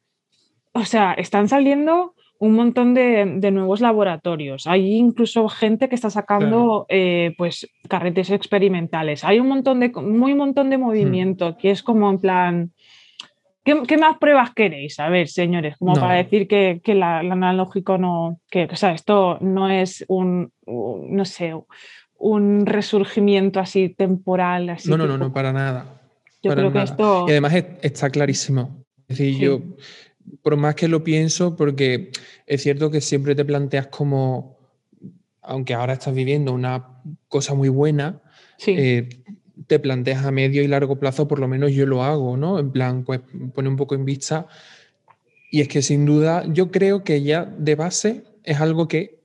o 0.72 0.84
sea, 0.84 1.12
están 1.14 1.48
saliendo 1.48 2.14
un 2.42 2.54
montón 2.54 2.92
de, 2.92 3.50
nuevos 3.52 3.80
laboratorios. 3.80 4.66
Hay 4.66 4.96
incluso 4.96 5.48
gente 5.48 5.88
que 5.88 5.94
está 5.94 6.10
sacando 6.10 6.86
eh, 6.88 7.34
pues 7.38 7.70
carretes 7.88 8.30
experimentales. 8.30 9.22
Hay 9.22 9.38
un 9.38 9.46
montón 9.46 9.78
de, 9.78 9.90
muy 9.90 10.34
montón 10.34 10.68
de 10.68 10.76
hmm. 10.76 10.80
movimiento 10.80 11.56
que 11.56 11.70
es 11.70 11.84
como 11.84 12.10
en 12.10 12.18
plan 12.18 12.72
¿Qué, 13.64 13.96
más 13.96 14.18
pruebas 14.18 14.52
queréis? 14.54 14.98
A 14.98 15.08
ver, 15.08 15.28
señores, 15.28 15.76
como 15.76 15.94
para 15.94 16.14
decir 16.14 16.48
que, 16.48 16.80
que 16.82 16.92
el 16.92 17.02
analógico 17.02 17.96
no, 17.96 18.40
que, 18.50 18.64
o 18.64 18.76
sea, 18.76 18.92
esto 18.92 19.38
no 19.40 19.70
es 19.70 20.04
un, 20.08 20.52
no 20.66 21.24
sé, 21.24 21.54
un 22.18 22.66
resurgimiento 22.66 23.60
así 23.60 23.88
temporal. 23.88 24.68
Así 24.70 24.90
no, 24.90 24.96
no, 24.96 25.06
no, 25.06 25.16
no, 25.16 25.32
para 25.32 25.52
nada. 25.52 26.00
Yo 26.42 26.52
creo 26.52 26.72
que 26.72 26.82
esto... 26.82 27.26
Y 27.28 27.30
además 27.30 27.54
está 27.82 28.10
clarísimo. 28.10 28.84
Es 29.06 29.18
decir, 29.18 29.38
yo, 29.38 29.60
por 30.42 30.56
más 30.56 30.74
que 30.74 30.88
lo 30.88 31.04
pienso, 31.04 31.54
porque 31.54 32.10
es 32.46 32.62
cierto 32.62 32.90
que 32.90 33.00
siempre 33.00 33.36
te 33.36 33.44
planteas 33.44 33.86
como, 33.86 34.58
aunque 35.40 35.74
ahora 35.74 35.92
estás 35.92 36.14
viviendo 36.14 36.52
una 36.52 37.00
cosa 37.28 37.54
muy 37.54 37.68
buena, 37.68 38.22
sí. 38.58 38.74
Eh, 38.76 39.21
te 39.66 39.78
planteas 39.78 40.24
a 40.24 40.30
medio 40.30 40.62
y 40.62 40.68
largo 40.68 40.98
plazo, 40.98 41.28
por 41.28 41.38
lo 41.38 41.48
menos 41.48 41.72
yo 41.72 41.86
lo 41.86 42.02
hago, 42.02 42.36
¿no? 42.36 42.58
En 42.58 42.70
plan, 42.70 43.04
pues 43.04 43.20
pone 43.54 43.68
un 43.68 43.76
poco 43.76 43.94
en 43.94 44.04
vista. 44.04 44.46
Y 45.50 45.60
es 45.60 45.68
que 45.68 45.82
sin 45.82 46.06
duda 46.06 46.44
yo 46.48 46.70
creo 46.70 47.04
que 47.04 47.22
ya 47.22 47.44
de 47.44 47.74
base 47.74 48.24
es 48.42 48.60
algo 48.60 48.88
que 48.88 49.18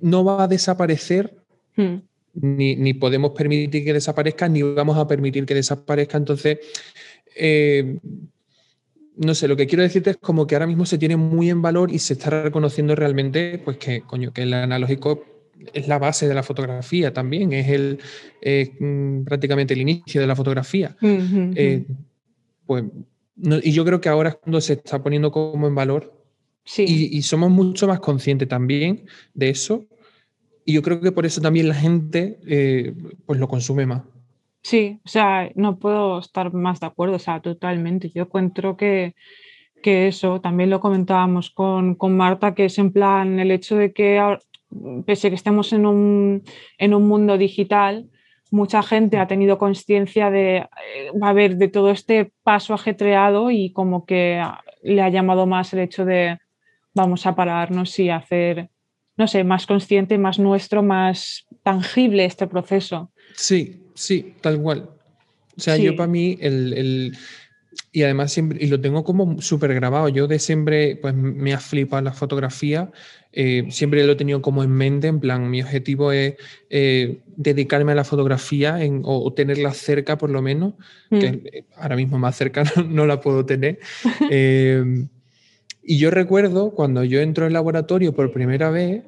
no 0.00 0.24
va 0.24 0.44
a 0.44 0.48
desaparecer, 0.48 1.36
hmm. 1.76 1.96
ni, 2.34 2.94
podemos 2.94 3.32
permitir 3.32 3.84
que 3.84 3.92
desaparezca, 3.92 4.48
ni 4.48 4.62
vamos 4.62 4.96
a 4.96 5.06
permitir 5.06 5.46
que 5.46 5.54
desaparezca. 5.54 6.16
Entonces, 6.16 6.58
eh, 7.36 7.98
no 9.16 9.34
sé, 9.34 9.46
lo 9.46 9.56
que 9.56 9.66
quiero 9.66 9.82
decirte 9.82 10.10
es 10.10 10.16
como 10.16 10.46
que 10.46 10.54
ahora 10.54 10.66
mismo 10.66 10.86
se 10.86 10.98
tiene 10.98 11.16
muy 11.16 11.50
en 11.50 11.62
valor 11.62 11.92
y 11.92 11.98
se 11.98 12.14
está 12.14 12.42
reconociendo 12.42 12.96
realmente, 12.96 13.60
pues 13.64 13.76
que, 13.76 14.02
coño, 14.02 14.32
que 14.32 14.42
el 14.42 14.54
analógico 14.54 15.31
es 15.72 15.88
la 15.88 15.98
base 15.98 16.28
de 16.28 16.34
la 16.34 16.42
fotografía 16.42 17.12
también, 17.12 17.52
es 17.52 17.68
el, 17.68 17.98
mm, 18.80 19.24
prácticamente 19.24 19.74
el 19.74 19.80
inicio 19.80 20.20
de 20.20 20.26
la 20.26 20.36
fotografía. 20.36 20.96
Eh, 21.00 21.84
pues, 22.66 22.84
y 23.62 23.72
yo 23.72 23.84
creo 23.84 24.00
que 24.00 24.08
ahora 24.08 24.30
es 24.30 24.36
cuando 24.36 24.60
se 24.60 24.74
está 24.74 25.02
poniendo 25.02 25.30
como 25.30 25.66
en 25.66 25.74
valor 25.74 26.12
sí. 26.64 26.84
y, 26.86 27.22
somos 27.22 27.50
mucho 27.50 27.86
más 27.86 28.00
conscientes 28.00 28.48
también 28.48 29.06
de 29.34 29.50
eso. 29.50 29.84
Y 30.64 30.74
yo 30.74 30.82
creo 30.82 31.00
que 31.00 31.10
por 31.10 31.26
eso 31.26 31.40
también 31.40 31.68
la 31.68 31.74
gente 31.74 32.38
eh, 32.46 32.94
pues 33.26 33.40
lo 33.40 33.48
consume 33.48 33.86
más. 33.86 34.02
Sí, 34.62 35.00
o 35.04 35.08
sea, 35.08 35.50
no 35.56 35.78
puedo 35.78 36.20
estar 36.20 36.52
más 36.52 36.78
de 36.78 36.86
acuerdo, 36.86 37.16
o 37.16 37.18
sea, 37.18 37.40
totalmente. 37.40 38.10
Yo 38.10 38.22
encuentro 38.22 38.76
que, 38.76 39.16
que 39.82 40.06
eso, 40.06 40.40
también 40.40 40.70
lo 40.70 40.78
comentábamos 40.78 41.50
con, 41.50 41.96
con 41.96 42.16
Marta, 42.16 42.54
que 42.54 42.66
es 42.66 42.78
en 42.78 42.92
plan 42.92 43.40
el 43.40 43.50
hecho 43.50 43.76
de 43.76 43.92
que 43.92 44.20
pese 45.06 45.26
a 45.26 45.30
que 45.30 45.36
estemos 45.36 45.72
en 45.72 45.86
un, 45.86 46.42
mundo 46.78 47.38
digital, 47.38 48.08
mucha 48.50 48.82
gente 48.82 49.18
ha 49.18 49.26
tenido 49.26 49.58
conciencia 49.58 50.30
de, 50.30 50.68
eh, 50.94 51.48
de 51.56 51.68
todo 51.68 51.90
este 51.90 52.32
paso 52.42 52.74
ajetreado 52.74 53.50
y 53.50 53.72
como 53.72 54.04
que 54.04 54.42
le 54.82 55.02
ha 55.02 55.08
llamado 55.08 55.46
más 55.46 55.72
el 55.72 55.80
hecho 55.80 56.04
de 56.04 56.38
vamos 56.94 57.26
a 57.26 57.34
pararnos 57.34 57.98
y 57.98 58.10
hacer, 58.10 58.68
no 59.16 59.26
sé, 59.26 59.44
más 59.44 59.66
consciente, 59.66 60.18
más 60.18 60.38
nuestro, 60.38 60.82
más 60.82 61.46
tangible 61.62 62.24
este 62.24 62.46
proceso. 62.46 63.10
Sí, 63.34 63.84
sí, 63.94 64.34
tal 64.40 64.60
cual. 64.60 64.90
O 65.56 65.60
sea, 65.60 65.76
yo 65.76 65.94
para 65.96 66.06
mí 66.06 66.38
el, 66.40 67.16
y 67.92 68.02
además 68.02 68.32
siempre, 68.32 68.58
y 68.64 68.68
lo 68.68 68.80
tengo 68.80 69.04
como 69.04 69.40
súper 69.42 69.74
grabado, 69.74 70.08
yo 70.08 70.26
de 70.26 70.38
siempre, 70.38 70.96
pues 70.96 71.14
me 71.14 71.52
ha 71.52 71.60
flipado 71.60 72.02
la 72.02 72.12
fotografía 72.12 72.90
eh, 73.34 73.66
siempre 73.70 74.04
lo 74.04 74.12
he 74.12 74.16
tenido 74.16 74.42
como 74.42 74.62
en 74.62 74.70
mente, 74.70 75.06
en 75.06 75.18
plan, 75.18 75.48
mi 75.48 75.62
objetivo 75.62 76.12
es 76.12 76.34
eh, 76.68 77.20
dedicarme 77.36 77.92
a 77.92 77.94
la 77.94 78.04
fotografía 78.04 78.78
o, 79.04 79.32
tenerla 79.32 79.72
cerca 79.72 80.18
por 80.18 80.28
lo 80.28 80.42
menos, 80.42 80.74
que 81.08 81.32
mm. 81.32 81.40
eh, 81.46 81.64
ahora 81.76 81.96
mismo 81.96 82.18
más 82.18 82.36
cerca 82.36 82.62
no, 82.86 83.06
la 83.06 83.20
puedo 83.20 83.46
tener. 83.46 83.78
y 85.82 85.98
yo 85.98 86.10
recuerdo 86.10 86.72
cuando 86.72 87.04
yo 87.04 87.20
entro 87.20 87.46
al 87.46 87.54
laboratorio 87.54 88.14
por 88.14 88.32
primera 88.32 88.70
vez, 88.70 89.02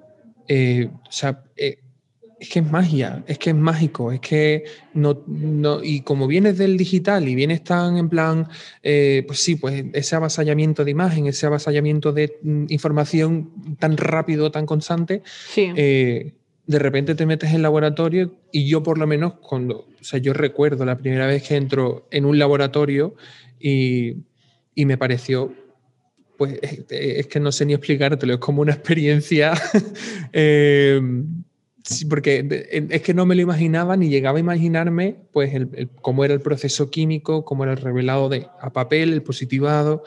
o 0.48 1.12
sea, 1.12 1.44
es 2.38 2.48
que 2.48 2.58
es 2.58 2.70
magia, 2.70 3.22
es 3.26 3.38
que 3.38 3.50
es 3.50 3.56
mágico, 3.56 4.12
es 4.12 4.20
que 4.20 4.64
no, 4.92 5.22
no, 5.26 5.82
y 5.82 6.02
como 6.02 6.26
vienes 6.26 6.58
del 6.58 6.76
digital 6.76 7.28
y 7.28 7.34
vienes 7.34 7.62
tan 7.64 7.96
en 7.96 8.08
plan, 8.08 8.48
eh, 8.82 9.24
pues 9.26 9.40
sí, 9.40 9.56
pues 9.56 9.84
ese 9.92 10.16
avasallamiento 10.16 10.84
de 10.84 10.90
imagen, 10.90 11.26
ese 11.26 11.46
avasallamiento 11.46 12.12
de 12.12 12.38
mm, 12.42 12.66
información 12.68 13.76
tan 13.78 13.96
rápido, 13.96 14.50
tan 14.50 14.66
constante, 14.66 15.22
eh, 15.56 16.34
de 16.66 16.78
repente 16.78 17.14
te 17.14 17.26
metes 17.26 17.50
en 17.50 17.56
el 17.56 17.62
laboratorio 17.62 18.34
y 18.50 18.66
yo 18.66 18.82
por 18.82 18.98
lo 18.98 19.06
menos 19.06 19.34
cuando, 19.34 19.86
o 20.00 20.04
sea, 20.04 20.18
yo 20.18 20.32
recuerdo 20.32 20.84
la 20.84 20.96
primera 20.96 21.26
vez 21.26 21.42
que 21.46 21.56
entro 21.56 22.08
en 22.10 22.24
un 22.24 22.38
laboratorio 22.38 23.14
y, 23.60 24.16
y 24.74 24.86
me 24.86 24.98
pareció 24.98 25.52
pues 26.36 26.58
es 26.88 27.26
que 27.28 27.38
no 27.38 27.52
sé 27.52 27.64
ni 27.64 27.74
explicártelo, 27.74 28.34
es 28.34 28.40
como 28.40 28.62
una 28.62 28.72
experiencia 28.74 29.54
eh, 30.32 31.00
Sí, 31.84 32.06
porque 32.06 32.66
es 32.90 33.02
que 33.02 33.12
no 33.12 33.26
me 33.26 33.34
lo 33.34 33.42
imaginaba 33.42 33.94
ni 33.98 34.08
llegaba 34.08 34.38
a 34.38 34.40
imaginarme 34.40 35.16
pues 35.32 35.52
cómo 36.00 36.24
era 36.24 36.32
el 36.32 36.40
proceso 36.40 36.90
químico, 36.90 37.44
cómo 37.44 37.64
era 37.64 37.74
el 37.74 37.78
revelado 37.78 38.30
de, 38.30 38.48
a 38.58 38.72
papel, 38.72 39.12
el 39.12 39.22
positivado, 39.22 40.02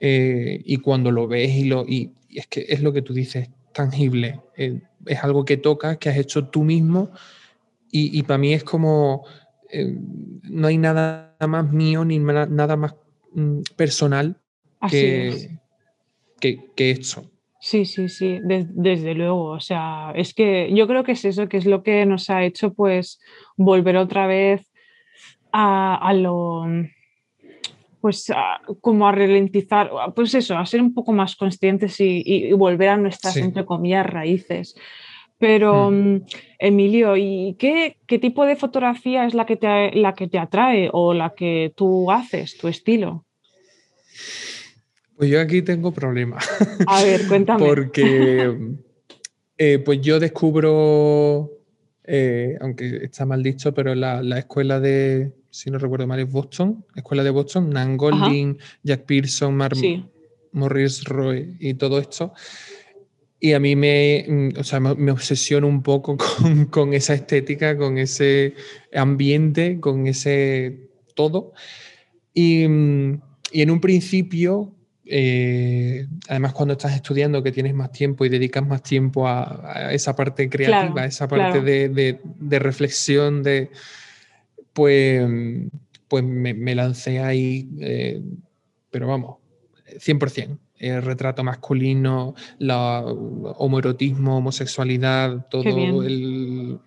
eh, 0.00 0.60
y 0.66 0.76
cuando 0.76 1.10
lo 1.10 1.26
ves 1.26 1.50
y, 1.50 1.64
lo, 1.64 1.86
y, 1.88 2.12
es 2.28 2.46
que 2.46 2.66
es 2.68 2.82
lo 2.82 2.92
que 2.92 3.00
tú 3.00 3.14
dices, 3.14 3.48
tangible, 3.72 4.42
eh, 4.54 4.82
es 5.06 5.24
algo 5.24 5.46
que 5.46 5.56
tocas, 5.56 5.96
que 5.96 6.10
has 6.10 6.18
hecho 6.18 6.48
tú 6.48 6.62
mismo, 6.62 7.10
y, 7.96 8.24
para 8.24 8.38
mí 8.38 8.52
es 8.52 8.64
como, 8.64 9.24
eh, 9.70 9.96
no 10.42 10.66
hay 10.66 10.78
nada 10.78 11.36
más 11.46 11.72
mío 11.72 12.04
ni 12.04 12.18
nada 12.18 12.76
más 12.76 12.96
mm, 13.32 13.60
personal 13.76 14.36
que, 14.90 15.58
que, 16.40 16.72
que 16.74 16.90
esto. 16.90 17.30
Sí, 17.64 17.86
sí, 17.86 18.10
sí, 18.10 18.40
desde 18.42 19.14
luego. 19.14 19.44
O 19.46 19.60
sea, 19.60 20.12
es 20.14 20.34
que 20.34 20.70
yo 20.74 20.86
creo 20.86 21.02
que 21.02 21.12
es 21.12 21.24
eso, 21.24 21.48
que 21.48 21.56
es 21.56 21.64
lo 21.64 21.82
que 21.82 22.04
nos 22.04 22.28
ha 22.28 22.44
hecho 22.44 22.74
pues 22.74 23.18
volver 23.56 23.96
otra 23.96 24.26
vez 24.26 24.70
a, 25.50 26.12
lo, 26.12 26.66
pues 28.02 28.30
como 28.82 29.08
a 29.08 29.12
ralentizar, 29.12 29.90
pues 30.14 30.34
eso, 30.34 30.58
a 30.58 30.66
ser 30.66 30.82
un 30.82 30.92
poco 30.92 31.12
más 31.12 31.36
conscientes 31.36 31.98
y, 32.00 32.52
volver 32.52 32.90
a 32.90 32.96
nuestras, 32.98 33.38
entre 33.38 33.64
comillas, 33.64 34.04
raíces. 34.04 34.76
Pero, 35.38 35.90
hmm. 35.90 36.16
mm, 36.16 36.24
Emilio, 36.58 37.16
¿y 37.16 37.56
qué, 37.58 37.96
qué, 38.06 38.18
tipo 38.18 38.44
de 38.44 38.56
fotografía 38.56 39.24
es 39.24 39.32
la 39.32 39.46
que, 39.46 39.56
te, 39.56 39.92
la 39.92 40.12
que 40.12 40.28
te 40.28 40.38
atrae 40.38 40.90
o 40.92 41.14
la 41.14 41.30
que 41.30 41.72
tú 41.74 42.12
haces, 42.12 42.58
tu 42.58 42.68
estilo? 42.68 43.24
Pues 45.16 45.30
yo 45.30 45.40
aquí 45.40 45.62
tengo 45.62 45.92
problemas. 45.92 46.44
A 46.86 47.02
ver, 47.02 47.26
cuéntame. 47.26 47.64
Porque 47.64 48.56
eh, 49.56 49.78
pues 49.78 50.00
yo 50.00 50.18
descubro, 50.18 51.50
eh, 52.04 52.56
aunque 52.60 53.04
está 53.04 53.24
mal 53.24 53.42
dicho, 53.42 53.72
pero 53.72 53.94
la, 53.94 54.38
escuela 54.38 54.80
de, 54.80 55.32
si 55.50 55.70
no 55.70 55.78
recuerdo 55.78 56.06
mal, 56.06 56.18
es 56.18 56.30
Boston, 56.30 56.84
escuela 56.96 57.22
de 57.22 57.30
Boston, 57.30 57.70
Nan 57.70 57.96
Golding, 57.96 58.58
Jack 58.82 59.04
Pearson, 59.04 59.54
Mar 59.54 59.72
Morris 60.52 61.04
Roy 61.04 61.56
y 61.60 61.74
todo 61.74 61.98
esto. 61.98 62.32
Y 63.38 63.52
a 63.52 63.60
mí 63.60 63.76
me, 63.76 64.24
mm, 64.26 64.58
o 64.58 64.64
sea, 64.64 64.80
me 64.80 65.12
obsesiono 65.12 65.68
un 65.68 65.82
poco 65.82 66.16
con, 66.40 66.66
con 66.66 66.94
esa 66.94 67.14
estética, 67.14 67.76
con 67.76 67.98
ese 67.98 68.54
ambiente, 68.92 69.78
con 69.80 70.06
ese 70.06 70.88
todo. 71.14 71.52
Y, 72.32 72.66
mm, 72.66 73.20
y 73.52 73.62
en 73.62 73.70
un 73.70 73.80
principio 73.80 74.73
eh, 75.06 76.06
además 76.28 76.54
cuando 76.54 76.72
estás 76.72 76.94
estudiando 76.94 77.42
que 77.42 77.52
tienes 77.52 77.74
más 77.74 77.92
tiempo 77.92 78.24
y 78.24 78.28
dedicas 78.28 78.66
más 78.66 78.82
tiempo 78.82 79.28
a, 79.28 79.92
esa 79.92 80.16
parte 80.16 80.48
creativa, 80.48 81.02
a 81.02 81.06
esa 81.06 81.28
parte 81.28 81.60
de, 81.60 82.58
reflexión, 82.58 83.42
de, 83.42 83.70
pues, 84.72 85.22
pues 86.08 86.24
me, 86.24 86.74
lancé 86.74 87.20
ahí, 87.20 87.68
eh, 87.80 88.22
pero 88.90 89.08
vamos, 89.08 89.36
100%. 89.86 90.58
El 90.78 91.02
retrato 91.02 91.44
masculino, 91.44 92.34
la 92.58 93.00
homoerotismo, 93.04 94.38
homosexualidad, 94.38 95.46
todo 95.48 96.02
el... 96.02 96.78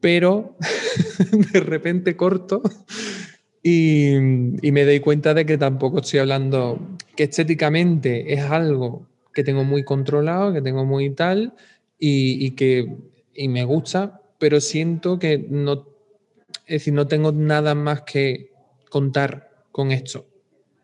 Pero 0.00 0.56
de 1.52 1.60
repente 1.60 2.16
corto 2.16 2.62
y, 3.62 4.14
me 4.18 4.84
doy 4.84 5.00
cuenta 5.00 5.34
de 5.34 5.44
que 5.44 5.58
tampoco 5.58 5.98
estoy 6.00 6.20
hablando, 6.20 6.78
que 7.16 7.24
estéticamente 7.24 8.32
es 8.32 8.42
algo 8.42 9.06
que 9.34 9.44
tengo 9.44 9.64
muy 9.64 9.84
controlado, 9.84 10.52
que 10.52 10.62
tengo 10.62 10.84
muy 10.84 11.10
tal, 11.10 11.54
y, 11.98 12.52
que 12.52 12.96
me 13.48 13.64
gusta, 13.64 14.20
pero 14.38 14.60
siento 14.60 15.18
que 15.18 15.38
no, 15.38 15.86
es 16.66 16.80
decir, 16.80 16.94
no 16.94 17.06
tengo 17.06 17.32
nada 17.32 17.74
más 17.74 18.02
que 18.02 18.50
contar 18.90 19.50
con 19.72 19.92
esto. 19.92 20.26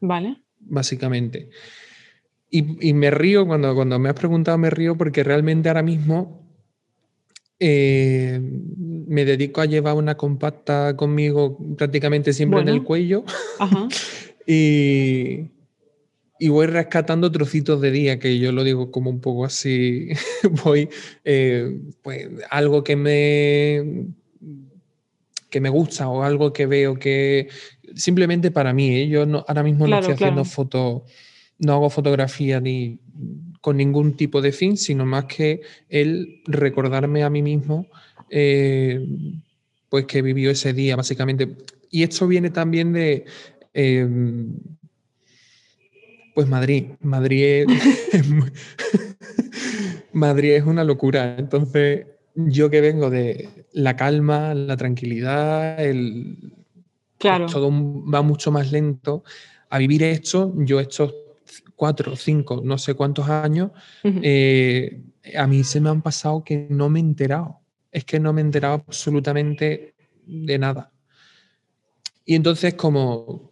Vale. 0.01 0.37
Básicamente. 0.61 1.49
Y, 2.51 2.93
me 2.93 3.11
río, 3.11 3.47
cuando, 3.47 3.75
cuando 3.75 3.99
me 3.99 4.09
has 4.09 4.15
preguntado, 4.15 4.59
me 4.59 4.71
río 4.71 4.97
porque 4.97 5.25
realmente 5.25 5.69
ahora 5.69 5.83
mismo 5.83 6.44
eh, 7.67 8.41
me 9.07 9.25
dedico 9.25 9.63
a 9.63 9.65
llevar 9.65 9.95
una 9.95 10.19
compacta 10.19 10.95
conmigo 10.99 11.57
prácticamente 11.79 12.35
siempre 12.35 12.61
en 12.61 12.69
el 12.69 12.83
cuello. 12.83 13.25
y, 14.47 15.47
y, 16.39 16.49
voy 16.49 16.67
rescatando 16.67 17.33
trocitos 17.33 17.81
de 17.81 17.91
día, 17.91 18.19
que 18.19 18.39
yo 18.39 18.53
lo 18.53 18.65
digo 18.65 18.91
como 18.91 19.09
un 19.09 19.23
poco 19.23 19.47
así. 19.47 20.11
voy, 20.63 20.91
eh, 21.25 21.81
pues 22.03 22.29
algo 22.51 22.85
que 22.85 22.97
me 22.97 24.09
que 25.49 25.61
me 25.61 25.71
gusta 25.71 26.09
o 26.09 26.23
algo 26.23 26.53
que 26.53 26.67
veo 26.67 26.99
que 26.99 27.49
simplemente 27.95 28.51
para 28.51 28.75
mí, 28.75 28.95
¿eh? 28.95 29.09
yo 29.09 29.25
no, 29.25 29.43
ahora 29.49 29.63
mismo 29.63 29.87
no 29.87 29.99
estoy 29.99 30.15
haciendo 30.15 30.45
fotos, 30.45 31.03
no 31.61 31.73
hago 31.73 31.89
fotografía 31.89 32.61
ni 32.61 32.99
con 33.65 33.79
ningún 33.79 34.15
tipo 34.15 34.43
de 34.43 34.53
fin, 34.53 34.77
sino 34.77 35.07
más 35.07 35.25
que 35.25 35.63
el 35.89 36.43
recordarme 36.45 37.25
a 37.25 37.31
mí 37.31 37.41
mismo 37.41 37.87
eh, 38.29 39.03
pues 39.89 40.05
que 40.05 40.21
vivió 40.21 40.51
ese 40.51 40.75
día, 40.75 40.97
básicamente. 40.97 41.57
Y 41.91 42.03
esto 42.03 42.27
viene 42.27 42.51
también 42.51 42.93
de 42.93 43.25
em, 43.73 44.55
pues 46.35 46.47
Madrid. 46.47 46.89
Madrid 47.01 47.65
es, 48.13 48.27
Madrid 50.13 50.57
es 50.57 50.65
una 50.65 50.85
locura. 50.85 51.37
Entonces, 51.39 52.07
yo 52.35 52.69
que 52.69 52.83
vengo 52.83 53.09
de 53.09 53.49
la 53.73 53.97
calma, 53.97 54.53
la 54.53 54.77
tranquilidad, 54.77 55.83
el 55.83 56.37
claro. 57.17 57.47
todo 57.47 57.71
va 57.73 58.21
mucho 58.21 58.53
más 58.53 58.73
lento. 58.73 59.25
A 59.71 59.79
vivir 59.79 60.03
esto, 60.03 60.53
yo 60.59 60.81
estos 60.81 61.15
cuatro, 61.77 62.17
cinco, 62.17 62.61
no 62.65 62.79
sé 62.79 62.95
cuántos 62.95 63.29
años, 63.29 63.71
eh, 64.03 65.03
a 65.37 65.47
mí 65.47 65.65
se 65.65 65.81
me 65.81 65.91
han 65.91 66.03
pasado 66.03 66.45
que 66.45 66.67
no 66.69 66.89
me 66.89 66.99
he 66.99 67.03
enterado. 67.03 67.61
Es 67.91 68.05
que 68.05 68.19
no 68.19 68.33
me 68.33 68.41
he 68.41 68.45
enterado 68.45 68.75
absolutamente 68.75 69.95
de 70.27 70.59
nada. 70.59 70.93
Y 72.25 72.35
entonces 72.35 72.75
como, 72.75 73.51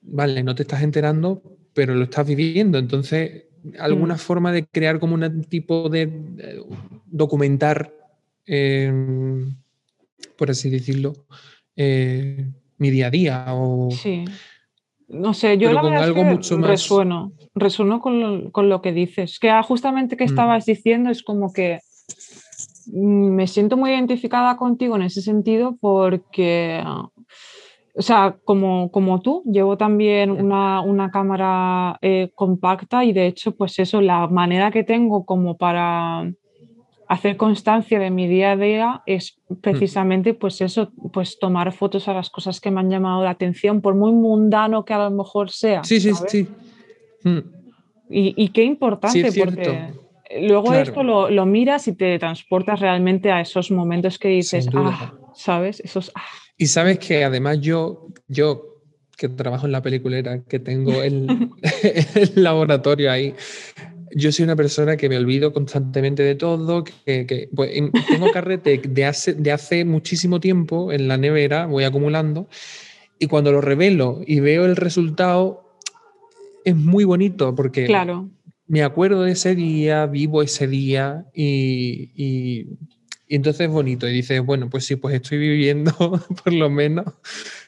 vale, 0.00 0.42
no 0.42 0.54
te 0.54 0.62
estás 0.62 0.82
enterando, 0.82 1.42
pero 1.74 1.94
lo 1.94 2.04
estás 2.04 2.26
viviendo. 2.26 2.78
Entonces, 2.78 3.44
alguna 3.78 4.14
mm. 4.14 4.18
forma 4.18 4.52
de 4.52 4.66
crear 4.66 4.98
como 4.98 5.14
un 5.14 5.44
tipo 5.44 5.88
de 5.88 6.02
eh, 6.02 6.60
documentar, 7.06 7.92
em, 8.46 9.56
por 10.36 10.50
así 10.50 10.70
decirlo, 10.70 11.26
eh, 11.76 12.50
mi 12.78 12.90
día 12.90 13.08
a 13.08 13.10
día 13.10 13.44
o... 13.48 13.90
Sí. 13.90 14.24
No 15.14 15.32
sé, 15.32 15.56
yo 15.58 15.72
la 15.72 15.82
verdad 15.82 16.04
algo 16.04 16.24
mucho 16.24 16.58
más... 16.58 16.68
resueno, 16.68 17.32
resueno 17.54 18.00
con 18.00 18.68
lo, 18.68 18.82
que 18.82 18.92
dices. 18.92 19.38
Que 19.38 19.52
justamente 19.62 20.16
que 20.16 20.24
mm. 20.24 20.28
estabas 20.28 20.66
diciendo 20.66 21.10
es 21.10 21.22
como 21.22 21.52
que 21.52 21.80
me 22.92 23.46
siento 23.46 23.76
muy 23.76 23.90
identificada 23.90 24.56
contigo 24.56 24.96
en 24.96 25.02
ese 25.02 25.22
sentido 25.22 25.76
porque, 25.80 26.82
o 27.94 28.02
sea, 28.02 28.36
como, 28.44 28.90
como 28.90 29.20
tú, 29.20 29.42
llevo 29.46 29.76
también 29.78 30.30
una, 30.30 30.80
una 30.80 31.10
cámara 31.10 31.98
eh, 32.02 32.30
compacta 32.34 33.04
y 33.04 33.12
de 33.12 33.26
hecho, 33.26 33.56
pues 33.56 33.78
eso, 33.78 34.00
la 34.00 34.26
manera 34.26 34.70
que 34.70 34.84
tengo 34.84 35.24
como 35.24 35.56
para 35.56 36.30
hacer 37.08 37.36
constancia 37.36 37.98
de 37.98 38.10
mi 38.10 38.26
día 38.28 38.52
a 38.52 38.56
día 38.56 39.02
es 39.06 39.38
mm. 39.48 39.54
precisamente 39.56 40.34
pues 40.34 40.60
eso, 40.60 40.92
pues 41.12 41.38
tomar 41.38 41.72
fotos 41.72 42.08
a 42.08 42.14
las 42.14 42.30
cosas 42.30 42.60
que 42.60 42.70
me 42.70 42.80
han 42.80 42.90
llamado 42.90 43.22
la 43.24 43.30
atención, 43.30 43.80
por 43.80 43.94
muy 43.94 44.12
mundano 44.12 44.84
que 44.84 44.94
a 44.94 44.98
lo 44.98 45.10
mejor 45.10 45.50
sea. 45.50 45.84
Sí, 45.84 46.00
sí, 46.00 46.12
sí. 46.28 46.48
Mm. 47.24 47.38
Y, 48.10 48.48
qué 48.50 48.62
importante, 48.62 49.32
porque 49.32 49.92
luego 50.40 50.72
esto 50.74 51.02
lo, 51.02 51.46
miras 51.46 51.88
y 51.88 51.94
te 51.94 52.18
transportas 52.18 52.78
realmente 52.78 53.32
a 53.32 53.40
esos 53.40 53.70
momentos 53.70 54.18
que 54.18 54.28
dices, 54.28 54.68
ah, 54.74 55.14
¿sabes? 55.34 55.80
Esos, 55.80 56.12
ah. 56.14 56.22
Y 56.56 56.66
sabes 56.66 56.98
que 56.98 57.24
además 57.24 57.60
yo, 57.60 58.08
yo 58.28 58.74
que 59.16 59.28
trabajo 59.28 59.66
en 59.66 59.72
la 59.72 59.82
peliculera, 59.82 60.42
que 60.42 60.58
tengo 60.58 61.02
el, 61.02 61.50
el 62.14 62.42
laboratorio 62.42 63.10
ahí, 63.10 63.34
yo 64.14 64.32
soy 64.32 64.44
una 64.44 64.56
persona 64.56 64.96
que 64.96 65.08
me 65.08 65.16
olvido 65.16 65.52
constantemente 65.52 66.22
de 66.22 66.34
todo, 66.34 66.84
que, 66.84 67.48
pues, 67.54 67.70
tengo 68.08 68.30
carrete 68.32 68.78
de 68.78 69.04
hace, 69.04 69.34
de 69.34 69.52
hace 69.52 69.84
muchísimo 69.84 70.40
tiempo 70.40 70.92
en 70.92 71.08
la 71.08 71.16
nevera, 71.16 71.66
voy 71.66 71.84
acumulando, 71.84 72.48
y 73.18 73.26
cuando 73.26 73.52
lo 73.52 73.60
revelo 73.60 74.20
y 74.26 74.40
veo 74.40 74.64
el 74.64 74.76
resultado, 74.76 75.78
es 76.64 76.76
muy 76.76 77.04
bonito 77.04 77.54
porque 77.54 77.84
claro. 77.86 78.30
me 78.66 78.82
acuerdo 78.82 79.22
de 79.22 79.32
ese 79.32 79.54
día, 79.54 80.06
vivo 80.06 80.42
ese 80.42 80.66
día 80.66 81.26
y, 81.34 82.10
y, 82.16 82.66
entonces 83.28 83.62
es 83.66 83.72
bonito. 83.72 84.08
Y 84.08 84.12
dices, 84.12 84.44
bueno, 84.44 84.68
pues 84.70 84.84
sí, 84.84 84.96
pues 84.96 85.14
estoy 85.14 85.38
viviendo, 85.38 85.92
por 86.44 86.52
lo 86.52 86.70
menos, 86.70 87.06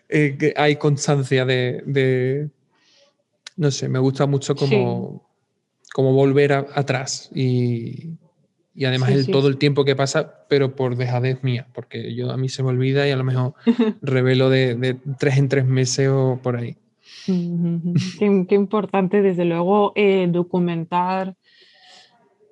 eh, 0.08 0.36
que 0.38 0.54
hay 0.56 0.76
constancia 0.76 1.44
de, 1.44 2.48
no 3.56 3.70
sé, 3.70 3.88
me 3.88 3.98
gusta 3.98 4.26
mucho 4.26 4.54
como 4.54 5.25
como 5.96 6.12
volver 6.12 6.52
atrás 6.52 7.30
y, 7.34 8.18
además 8.84 9.12
el, 9.12 9.28
todo 9.28 9.48
el 9.48 9.56
tiempo 9.56 9.86
que 9.86 9.96
pasa, 9.96 10.44
pero 10.46 10.76
por 10.76 10.94
dejadez 10.94 11.42
mía, 11.42 11.68
porque 11.72 12.14
yo 12.14 12.30
a 12.30 12.36
mí 12.36 12.50
se 12.50 12.62
me 12.62 12.68
olvida 12.68 13.08
y 13.08 13.12
a 13.12 13.16
lo 13.16 13.24
mejor 13.24 13.54
revelo 14.02 14.50
de, 14.50 14.98
tres 15.18 15.38
en 15.38 15.48
tres 15.48 15.64
meses 15.64 16.10
o 16.10 16.38
por 16.42 16.58
ahí. 16.58 16.76
qué, 17.24 18.54
importante, 18.54 19.22
desde 19.22 19.46
luego, 19.46 19.92
eh, 19.94 20.28
documentar 20.30 21.34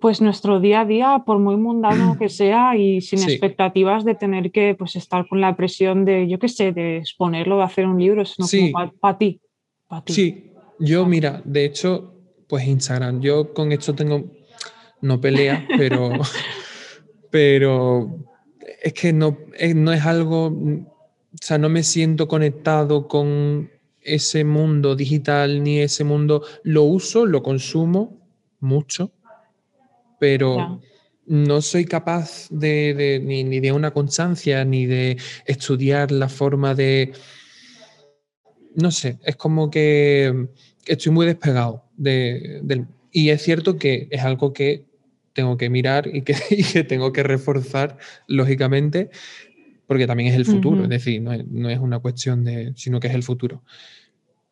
pues 0.01 0.22
nuestro 0.22 0.59
día 0.59 0.80
a 0.80 0.84
día, 0.86 1.22
por 1.26 1.38
muy 1.38 1.59
mundano 1.59 2.16
que 2.18 2.28
sea 2.30 2.78
y 2.78 3.03
sin 3.03 3.18
expectativas 3.24 4.07
de 4.07 4.14
tener 4.14 4.53
que 4.53 4.74
pues, 4.74 4.97
estar 4.97 5.28
con 5.28 5.42
la 5.42 5.55
presión 5.55 6.07
de, 6.07 6.26
yo 6.28 6.38
qué 6.38 6.49
sé, 6.49 6.72
de 6.72 6.97
exponerlo, 6.97 7.59
de 7.59 7.64
hacer 7.64 7.84
un 7.86 8.01
libro, 8.01 8.24
sino 8.24 8.47
para 8.72 9.18
ti, 9.18 9.38
ti. 10.03 10.12
Sí, 10.14 10.53
yo 10.78 11.05
mira, 11.05 11.42
de 11.45 11.66
hecho, 11.66 12.14
pues 12.49 12.66
Instagram. 12.66 13.20
Yo 13.20 13.53
con 13.55 13.72
esto 13.72 13.95
tengo, 13.95 14.30
no 15.01 15.20
pelea, 15.20 15.66
pero, 15.78 16.12
pero 17.30 18.24
es 18.82 18.92
que 18.92 19.12
no, 19.12 19.38
no 19.74 19.92
es 19.92 20.05
algo, 20.05 20.47
o 20.47 21.36
sea, 21.40 21.59
no 21.59 21.68
me 21.68 21.82
siento 21.82 22.28
conectado 22.28 23.09
con 23.09 23.70
ese 24.01 24.45
mundo 24.45 24.95
digital 24.95 25.62
ni 25.62 25.80
ese 25.80 26.05
mundo. 26.05 26.45
Lo 26.62 26.82
uso, 26.82 27.26
lo 27.26 27.42
consumo 27.42 28.20
mucho, 28.61 29.12
pero 30.20 30.80
no 31.26 31.62
soy 31.62 31.86
capaz 31.86 32.49
de, 32.51 33.20
ni, 33.24 33.45
ni, 33.45 33.61
de 33.61 33.72
una 33.72 33.92
constancia, 33.92 34.64
ni 34.64 34.86
de 34.86 35.16
estudiar 35.47 36.12
la 36.12 36.28
forma 36.28 36.74
de... 36.74 37.12
No 38.74 38.90
sé, 38.90 39.18
es 39.24 39.36
como 39.36 39.70
que 39.70 40.49
estoy 40.84 41.12
muy 41.12 41.26
despegado 41.26 41.84
del... 41.97 42.86
Y 43.12 43.30
es 43.30 43.42
cierto 43.42 43.78
que 43.78 44.09
es 44.11 44.22
algo 44.22 44.53
que 44.53 44.84
tengo 45.34 45.57
que 45.57 45.68
mirar 45.68 46.09
y 46.12 46.22
que, 46.22 46.34
tengo 46.88 47.12
que 47.12 47.22
reforzar, 47.22 47.99
lógicamente, 48.26 49.11
porque 49.86 50.07
también 50.07 50.32
es 50.32 50.36
el 50.36 50.47
futuro, 50.47 50.84
es 50.84 50.88
decir, 50.88 51.20
no 51.20 51.68
es, 51.68 51.78
una 51.78 51.99
cuestión 51.99 52.45
de, 52.45 52.72
sino 52.76 53.01
que 53.01 53.09
es 53.09 53.14
el 53.14 53.22
futuro. 53.22 53.62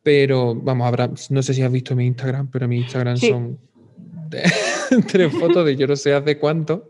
Pero 0.02 0.54
vamos, 0.54 0.86
habrá, 0.86 1.10
no 1.30 1.42
sé 1.42 1.54
si 1.54 1.62
has 1.62 1.72
visto 1.72 1.96
mi 1.96 2.06
Instagram, 2.06 2.50
pero 2.50 2.68
mi 2.68 2.78
Instagram 2.78 3.16
son 3.16 3.58
tres 5.10 5.32
fotos 5.32 5.64
de 5.64 5.76
yo 5.76 5.86
no 5.86 5.96
sé 5.96 6.12
hace 6.12 6.38
cuánto. 6.38 6.86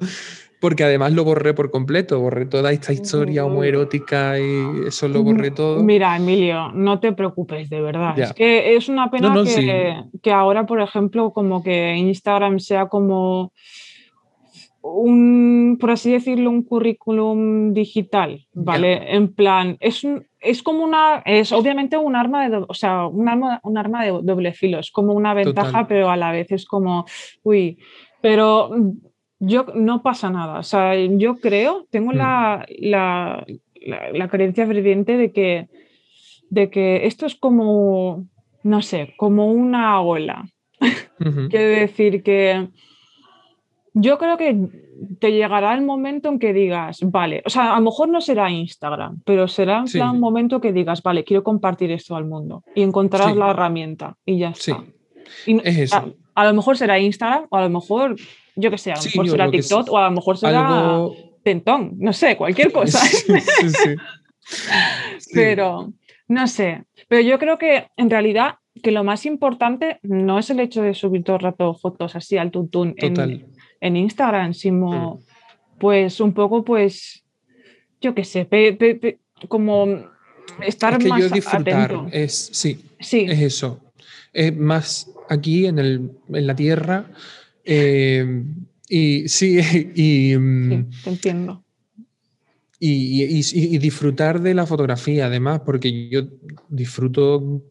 Porque 0.62 0.84
además 0.84 1.12
lo 1.12 1.24
borré 1.24 1.54
por 1.54 1.72
completo, 1.72 2.20
borré 2.20 2.46
toda 2.46 2.70
esta 2.70 2.92
historia 2.92 3.44
homoerótica 3.44 4.38
y 4.38 4.86
eso 4.86 5.08
lo 5.08 5.24
borré 5.24 5.50
todo. 5.50 5.82
Mira, 5.82 6.16
Emilio, 6.16 6.70
no 6.72 7.00
te 7.00 7.12
preocupes, 7.12 7.68
de 7.68 7.80
verdad. 7.80 8.16
Es 8.16 8.32
que 8.32 8.76
es 8.76 8.88
una 8.88 9.10
pena 9.10 9.34
que, 9.44 10.04
que 10.22 10.30
ahora, 10.30 10.64
por 10.64 10.80
ejemplo, 10.80 11.32
como 11.32 11.64
que 11.64 11.96
Instagram 11.96 12.60
sea 12.60 12.86
como 12.86 13.52
un, 14.82 15.78
por 15.80 15.90
así 15.90 16.12
decirlo, 16.12 16.48
un 16.50 16.62
currículum 16.62 17.72
digital, 17.72 18.46
¿vale? 18.52 19.16
En 19.16 19.34
plan, 19.34 19.76
es, 19.80 20.06
es 20.38 20.62
como 20.62 20.84
una, 20.84 21.24
es 21.26 21.50
obviamente 21.50 21.96
un 21.96 22.14
arma 22.14 22.48
de, 22.48 22.64
o 22.68 22.74
sea, 22.74 23.08
un 23.08 23.28
arma, 23.28 23.58
un 23.64 23.78
arma 23.78 24.04
de 24.04 24.12
doble 24.22 24.52
filo, 24.52 24.78
es 24.78 24.92
como 24.92 25.12
una 25.12 25.34
ventaja, 25.34 25.88
pero 25.88 26.08
a 26.08 26.16
la 26.16 26.30
vez 26.30 26.52
es 26.52 26.66
como, 26.66 27.04
uy, 27.42 27.78
pero 28.20 28.70
yo 29.44 29.66
no 29.74 30.02
pasa 30.02 30.30
nada, 30.30 30.60
o 30.60 30.62
sea, 30.62 30.94
yo 30.94 31.36
creo, 31.36 31.86
tengo 31.90 32.12
la, 32.12 32.64
mm. 32.68 32.90
la, 32.90 33.46
la, 34.12 34.28
creencia 34.28 34.66
ferviente 34.66 35.16
de 35.16 35.32
que, 35.32 35.68
de 36.48 36.70
que 36.70 37.06
esto 37.06 37.26
es 37.26 37.34
como, 37.34 38.28
no 38.62 38.82
sé, 38.82 39.14
como 39.16 39.50
una 39.50 40.00
ola. 40.00 40.48
Quiero 41.18 41.80
decir 41.80 42.22
que 42.22 42.68
yo 43.94 44.16
creo 44.18 44.36
que 44.36 44.68
te 45.18 45.32
llegará 45.32 45.74
el 45.74 45.82
momento 45.82 46.28
en 46.28 46.38
que 46.38 46.52
digas, 46.52 47.00
vale, 47.02 47.42
o 47.44 47.50
sea, 47.50 47.72
a 47.72 47.78
lo 47.78 47.82
mejor 47.82 48.08
no 48.08 48.20
será 48.20 48.48
Instagram, 48.48 49.22
pero 49.24 49.48
será 49.48 49.78
en 49.78 49.86
plan 49.86 50.10
un 50.10 50.20
momento 50.20 50.60
que 50.60 50.72
digas, 50.72 51.02
vale, 51.02 51.24
quiero 51.24 51.42
compartir 51.42 51.90
esto 51.90 52.14
al 52.14 52.26
mundo 52.26 52.62
y 52.76 52.82
encontrarás 52.82 53.36
la 53.36 53.50
herramienta 53.50 54.16
y 54.24 54.38
ya 54.38 54.50
está. 54.50 54.84
es 55.46 55.78
eso. 55.78 56.14
A, 56.34 56.44
lo 56.46 56.54
mejor 56.54 56.76
será 56.76 56.98
Instagram 56.98 57.46
o 57.50 57.56
a 57.56 57.62
lo 57.62 57.70
mejor, 57.70 58.16
yo 58.56 58.70
qué 58.70 58.78
sé, 58.78 58.92
a 58.92 58.96
lo 58.96 59.02
mejor 59.02 59.28
será 59.28 59.50
TikTok 59.50 59.90
o 59.90 59.98
a 59.98 60.04
lo 60.04 60.10
mejor 60.10 60.38
será 60.38 61.06
Tentón, 61.42 61.94
no 61.98 62.12
sé, 62.12 62.36
cualquier 62.36 62.72
cosa. 62.72 63.00
pero, 65.34 65.92
no 66.28 66.46
sé, 66.46 66.84
pero 67.08 67.22
yo 67.22 67.38
creo 67.38 67.58
que 67.58 67.88
en 67.96 68.10
realidad 68.10 68.56
que 68.82 68.90
lo 68.90 69.04
más 69.04 69.26
importante 69.26 69.98
no 70.02 70.38
es 70.38 70.50
el 70.50 70.60
hecho 70.60 70.82
de 70.82 70.94
subir 70.94 71.24
todo 71.24 71.36
el 71.36 71.42
rato 71.42 71.74
fotos 71.74 72.16
así 72.16 72.38
al 72.38 72.50
tuntún 72.50 72.94
en, 72.96 73.46
en 73.80 73.96
Instagram, 73.96 74.54
sino 74.54 75.20
pues 75.78 76.20
un 76.20 76.32
poco, 76.32 76.64
pues, 76.64 77.24
yo 78.00 78.14
qué 78.14 78.24
sé, 78.24 78.48
como 79.48 79.86
estar 80.64 80.92
es 80.92 80.98
que 81.00 81.08
más 81.08 81.20
yo 81.20 81.28
disfrutar 81.28 82.06
Es, 82.12 82.50
sí, 82.52 82.80
sí, 83.00 83.26
es 83.28 83.40
eso. 83.40 83.80
Es 84.32 84.56
más 84.56 85.10
aquí 85.28 85.66
en, 85.66 85.78
el, 85.78 86.12
en 86.32 86.46
la 86.46 86.54
tierra. 86.54 87.06
Eh, 87.64 88.44
y 88.88 89.28
sí, 89.28 89.58
y, 89.94 90.36
mm, 90.36 90.90
te 91.04 91.10
entiendo. 91.10 91.64
Y, 92.78 93.22
y, 93.22 93.42
y, 93.52 93.78
disfrutar 93.78 94.40
de 94.40 94.54
la 94.54 94.66
fotografía, 94.66 95.26
además, 95.26 95.60
porque 95.64 96.08
yo 96.08 96.22
disfruto 96.68 97.62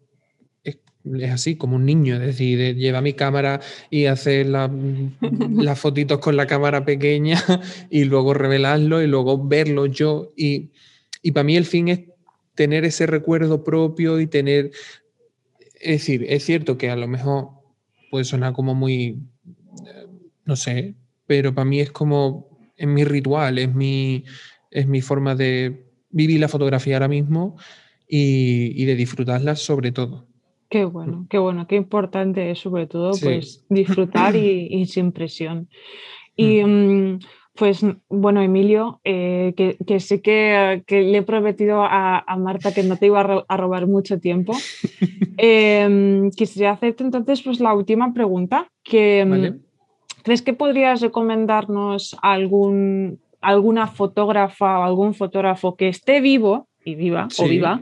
es 1.04 1.32
así, 1.32 1.56
como 1.56 1.76
un 1.76 1.86
niño, 1.86 2.16
es 2.16 2.22
decir, 2.22 2.76
lleva 2.76 3.02
mi 3.02 3.14
cámara 3.14 3.60
y 3.90 4.06
hacer 4.06 4.48
las 4.48 5.80
fotitos 5.80 6.20
con 6.20 6.36
la 6.36 6.48
cámara 6.48 6.86
pequeña 6.86 7.42
y 7.90 8.04
luego 8.04 8.34
revelarlo 8.34 9.02
y 9.02 9.08
luego 9.08 9.44
verlo 9.44 9.86
yo. 9.86 10.32
Y, 10.36 10.72
para 11.34 11.44
mí 11.44 11.56
el 11.56 11.66
fin 11.66 11.88
es 11.88 12.02
tener 12.56 12.86
ese 12.86 13.06
recuerdo 13.06 13.64
propio 13.64 14.20
y 14.20 14.28
tener, 14.28 14.72
es 15.80 16.00
decir, 16.00 16.26
es 16.28 16.44
cierto 16.44 16.78
que 16.78 16.90
a 16.90 16.96
lo 16.96 17.08
mejor 17.08 17.50
puede 18.10 18.26
sonar 18.26 18.54
como 18.54 18.76
muy, 18.76 19.20
no 20.46 20.56
sé, 20.56 20.96
pero 21.28 21.54
para 21.54 21.66
mí 21.66 21.80
es 21.80 21.92
como, 21.92 22.50
es 22.76 22.88
mi 22.88 23.04
ritual, 23.04 23.58
es 23.58 23.74
mi, 23.74 24.24
es 24.70 24.88
mi 24.88 25.02
forma 25.02 25.36
de 25.36 25.86
vivir 26.10 26.40
la 26.40 26.48
fotografía 26.48 26.96
ahora 26.96 27.08
mismo 27.08 27.58
y, 28.08 28.82
y 28.82 28.86
de 28.86 28.96
disfrutarla 28.96 29.56
sobre 29.56 29.92
todo. 29.92 30.28
Qué 30.72 30.86
bueno, 30.86 31.28
qué 31.30 31.38
bueno, 31.38 31.68
qué 31.68 31.76
importante 31.76 32.50
es 32.50 32.60
sobre 32.60 32.88
todo 32.88 33.12
pues 33.22 33.66
disfrutar 33.68 34.38
y, 34.38 34.86
sin 34.86 35.12
presión. 35.12 35.68
Y 36.38 36.64
mm. 36.64 37.16
Mm, 37.16 37.20
pues 37.56 37.86
bueno, 38.08 38.42
Emilio, 38.42 39.02
eh, 39.04 39.54
que, 39.58 40.00
sé 40.00 40.22
que, 40.22 40.82
le 40.88 41.18
he 41.18 41.24
prometido 41.24 41.84
a, 41.84 42.24
Marta 42.40 42.74
que 42.74 42.84
no 42.84 42.96
te 42.96 43.08
iba 43.08 43.44
a, 43.46 43.58
robar 43.58 43.86
mucho 43.88 44.20
tiempo. 44.22 44.54
Em, 45.38 46.30
quisiera 46.32 46.72
hacerte 46.72 47.04
entonces 47.04 47.42
pues 47.42 47.60
la 47.60 47.74
última 47.74 48.14
pregunta, 48.14 48.68
que 48.84 49.26
mm, 49.26 49.60
¿crees 50.24 50.42
que 50.42 50.54
podrías 50.54 51.02
recomendarnos 51.02 52.16
algún, 52.22 53.20
alguna 53.42 53.88
fotógrafa 53.88 54.80
o 54.80 54.84
algún 54.84 55.14
fotógrafo 55.14 55.76
que 55.76 55.88
esté 55.88 56.22
vivo 56.22 56.68
y 56.84 56.96
viva 56.96 57.28
o 57.38 57.48
viva? 57.48 57.82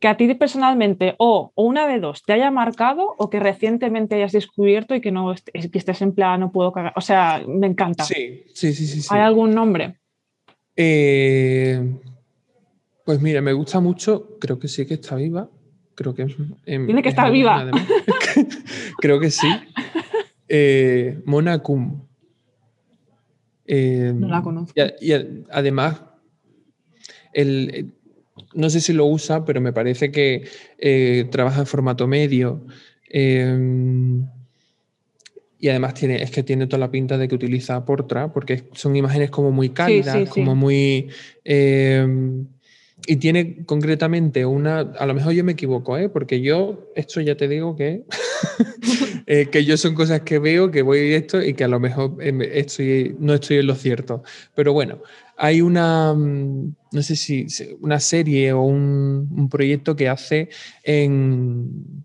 que 0.00 0.08
a 0.08 0.16
ti 0.16 0.34
personalmente 0.34 1.14
o, 1.18 1.52
una 1.54 1.86
de 1.86 2.00
dos 2.00 2.22
te 2.22 2.32
haya 2.32 2.50
marcado 2.50 3.14
o 3.18 3.28
que 3.28 3.38
recientemente 3.38 4.14
hayas 4.14 4.32
descubierto 4.32 4.94
y 4.94 5.02
que 5.02 5.12
no 5.12 5.34
que 5.34 5.78
estés 5.78 6.00
en 6.00 6.12
plan 6.12 6.40
no 6.40 6.50
puedo 6.50 6.72
cagar. 6.72 6.94
O 6.96 7.02
sea, 7.02 7.42
me 7.46 7.66
encanta. 7.66 8.04
Sí, 8.04 8.44
sí, 8.54 8.72
sí, 8.72 8.86
sí. 8.86 9.08
¿Hay 9.10 9.20
algún 9.20 9.54
nombre? 9.54 10.00
Eh, 10.74 11.96
pues 13.04 13.20
mira, 13.20 13.42
me 13.42 13.52
gusta 13.52 13.80
mucho, 13.80 14.38
creo 14.40 14.58
que 14.58 14.68
sí 14.68 14.86
que 14.86 14.94
está 14.94 15.16
viva. 15.16 15.50
Creo 15.94 16.14
que 16.14 16.24
Tiene 16.64 17.02
que 17.02 17.10
estar 17.10 17.30
viva. 17.30 17.70
creo 19.00 19.20
que 19.20 19.30
sí. 19.30 19.48
Eh, 20.52 21.22
Mona 21.26 21.62
eh, 23.66 24.12
no 24.12 24.26
la 24.26 24.42
conozco. 24.42 24.74
Y, 25.00 25.12
además, 25.48 26.02
el, 27.32 27.92
no 28.52 28.68
sé 28.68 28.80
si 28.80 28.92
lo 28.92 29.06
usa, 29.06 29.44
pero 29.44 29.60
me 29.60 29.72
parece 29.72 30.10
que 30.10 30.48
eh, 30.78 31.28
trabaja 31.30 31.60
en 31.60 31.66
formato 31.66 32.08
medio. 32.08 32.66
Y 35.62 35.68
además 35.68 35.94
tiene, 35.94 36.20
es 36.20 36.32
que 36.32 36.42
tiene 36.42 36.66
toda 36.66 36.80
la 36.80 36.90
pinta 36.90 37.16
de 37.16 37.28
que 37.28 37.36
utiliza 37.36 37.84
Portra, 37.84 38.32
porque 38.32 38.64
son 38.72 38.96
imágenes 38.96 39.30
como 39.30 39.52
muy 39.52 39.70
cálidas, 39.70 40.28
como 40.30 40.56
muy. 40.56 41.10
Y 43.06 43.16
tiene 43.16 43.64
concretamente 43.66 44.44
una. 44.44 44.80
A 44.80 45.06
lo 45.06 45.14
mejor 45.14 45.32
yo 45.32 45.44
me 45.44 45.52
equivoco, 45.52 45.96
¿eh? 45.96 46.08
porque 46.08 46.40
yo, 46.40 46.90
esto 46.96 47.20
ya 47.20 47.36
te 47.36 47.46
digo 47.46 47.76
que. 47.76 48.04
Eh, 49.32 49.46
que 49.46 49.64
yo 49.64 49.76
son 49.76 49.94
cosas 49.94 50.22
que 50.22 50.40
veo, 50.40 50.72
que 50.72 50.82
voy 50.82 51.12
esto 51.12 51.40
y 51.40 51.54
que 51.54 51.62
a 51.62 51.68
lo 51.68 51.78
mejor 51.78 52.16
em, 52.18 52.42
estoy, 52.42 53.14
no 53.20 53.34
estoy 53.34 53.58
en 53.58 53.68
lo 53.68 53.76
cierto. 53.76 54.24
Pero 54.56 54.72
bueno, 54.72 55.02
hay 55.36 55.60
una, 55.60 56.12
mm, 56.12 56.74
no 56.90 57.02
sé 57.02 57.14
si, 57.14 57.46
una 57.80 58.00
serie 58.00 58.52
o 58.52 58.62
un, 58.62 59.48
proyecto 59.48 59.94
que 59.94 60.08
hace 60.08 60.48
en... 60.82 62.04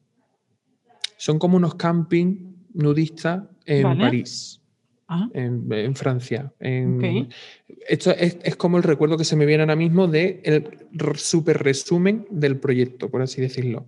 Son 1.17 1.39
como 1.39 1.57
unos 1.57 1.73
camping 1.73 2.53
nudistas 2.75 3.41
en 3.65 3.97
París. 3.97 4.61
Ah. 5.07 5.27
En, 5.33 5.95
Francia. 5.95 6.53
Esto 7.89 8.11
es, 8.11 8.55
como 8.55 8.77
el 8.77 8.83
recuerdo 8.83 9.17
que 9.17 9.25
se 9.25 9.35
me 9.35 9.47
viene 9.47 9.63
ahora 9.63 9.75
mismo 9.75 10.07
de 10.07 10.41
el 10.43 11.17
super 11.17 11.63
resumen 11.63 12.27
del 12.29 12.59
proyecto, 12.59 13.09
por 13.09 13.23
así 13.23 13.41
decirlo. 13.41 13.87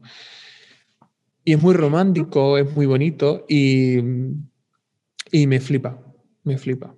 Y 1.48 1.54
es 1.54 1.64
muy 1.64 1.76
romántico, 1.76 2.58
es 2.58 2.76
muy 2.76 2.86
bonito 2.86 3.46
y, 3.48 4.00
y 5.32 5.48
me 5.48 5.62
flipa, 5.62 5.98
me 6.44 6.58
flipa. 6.58 6.94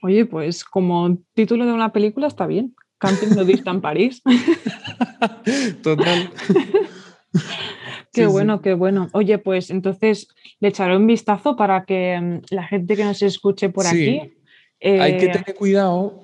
Oye, 0.00 0.26
pues 0.26 0.62
como 0.62 1.18
título 1.34 1.66
de 1.66 1.72
una 1.72 1.92
película 1.92 2.28
está 2.28 2.46
bien. 2.46 2.76
Camping 2.98 3.34
nudista 3.34 3.72
en 3.72 3.80
París. 3.80 4.22
Total. 5.82 6.30
qué 8.12 8.26
bueno, 8.26 8.62
qué 8.62 8.74
bueno. 8.74 9.08
Oye, 9.10 9.38
pues 9.38 9.70
entonces 9.70 10.28
le 10.60 10.68
echaré 10.68 10.96
un 10.96 11.08
vistazo 11.08 11.56
para 11.56 11.84
que 11.84 12.16
mm, 12.16 12.54
la 12.54 12.62
gente 12.62 12.94
que 12.94 13.02
nos 13.02 13.20
escuche 13.22 13.70
por 13.70 13.88
aquí. 13.88 14.20
Hay 14.80 15.16
que 15.16 15.24
eh, 15.24 15.32
tener 15.32 15.56
cuidado 15.56 16.22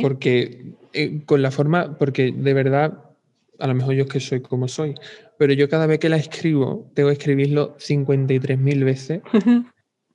porque 0.00 0.74
eh, 0.92 1.22
con 1.26 1.42
la 1.42 1.52
forma, 1.52 1.96
porque 1.96 2.32
de 2.32 2.54
verdad, 2.54 3.11
a 3.58 3.66
lo 3.66 3.74
mejor 3.74 3.94
yo 3.94 4.04
es 4.04 4.10
que 4.10 4.20
soy 4.20 4.40
como 4.40 4.68
soy, 4.68 4.94
pero 5.38 5.52
yo 5.52 5.68
cada 5.68 5.86
vez 5.86 5.98
que 5.98 6.08
la 6.08 6.16
escribo, 6.16 6.90
tengo 6.94 7.08
que 7.08 7.14
escribirlo 7.14 7.76
53.000 7.78 8.84
veces 8.84 9.22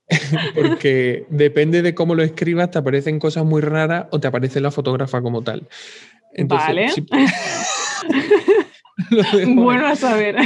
porque 0.54 1.26
depende 1.30 1.82
de 1.82 1.94
cómo 1.94 2.14
lo 2.14 2.22
escribas, 2.22 2.70
te 2.70 2.78
aparecen 2.78 3.18
cosas 3.18 3.44
muy 3.44 3.60
raras 3.60 4.06
o 4.10 4.20
te 4.20 4.28
aparece 4.28 4.60
la 4.60 4.70
fotógrafa 4.70 5.20
como 5.22 5.42
tal. 5.42 5.68
vale. 6.46 6.88
bueno 9.54 9.86
a 9.86 9.96
saber. 9.96 10.36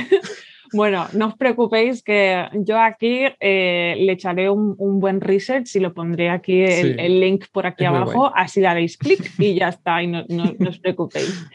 Bueno, 0.72 1.06
no 1.12 1.26
os 1.28 1.36
preocupéis 1.36 2.02
que 2.02 2.48
yo 2.54 2.80
aquí 2.80 3.24
eh, 3.40 3.94
le 3.98 4.12
echaré 4.12 4.48
un, 4.48 4.76
buen 5.00 5.20
research 5.20 5.76
y 5.76 5.80
lo 5.80 5.92
pondré 5.92 6.30
aquí 6.30 6.62
el, 6.62 7.20
link 7.20 7.44
por 7.52 7.66
aquí 7.66 7.84
abajo, 7.84 8.32
así 8.34 8.60
le 8.60 8.68
haréis 8.68 8.96
clic 8.96 9.32
y 9.38 9.54
ya 9.54 9.68
está, 9.68 10.02
y 10.02 10.06
no, 10.06 10.24
os 10.66 10.78
preocupéis. 10.78 11.46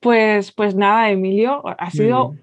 Pues, 0.00 0.52
pues 0.52 0.74
nada, 0.74 1.10
Emilio, 1.10 1.62
ha 1.66 1.90
sido 1.90 2.34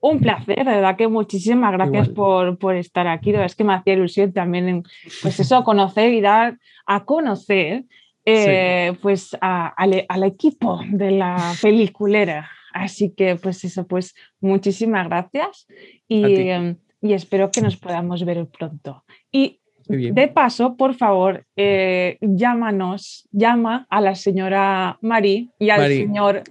un 0.00 0.20
placer, 0.20 0.56
de 0.56 0.64
verdad 0.64 0.96
que 0.96 1.08
muchísimas 1.08 1.72
gracias 1.72 2.08
por, 2.08 2.58
por, 2.58 2.74
estar 2.74 3.06
aquí. 3.06 3.32
Es 3.34 3.54
que 3.54 3.64
me 3.64 3.74
hacía 3.74 3.94
ilusión 3.94 4.32
también, 4.32 4.82
pues 5.22 5.38
eso, 5.40 5.62
conocer 5.62 6.12
y 6.12 6.20
dar 6.20 6.58
a 6.86 7.04
conocer 7.04 7.84
eh, 8.24 8.92
pues 9.02 9.36
al, 9.40 10.24
equipo 10.24 10.80
de 10.90 11.12
la 11.12 11.52
peliculera. 11.60 12.50
Así 12.72 13.12
que 13.14 13.36
pues 13.36 13.64
eso, 13.64 13.86
pues 13.86 14.14
muchísimas 14.40 15.08
gracias 15.08 15.66
y, 16.06 16.48
em, 16.48 16.76
y 17.02 17.14
espero 17.14 17.50
que 17.50 17.62
nos 17.62 17.76
podamos 17.76 18.24
ver 18.24 18.46
pronto. 18.46 19.04
Y 19.32 19.59
de 19.90 20.28
paso, 20.28 20.76
por 20.76 20.94
favor, 20.94 21.44
eh, 21.56 22.16
llámanos, 22.20 23.26
llama 23.32 23.86
a 23.90 24.00
la 24.00 24.14
señora 24.14 24.98
Marí 25.00 25.50
y 25.58 25.70
al 25.70 25.88
señor 25.88 26.42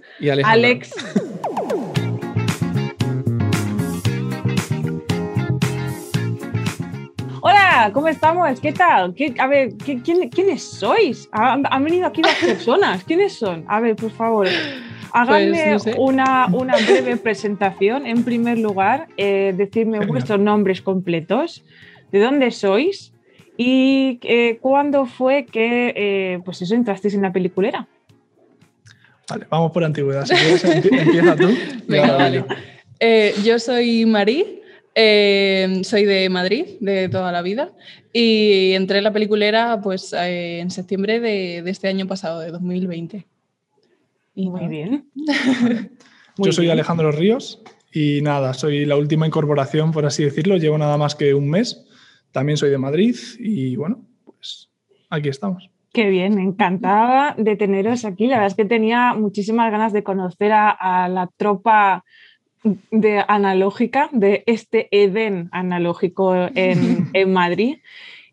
Alex. 0.44 0.92
Hola, 7.40 7.90
¿cómo 7.94 8.08
estamos? 8.08 8.60
¿Qué 8.60 8.72
tal? 8.72 9.14
a 9.38 9.46
ver, 9.46 9.70
¿quiénes 9.78 10.62
sois? 10.62 11.26
Han, 11.32 11.62
venido 11.82 12.06
aquí 12.06 12.20
dos 12.20 12.34
personas. 12.34 13.04
¿Quiénes 13.04 13.38
son? 13.38 13.64
A 13.68 13.80
ver, 13.80 13.96
por 13.96 14.10
favor. 14.10 14.48
Háganme 15.12 15.78
pues, 15.82 15.96
una, 15.96 16.46
una, 16.52 16.76
breve 16.76 17.16
presentación. 17.16 18.06
En 18.06 18.22
primer 18.22 18.58
lugar, 18.58 19.08
eh, 19.16 19.54
decirme 19.56 20.04
vuestros 20.06 20.38
nombres 20.38 20.82
completos, 20.82 21.64
de 22.12 22.20
dónde 22.20 22.50
sois 22.50 23.14
¿Y 23.62 24.18
eh, 24.22 24.56
cuándo 24.58 25.04
fue 25.04 25.44
que, 25.44 25.92
eh, 25.94 26.40
pues 26.46 26.62
eso, 26.62 26.74
entrasteis 26.74 27.12
en 27.12 27.20
la 27.20 27.30
peliculera? 27.30 27.86
Vale, 29.28 29.46
vamos 29.50 29.70
por 29.70 29.84
antigüedad. 29.84 30.24
Si 30.24 30.34
quieres, 30.34 30.64
empieza 30.64 31.36
tú. 31.36 31.50
Venga, 31.86 32.16
vale. 32.16 32.44
Eh, 32.98 33.34
yo 33.44 33.58
soy 33.58 34.06
Marí, 34.06 34.62
soy 34.94 36.04
de 36.06 36.30
Madrid 36.30 36.64
de 36.80 37.10
toda 37.10 37.32
la 37.32 37.42
vida 37.42 37.70
y 38.14 38.72
entré 38.72 38.96
en 38.96 39.04
la 39.04 39.12
peliculera 39.12 39.78
pues 39.82 40.14
en 40.14 40.70
septiembre 40.70 41.20
de, 41.20 41.58
este 41.58 41.88
año 41.88 42.06
pasado, 42.06 42.40
de 42.40 42.52
2020. 42.52 43.26
Muy 44.36 44.68
bien. 44.68 45.04
yo 46.38 46.50
soy 46.50 46.70
Alejandro 46.70 47.12
Ríos 47.12 47.60
y 47.92 48.22
nada, 48.22 48.54
soy 48.54 48.86
la 48.86 48.96
última 48.96 49.26
incorporación, 49.26 49.92
por 49.92 50.06
así 50.06 50.24
decirlo. 50.24 50.56
Llevo 50.56 50.78
nada 50.78 50.96
más 50.96 51.14
que 51.14 51.34
un 51.34 51.50
mes 51.50 51.84
también 52.32 52.56
soy 52.56 52.70
de 52.70 52.78
Madrid 52.78 53.16
y 53.38 53.76
bueno, 53.76 54.04
pues 54.24 54.70
aquí 55.08 55.28
estamos. 55.28 55.70
Qué 55.92 56.08
bien, 56.08 56.38
encantada 56.38 57.34
de 57.36 57.56
teneros 57.56 58.04
aquí. 58.04 58.26
La 58.26 58.36
verdad 58.36 58.46
es 58.46 58.54
que 58.54 58.64
tenía 58.64 59.14
muchísimas 59.14 59.72
ganas 59.72 59.92
de 59.92 60.04
conocer 60.04 60.52
a, 60.52 61.08
la 61.08 61.28
tropa 61.36 62.04
de 62.62 63.24
analógica, 63.26 64.08
de 64.12 64.44
este 64.46 64.88
Edén 64.92 65.48
analógico 65.50 66.34
en, 66.54 67.32
Madrid. 67.32 67.78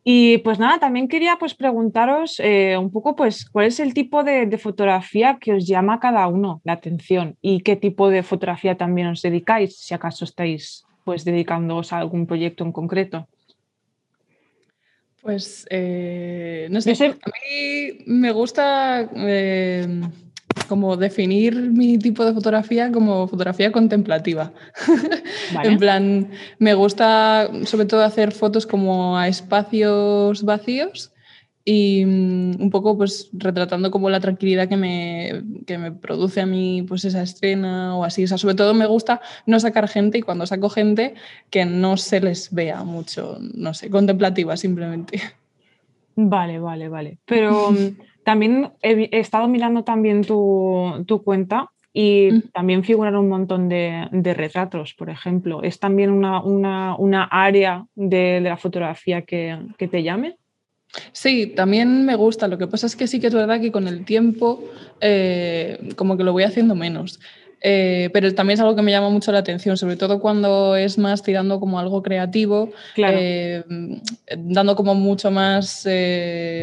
Y 0.03 0.37
pues 0.37 0.59
nada, 0.59 0.79
también 0.79 1.07
quería 1.07 1.37
pues 1.37 1.55
preguntaros 1.55 2.39
eh, 2.39 2.77
un 2.77 2.91
poco 2.91 3.15
pues 3.15 3.49
cuál 3.49 3.65
es 3.65 3.79
el 3.79 3.93
tipo 3.93 4.23
de, 4.23 4.45
de, 4.45 4.57
fotografía 4.57 5.37
que 5.41 5.53
os 5.53 5.67
llama 5.67 5.95
a 5.95 5.99
cada 5.99 6.27
uno 6.27 6.61
la 6.63 6.73
atención 6.73 7.35
y 7.41 7.59
qué 7.59 7.75
tipo 7.75 8.09
de 8.09 8.23
fotografía 8.23 8.77
también 8.77 9.07
os 9.07 9.21
dedicáis, 9.21 9.77
si 9.77 9.93
acaso 9.93 10.23
estáis 10.23 10.85
pues 11.03 11.25
dedicándoos 11.25 11.91
a 11.91 11.97
algún 11.97 12.27
proyecto 12.27 12.63
en 12.63 12.71
concreto. 12.71 13.27
Pues 15.27 15.67
eh, 15.69 16.69
no 16.71 16.79
sé, 16.79 16.91
a 16.91 17.09
mí 17.09 17.97
me 18.05 18.31
gusta 18.31 19.09
eh, 19.13 19.85
como 20.69 20.95
definir 20.95 21.53
mi 21.53 21.97
tipo 21.97 22.23
de 22.23 22.31
fotografía 22.31 22.93
como 22.93 23.27
fotografía 23.27 23.73
contemplativa. 23.73 24.53
en 25.65 25.77
plan, 25.79 26.31
me 26.59 26.75
gusta 26.75 27.51
sobre 27.65 27.87
todo 27.87 28.05
hacer 28.05 28.31
fotos 28.31 28.65
como 28.65 29.17
a 29.17 29.27
espacios 29.27 30.43
vacíos 30.43 31.11
y 31.69 32.05
mm, 32.05 32.61
un 32.61 32.69
poco 32.69 32.97
pues 32.97 33.29
retratando 33.33 33.91
como 33.91 34.09
la 34.09 34.21
tranquilidad 34.21 34.69
que 34.69 34.77
me, 34.77 35.43
que 35.65 35.77
me 35.77 35.91
produce 35.91 36.39
a 36.39 36.45
mí 36.45 36.85
pues 36.87 37.03
esa 37.03 37.21
escena 37.21 37.97
o 37.97 38.05
así. 38.05 38.23
O 38.23 38.27
sea, 38.27 38.37
sobre 38.37 38.55
todo 38.55 38.73
me 38.73 38.85
gusta 38.85 39.19
no 39.45 39.59
sacar 39.59 39.89
gente 39.89 40.17
y 40.17 40.21
cuando 40.21 40.45
saco 40.45 40.69
gente 40.69 41.15
que 41.49 41.65
no 41.65 41.97
se 41.97 42.21
les 42.21 42.53
vea 42.53 42.85
mucho, 42.85 43.37
no 43.53 43.73
sé, 43.73 43.89
contemplativa 43.89 44.55
simplemente. 44.55 45.19
Vale, 46.15 46.57
vale, 46.57 46.87
vale. 46.87 47.17
Pero 47.25 47.71
mm, 47.71 48.23
también 48.23 48.71
he, 48.81 49.09
estado 49.19 49.49
mirando 49.49 49.83
también 49.83 50.23
tu, 50.23 51.03
tu 51.05 51.21
cuenta 51.21 51.69
y 51.91 52.29
mm. 52.31 52.41
también 52.53 52.85
figuran 52.85 53.17
un 53.17 53.27
montón 53.27 53.67
de, 53.67 54.07
de, 54.13 54.33
retratos, 54.33 54.93
por 54.93 55.09
ejemplo. 55.09 55.61
¿Es 55.63 55.79
también 55.79 56.11
una, 56.11 56.41
una, 56.41 56.95
una 56.95 57.25
área 57.25 57.85
de, 57.93 58.39
de, 58.39 58.49
la 58.49 58.55
fotografía 58.55 59.23
que, 59.23 59.59
que 59.77 59.89
te 59.89 60.01
llame? 60.01 60.37
Sí, 61.11 61.47
también 61.47 62.05
me 62.05 62.15
gusta. 62.15 62.47
Lo 62.47 62.57
que 62.57 62.67
pasa 62.67 62.87
es 62.87 62.95
que 62.95 63.07
sí 63.07 63.19
que 63.19 63.27
es 63.27 63.33
verdad 63.33 63.59
que 63.59 63.71
con 63.71 63.87
el 63.87 64.05
tiempo 64.05 64.63
eh, 65.01 65.91
como 65.95 66.17
que 66.17 66.23
lo 66.23 66.33
voy 66.33 66.43
haciendo 66.43 66.75
menos. 66.75 67.19
Eh, 67.59 68.11
pero 68.13 68.33
también 68.35 68.53
es 68.53 68.59
algo 68.59 68.75
que 68.75 68.83
me 68.83 68.91
llama 68.91 69.09
mucho 69.09 69.31
la 69.31 69.39
atención, 69.39 69.77
sobre 69.77 69.95
todo 69.95 70.19
cuando 70.19 70.75
es 70.75 70.99
más 70.99 71.23
tirando 71.23 71.59
como 71.59 71.79
algo 71.79 72.03
creativo, 72.03 72.71
eh, 72.95 73.63
dando 74.37 74.75
como 74.75 74.93
mucho 74.93 75.31
más, 75.31 75.87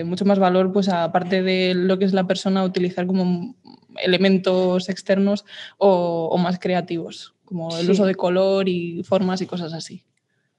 mucho 0.04 0.24
más 0.24 0.38
valor, 0.38 0.72
pues 0.72 0.88
aparte 0.88 1.42
de 1.42 1.74
lo 1.74 1.98
que 1.98 2.04
es 2.04 2.12
la 2.12 2.28
persona, 2.28 2.62
utilizar 2.62 3.08
como 3.08 3.56
elementos 4.02 4.88
externos 4.88 5.44
o, 5.78 6.38
más 6.38 6.60
creativos, 6.60 7.34
como 7.44 7.76
el 7.76 7.90
uso 7.90 8.06
de 8.06 8.14
color 8.14 8.68
y 8.68 9.02
formas 9.02 9.40
y 9.40 9.46
cosas 9.46 9.72
así. 9.72 10.04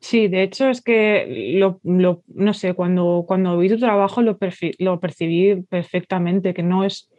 Sí, 0.08 0.28
de 0.28 0.44
hecho 0.44 0.70
es 0.70 0.84
que 0.84 1.56
lo, 1.58 1.80
no 1.82 2.54
sé, 2.54 2.76
cuando, 2.76 3.24
cuando 3.28 3.58
vi 3.58 3.70
tu 3.70 3.80
trabajo 3.80 4.22
lo, 4.22 4.38
lo 4.78 5.00
percibí 5.00 5.64
perfectamente, 5.64 6.54
que 6.54 6.62
no 6.62 6.84
es 6.84 7.10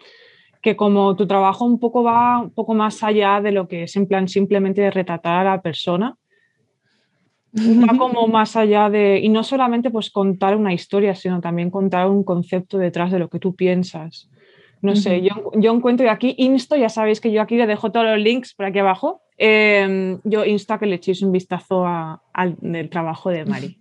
que 0.63 0.77
como 0.77 1.17
tu 1.17 1.27
trabajo 1.27 1.65
un 1.65 1.81
poco 1.81 2.05
va 2.05 2.39
un 2.39 2.53
poco 2.53 2.75
más 2.75 3.03
allá 3.03 3.41
de 3.41 3.51
lo 3.51 3.67
que 3.67 3.83
es 3.83 3.97
en 3.97 4.07
plan 4.07 4.29
simplemente 4.29 4.83
de 4.83 4.93
retratar 4.93 5.45
a 5.45 5.57
la 5.57 5.63
persona, 5.63 6.17
va 7.57 7.99
como 7.99 8.29
más 8.29 8.55
allá 8.55 8.89
de, 8.89 9.19
y 9.19 9.31
no 9.31 9.43
solamente 9.43 9.91
pues 9.91 10.09
contar 10.09 10.55
una 10.57 10.73
historia, 10.73 11.17
sino 11.17 11.41
también 11.41 11.71
contar 11.73 12.09
un 12.09 12.23
concepto 12.23 12.79
detrás 12.79 13.11
de 13.11 13.19
lo 13.19 13.29
que 13.29 13.41
tú 13.41 13.57
piensas. 13.57 14.31
No 14.81 14.95
sé, 14.95 15.23
yo, 15.23 15.51
yo 15.57 15.75
encuentro 15.75 16.07
y 16.07 16.09
aquí 16.09 16.37
insto, 16.39 16.77
ya 16.77 16.89
sabéis 16.89 17.21
que 17.21 17.33
yo 17.33 17.43
aquí 17.43 17.57
le 17.57 17.67
dejo 17.67 17.91
todos 17.91 18.07
los 18.07 18.21
links 18.21 18.55
por 18.55 18.67
aquí 18.67 18.79
abajo, 18.79 19.23
Em, 19.39 20.19
yo 20.25 20.45
insta 20.45 20.79
que 20.79 20.87
le 20.87 20.97
echéis 20.97 21.23
un 21.23 21.33
vistazo 21.33 21.85
al 21.87 22.89
trabajo 22.91 23.31
de 23.31 23.45
Mari. 23.45 23.79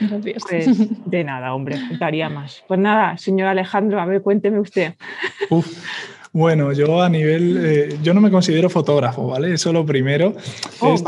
Gracias. 0.00 0.42
Pues, 0.48 1.10
de 1.10 1.24
nada, 1.24 1.54
hombre, 1.54 1.76
faltaría 1.76 2.28
más. 2.28 2.64
Pues 2.66 2.80
nada, 2.80 3.16
señor 3.18 3.48
Alejandro, 3.48 4.00
a 4.00 4.06
ver, 4.06 4.22
cuénteme 4.22 4.58
usted. 4.58 4.94
Bueno, 6.36 6.70
yo 6.72 7.00
a 7.00 7.08
nivel, 7.08 7.58
eh, 7.64 7.98
yo 8.02 8.12
no 8.12 8.20
me 8.20 8.30
considero 8.30 8.68
fotógrafo, 8.68 9.26
¿vale? 9.26 9.54
Eso 9.54 9.72
lo 9.72 9.86
primero. 9.86 10.34
Oh, 10.80 10.92
es 10.92 11.02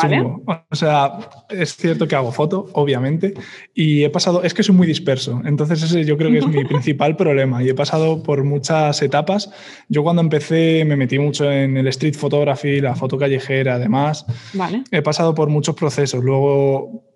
O 0.70 0.74
sea, 0.74 1.18
es 1.50 1.76
cierto 1.76 2.08
que 2.08 2.16
hago 2.16 2.32
foto, 2.32 2.64
obviamente, 2.72 3.34
y 3.74 4.04
he 4.04 4.08
pasado, 4.08 4.42
es 4.42 4.54
que 4.54 4.62
soy 4.62 4.74
muy 4.74 4.86
disperso, 4.86 5.42
entonces 5.44 5.82
ese 5.82 6.06
yo 6.06 6.16
creo 6.16 6.30
que 6.30 6.38
es 6.38 6.46
mi 6.46 6.64
principal 6.64 7.14
problema 7.14 7.62
y 7.62 7.68
he 7.68 7.74
pasado 7.74 8.22
por 8.22 8.42
muchas 8.42 9.02
etapas. 9.02 9.50
Yo 9.90 10.02
cuando 10.02 10.22
empecé 10.22 10.86
me 10.86 10.96
metí 10.96 11.18
mucho 11.18 11.52
en 11.52 11.76
el 11.76 11.88
street 11.88 12.14
photography, 12.14 12.80
la 12.80 12.94
foto 12.94 13.18
callejera, 13.18 13.74
además. 13.74 14.24
Vale. 14.54 14.84
He 14.90 15.02
pasado 15.02 15.34
por 15.34 15.50
muchos 15.50 15.74
procesos. 15.74 16.24
Luego 16.24 17.07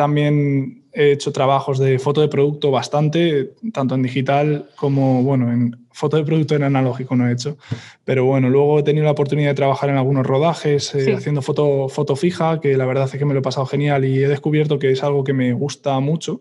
también 0.00 0.84
he 0.94 1.12
hecho 1.12 1.30
trabajos 1.30 1.78
de 1.78 1.98
foto 1.98 2.22
de 2.22 2.28
producto 2.28 2.70
bastante, 2.70 3.52
tanto 3.74 3.94
en 3.94 4.02
digital 4.02 4.70
como, 4.76 5.22
bueno, 5.22 5.52
en 5.52 5.86
foto 5.92 6.16
de 6.16 6.24
producto 6.24 6.56
en 6.56 6.62
analógico 6.62 7.14
no 7.16 7.28
he 7.28 7.32
hecho. 7.34 7.58
Pero 8.06 8.24
bueno, 8.24 8.48
luego 8.48 8.78
he 8.78 8.82
tenido 8.82 9.04
la 9.04 9.10
oportunidad 9.10 9.50
de 9.50 9.56
trabajar 9.56 9.90
en 9.90 9.98
algunos 9.98 10.26
rodajes, 10.26 10.94
eh, 10.94 11.12
haciendo 11.12 11.42
foto, 11.42 11.90
foto 11.90 12.16
fija, 12.16 12.62
que 12.62 12.78
la 12.78 12.86
verdad 12.86 13.10
es 13.12 13.18
que 13.18 13.26
me 13.26 13.34
lo 13.34 13.40
he 13.40 13.42
pasado 13.42 13.66
genial 13.66 14.06
y 14.06 14.24
he 14.24 14.26
descubierto 14.26 14.78
que 14.78 14.90
es 14.90 15.02
algo 15.02 15.22
que 15.22 15.34
me 15.34 15.52
gusta 15.52 16.00
mucho. 16.00 16.40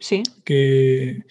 Sí. 0.00 0.24
Que 0.44 1.22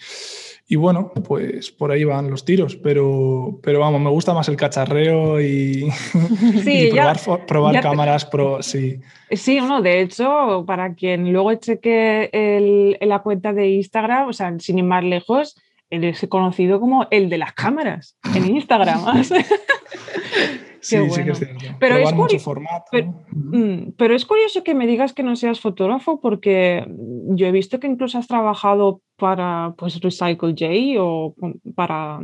y 0.68 0.74
bueno, 0.74 1.12
pues 1.12 1.70
por 1.70 1.92
ahí 1.92 2.02
van 2.02 2.28
los 2.28 2.44
tiros, 2.44 2.74
pero, 2.74 3.60
pero 3.62 3.78
vamos, 3.78 4.00
me 4.00 4.10
gusta 4.10 4.34
más 4.34 4.48
el 4.48 4.56
cacharreo 4.56 5.40
y, 5.40 5.88
probar, 7.46 7.80
cámaras 7.80 8.24
pro, 8.24 8.60
sí. 8.62 9.00
Sí, 9.30 9.60
no, 9.60 9.80
de 9.80 10.00
hecho, 10.00 10.64
para 10.66 10.94
quien 10.94 11.32
luego 11.32 11.54
cheque 11.54 12.30
el, 12.32 12.98
la 13.00 13.20
cuenta 13.20 13.52
de 13.52 13.68
Instagram, 13.68 14.28
o 14.28 14.32
sea, 14.32 14.52
sin 14.58 14.78
ir 14.78 14.84
más 14.84 15.04
lejos, 15.04 15.56
él 15.88 16.02
es 16.02 16.26
conocido 16.28 16.80
como 16.80 17.06
el 17.12 17.28
de 17.28 17.38
las 17.38 17.52
cámaras 17.52 18.18
en 18.34 18.56
Instagram. 18.56 19.04
Sí, 20.86 20.96
sí 21.10 21.24
que 21.24 21.32
es 21.32 21.38
cierto. 21.38 21.64
Pero 21.80 21.96
es, 21.96 22.42
formato. 22.42 22.84
Mm, 23.32 23.92
pero, 23.96 24.14
es 24.14 24.24
curioso 24.24 24.62
que 24.62 24.74
me 24.74 24.86
digas 24.86 25.12
que 25.12 25.24
no 25.24 25.34
seas 25.34 25.58
fotógrafo 25.58 26.20
porque 26.20 26.86
yo 27.30 27.46
he 27.46 27.50
visto 27.50 27.80
que 27.80 27.88
incluso 27.88 28.18
has 28.18 28.28
trabajado 28.28 29.00
para 29.16 29.74
pues, 29.76 30.00
Recycle 30.00 30.54
J 30.56 31.02
o 31.02 31.34
para 31.74 32.20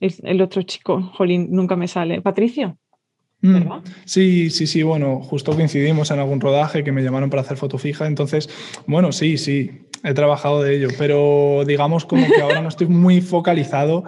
el, 0.00 0.42
otro 0.42 0.62
chico, 0.62 1.02
Jolín, 1.14 1.48
nunca 1.50 1.76
me 1.76 1.86
sale, 1.86 2.20
Patricio. 2.20 2.76
Mm. 3.42 3.52
¿verdad? 3.52 3.82
Sí, 4.04 4.50
sí, 4.50 4.66
sí, 4.66 4.82
bueno, 4.82 5.20
justo 5.20 5.52
coincidimos 5.52 6.10
en 6.10 6.18
algún 6.18 6.40
rodaje 6.40 6.82
que 6.82 6.90
me 6.90 7.02
llamaron 7.02 7.30
para 7.30 7.42
hacer 7.42 7.56
foto 7.56 7.78
fija, 7.78 8.08
entonces, 8.08 8.48
bueno, 8.88 9.12
sí, 9.12 9.38
sí, 9.38 9.70
he 10.04 10.14
trabajado 10.14 10.62
de 10.62 10.76
ello, 10.76 10.88
pero 10.96 11.64
digamos 11.66 12.04
como 12.04 12.26
que 12.26 12.40
ahora 12.40 12.60
no 12.60 12.68
estoy 12.68 12.86
muy 12.86 13.20
focalizado 13.20 14.04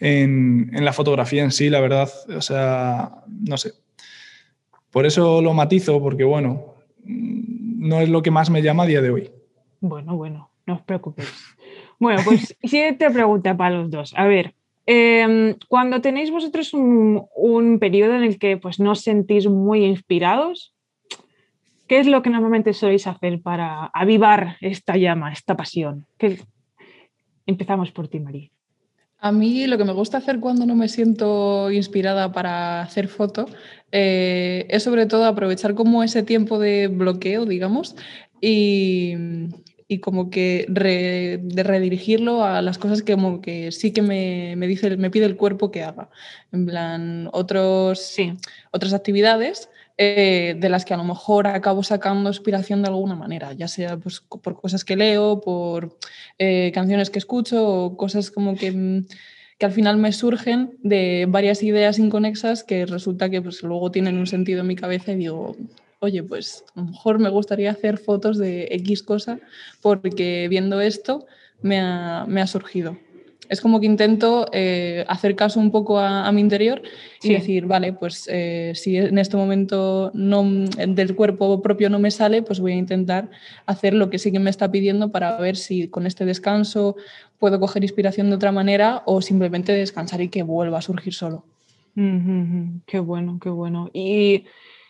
en, 0.00 0.70
en, 0.72 0.84
la 0.84 0.92
fotografía 0.92 1.42
en 1.42 1.50
sí, 1.50 1.70
la 1.70 1.80
verdad. 1.80 2.10
O 2.36 2.40
sea, 2.40 3.22
no 3.28 3.56
sé. 3.56 3.72
Por 4.90 5.06
eso 5.06 5.40
lo 5.40 5.54
matizo, 5.54 6.00
porque 6.02 6.24
bueno, 6.24 6.74
no 7.04 8.00
es 8.00 8.08
lo 8.08 8.22
que 8.22 8.30
más 8.30 8.50
me 8.50 8.62
llama 8.62 8.84
a 8.84 8.86
día 8.86 9.00
de 9.00 9.10
hoy. 9.10 9.30
Bueno, 9.80 10.16
bueno, 10.16 10.50
no 10.66 10.74
os 10.74 10.82
preocupéis. 10.82 11.32
Bueno, 11.98 12.22
pues 12.24 12.56
siguiente 12.62 13.10
pregunta 13.10 13.56
para 13.56 13.76
los 13.76 13.90
dos. 13.90 14.12
A 14.16 14.26
ver, 14.26 14.54
em, 14.86 15.56
cuando 15.68 16.00
tenéis 16.00 16.30
vosotros 16.30 16.74
un, 16.74 17.24
un, 17.34 17.78
periodo 17.78 18.14
en 18.14 18.22
el 18.22 18.38
que 18.38 18.56
pues, 18.56 18.78
no 18.78 18.92
os 18.92 19.00
sentís 19.00 19.48
muy 19.48 19.84
inspirados, 19.84 20.71
¿qué 21.92 22.00
es 22.00 22.06
lo 22.06 22.22
que 22.22 22.30
normalmente 22.30 22.72
soléis 22.72 23.06
hacer 23.06 23.42
para 23.42 23.90
avivar 23.92 24.56
esta 24.62 24.96
llama, 24.96 25.30
esta 25.30 25.58
pasión? 25.58 26.06
¿Qué... 26.16 26.38
Empezamos 27.44 27.92
por 27.92 28.08
ti, 28.08 28.18
María. 28.18 28.48
A 29.18 29.30
mí 29.30 29.66
lo 29.66 29.76
que 29.76 29.84
me 29.84 29.92
gusta 29.92 30.16
hacer 30.16 30.40
cuando 30.40 30.64
no 30.64 30.74
me 30.74 30.88
siento 30.88 31.70
inspirada 31.70 32.32
para 32.32 32.80
hacer 32.80 33.08
foto 33.08 33.44
eh, 33.90 34.64
es 34.70 34.84
sobre 34.84 35.04
todo 35.04 35.26
aprovechar 35.26 35.74
como 35.74 36.02
ese 36.02 36.22
tiempo 36.22 36.58
de 36.58 36.88
bloqueo, 36.88 37.44
digamos, 37.44 37.94
y, 38.40 39.12
y 39.86 39.98
como 39.98 40.30
que 40.30 40.64
de 40.70 41.62
redirigirlo 41.62 42.42
a 42.42 42.62
las 42.62 42.78
cosas 42.78 43.02
que, 43.02 43.12
como 43.12 43.42
que 43.42 43.70
sí 43.70 43.92
que 43.92 44.00
me, 44.00 44.56
me, 44.56 44.66
dice, 44.66 44.96
me 44.96 45.10
pide 45.10 45.26
el 45.26 45.36
cuerpo 45.36 45.70
que 45.70 45.82
haga. 45.82 46.08
En 46.52 46.64
plan, 46.64 47.28
otros, 47.32 47.98
sí, 47.98 48.32
otras 48.70 48.94
actividades 48.94 49.68
eh, 50.04 50.54
de 50.58 50.68
las 50.68 50.84
que 50.84 50.94
a 50.94 50.96
lo 50.96 51.04
mejor 51.04 51.46
acabo 51.46 51.84
sacando 51.84 52.28
inspiración 52.28 52.82
de 52.82 52.88
alguna 52.88 53.14
manera, 53.14 53.52
ya 53.52 53.68
sea 53.68 53.96
pues, 53.96 54.20
por 54.20 54.60
cosas 54.60 54.84
que 54.84 54.96
leo, 54.96 55.40
por 55.40 55.96
eh, 56.38 56.72
canciones 56.74 57.08
que 57.08 57.20
escucho 57.20 57.64
o 57.66 57.96
cosas 57.96 58.30
como 58.30 58.56
que 58.56 59.04
que 59.58 59.66
al 59.66 59.72
final 59.72 59.96
me 59.96 60.10
surgen 60.10 60.76
de 60.82 61.26
varias 61.28 61.62
ideas 61.62 62.00
inconexas 62.00 62.64
que 62.64 62.84
resulta 62.84 63.30
que 63.30 63.40
pues, 63.40 63.62
luego 63.62 63.92
tienen 63.92 64.18
un 64.18 64.26
sentido 64.26 64.62
en 64.62 64.66
mi 64.66 64.74
cabeza 64.74 65.12
y 65.12 65.16
digo, 65.16 65.54
oye, 66.00 66.24
pues 66.24 66.64
a 66.74 66.80
lo 66.80 66.86
mejor 66.86 67.20
me 67.20 67.28
gustaría 67.28 67.70
hacer 67.70 67.98
fotos 67.98 68.38
de 68.38 68.66
X 68.72 69.04
cosa 69.04 69.38
porque 69.80 70.48
viendo 70.50 70.80
esto 70.80 71.26
me 71.60 71.78
ha, 71.78 72.24
me 72.26 72.40
ha 72.40 72.48
surgido. 72.48 72.98
Es 73.52 73.60
como 73.60 73.80
que 73.80 73.86
intento 73.86 74.46
eh, 74.50 75.04
hacer 75.08 75.36
caso 75.36 75.60
un 75.60 75.70
poco 75.70 75.98
a, 75.98 76.32
mi 76.32 76.40
interior 76.40 76.80
y 77.22 77.34
decir, 77.34 77.66
vale, 77.66 77.92
pues 77.92 78.26
eh, 78.32 78.72
si 78.74 78.96
en 78.96 79.18
este 79.18 79.36
momento 79.36 80.10
no, 80.14 80.42
del 80.42 81.14
cuerpo 81.14 81.60
propio 81.60 81.90
no 81.90 81.98
me 81.98 82.10
sale, 82.10 82.42
pues 82.42 82.60
voy 82.60 82.72
a 82.72 82.76
intentar 82.76 83.28
hacer 83.66 83.92
lo 83.92 84.08
que 84.08 84.18
sí 84.18 84.32
que 84.32 84.38
me 84.38 84.48
está 84.48 84.70
pidiendo 84.70 85.12
para 85.12 85.36
ver 85.36 85.56
si 85.56 85.88
con 85.88 86.06
este 86.06 86.24
descanso 86.24 86.96
puedo 87.38 87.60
coger 87.60 87.82
inspiración 87.82 88.30
de 88.30 88.36
otra 88.36 88.52
manera 88.52 89.02
o 89.04 89.20
simplemente 89.20 89.74
descansar 89.74 90.22
y 90.22 90.30
que 90.30 90.42
vuelva 90.42 90.78
a 90.78 90.82
surgir 90.82 91.12
solo. 91.12 91.44
Qué 92.86 93.00
bueno, 93.00 93.38
qué 93.38 93.50
bueno. 93.50 93.90
Y 93.92 94.46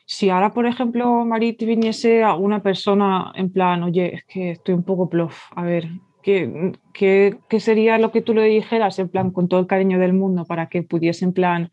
si 0.06 0.30
ahora, 0.30 0.52
por 0.52 0.66
ejemplo, 0.66 1.24
Marit 1.24 1.60
viniese 1.64 2.22
a 2.22 2.36
una 2.36 2.62
persona 2.62 3.32
en 3.34 3.50
plan, 3.50 3.82
oye, 3.82 4.14
es 4.14 4.24
que 4.24 4.50
estoy 4.52 4.74
un 4.74 4.84
poco 4.84 5.08
plof, 5.08 5.36
a 5.56 5.64
ver, 5.64 5.88
¿qué, 6.22 7.36
sería 7.58 7.98
lo 7.98 8.12
que 8.12 8.22
tú 8.22 8.34
le 8.34 8.44
dijeras 8.44 8.98
en 8.98 9.08
plan 9.08 9.30
con 9.30 9.48
todo 9.48 9.60
el 9.60 9.66
cariño 9.66 9.98
del 9.98 10.12
mundo 10.12 10.44
para 10.44 10.68
que 10.68 10.82
pudiese 10.82 11.24
en 11.24 11.32
plan 11.32 11.72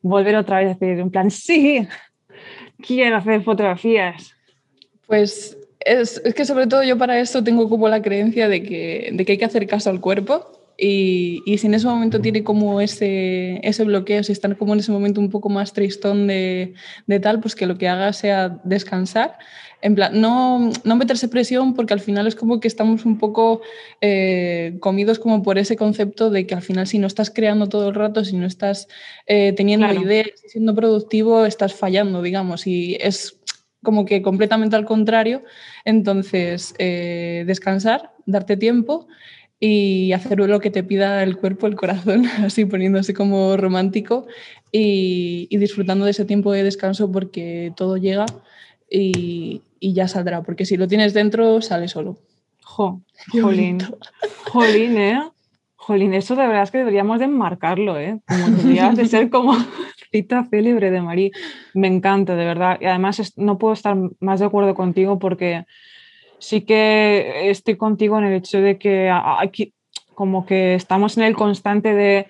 volver 0.00 0.36
otra 0.36 0.58
vez 0.58 0.66
a 0.66 0.78
decir 0.78 0.98
en 0.98 1.10
plan, 1.10 1.30
sí, 1.30 1.86
quiero 2.78 3.16
hacer 3.16 3.42
fotografías? 3.42 4.34
Pues 5.06 5.58
es, 5.80 6.22
es, 6.24 6.34
que 6.34 6.44
sobre 6.44 6.66
todo 6.66 6.82
yo 6.82 6.96
para 6.96 7.20
esto 7.20 7.44
tengo 7.44 7.68
como 7.68 7.88
la 7.88 8.02
creencia 8.02 8.48
de 8.48 8.62
que, 8.62 9.10
de 9.12 9.24
que 9.24 9.32
hay 9.32 9.38
que 9.38 9.44
hacer 9.44 9.66
caso 9.66 9.90
al 9.90 10.00
cuerpo 10.00 10.61
y, 10.84 11.44
y, 11.46 11.58
si 11.58 11.68
en 11.68 11.74
ese 11.74 11.86
momento 11.86 12.20
tiene 12.20 12.42
como 12.42 12.80
ese, 12.80 13.60
ese 13.62 13.84
bloqueo, 13.84 14.24
si 14.24 14.32
está 14.32 14.52
como 14.56 14.72
en 14.72 14.80
ese 14.80 14.90
momento 14.90 15.20
un 15.20 15.30
poco 15.30 15.48
más 15.48 15.72
tristón 15.72 16.26
de, 16.26 16.74
de 17.06 17.20
tal, 17.20 17.38
pues 17.38 17.54
que 17.54 17.66
lo 17.66 17.78
que 17.78 17.88
haga 17.88 18.12
sea 18.12 18.60
descansar. 18.64 19.38
En 19.80 19.94
plan, 19.94 20.20
no, 20.20 20.72
no 20.82 20.96
meterse 20.96 21.28
presión 21.28 21.74
porque 21.74 21.94
al 21.94 22.00
final 22.00 22.26
es 22.26 22.34
como 22.34 22.58
que 22.58 22.66
estamos 22.66 23.04
un 23.04 23.18
poco 23.18 23.62
eh, 24.00 24.76
comidos 24.80 25.20
como 25.20 25.44
por 25.44 25.56
ese 25.56 25.76
concepto 25.76 26.30
de 26.30 26.48
que 26.48 26.56
al 26.56 26.62
final 26.62 26.88
si 26.88 26.98
no 26.98 27.06
estás 27.06 27.30
creando 27.30 27.68
todo 27.68 27.90
el 27.90 27.94
rato, 27.94 28.24
si 28.24 28.36
no 28.36 28.46
estás 28.46 28.88
eh, 29.28 29.52
teniendo 29.52 29.86
claro. 29.86 30.02
ideas, 30.02 30.30
siendo 30.48 30.74
productivo, 30.74 31.46
estás 31.46 31.74
fallando, 31.74 32.22
digamos. 32.22 32.66
Y 32.66 32.96
es 33.00 33.38
como 33.84 34.04
que 34.04 34.20
completamente 34.20 34.74
al 34.74 34.84
contrario. 34.84 35.44
Entonces, 35.84 36.74
eh, 36.78 37.44
descansar, 37.46 38.10
darte 38.26 38.56
tiempo 38.56 39.06
y 39.64 40.12
hacer 40.12 40.40
lo 40.40 40.58
que 40.58 40.72
te 40.72 40.82
pida 40.82 41.22
el 41.22 41.36
cuerpo, 41.36 41.68
el 41.68 41.76
corazón, 41.76 42.24
así 42.44 42.64
poniéndose 42.64 43.14
como 43.14 43.56
romántico 43.56 44.26
y, 44.72 45.46
y 45.50 45.56
disfrutando 45.58 46.04
de 46.04 46.10
ese 46.10 46.24
tiempo 46.24 46.50
de 46.50 46.64
descanso 46.64 47.12
porque 47.12 47.72
todo 47.76 47.96
llega 47.96 48.26
y, 48.90 49.62
y, 49.78 49.92
ya 49.92 50.08
saldrá, 50.08 50.42
porque 50.42 50.64
si 50.64 50.76
lo 50.76 50.88
tienes 50.88 51.14
dentro, 51.14 51.62
sale 51.62 51.86
solo. 51.86 52.18
Jo, 52.64 53.02
jolín, 53.40 53.78
jolín, 54.50 54.96
¿eh? 54.96 55.30
Jolín, 55.76 56.12
eso 56.14 56.34
de 56.34 56.46
verdad 56.46 56.64
es 56.64 56.72
que 56.72 56.78
deberíamos 56.78 57.20
de 57.20 57.26
enmarcarlo, 57.26 58.00
¿eh? 58.00 58.18
Como 58.26 58.46
deberías 58.56 58.96
de 58.96 59.06
ser 59.06 59.30
como 59.30 59.54
cita 60.10 60.44
célebre 60.50 60.90
de 60.90 61.00
Marí. 61.00 61.30
Me 61.72 61.86
encanta, 61.86 62.34
de 62.34 62.44
verdad. 62.44 62.78
Y 62.80 62.86
además 62.86 63.32
no 63.36 63.58
puedo 63.58 63.74
estar 63.74 63.96
más 64.18 64.40
de 64.40 64.46
acuerdo 64.46 64.74
contigo 64.74 65.20
porque 65.20 65.66
sí 66.42 66.62
que 66.62 67.50
estoy 67.50 67.76
contigo 67.76 68.18
en 68.18 68.24
el 68.24 68.34
hecho 68.34 68.60
de 68.60 68.76
que 68.76 69.10
aquí, 69.10 69.74
como 70.14 70.44
que 70.44 70.74
estamos 70.74 71.16
en 71.16 71.22
el 71.22 71.36
constante 71.36 71.94
de 71.94 72.26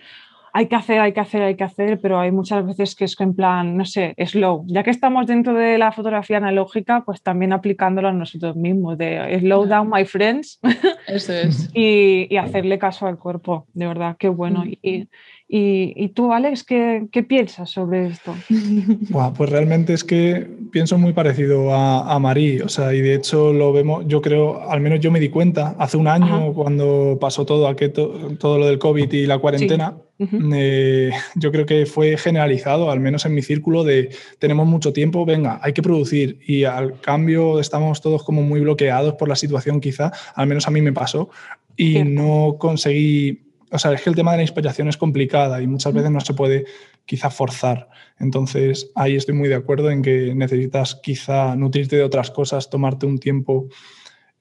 hay 0.55 0.66
que 0.66 0.76
hacer, 0.76 1.01
hay 1.01 1.14
que 1.14 1.20
hacer, 1.20 1.43
hay 1.43 1.56
que 1.56 1.64
hacer, 1.64 1.98
pero 1.98 2.20
hay 2.20 2.30
muchas 2.30 2.66
veces 2.66 2.94
que 2.94 3.06
es 3.06 3.18
en 3.20 3.34
plan, 3.34 3.74
no 3.74 3.86
sé, 3.86 4.14
slow. 4.26 4.64
Ya 4.66 4.82
que 4.82 4.90
estamos 4.90 5.26
dentro 5.26 5.55
de 5.55 5.78
la 5.78 5.93
fotografía 5.93 6.36
analógica, 6.36 7.05
pues 7.06 7.22
también 7.22 7.55
aplicándolo 7.55 8.09
a 8.09 8.12
nosotros 8.12 8.55
mismos, 8.55 8.98
de 8.98 9.39
slow 9.40 9.64
down, 9.64 9.89
my 9.90 10.05
friends. 10.05 10.60
Eso 11.06 11.32
es. 11.32 11.70
y, 11.74 12.26
y, 12.28 12.36
hacerle 12.36 12.78
caso 12.78 13.06
al 13.06 13.18
cuerpo, 13.18 13.66
de 13.72 13.86
verdad, 13.86 14.16
qué 14.18 14.28
bueno. 14.28 14.66
Mm. 14.66 14.72
Y, 14.82 15.09
y, 15.55 15.93
y, 16.03 16.09
tú, 16.09 16.33
Alex, 16.33 16.65
¿qué, 16.65 17.09
qué 17.12 17.23
piensas 17.23 17.69
sobre 17.69 18.07
esto? 18.07 18.35
Wow, 19.11 19.35
pues 19.35 19.51
realmente 19.51 19.93
es 19.93 20.03
que 20.03 20.47
pienso 20.70 20.97
muy 20.97 21.12
parecido 21.12 21.74
a, 21.74 22.11
a 22.11 22.19
Marí, 22.19 22.61
o 22.61 22.70
sea, 22.70 22.95
y 22.95 23.03
de 23.03 23.16
hecho 23.16 23.53
lo 23.53 23.70
vemos, 23.70 24.07
yo 24.09 24.23
creo, 24.23 24.70
al 24.70 24.81
menos 24.81 25.01
yo 25.01 25.11
me 25.11 25.20
di 25.20 25.29
cuenta 25.29 25.77
hace 25.79 25.99
un 25.99 26.09
año 26.09 26.37
Ajá. 26.37 26.53
cuando 26.55 27.19
pasó 27.20 27.45
todo, 27.45 27.69
aquello, 27.69 28.35
todo 28.39 28.57
lo 28.57 28.66
del 28.66 28.79
COVID 28.79 29.12
y 29.12 29.27
la 29.27 29.39
cuarentena. 29.41 29.95
Sí. 30.19 30.24
Uh 30.24 30.27
-huh. 30.27 30.53
eh, 30.57 31.11
yo 31.35 31.53
creo 31.53 31.66
que 31.66 31.85
fue 31.85 32.16
generalizado, 32.16 32.91
al 32.91 33.01
menos 33.01 33.27
en 33.27 33.35
mi 33.35 33.43
círculo, 33.43 33.85
de 33.85 34.09
tenemos 34.39 34.66
mucho 34.66 34.95
tiempo, 34.95 35.27
venga, 35.27 35.61
hay 35.62 35.74
que 35.74 35.83
producir 35.83 36.39
y 36.47 36.65
al 36.65 36.99
cambio 37.01 37.61
estamos 37.61 38.01
todos 38.01 38.23
como 38.24 38.41
muy 38.41 38.61
bloqueados 38.61 39.15
por 39.16 39.29
la 39.29 39.37
situación 39.37 39.81
quizá, 39.81 40.12
al 40.35 40.47
menos 40.47 40.66
a 40.66 40.70
mí 40.70 40.81
me 40.81 40.95
pasó, 40.95 41.29
y 41.77 41.93
Cierto. 41.93 42.11
no 42.11 42.57
conseguí 42.59 43.52
o 43.73 43.78
sea, 43.78 43.93
es 43.93 44.03
que 44.03 44.11
el 44.11 44.16
tema 44.16 44.32
de 44.32 44.36
la 44.36 44.43
inspiración 44.43 44.89
es 44.89 44.97
complicada 44.97 45.62
y 45.62 45.66
muchas 45.66 45.94
veces 45.94 46.11
no 46.11 46.20
se 46.20 46.35
puede 46.35 46.66
quizá 47.07 47.31
forzar. 47.31 47.89
Entonces, 48.19 48.90
ahí 48.94 49.16
estoy 49.16 49.35
muy 49.35 49.49
de 49.49 49.55
acuerdo 49.55 49.90
en 49.90 50.03
que 50.03 50.35
necesitas 50.35 50.94
quizá 50.97 51.57
nutrirte 51.57 51.97
de 51.97 52.03
otras 52.03 52.31
cosas, 52.31 52.69
tomarte 52.69 53.07
un 53.07 53.19
tiempo 53.19 53.69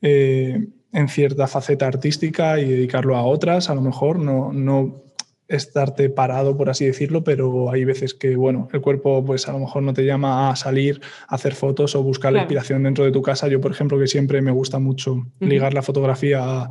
eh, 0.02 0.68
en 0.92 1.08
cierta 1.08 1.48
faceta 1.48 1.88
artística 1.88 2.60
y 2.60 2.68
dedicarlo 2.68 3.16
a 3.16 3.24
otras, 3.24 3.70
a 3.70 3.76
lo 3.76 3.82
mejor, 3.82 4.20
no, 4.20 4.52
no 4.52 5.04
estarte 5.52 6.10
parado, 6.10 6.58
por 6.58 6.70
así 6.70 6.86
decirlo, 6.86 7.24
pero 7.24 7.72
hay 7.72 7.84
veces 7.84 8.14
que, 8.14 8.36
bueno, 8.36 8.70
el 8.72 8.82
cuerpo 8.82 9.24
pues 9.24 9.48
a 9.48 9.52
lo 9.52 9.60
mejor 9.60 9.84
no 9.84 9.94
te 9.94 10.06
llama 10.06 10.50
a 10.50 10.56
salir, 10.56 11.02
a 11.28 11.36
hacer 11.36 11.54
fotos 11.54 11.96
o 11.96 12.04
buscar 12.04 12.32
claro. 12.32 12.36
la 12.38 12.42
inspiración 12.44 12.84
dentro 12.84 13.04
de 13.04 13.12
tu 13.12 13.22
casa. 13.22 13.48
Yo, 13.48 13.60
por 13.60 13.72
ejemplo, 13.72 14.00
que 14.00 14.08
siempre 14.08 14.42
me 14.42 14.52
gusta 14.52 14.80
mucho 14.80 15.14
uh 15.14 15.26
-huh. 15.40 15.48
ligar 15.48 15.74
la 15.74 15.82
fotografía 15.82 16.40
a, 16.44 16.70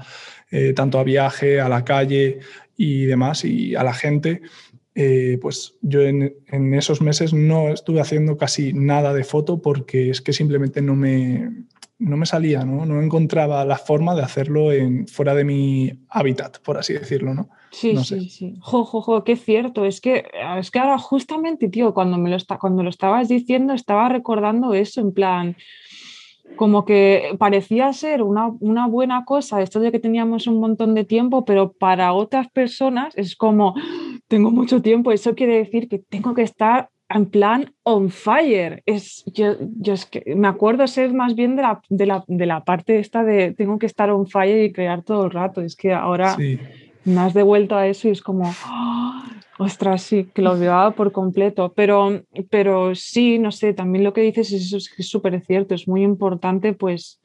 eh, 0.51 0.73
tanto 0.73 0.99
a 0.99 1.05
viaje, 1.05 1.61
a 1.61 1.69
la 1.69 1.85
calle 1.85 2.41
y 2.77 3.05
demás, 3.05 3.45
y 3.45 3.75
a 3.75 3.85
la 3.85 3.93
gente, 3.93 4.41
eh, 4.95 5.39
pues 5.41 5.75
yo 5.83 6.01
en, 6.03 6.35
en, 6.49 6.75
esos 6.75 7.01
meses 7.01 7.33
no 7.33 7.69
estuve 7.69 8.01
haciendo 8.01 8.37
casi 8.37 8.73
nada 8.73 9.15
de 9.15 9.25
foto 9.25 9.63
porque 9.63 10.11
es 10.11 10.21
que 10.21 10.33
simplemente 10.33 10.83
no 10.83 10.97
me, 10.97 11.51
no 12.01 12.17
me 12.17 12.27
salía, 12.27 12.65
¿no? 12.65 12.87
no 12.87 13.01
encontraba 13.01 13.65
la 13.65 13.77
forma 13.77 14.15
de 14.15 14.23
hacerlo 14.23 14.73
en, 14.73 15.07
fuera 15.07 15.35
de 15.35 15.45
mi 15.45 15.93
hábitat, 16.09 16.59
por 16.61 16.79
así 16.79 16.95
decirlo, 16.95 17.35
¿no? 17.35 17.51
Sí, 17.71 17.93
no 17.93 18.03
sí, 18.03 18.21
sé. 18.21 18.29
sí. 18.31 18.55
Jo, 18.61 18.85
jo, 18.85 19.03
jo, 19.03 19.23
qué 19.23 19.37
cierto. 19.37 19.85
Es 19.85 20.01
que, 20.01 20.25
es 20.59 20.71
que 20.71 20.79
ahora 20.79 20.99
justamente, 20.99 21.69
tío, 21.69 21.93
cuando, 21.95 22.17
me 22.17 22.31
lo 22.31 22.37
está, 22.37 22.59
cuando 22.59 22.83
lo 22.83 22.89
estabas 22.89 23.29
diciendo, 23.29 23.75
estaba 23.75 24.09
recordando 24.09 24.73
eso, 24.73 25.03
en 25.03 25.13
plan, 25.13 25.57
como 26.57 26.85
que 26.85 27.37
parecía 27.39 27.93
ser 27.93 28.23
una, 28.23 28.49
una, 28.61 28.87
buena 28.89 29.25
cosa 29.25 29.63
esto 29.63 29.79
de 29.79 29.93
que 29.93 30.01
teníamos 30.01 30.47
un 30.47 30.59
montón 30.59 30.95
de 30.95 31.05
tiempo, 31.05 31.45
pero 31.45 31.73
para 31.73 32.15
otras 32.15 32.51
personas 32.51 33.15
es 33.17 33.37
como, 33.37 33.75
tengo 34.27 34.51
mucho 34.51 34.81
tiempo, 34.81 35.13
eso 35.13 35.35
quiere 35.35 35.59
decir 35.59 35.89
que 35.89 35.99
tengo 35.99 36.35
que 36.35 36.43
estar 36.43 36.89
en 37.11 37.27
plan 37.27 37.73
on 37.83 38.11
fire. 38.11 38.83
Es, 38.87 39.25
yo, 39.27 39.57
yo 39.79 39.95
es 39.95 40.07
que 40.07 40.35
me 40.37 40.49
acuerdo 40.49 40.87
ser 40.87 41.13
más 41.13 41.35
bien 41.35 41.57
de 41.57 41.63
la, 41.63 41.83
de, 41.89 42.07
la, 42.07 42.25
de 42.27 42.47
la 42.47 42.65
parte 42.65 42.99
esta 42.99 43.25
de 43.25 43.53
tengo 43.53 43.79
que 43.79 43.87
estar 43.87 44.11
on 44.11 44.27
fire 44.27 44.65
y 44.65 44.73
crear 44.73 45.03
todo 45.03 45.25
el 45.25 45.33
rato. 45.33 45.61
Es 45.61 45.75
que 45.75 45.93
ahora 45.93 46.37
me 47.05 47.21
has 47.21 47.35
devuelto 47.35 47.75
a 47.77 47.89
eso 47.89 48.09
y 48.09 48.13
es 48.13 48.23
como, 48.23 48.49
¡oh! 48.49 49.23
ostras, 49.59 50.03
sí, 50.03 50.31
que 50.33 50.41
lo 50.41 50.53
olvidaba 50.53 50.93
por 50.93 51.11
completo. 51.11 51.73
Pero, 51.75 52.23
pero 52.49 52.95
sí, 52.95 53.41
no 53.41 53.51
sé, 53.51 53.75
también 53.75 54.05
lo 54.05 54.13
que 54.13 54.23
dices 54.23 54.53
es, 54.53 54.73
es 54.97 55.09
súper 55.09 55.41
cierto, 55.45 55.75
es 55.75 55.89
muy 55.89 56.03
importante 56.03 56.75
pues 56.75 57.21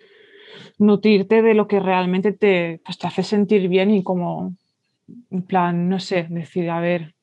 nutrirte 0.79 1.43
de 1.43 1.53
lo 1.53 1.67
que 1.67 1.79
realmente 1.79 2.31
te, 2.31 2.81
pues, 2.83 2.97
te 2.97 3.07
hace 3.07 3.23
sentir 3.23 3.69
bien 3.69 3.91
y 3.91 4.03
como, 4.03 4.55
en 5.29 5.43
plan, 5.43 5.87
no 5.89 5.99
sé, 5.99 6.25
decir, 6.29 6.69
a 6.71 6.79
ver, 6.79 7.13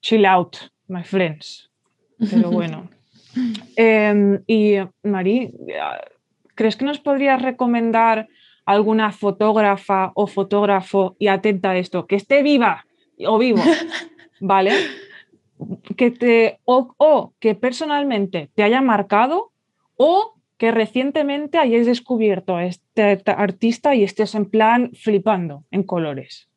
chill 0.00 0.26
out, 0.26 0.56
my 0.88 1.04
friends. 1.04 1.70
Pero 2.30 2.50
bueno. 2.50 2.88
Em, 3.76 4.42
y 4.46 4.76
Marí, 5.02 5.52
¿crees 6.54 6.76
que 6.76 6.86
nos 6.86 6.98
podrías 6.98 7.42
recomendar 7.42 8.28
alguna 8.64 9.12
fotógrafa 9.12 10.12
o 10.14 10.26
fotógrafo 10.26 11.16
y 11.18 11.28
atenta 11.28 11.70
a 11.70 11.76
esto, 11.76 12.06
que 12.06 12.16
esté 12.16 12.42
viva 12.42 12.86
o 13.26 13.38
vivo, 13.38 13.62
¿vale? 14.40 14.72
Que 15.96 16.10
te, 16.10 16.58
o, 16.64 16.94
o 16.96 17.32
que 17.38 17.54
personalmente 17.54 18.50
te 18.54 18.62
haya 18.62 18.80
marcado 18.80 19.52
o 19.96 20.34
que 20.58 20.70
recientemente 20.70 21.58
hayáis 21.58 21.86
descubierto 21.86 22.56
a 22.56 22.64
este 22.64 23.22
artista 23.26 23.94
y 23.94 24.02
estés 24.02 24.34
en 24.34 24.46
plan 24.46 24.90
flipando 24.94 25.64
en 25.70 25.82
colores. 25.82 26.48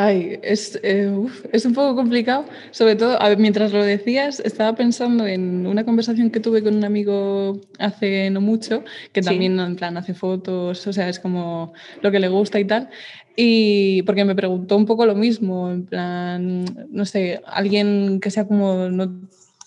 Ay, 0.00 0.38
es, 0.44 0.78
eh, 0.84 1.12
es 1.52 1.66
un 1.66 1.74
poco 1.74 1.96
complicado. 1.96 2.44
Sobre 2.70 2.94
todo, 2.94 3.18
mientras 3.36 3.72
lo 3.72 3.82
decías, 3.84 4.38
estaba 4.38 4.76
pensando 4.76 5.26
en 5.26 5.66
una 5.66 5.84
conversación 5.84 6.30
que 6.30 6.38
tuve 6.38 6.62
con 6.62 6.76
un 6.76 6.84
amigo 6.84 7.60
hace 7.80 8.30
no 8.30 8.40
mucho, 8.40 8.84
que 9.12 9.22
también 9.22 9.58
en 9.58 9.74
plan 9.74 9.96
hace 9.96 10.14
fotos, 10.14 10.86
o 10.86 10.92
sea, 10.92 11.08
es 11.08 11.18
como 11.18 11.72
lo 12.00 12.12
que 12.12 12.20
le 12.20 12.28
gusta 12.28 12.60
y 12.60 12.64
tal. 12.64 12.90
Y 13.34 14.02
porque 14.02 14.24
me 14.24 14.36
preguntó 14.36 14.76
un 14.76 14.86
poco 14.86 15.04
lo 15.04 15.16
mismo, 15.16 15.68
en 15.68 15.84
plan, 15.84 16.64
no 16.90 17.04
sé, 17.04 17.42
alguien 17.44 18.20
que 18.20 18.30
sea 18.30 18.46
como, 18.46 18.88
no, 18.88 19.20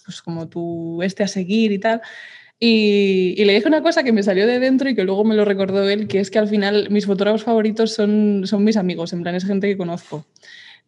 pues 0.06 0.22
como 0.22 0.48
tú 0.48 1.04
este 1.04 1.24
a 1.24 1.28
seguir 1.28 1.74
y 1.74 1.80
tal. 1.80 2.02
Y, 2.64 3.44
le 3.44 3.56
dije 3.56 3.68
una 3.68 3.82
cosa 3.82 4.04
que 4.04 4.12
me 4.12 4.22
salió 4.22 4.46
de 4.46 4.60
dentro 4.60 4.88
y 4.88 4.94
que 4.94 5.04
luego 5.04 5.24
me 5.24 5.34
lo 5.34 5.46
recordó 5.46 5.90
él, 5.90 6.08
que 6.08 6.20
es 6.20 6.30
que 6.30 6.38
al 6.38 6.48
final 6.48 6.92
mis 6.92 7.08
fotógrafos 7.08 7.44
favoritos 7.44 7.92
son, 7.92 8.44
son 8.46 8.64
mis 8.64 8.78
amigos, 8.78 9.14
en 9.14 9.24
plan 9.24 9.34
es 9.34 9.46
gente 9.46 9.68
que 9.68 9.78
conozco. 9.78 10.28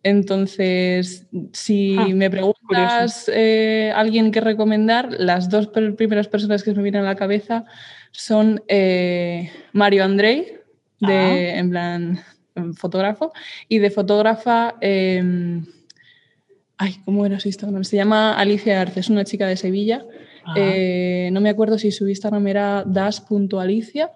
Entonces, 0.04 1.26
si 1.52 1.96
ah, 1.98 2.10
me 2.14 2.30
preguntas 2.30 3.28
eh, 3.34 3.92
alguien 3.96 4.32
que 4.32 4.40
recomendar, 4.40 5.16
las 5.18 5.50
dos 5.50 5.70
primeras 5.98 6.28
personas 6.28 6.62
que 6.62 6.76
me 6.76 6.84
vienen 6.84 7.02
a 7.02 7.06
la 7.06 7.16
cabeza 7.16 7.66
son 8.12 8.62
eh, 8.68 9.50
Mario 9.72 10.04
Andrei, 10.04 10.60
de, 11.00 11.16
ah. 11.16 11.58
en 11.58 11.70
plan 11.72 12.20
fotógrafo, 12.76 13.34
y 13.68 13.80
de 13.80 13.90
fotógrafa, 13.90 14.76
em, 14.80 15.66
ay, 16.78 16.98
¿cómo 17.04 17.26
era 17.26 17.40
su 17.40 17.48
Instagram? 17.48 17.84
Se 17.84 17.96
llama 17.96 18.38
Alicia 18.38 18.80
Arce, 18.80 19.00
es 19.00 19.10
una 19.10 19.24
chica 19.24 19.48
de 19.48 19.58
Sevilla 19.58 20.06
eh, 20.56 21.30
no 21.32 21.42
me 21.42 21.50
acuerdo 21.50 21.78
si 21.78 21.92
su 21.92 22.08
Instagram 22.08 22.48
era 22.48 22.84
das.alicia, 22.86 24.12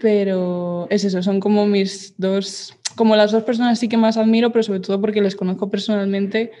pero 0.00 0.86
es 0.90 1.04
eso, 1.04 1.22
son 1.22 1.40
como 1.40 1.66
mis 1.66 2.14
dos, 2.16 2.74
como 2.96 3.16
las 3.16 3.32
dos 3.32 3.44
personas 3.44 3.78
sí 3.78 3.88
que 3.88 3.96
más 3.96 4.16
admiro, 4.16 4.50
pero 4.52 4.62
sobre 4.62 4.80
todo 4.80 5.00
porque 5.00 5.20
les 5.20 5.36
conozco 5.36 5.70
personalmente. 5.70 6.52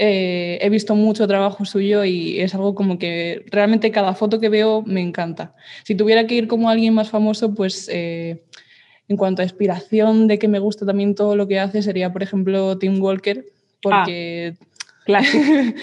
Eh, 0.00 0.58
he 0.60 0.70
visto 0.70 0.94
mucho 0.94 1.26
trabajo 1.26 1.64
suyo 1.64 2.04
y 2.04 2.40
es 2.40 2.54
algo 2.54 2.76
como 2.76 3.00
que 3.00 3.44
realmente 3.50 3.90
cada 3.90 4.14
foto 4.14 4.38
que 4.38 4.48
veo 4.48 4.82
me 4.82 5.00
encanta. 5.00 5.54
Si 5.82 5.96
tuviera 5.96 6.26
que 6.28 6.36
ir 6.36 6.46
como 6.46 6.70
alguien 6.70 6.94
más 6.94 7.10
famoso, 7.10 7.52
pues 7.52 7.88
eh, 7.92 8.44
en 9.08 9.16
cuanto 9.16 9.42
a 9.42 9.44
inspiración 9.44 10.28
de 10.28 10.38
que 10.38 10.46
me 10.46 10.60
gusta 10.60 10.86
también 10.86 11.16
todo 11.16 11.34
lo 11.34 11.48
que 11.48 11.58
hace, 11.58 11.82
sería 11.82 12.12
por 12.12 12.22
ejemplo 12.22 12.78
Tim 12.78 13.00
Walker, 13.02 13.44
porque... 13.82 14.54
Ah, 14.56 14.64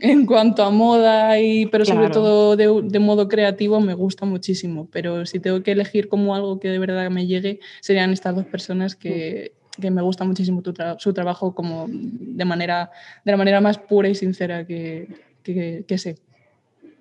en 0.00 0.26
cuanto 0.26 0.62
a 0.62 0.70
moda, 0.70 1.38
y, 1.38 1.66
pero 1.66 1.84
sobre 1.84 2.10
todo 2.10 2.56
de, 2.56 2.98
modo 2.98 3.28
creativo, 3.28 3.80
me 3.80 3.94
gusta 3.94 4.26
muchísimo. 4.26 4.88
Pero 4.90 5.26
si 5.26 5.40
tengo 5.40 5.62
que 5.62 5.72
elegir 5.72 6.08
como 6.08 6.34
algo 6.34 6.58
que 6.58 6.68
de 6.68 6.78
verdad 6.78 7.10
me 7.10 7.26
llegue, 7.26 7.60
serían 7.80 8.12
estas 8.12 8.34
dos 8.34 8.46
personas 8.46 8.96
que, 8.96 9.52
que 9.80 9.90
me 9.90 10.02
gusta 10.02 10.24
muchísimo 10.24 10.62
su 10.98 11.12
trabajo 11.12 11.54
como 11.54 11.86
de, 11.88 12.44
manera, 12.44 12.90
de 13.24 13.32
la 13.32 13.36
manera 13.36 13.60
más 13.60 13.78
pura 13.78 14.08
y 14.08 14.14
sincera 14.14 14.66
que, 14.66 15.08
que, 15.42 15.84
que 15.86 15.98
sé. 15.98 16.16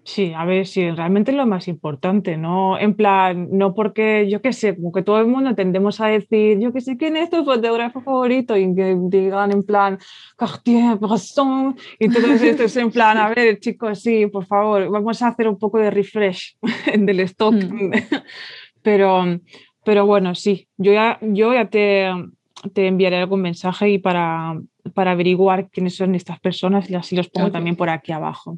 Sí, 0.03 0.33
a 0.35 0.45
ver, 0.45 0.65
sí, 0.65 0.89
realmente 0.89 1.31
es 1.31 1.37
lo 1.37 1.45
más 1.45 1.67
importante, 1.67 2.37
¿no? 2.37 2.79
En 2.79 2.95
plan, 2.95 3.49
no 3.51 3.75
porque, 3.75 4.27
yo 4.29 4.41
qué 4.41 4.53
sé, 4.53 4.75
como 4.75 4.91
que 4.91 5.03
todo 5.03 5.19
el 5.19 5.27
mundo 5.27 5.53
tendemos 5.55 5.99
a 6.01 6.07
decir, 6.07 6.57
yo 6.59 6.73
qué 6.73 6.81
sé, 6.81 6.97
¿quién 6.97 7.15
es 7.15 7.29
tu 7.29 7.43
fotógrafo 7.43 8.01
favorito? 8.01 8.57
Y 8.57 8.73
que 8.73 8.97
digan 8.99 9.51
en 9.51 9.63
plan, 9.63 9.99
Cartier, 10.35 10.97
Bresson, 10.97 11.75
y 11.99 12.09
todo 12.09 12.27
esto 12.27 12.63
es 12.63 12.77
en 12.77 12.91
plan, 12.91 13.17
a 13.17 13.29
ver, 13.29 13.59
chicos, 13.59 14.01
sí, 14.01 14.25
por 14.27 14.45
favor, 14.45 14.89
vamos 14.89 15.21
a 15.21 15.27
hacer 15.27 15.47
un 15.47 15.59
poco 15.59 15.77
de 15.77 15.91
refresh 15.91 16.57
del 16.97 17.19
stock. 17.21 17.53
Mm. 17.53 17.91
Pero, 18.81 19.25
pero 19.83 20.05
bueno, 20.05 20.35
sí, 20.35 20.69
yo 20.77 20.93
ya, 20.93 21.19
yo 21.21 21.53
ya 21.53 21.69
te, 21.69 22.09
te 22.73 22.87
enviaré 22.87 23.17
algún 23.17 23.41
mensaje 23.41 23.89
y 23.89 23.97
para, 23.97 24.57
para 24.91 25.11
averiguar 25.11 25.69
quiénes 25.69 25.95
son 25.95 26.15
estas 26.15 26.39
personas 26.39 26.89
y 26.89 26.95
así 26.95 27.15
los 27.15 27.29
pongo 27.29 27.51
también 27.51 27.75
por 27.75 27.89
aquí 27.89 28.11
abajo. 28.11 28.57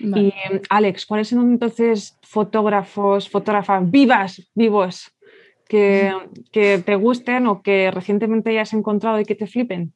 Y 0.00 0.32
Alex, 0.68 1.06
¿cuáles 1.06 1.28
son 1.28 1.52
entonces 1.52 2.18
fotógrafos, 2.22 3.28
fotógrafas 3.28 3.90
vivas, 3.90 4.50
vivos, 4.54 5.12
que, 5.68 6.12
que, 6.50 6.78
te 6.84 6.96
gusten 6.96 7.46
o 7.46 7.62
que 7.62 7.90
recientemente 7.90 8.50
hayas 8.50 8.72
encontrado 8.74 9.20
y 9.20 9.24
que 9.24 9.34
te 9.34 9.46
flipen? 9.46 9.92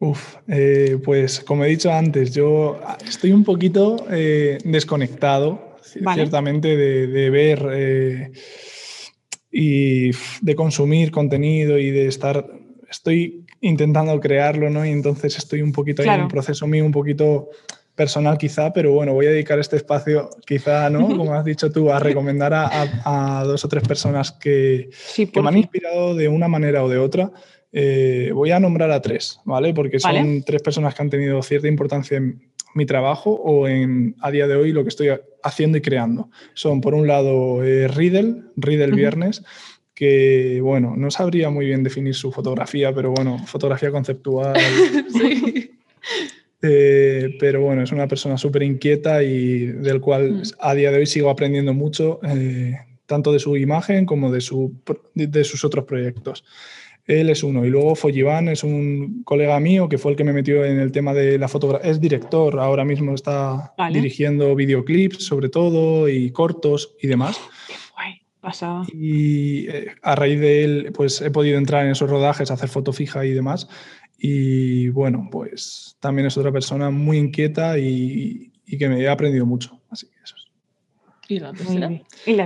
Uf, 0.00 0.36
eh, 0.46 0.98
pues 1.04 1.40
como 1.40 1.64
he 1.64 1.68
dicho 1.68 1.92
antes, 1.92 2.32
yo 2.32 2.80
estoy 3.06 3.32
un 3.32 3.42
poquito 3.42 4.06
eh, 4.10 4.58
desconectado, 4.64 5.76
ciertamente, 5.82 6.76
de, 6.76 7.08
de 7.08 7.30
ver 7.30 7.68
eh, 7.72 8.32
y 9.50 10.10
de 10.40 10.54
consumir 10.54 11.10
contenido 11.10 11.78
y 11.78 11.90
de 11.90 12.06
estar... 12.06 12.46
Estoy 12.88 13.44
intentando 13.60 14.18
crearlo, 14.20 14.70
¿no? 14.70 14.84
Y 14.84 14.90
entonces 14.90 15.36
estoy 15.36 15.62
un 15.62 15.72
poquito 15.72 16.02
ahí 16.02 16.08
en 16.08 16.22
un 16.22 16.28
proceso 16.28 16.66
mío 16.66 16.84
un 16.84 16.92
poquito 16.92 17.50
personal 17.94 18.38
quizá, 18.38 18.72
pero 18.72 18.92
bueno, 18.92 19.12
voy 19.12 19.26
a 19.26 19.30
dedicar 19.30 19.58
este 19.58 19.76
espacio 19.76 20.30
quizá, 20.46 20.88
¿no? 20.88 21.08
Como 21.16 21.34
has 21.34 21.44
dicho 21.44 21.70
tú, 21.70 21.90
a 21.90 21.98
recomendar 21.98 22.52
a, 22.54 23.42
dos 23.44 23.64
o 23.64 23.68
tres 23.68 23.86
personas 23.86 24.32
que, 24.32 24.90
que 25.16 25.42
me 25.42 25.48
han 25.48 25.58
inspirado 25.58 26.14
de 26.14 26.28
una 26.28 26.48
manera 26.48 26.84
o 26.84 26.88
de 26.88 26.98
otra. 26.98 27.32
Eh, 27.72 28.30
voy 28.32 28.52
a 28.52 28.60
nombrar 28.60 28.90
a 28.92 29.02
tres, 29.02 29.40
¿vale? 29.44 29.74
Porque 29.74 30.00
son 30.00 30.42
tres 30.44 30.62
personas 30.62 30.94
que 30.94 31.02
han 31.02 31.10
tenido 31.10 31.42
cierta 31.42 31.68
importancia 31.68 32.16
en 32.16 32.40
mi 32.74 32.86
trabajo 32.86 33.30
o 33.32 33.66
en 33.66 34.14
a 34.20 34.30
día 34.30 34.46
de 34.46 34.54
hoy 34.54 34.72
lo 34.72 34.84
que 34.84 34.90
estoy 34.90 35.10
haciendo 35.42 35.78
y 35.78 35.80
creando. 35.80 36.30
Son, 36.54 36.80
por 36.80 36.94
un 36.94 37.06
lado, 37.06 37.62
eh, 37.64 37.88
Riddle, 37.88 38.42
Riddle 38.56 38.94
Viernes, 38.94 39.42
que, 39.98 40.60
bueno, 40.62 40.94
no 40.96 41.10
sabría 41.10 41.50
muy 41.50 41.66
bien 41.66 41.82
definir 41.82 42.14
su 42.14 42.30
fotografía, 42.30 42.94
pero 42.94 43.10
bueno, 43.10 43.44
fotografía 43.46 43.90
conceptual. 43.90 44.54
sí. 45.12 45.72
Eh, 46.62 47.36
pero 47.40 47.62
bueno, 47.62 47.82
es 47.82 47.90
una 47.90 48.06
persona 48.06 48.38
súper 48.38 48.62
inquieta 48.62 49.24
y 49.24 49.66
del 49.66 50.00
cual 50.00 50.34
mm. 50.34 50.42
a 50.60 50.74
día 50.74 50.92
de 50.92 50.98
hoy 50.98 51.06
sigo 51.06 51.30
aprendiendo 51.30 51.74
mucho, 51.74 52.20
eh, 52.22 52.76
tanto 53.06 53.32
de 53.32 53.40
su 53.40 53.56
imagen 53.56 54.06
como 54.06 54.30
de, 54.30 54.40
su, 54.40 54.72
de, 55.14 55.42
sus 55.42 55.64
otros 55.64 55.84
proyectos. 55.84 56.44
Él 57.04 57.28
es 57.28 57.42
uno. 57.42 57.64
Y 57.64 57.70
luego 57.70 57.96
Folliván 57.96 58.48
es 58.48 58.62
un 58.62 59.24
colega 59.24 59.58
mío 59.58 59.88
que 59.88 59.98
fue 59.98 60.12
el 60.12 60.16
que 60.16 60.22
me 60.22 60.32
metió 60.32 60.64
en 60.64 60.78
el 60.78 60.92
tema 60.92 61.12
de 61.12 61.38
la 61.38 61.48
fotografía. 61.48 61.90
Es 61.90 62.00
director, 62.00 62.60
ahora 62.60 62.84
mismo 62.84 63.16
está 63.16 63.74
dirigiendo 63.92 64.54
videoclips 64.54 65.24
sobre 65.24 65.48
todo 65.48 66.08
y 66.08 66.30
cortos 66.30 66.94
y 67.02 67.08
demás. 67.08 67.40
Y 68.92 69.68
eh, 69.68 69.94
a 70.02 70.14
raíz 70.14 70.40
de 70.40 70.64
él, 70.64 70.92
pues 70.94 71.20
he 71.20 71.30
podido 71.30 71.58
entrar 71.58 71.84
en 71.84 71.92
esos 71.92 72.08
rodajes, 72.08 72.50
hacer 72.50 72.68
foto 72.68 72.92
fija 72.92 73.24
y 73.24 73.32
demás. 73.32 73.68
Y 74.16 74.88
bueno, 74.88 75.28
pues 75.30 75.96
también 76.00 76.26
es 76.26 76.36
otra 76.36 76.52
persona 76.52 76.90
muy 76.90 77.18
inquieta 77.18 77.78
y, 77.78 78.52
y 78.66 78.78
que 78.78 78.88
me 78.88 79.00
he 79.00 79.08
aprendido 79.08 79.46
mucho. 79.46 79.80
Así 79.90 80.06
que 80.06 80.16
eso 80.22 80.34
es. 80.36 80.48
¿Y 81.28 81.40
la 81.40 81.52
tercera? 81.52 81.90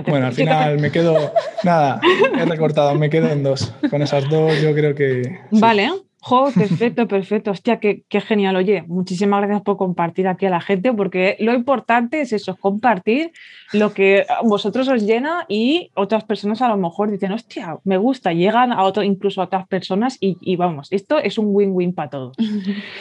Bueno, 0.07 0.27
al 0.27 0.33
final 0.33 0.79
me 0.79 0.91
quedo, 0.91 1.31
nada, 1.63 2.01
he 2.37 2.45
recortado, 2.45 2.93
me 2.95 3.09
quedo 3.09 3.29
en 3.29 3.43
dos. 3.43 3.73
Con 3.89 4.01
esas 4.01 4.29
dos 4.29 4.61
yo 4.61 4.73
creo 4.73 4.93
que... 4.93 5.39
Vale, 5.51 5.89
Jo, 6.25 6.49
perfecto, 6.55 7.05
perfecto. 7.05 7.51
Hostia, 7.51 7.81
qué, 7.81 8.05
qué, 8.07 8.21
genial. 8.21 8.55
Oye, 8.55 8.85
muchísimas 8.87 9.41
gracias 9.41 9.61
por 9.61 9.75
compartir 9.75 10.25
aquí 10.29 10.45
a 10.45 10.49
la 10.49 10.61
gente, 10.61 10.93
porque 10.93 11.35
lo 11.39 11.53
importante 11.53 12.21
es 12.21 12.31
eso, 12.31 12.55
compartir 12.55 13.33
lo 13.73 13.93
que 13.93 14.25
a 14.29 14.41
vosotros 14.41 14.87
os 14.87 15.03
llena 15.03 15.43
y 15.49 15.91
otras 15.95 16.23
personas 16.23 16.61
a 16.61 16.69
lo 16.69 16.77
mejor 16.77 17.11
dicen, 17.11 17.33
hostia, 17.33 17.77
me 17.83 17.97
gusta, 17.97 18.31
llegan 18.31 18.71
a 18.71 18.83
otro, 18.83 19.03
incluso 19.03 19.41
a 19.41 19.45
otras 19.45 19.67
personas 19.67 20.17
y, 20.21 20.37
y 20.39 20.55
vamos, 20.55 20.87
esto 20.93 21.17
es 21.17 21.37
un 21.37 21.47
win-win 21.49 21.93
para 21.93 22.09
todos. 22.09 22.37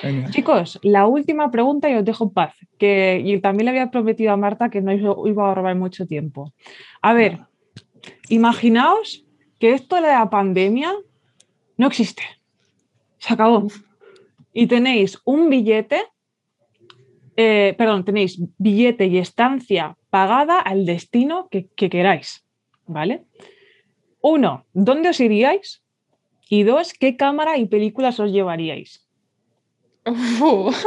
Genial. 0.01 0.32
Chicos, 0.32 0.81
la 0.82 1.07
última 1.07 1.49
pregunta 1.53 1.89
y 1.89 1.94
os 1.94 2.05
dejo 2.05 2.24
en 2.24 2.31
paz, 2.31 2.57
que 2.77 3.23
y 3.24 3.39
también 3.39 3.66
le 3.66 3.70
había 3.70 3.93
prometido 3.93 4.32
a 4.32 4.36
Marta 4.36 4.69
que 4.69 4.81
no 4.81 4.93
iba 4.93 5.49
a 5.49 5.55
robar 5.55 5.77
mucho 5.77 6.09
tiempo. 6.09 6.53
A 7.01 7.12
ver, 7.12 7.39
imaginaos 8.31 9.24
que 9.61 9.74
esto 9.74 9.94
de 9.94 10.03
la 10.03 10.28
pandemia 10.28 10.93
no 11.77 11.86
existe 11.86 12.24
se 13.23 13.35
acabó. 13.35 13.69
Y 14.53 14.66
tenéis 14.66 15.19
un 15.24 15.49
billete, 15.49 16.03
eh, 17.36 17.74
perdón, 17.78 18.05
tenéis 18.05 18.40
billete 18.59 19.07
y 19.07 19.19
estancia 19.19 19.97
pagada 20.11 20.59
al 20.59 20.85
destino 20.85 21.49
que, 21.49 21.69
que 21.69 21.89
queráis, 21.89 22.44
¿vale? 22.86 23.23
Uno, 24.20 24.66
¿dónde 24.73 25.11
os 25.11 25.20
iríais? 25.20 25.85
Y 26.49 26.65
dos, 26.65 26.93
¿qué 26.93 27.16
cámara 27.16 27.57
y 27.59 27.66
películas 27.66 28.19
os 28.19 28.32
llevaríais? 28.32 29.07
Ostras. 30.05 30.85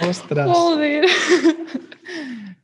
Ostras. 0.00 0.50
Joder. 0.50 1.06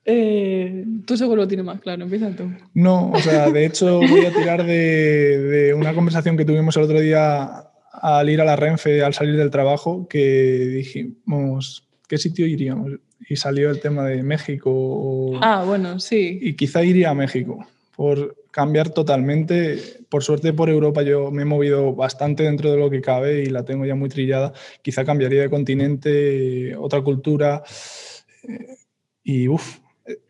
Eh, 0.05 0.85
tú 1.07 1.16
seguro 1.16 1.43
lo 1.43 1.49
tienes 1.49 1.65
más 1.65 1.81
claro, 1.81 2.03
empieza 2.03 2.35
tú. 2.35 2.51
No, 2.74 3.12
o 3.12 3.20
sea, 3.20 3.51
de 3.51 3.65
hecho 3.65 3.99
voy 4.01 4.27
a 4.27 4.32
tirar 4.32 4.66
de, 4.66 5.39
de, 5.39 5.74
una 5.74 5.94
conversación 5.94 6.36
que 6.36 6.44
tuvimos 6.44 6.77
el 6.77 6.82
otro 6.82 6.99
día 6.99 7.70
al 7.93 8.28
ir 8.28 8.40
a 8.40 8.44
la 8.44 8.57
Renfe, 8.57 9.05
al 9.05 9.15
salir 9.15 9.36
del 9.36 9.51
trabajo, 9.51 10.09
que 10.09 10.19
dijimos, 10.19 11.89
¿qué 12.09 12.19
sitio 12.19 12.47
iríamos? 12.47 12.93
Y 13.28 13.36
salió 13.36 13.70
el 13.70 13.81
tema 13.81 14.05
de 14.05 14.24
México. 14.24 14.70
O, 14.73 15.39
ah, 15.40 15.62
bueno, 15.65 16.01
sí. 16.01 16.39
Y 16.43 16.55
quizá 16.55 16.82
iría 16.82 17.11
a 17.11 17.15
México, 17.15 17.65
por 17.94 18.35
cambiar 18.53 18.91
totalmente. 18.91 19.79
Por 20.09 20.23
suerte 20.23 20.53
por 20.53 20.70
Europa 20.70 21.03
yo 21.03 21.33
me 21.33 21.43
he 21.43 21.47
movido 21.47 21.95
bastante 21.95 22.45
dentro 22.45 22.70
de 22.70 22.77
lo 22.77 22.91
que 22.91 23.01
cabe 23.01 23.43
y 23.43 23.47
la 23.47 23.65
tengo 23.65 23.85
ya 23.85 23.97
muy 23.97 24.09
trillada. 24.09 24.53
Quizá 24.83 25.05
cambiaría 25.05 25.43
de 25.43 25.51
continente, 25.51 26.77
otra 26.77 27.03
cultura. 27.03 27.65
Y 29.24 29.49
uff, 29.49 29.79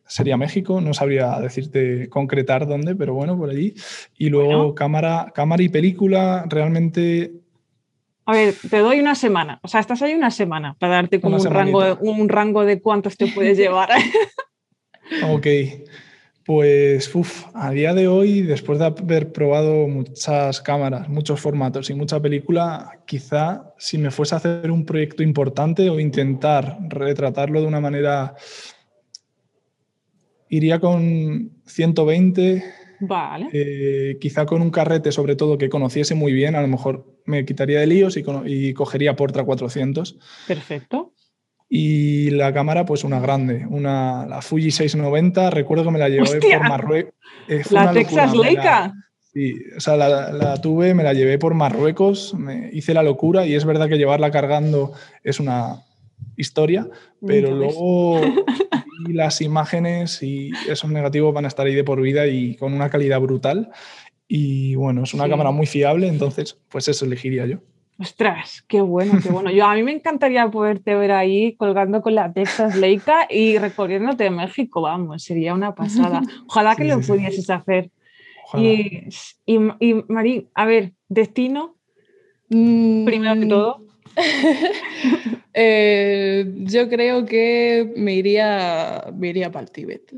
sería 0.06 0.36
México, 0.36 0.80
no 0.80 0.94
sabría 0.94 1.38
decirte 1.40 2.08
concretar 2.08 2.66
dónde, 2.66 2.94
pero 2.94 3.12
bueno, 3.12 3.36
por 3.36 3.50
allí. 3.50 3.74
Y 4.16 4.30
luego 4.30 4.56
bueno. 4.56 4.74
cámara, 4.74 5.32
cámara 5.34 5.62
y 5.62 5.68
película, 5.68 6.44
realmente... 6.48 7.32
A 8.24 8.32
ver, 8.32 8.54
te 8.70 8.78
doy 8.78 9.00
una 9.00 9.16
semana, 9.16 9.58
o 9.62 9.68
sea, 9.68 9.80
estás 9.80 10.00
ahí 10.00 10.14
una 10.14 10.30
semana 10.30 10.76
para 10.78 10.94
darte 10.94 11.20
como 11.20 11.38
un 11.38 11.44
rango, 11.44 11.96
un 12.00 12.28
rango 12.28 12.64
de 12.64 12.80
cuántos 12.80 13.16
te 13.16 13.26
puedes 13.26 13.58
llevar. 13.58 13.90
ok, 15.28 15.46
pues 16.44 17.14
uf, 17.14 17.44
a 17.54 17.70
día 17.70 17.94
de 17.94 18.08
hoy, 18.08 18.42
después 18.42 18.78
de 18.78 18.86
haber 18.86 19.32
probado 19.32 19.86
muchas 19.86 20.60
cámaras, 20.60 21.08
muchos 21.08 21.40
formatos 21.40 21.90
y 21.90 21.94
mucha 21.94 22.20
película, 22.20 23.00
quizá 23.06 23.72
si 23.78 23.98
me 23.98 24.10
fuese 24.10 24.34
a 24.34 24.38
hacer 24.38 24.70
un 24.70 24.84
proyecto 24.84 25.22
importante 25.22 25.88
o 25.88 26.00
intentar 26.00 26.78
retratarlo 26.88 27.60
de 27.60 27.66
una 27.66 27.80
manera 27.80 28.34
iría 30.52 30.80
con 30.80 31.62
120. 31.66 32.62
Vale. 33.00 33.48
Eh, 33.52 34.18
quizá 34.20 34.46
con 34.46 34.62
un 34.62 34.70
carrete, 34.70 35.10
sobre 35.10 35.34
todo, 35.34 35.58
que 35.58 35.68
conociese 35.68 36.14
muy 36.14 36.32
bien. 36.32 36.54
A 36.54 36.62
lo 36.62 36.68
mejor 36.68 37.20
me 37.24 37.44
quitaría 37.44 37.80
de 37.80 37.86
líos 37.86 38.16
y, 38.16 38.24
y 38.46 38.74
cogería 38.74 39.16
Portra 39.16 39.44
400. 39.44 40.18
Perfecto. 40.46 41.14
Y 41.74 42.28
la 42.32 42.52
cámara, 42.52 42.84
pues 42.84 43.02
una 43.02 43.18
grande, 43.18 43.64
una, 43.66 44.26
la 44.26 44.42
Fuji 44.42 44.70
690. 44.70 45.48
Recuerdo 45.48 45.84
que 45.84 45.90
me 45.90 45.98
la 45.98 46.10
llevé 46.10 46.24
¡Hostia! 46.24 46.58
por 46.58 46.68
Marruecos. 46.68 47.14
Eh, 47.48 47.62
la 47.70 47.92
Texas 47.94 48.36
Leica. 48.36 48.92
Sí, 49.32 49.54
o 49.74 49.80
sea, 49.80 49.96
la, 49.96 50.32
la, 50.32 50.60
tuve, 50.60 50.92
me 50.92 51.02
la 51.02 51.14
llevé 51.14 51.38
por 51.38 51.54
Marruecos, 51.54 52.34
me 52.34 52.68
hice 52.74 52.92
la 52.92 53.02
locura 53.02 53.46
y 53.46 53.54
es 53.54 53.64
verdad 53.64 53.88
que 53.88 53.96
llevarla 53.96 54.30
cargando 54.30 54.92
es 55.24 55.40
una 55.40 55.82
historia, 56.36 56.90
pero 57.26 57.52
luego 57.52 58.20
y 59.08 59.14
las 59.14 59.40
imágenes 59.40 60.22
y 60.22 60.50
esos 60.68 60.90
negativos 60.90 61.32
van 61.32 61.46
a 61.46 61.48
estar 61.48 61.66
ahí 61.66 61.74
de 61.74 61.84
por 61.84 62.02
vida 62.02 62.26
y 62.26 62.54
con 62.56 62.74
una 62.74 62.90
calidad 62.90 63.18
brutal. 63.18 63.70
Y 64.28 64.74
bueno, 64.74 65.04
es 65.04 65.14
una 65.14 65.24
sí. 65.24 65.30
cámara 65.30 65.52
muy 65.52 65.64
fiable, 65.64 66.06
entonces 66.06 66.58
pues 66.68 66.86
eso 66.88 67.06
elegiría 67.06 67.46
yo. 67.46 67.60
Ostras, 68.02 68.64
qué 68.66 68.80
bueno, 68.80 69.20
qué 69.22 69.28
bueno. 69.28 69.52
Yo 69.52 69.64
a 69.64 69.76
mí 69.76 69.84
me 69.84 69.92
encantaría 69.92 70.50
poderte 70.50 70.96
ver 70.96 71.12
ahí 71.12 71.54
colgando 71.54 72.02
con 72.02 72.16
la 72.16 72.32
Texas 72.32 72.74
Leica 72.74 73.28
y 73.30 73.58
recorriéndote 73.58 74.24
de 74.24 74.30
México, 74.30 74.80
vamos, 74.80 75.22
sería 75.22 75.54
una 75.54 75.76
pasada. 75.76 76.20
Ojalá 76.48 76.74
que 76.74 76.82
sí, 76.82 76.88
lo 76.88 77.00
pudieses 77.00 77.46
sí. 77.46 77.52
hacer. 77.52 77.90
Y, 78.54 79.06
y, 79.46 79.58
y 79.78 79.94
Marí, 80.08 80.48
a 80.52 80.66
ver, 80.66 80.94
destino, 81.08 81.76
mm. 82.48 83.04
primero 83.04 83.40
que 83.40 83.46
todo. 83.46 83.86
eh, 85.54 86.52
yo 86.56 86.88
creo 86.88 87.24
que 87.24 87.92
me 87.96 88.14
iría, 88.14 89.12
me 89.16 89.28
iría 89.28 89.52
para 89.52 89.64
el 89.64 89.70
Tíbet. 89.70 90.12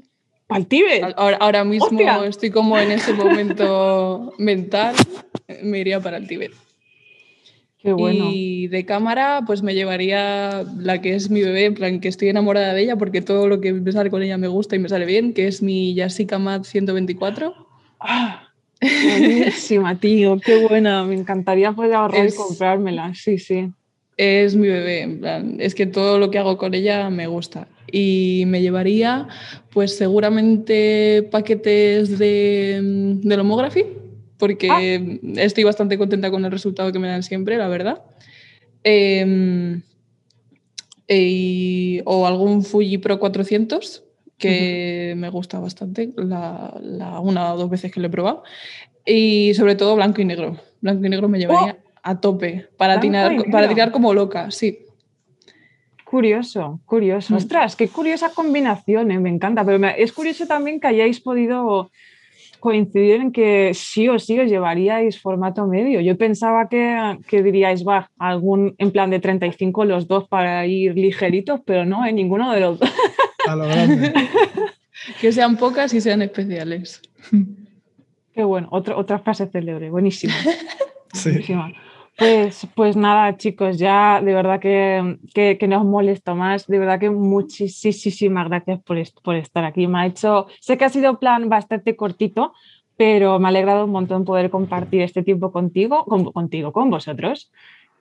¿Para 0.47 0.59
el 0.59 0.67
Tíbet? 0.69 1.05
Ahora, 1.17 1.37
ahora 1.37 1.65
mismo 1.65 1.89
¡Hostia! 1.89 2.25
estoy 2.25 2.51
como 2.51 2.79
en 2.79 2.93
ese 2.93 3.13
momento 3.13 4.33
mental, 4.39 4.95
me 5.63 5.81
iría 5.81 6.01
para 6.01 6.17
el 6.17 6.27
Tíbet. 6.27 6.64
Qué 7.85 7.93
bueno. 7.93 8.31
Y 8.33 8.69
de 8.69 8.87
cámara, 8.87 9.43
pues 9.47 9.63
me 9.63 9.75
llevaría 9.75 10.65
la 10.79 11.03
que 11.03 11.15
es 11.15 11.29
mi 11.29 11.43
bebé, 11.43 11.67
en 11.67 11.75
plan 11.75 12.01
que 12.01 12.09
estoy 12.09 12.31
enamorada 12.31 12.73
de 12.73 12.81
ella 12.81 12.97
porque 12.97 13.21
todo 13.21 13.47
lo 13.47 13.61
que 13.61 13.75
me 13.75 13.93
sale 13.93 14.09
con 14.09 14.23
ella 14.23 14.39
me 14.39 14.49
gusta 14.49 14.75
y 14.75 14.79
me 14.79 14.89
sale 14.89 15.05
bien, 15.05 15.35
que 15.35 15.47
es 15.47 15.63
mi 15.63 15.93
Yasika 15.93 16.39
Mat 16.39 16.65
124. 16.65 17.55
¡Ah! 18.01 18.49
Buenísima, 18.81 20.01
tío, 20.01 20.39
qué 20.43 20.67
buena. 20.67 21.05
Me 21.05 21.15
encantaría 21.15 21.73
poder 21.73 21.93
ahorrar 21.97 22.25
es, 22.25 22.35
y 22.35 22.39
comprármela. 22.39 23.15
Sí, 23.15 23.37
sí. 23.39 23.71
Es 24.17 24.57
mi 24.57 24.69
bebé, 24.69 25.03
en 25.03 25.21
plan, 25.21 25.57
es 25.59 25.75
que 25.75 25.85
todo 25.85 26.19
lo 26.19 26.31
que 26.31 26.39
hago 26.39 26.57
con 26.57 26.73
ella 26.73 27.11
me 27.11 27.27
gusta. 27.27 27.69
Y 27.93 28.45
me 28.47 28.63
llevaría, 28.63 29.29
pues 29.71 29.95
seguramente 29.95 31.29
paquetes 31.31 32.19
de, 32.19 32.81
de 33.23 33.37
Lomography, 33.37 33.85
porque 34.45 34.69
ah. 34.71 35.41
estoy 35.41 35.65
bastante 35.65 35.97
contenta 35.97 36.31
con 36.31 36.45
el 36.45 36.51
resultado 36.51 36.93
que 36.93 36.99
me 36.99 37.09
dan 37.09 37.23
siempre, 37.23 37.57
la 37.57 37.67
verdad. 37.67 38.03
Eh, 38.85 39.81
eh, 41.09 42.03
o 42.05 42.27
algún 42.27 42.63
Fuji 42.63 42.99
Pro 42.99 43.19
400, 43.19 44.05
que 44.37 45.13
uh 45.15 45.17
-huh. 45.17 45.19
me 45.19 45.31
gusta 45.31 45.59
bastante, 45.61 46.13
la, 46.17 46.77
la, 46.83 47.21
una 47.21 47.55
o 47.55 47.57
dos 47.57 47.71
veces 47.71 47.91
que 47.91 48.01
lo 48.01 48.09
he 48.09 48.11
probado. 48.11 48.43
Y 49.07 49.55
sobre 49.55 49.77
todo 49.77 49.97
blanco 49.97 50.21
y 50.21 50.27
negro. 50.27 50.59
Blanco 50.83 51.07
y 51.07 51.09
negro 51.09 51.27
me 51.31 51.39
llevaría 51.39 51.79
oh. 51.83 51.91
a 52.03 52.21
tope 52.21 52.69
para, 52.77 53.01
tirar, 53.01 53.51
para 53.51 53.67
tirar 53.67 53.93
como 53.93 54.13
loca, 54.13 54.51
sí. 54.51 54.81
Curioso, 56.05 56.81
curioso. 56.85 57.33
Mm. 57.33 57.37
Ostras, 57.39 57.77
qué 57.77 57.89
curiosa 57.89 58.29
combinación, 58.35 59.11
¿eh? 59.11 59.19
me 59.19 59.31
encanta. 59.31 59.65
Pero 59.65 59.79
me, 59.79 59.95
es 60.03 60.13
curioso 60.13 60.47
también 60.47 60.81
que 60.81 60.89
hayáis 60.89 61.19
podido 61.21 61.91
coincidir 62.65 63.21
en 63.21 63.31
que 63.31 63.75
sí 63.75 64.09
o 64.09 64.19
sí 64.19 64.41
os 64.41 64.49
llevaríais 64.49 65.21
formato 65.21 65.67
medio. 65.67 66.01
Yo 66.01 66.17
pensaba 66.17 66.67
que, 66.71 67.19
que 67.29 67.43
diríais, 67.43 67.85
va, 67.85 68.09
algún 68.19 68.75
en 68.79 68.91
plan 68.91 69.11
de 69.11 69.21
35 69.21 69.85
los 69.85 70.09
dos 70.09 70.27
para 70.29 70.65
ir 70.67 70.97
ligeritos, 70.97 71.61
pero 71.67 71.85
no, 71.85 72.07
en 72.07 72.17
ninguno 72.17 72.51
de 72.53 72.61
los 72.61 72.81
dos. 72.81 72.91
A 73.47 73.55
lo 73.55 73.67
grande. 73.69 74.15
que 75.21 75.31
sean 75.31 75.59
pocas 75.59 75.93
y 75.93 76.01
sean 76.01 76.23
especiales. 76.23 77.03
Qué 78.33 78.43
bueno, 78.43 78.69
Otro, 78.71 78.97
otra 78.97 79.19
frase 79.19 79.47
célebre, 79.47 79.91
buenísima. 79.91 80.33
Sí. 81.13 81.33
buenísima. 81.33 81.71
Pues, 82.17 82.69
pues 82.77 82.97
nada, 82.97 83.37
chicos, 83.37 83.77
ya 83.77 84.21
de 84.23 84.35
verdad 84.35 84.61
que, 84.61 85.19
que, 85.35 85.59
que, 85.59 85.67
no 85.67 85.81
os 85.81 85.85
molesto 85.85 86.37
más. 86.37 86.67
De 86.69 86.79
verdad 86.79 87.01
que 87.01 87.11
muchísimas 87.11 88.49
gracias 88.49 88.81
por, 88.83 88.99
por 89.23 89.35
estar 89.35 89.65
aquí. 89.65 89.89
Me 89.89 89.99
ha 89.99 90.07
hecho, 90.07 90.47
sé 90.61 90.79
que 90.79 90.85
ha 90.85 90.91
sido 90.91 91.19
plan 91.19 91.49
bastante 91.49 91.97
cortito, 91.97 92.53
pero 92.97 93.41
me 93.41 93.47
ha 93.47 93.49
alegrado 93.49 93.87
un 93.87 93.91
montón 93.91 94.25
poder 94.25 94.49
compartir 94.51 95.03
este 95.03 95.25
tiempo 95.25 95.51
contigo, 95.51 96.05
con, 96.05 96.25
contigo, 96.33 96.73
con 96.73 96.89
vosotros. 96.89 97.51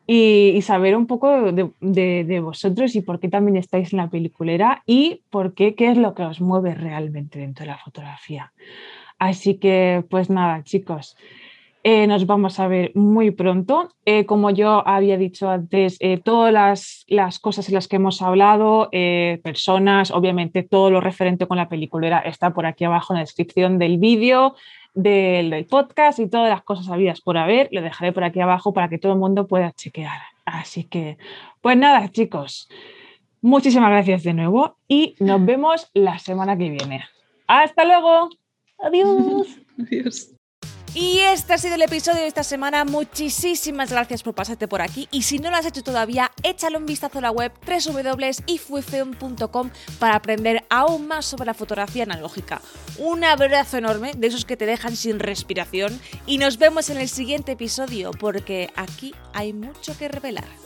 Y, 0.05 0.59
saber 0.63 0.97
un 0.97 1.07
poco 1.07 1.51
de, 1.53 1.71
de, 1.79 2.25
de, 2.25 2.39
vosotros 2.41 2.93
y 2.95 3.01
por 3.01 3.21
qué 3.21 3.29
también 3.29 3.55
estáis 3.55 3.93
en 3.93 3.97
la 3.97 4.09
peliculera 4.09 4.83
y 4.85 5.21
por 5.29 5.53
qué, 5.53 5.75
qué 5.75 5.91
es 5.91 5.97
lo 5.97 6.13
que 6.13 6.23
os 6.23 6.41
mueve 6.41 6.75
realmente 6.75 7.39
dentro 7.39 7.63
de 7.63 7.71
la 7.71 7.77
fotografía. 7.77 8.51
Así 9.17 9.55
que, 9.55 10.03
pues 10.09 10.29
nada, 10.29 10.61
chicos, 10.63 11.15
eh, 11.83 12.07
nos 12.07 12.25
vamos 12.25 12.59
a 12.61 12.67
ver 12.67 12.91
muy 12.95 13.31
pronto. 13.31 13.89
Eh, 14.05 14.25
como 14.25 14.49
yo 14.49 14.87
había 14.87 15.17
dicho 15.17 15.49
antes, 15.49 15.97
eh, 15.99 16.17
todas 16.17 16.53
las, 16.53 17.03
las, 17.07 17.39
cosas 17.39 17.67
en 17.67 17.75
las 17.75 17.89
que 17.89 17.97
hemos 17.97 18.21
hablado, 18.21 18.87
eh, 18.93 19.41
personas, 19.43 20.09
obviamente 20.11 20.63
todo 20.63 20.89
lo 20.89 21.01
referente 21.01 21.45
con 21.45 21.57
la 21.57 21.67
peliculera 21.67 22.19
está 22.19 22.53
por 22.53 22.65
aquí 22.65 22.85
abajo 22.85 23.13
en 23.13 23.17
la 23.17 23.23
descripción 23.23 23.77
del 23.79 23.97
vídeo. 23.97 24.55
del, 24.95 25.65
podcast 25.65 26.19
y 26.19 26.29
todas 26.29 26.49
las 26.49 26.61
cosas 26.63 26.87
habidas 26.89 27.19
por 27.19 27.37
haber. 27.37 27.67
Lo 27.71 27.81
dejaré 27.81 28.13
por 28.13 28.23
aquí 28.23 28.39
abajo 28.39 28.73
para 28.73 28.89
que 28.89 28.99
todo 28.99 29.13
el 29.13 29.19
mundo 29.19 29.47
pueda 29.47 29.71
chequear. 29.71 30.21
Así 30.45 30.83
que, 30.83 31.17
pues 31.61 31.75
nada, 31.75 32.09
chicos, 32.09 32.69
muchísimas 33.41 33.89
gracias 33.89 34.23
de 34.23 34.33
nuevo 34.33 34.77
y 34.87 35.15
nos 35.19 35.43
vemos 35.43 35.89
la 35.93 36.19
semana 36.19 36.57
que 36.57 36.69
viene. 36.69 37.03
Hasta 37.47 37.83
luego. 37.85 38.29
Adiós. 38.77 39.47
Adiós. 39.79 40.33
Y 40.95 41.19
este 41.19 41.53
ha 41.53 41.57
sido 41.57 41.73
el 41.73 41.81
episodio 41.81 42.21
de 42.21 42.27
esta 42.27 42.43
semana. 42.43 42.85
Muchísimas 42.85 43.89
gracias 43.89 44.21
por 44.21 44.35
pasarte 44.35 44.67
por 44.67 44.83
aquí. 44.83 45.07
Y 45.09 45.23
si 45.23 45.39
no 45.39 45.49
lo 45.49 45.57
has 45.57 45.65
hecho 45.65 45.81
todavía, 45.81 46.31
échale 46.43 46.77
un 46.77 46.85
vistazo 46.85 47.17
a 47.17 47.21
la 47.21 47.31
web 47.31 47.51
www.ifufilm.com 47.65 49.71
para 49.97 50.15
aprender 50.15 50.63
aún 50.69 51.07
más 51.07 51.25
sobre 51.25 51.47
la 51.47 51.55
fotografía 51.55 52.03
analógica. 52.03 52.61
Un 52.99 53.23
abrazo 53.23 53.77
enorme 53.77 54.11
de 54.15 54.27
esos 54.27 54.45
que 54.45 54.55
te 54.55 54.67
dejan 54.67 54.95
sin 54.95 55.19
respiración. 55.19 55.99
Y 56.27 56.37
nos 56.37 56.59
vemos 56.59 56.91
en 56.91 56.97
el 56.97 57.09
siguiente 57.09 57.53
episodio 57.53 58.11
porque 58.11 58.69
aquí 58.75 59.15
hay 59.33 59.51
mucho 59.51 59.97
que 59.97 60.09
revelar. 60.09 60.62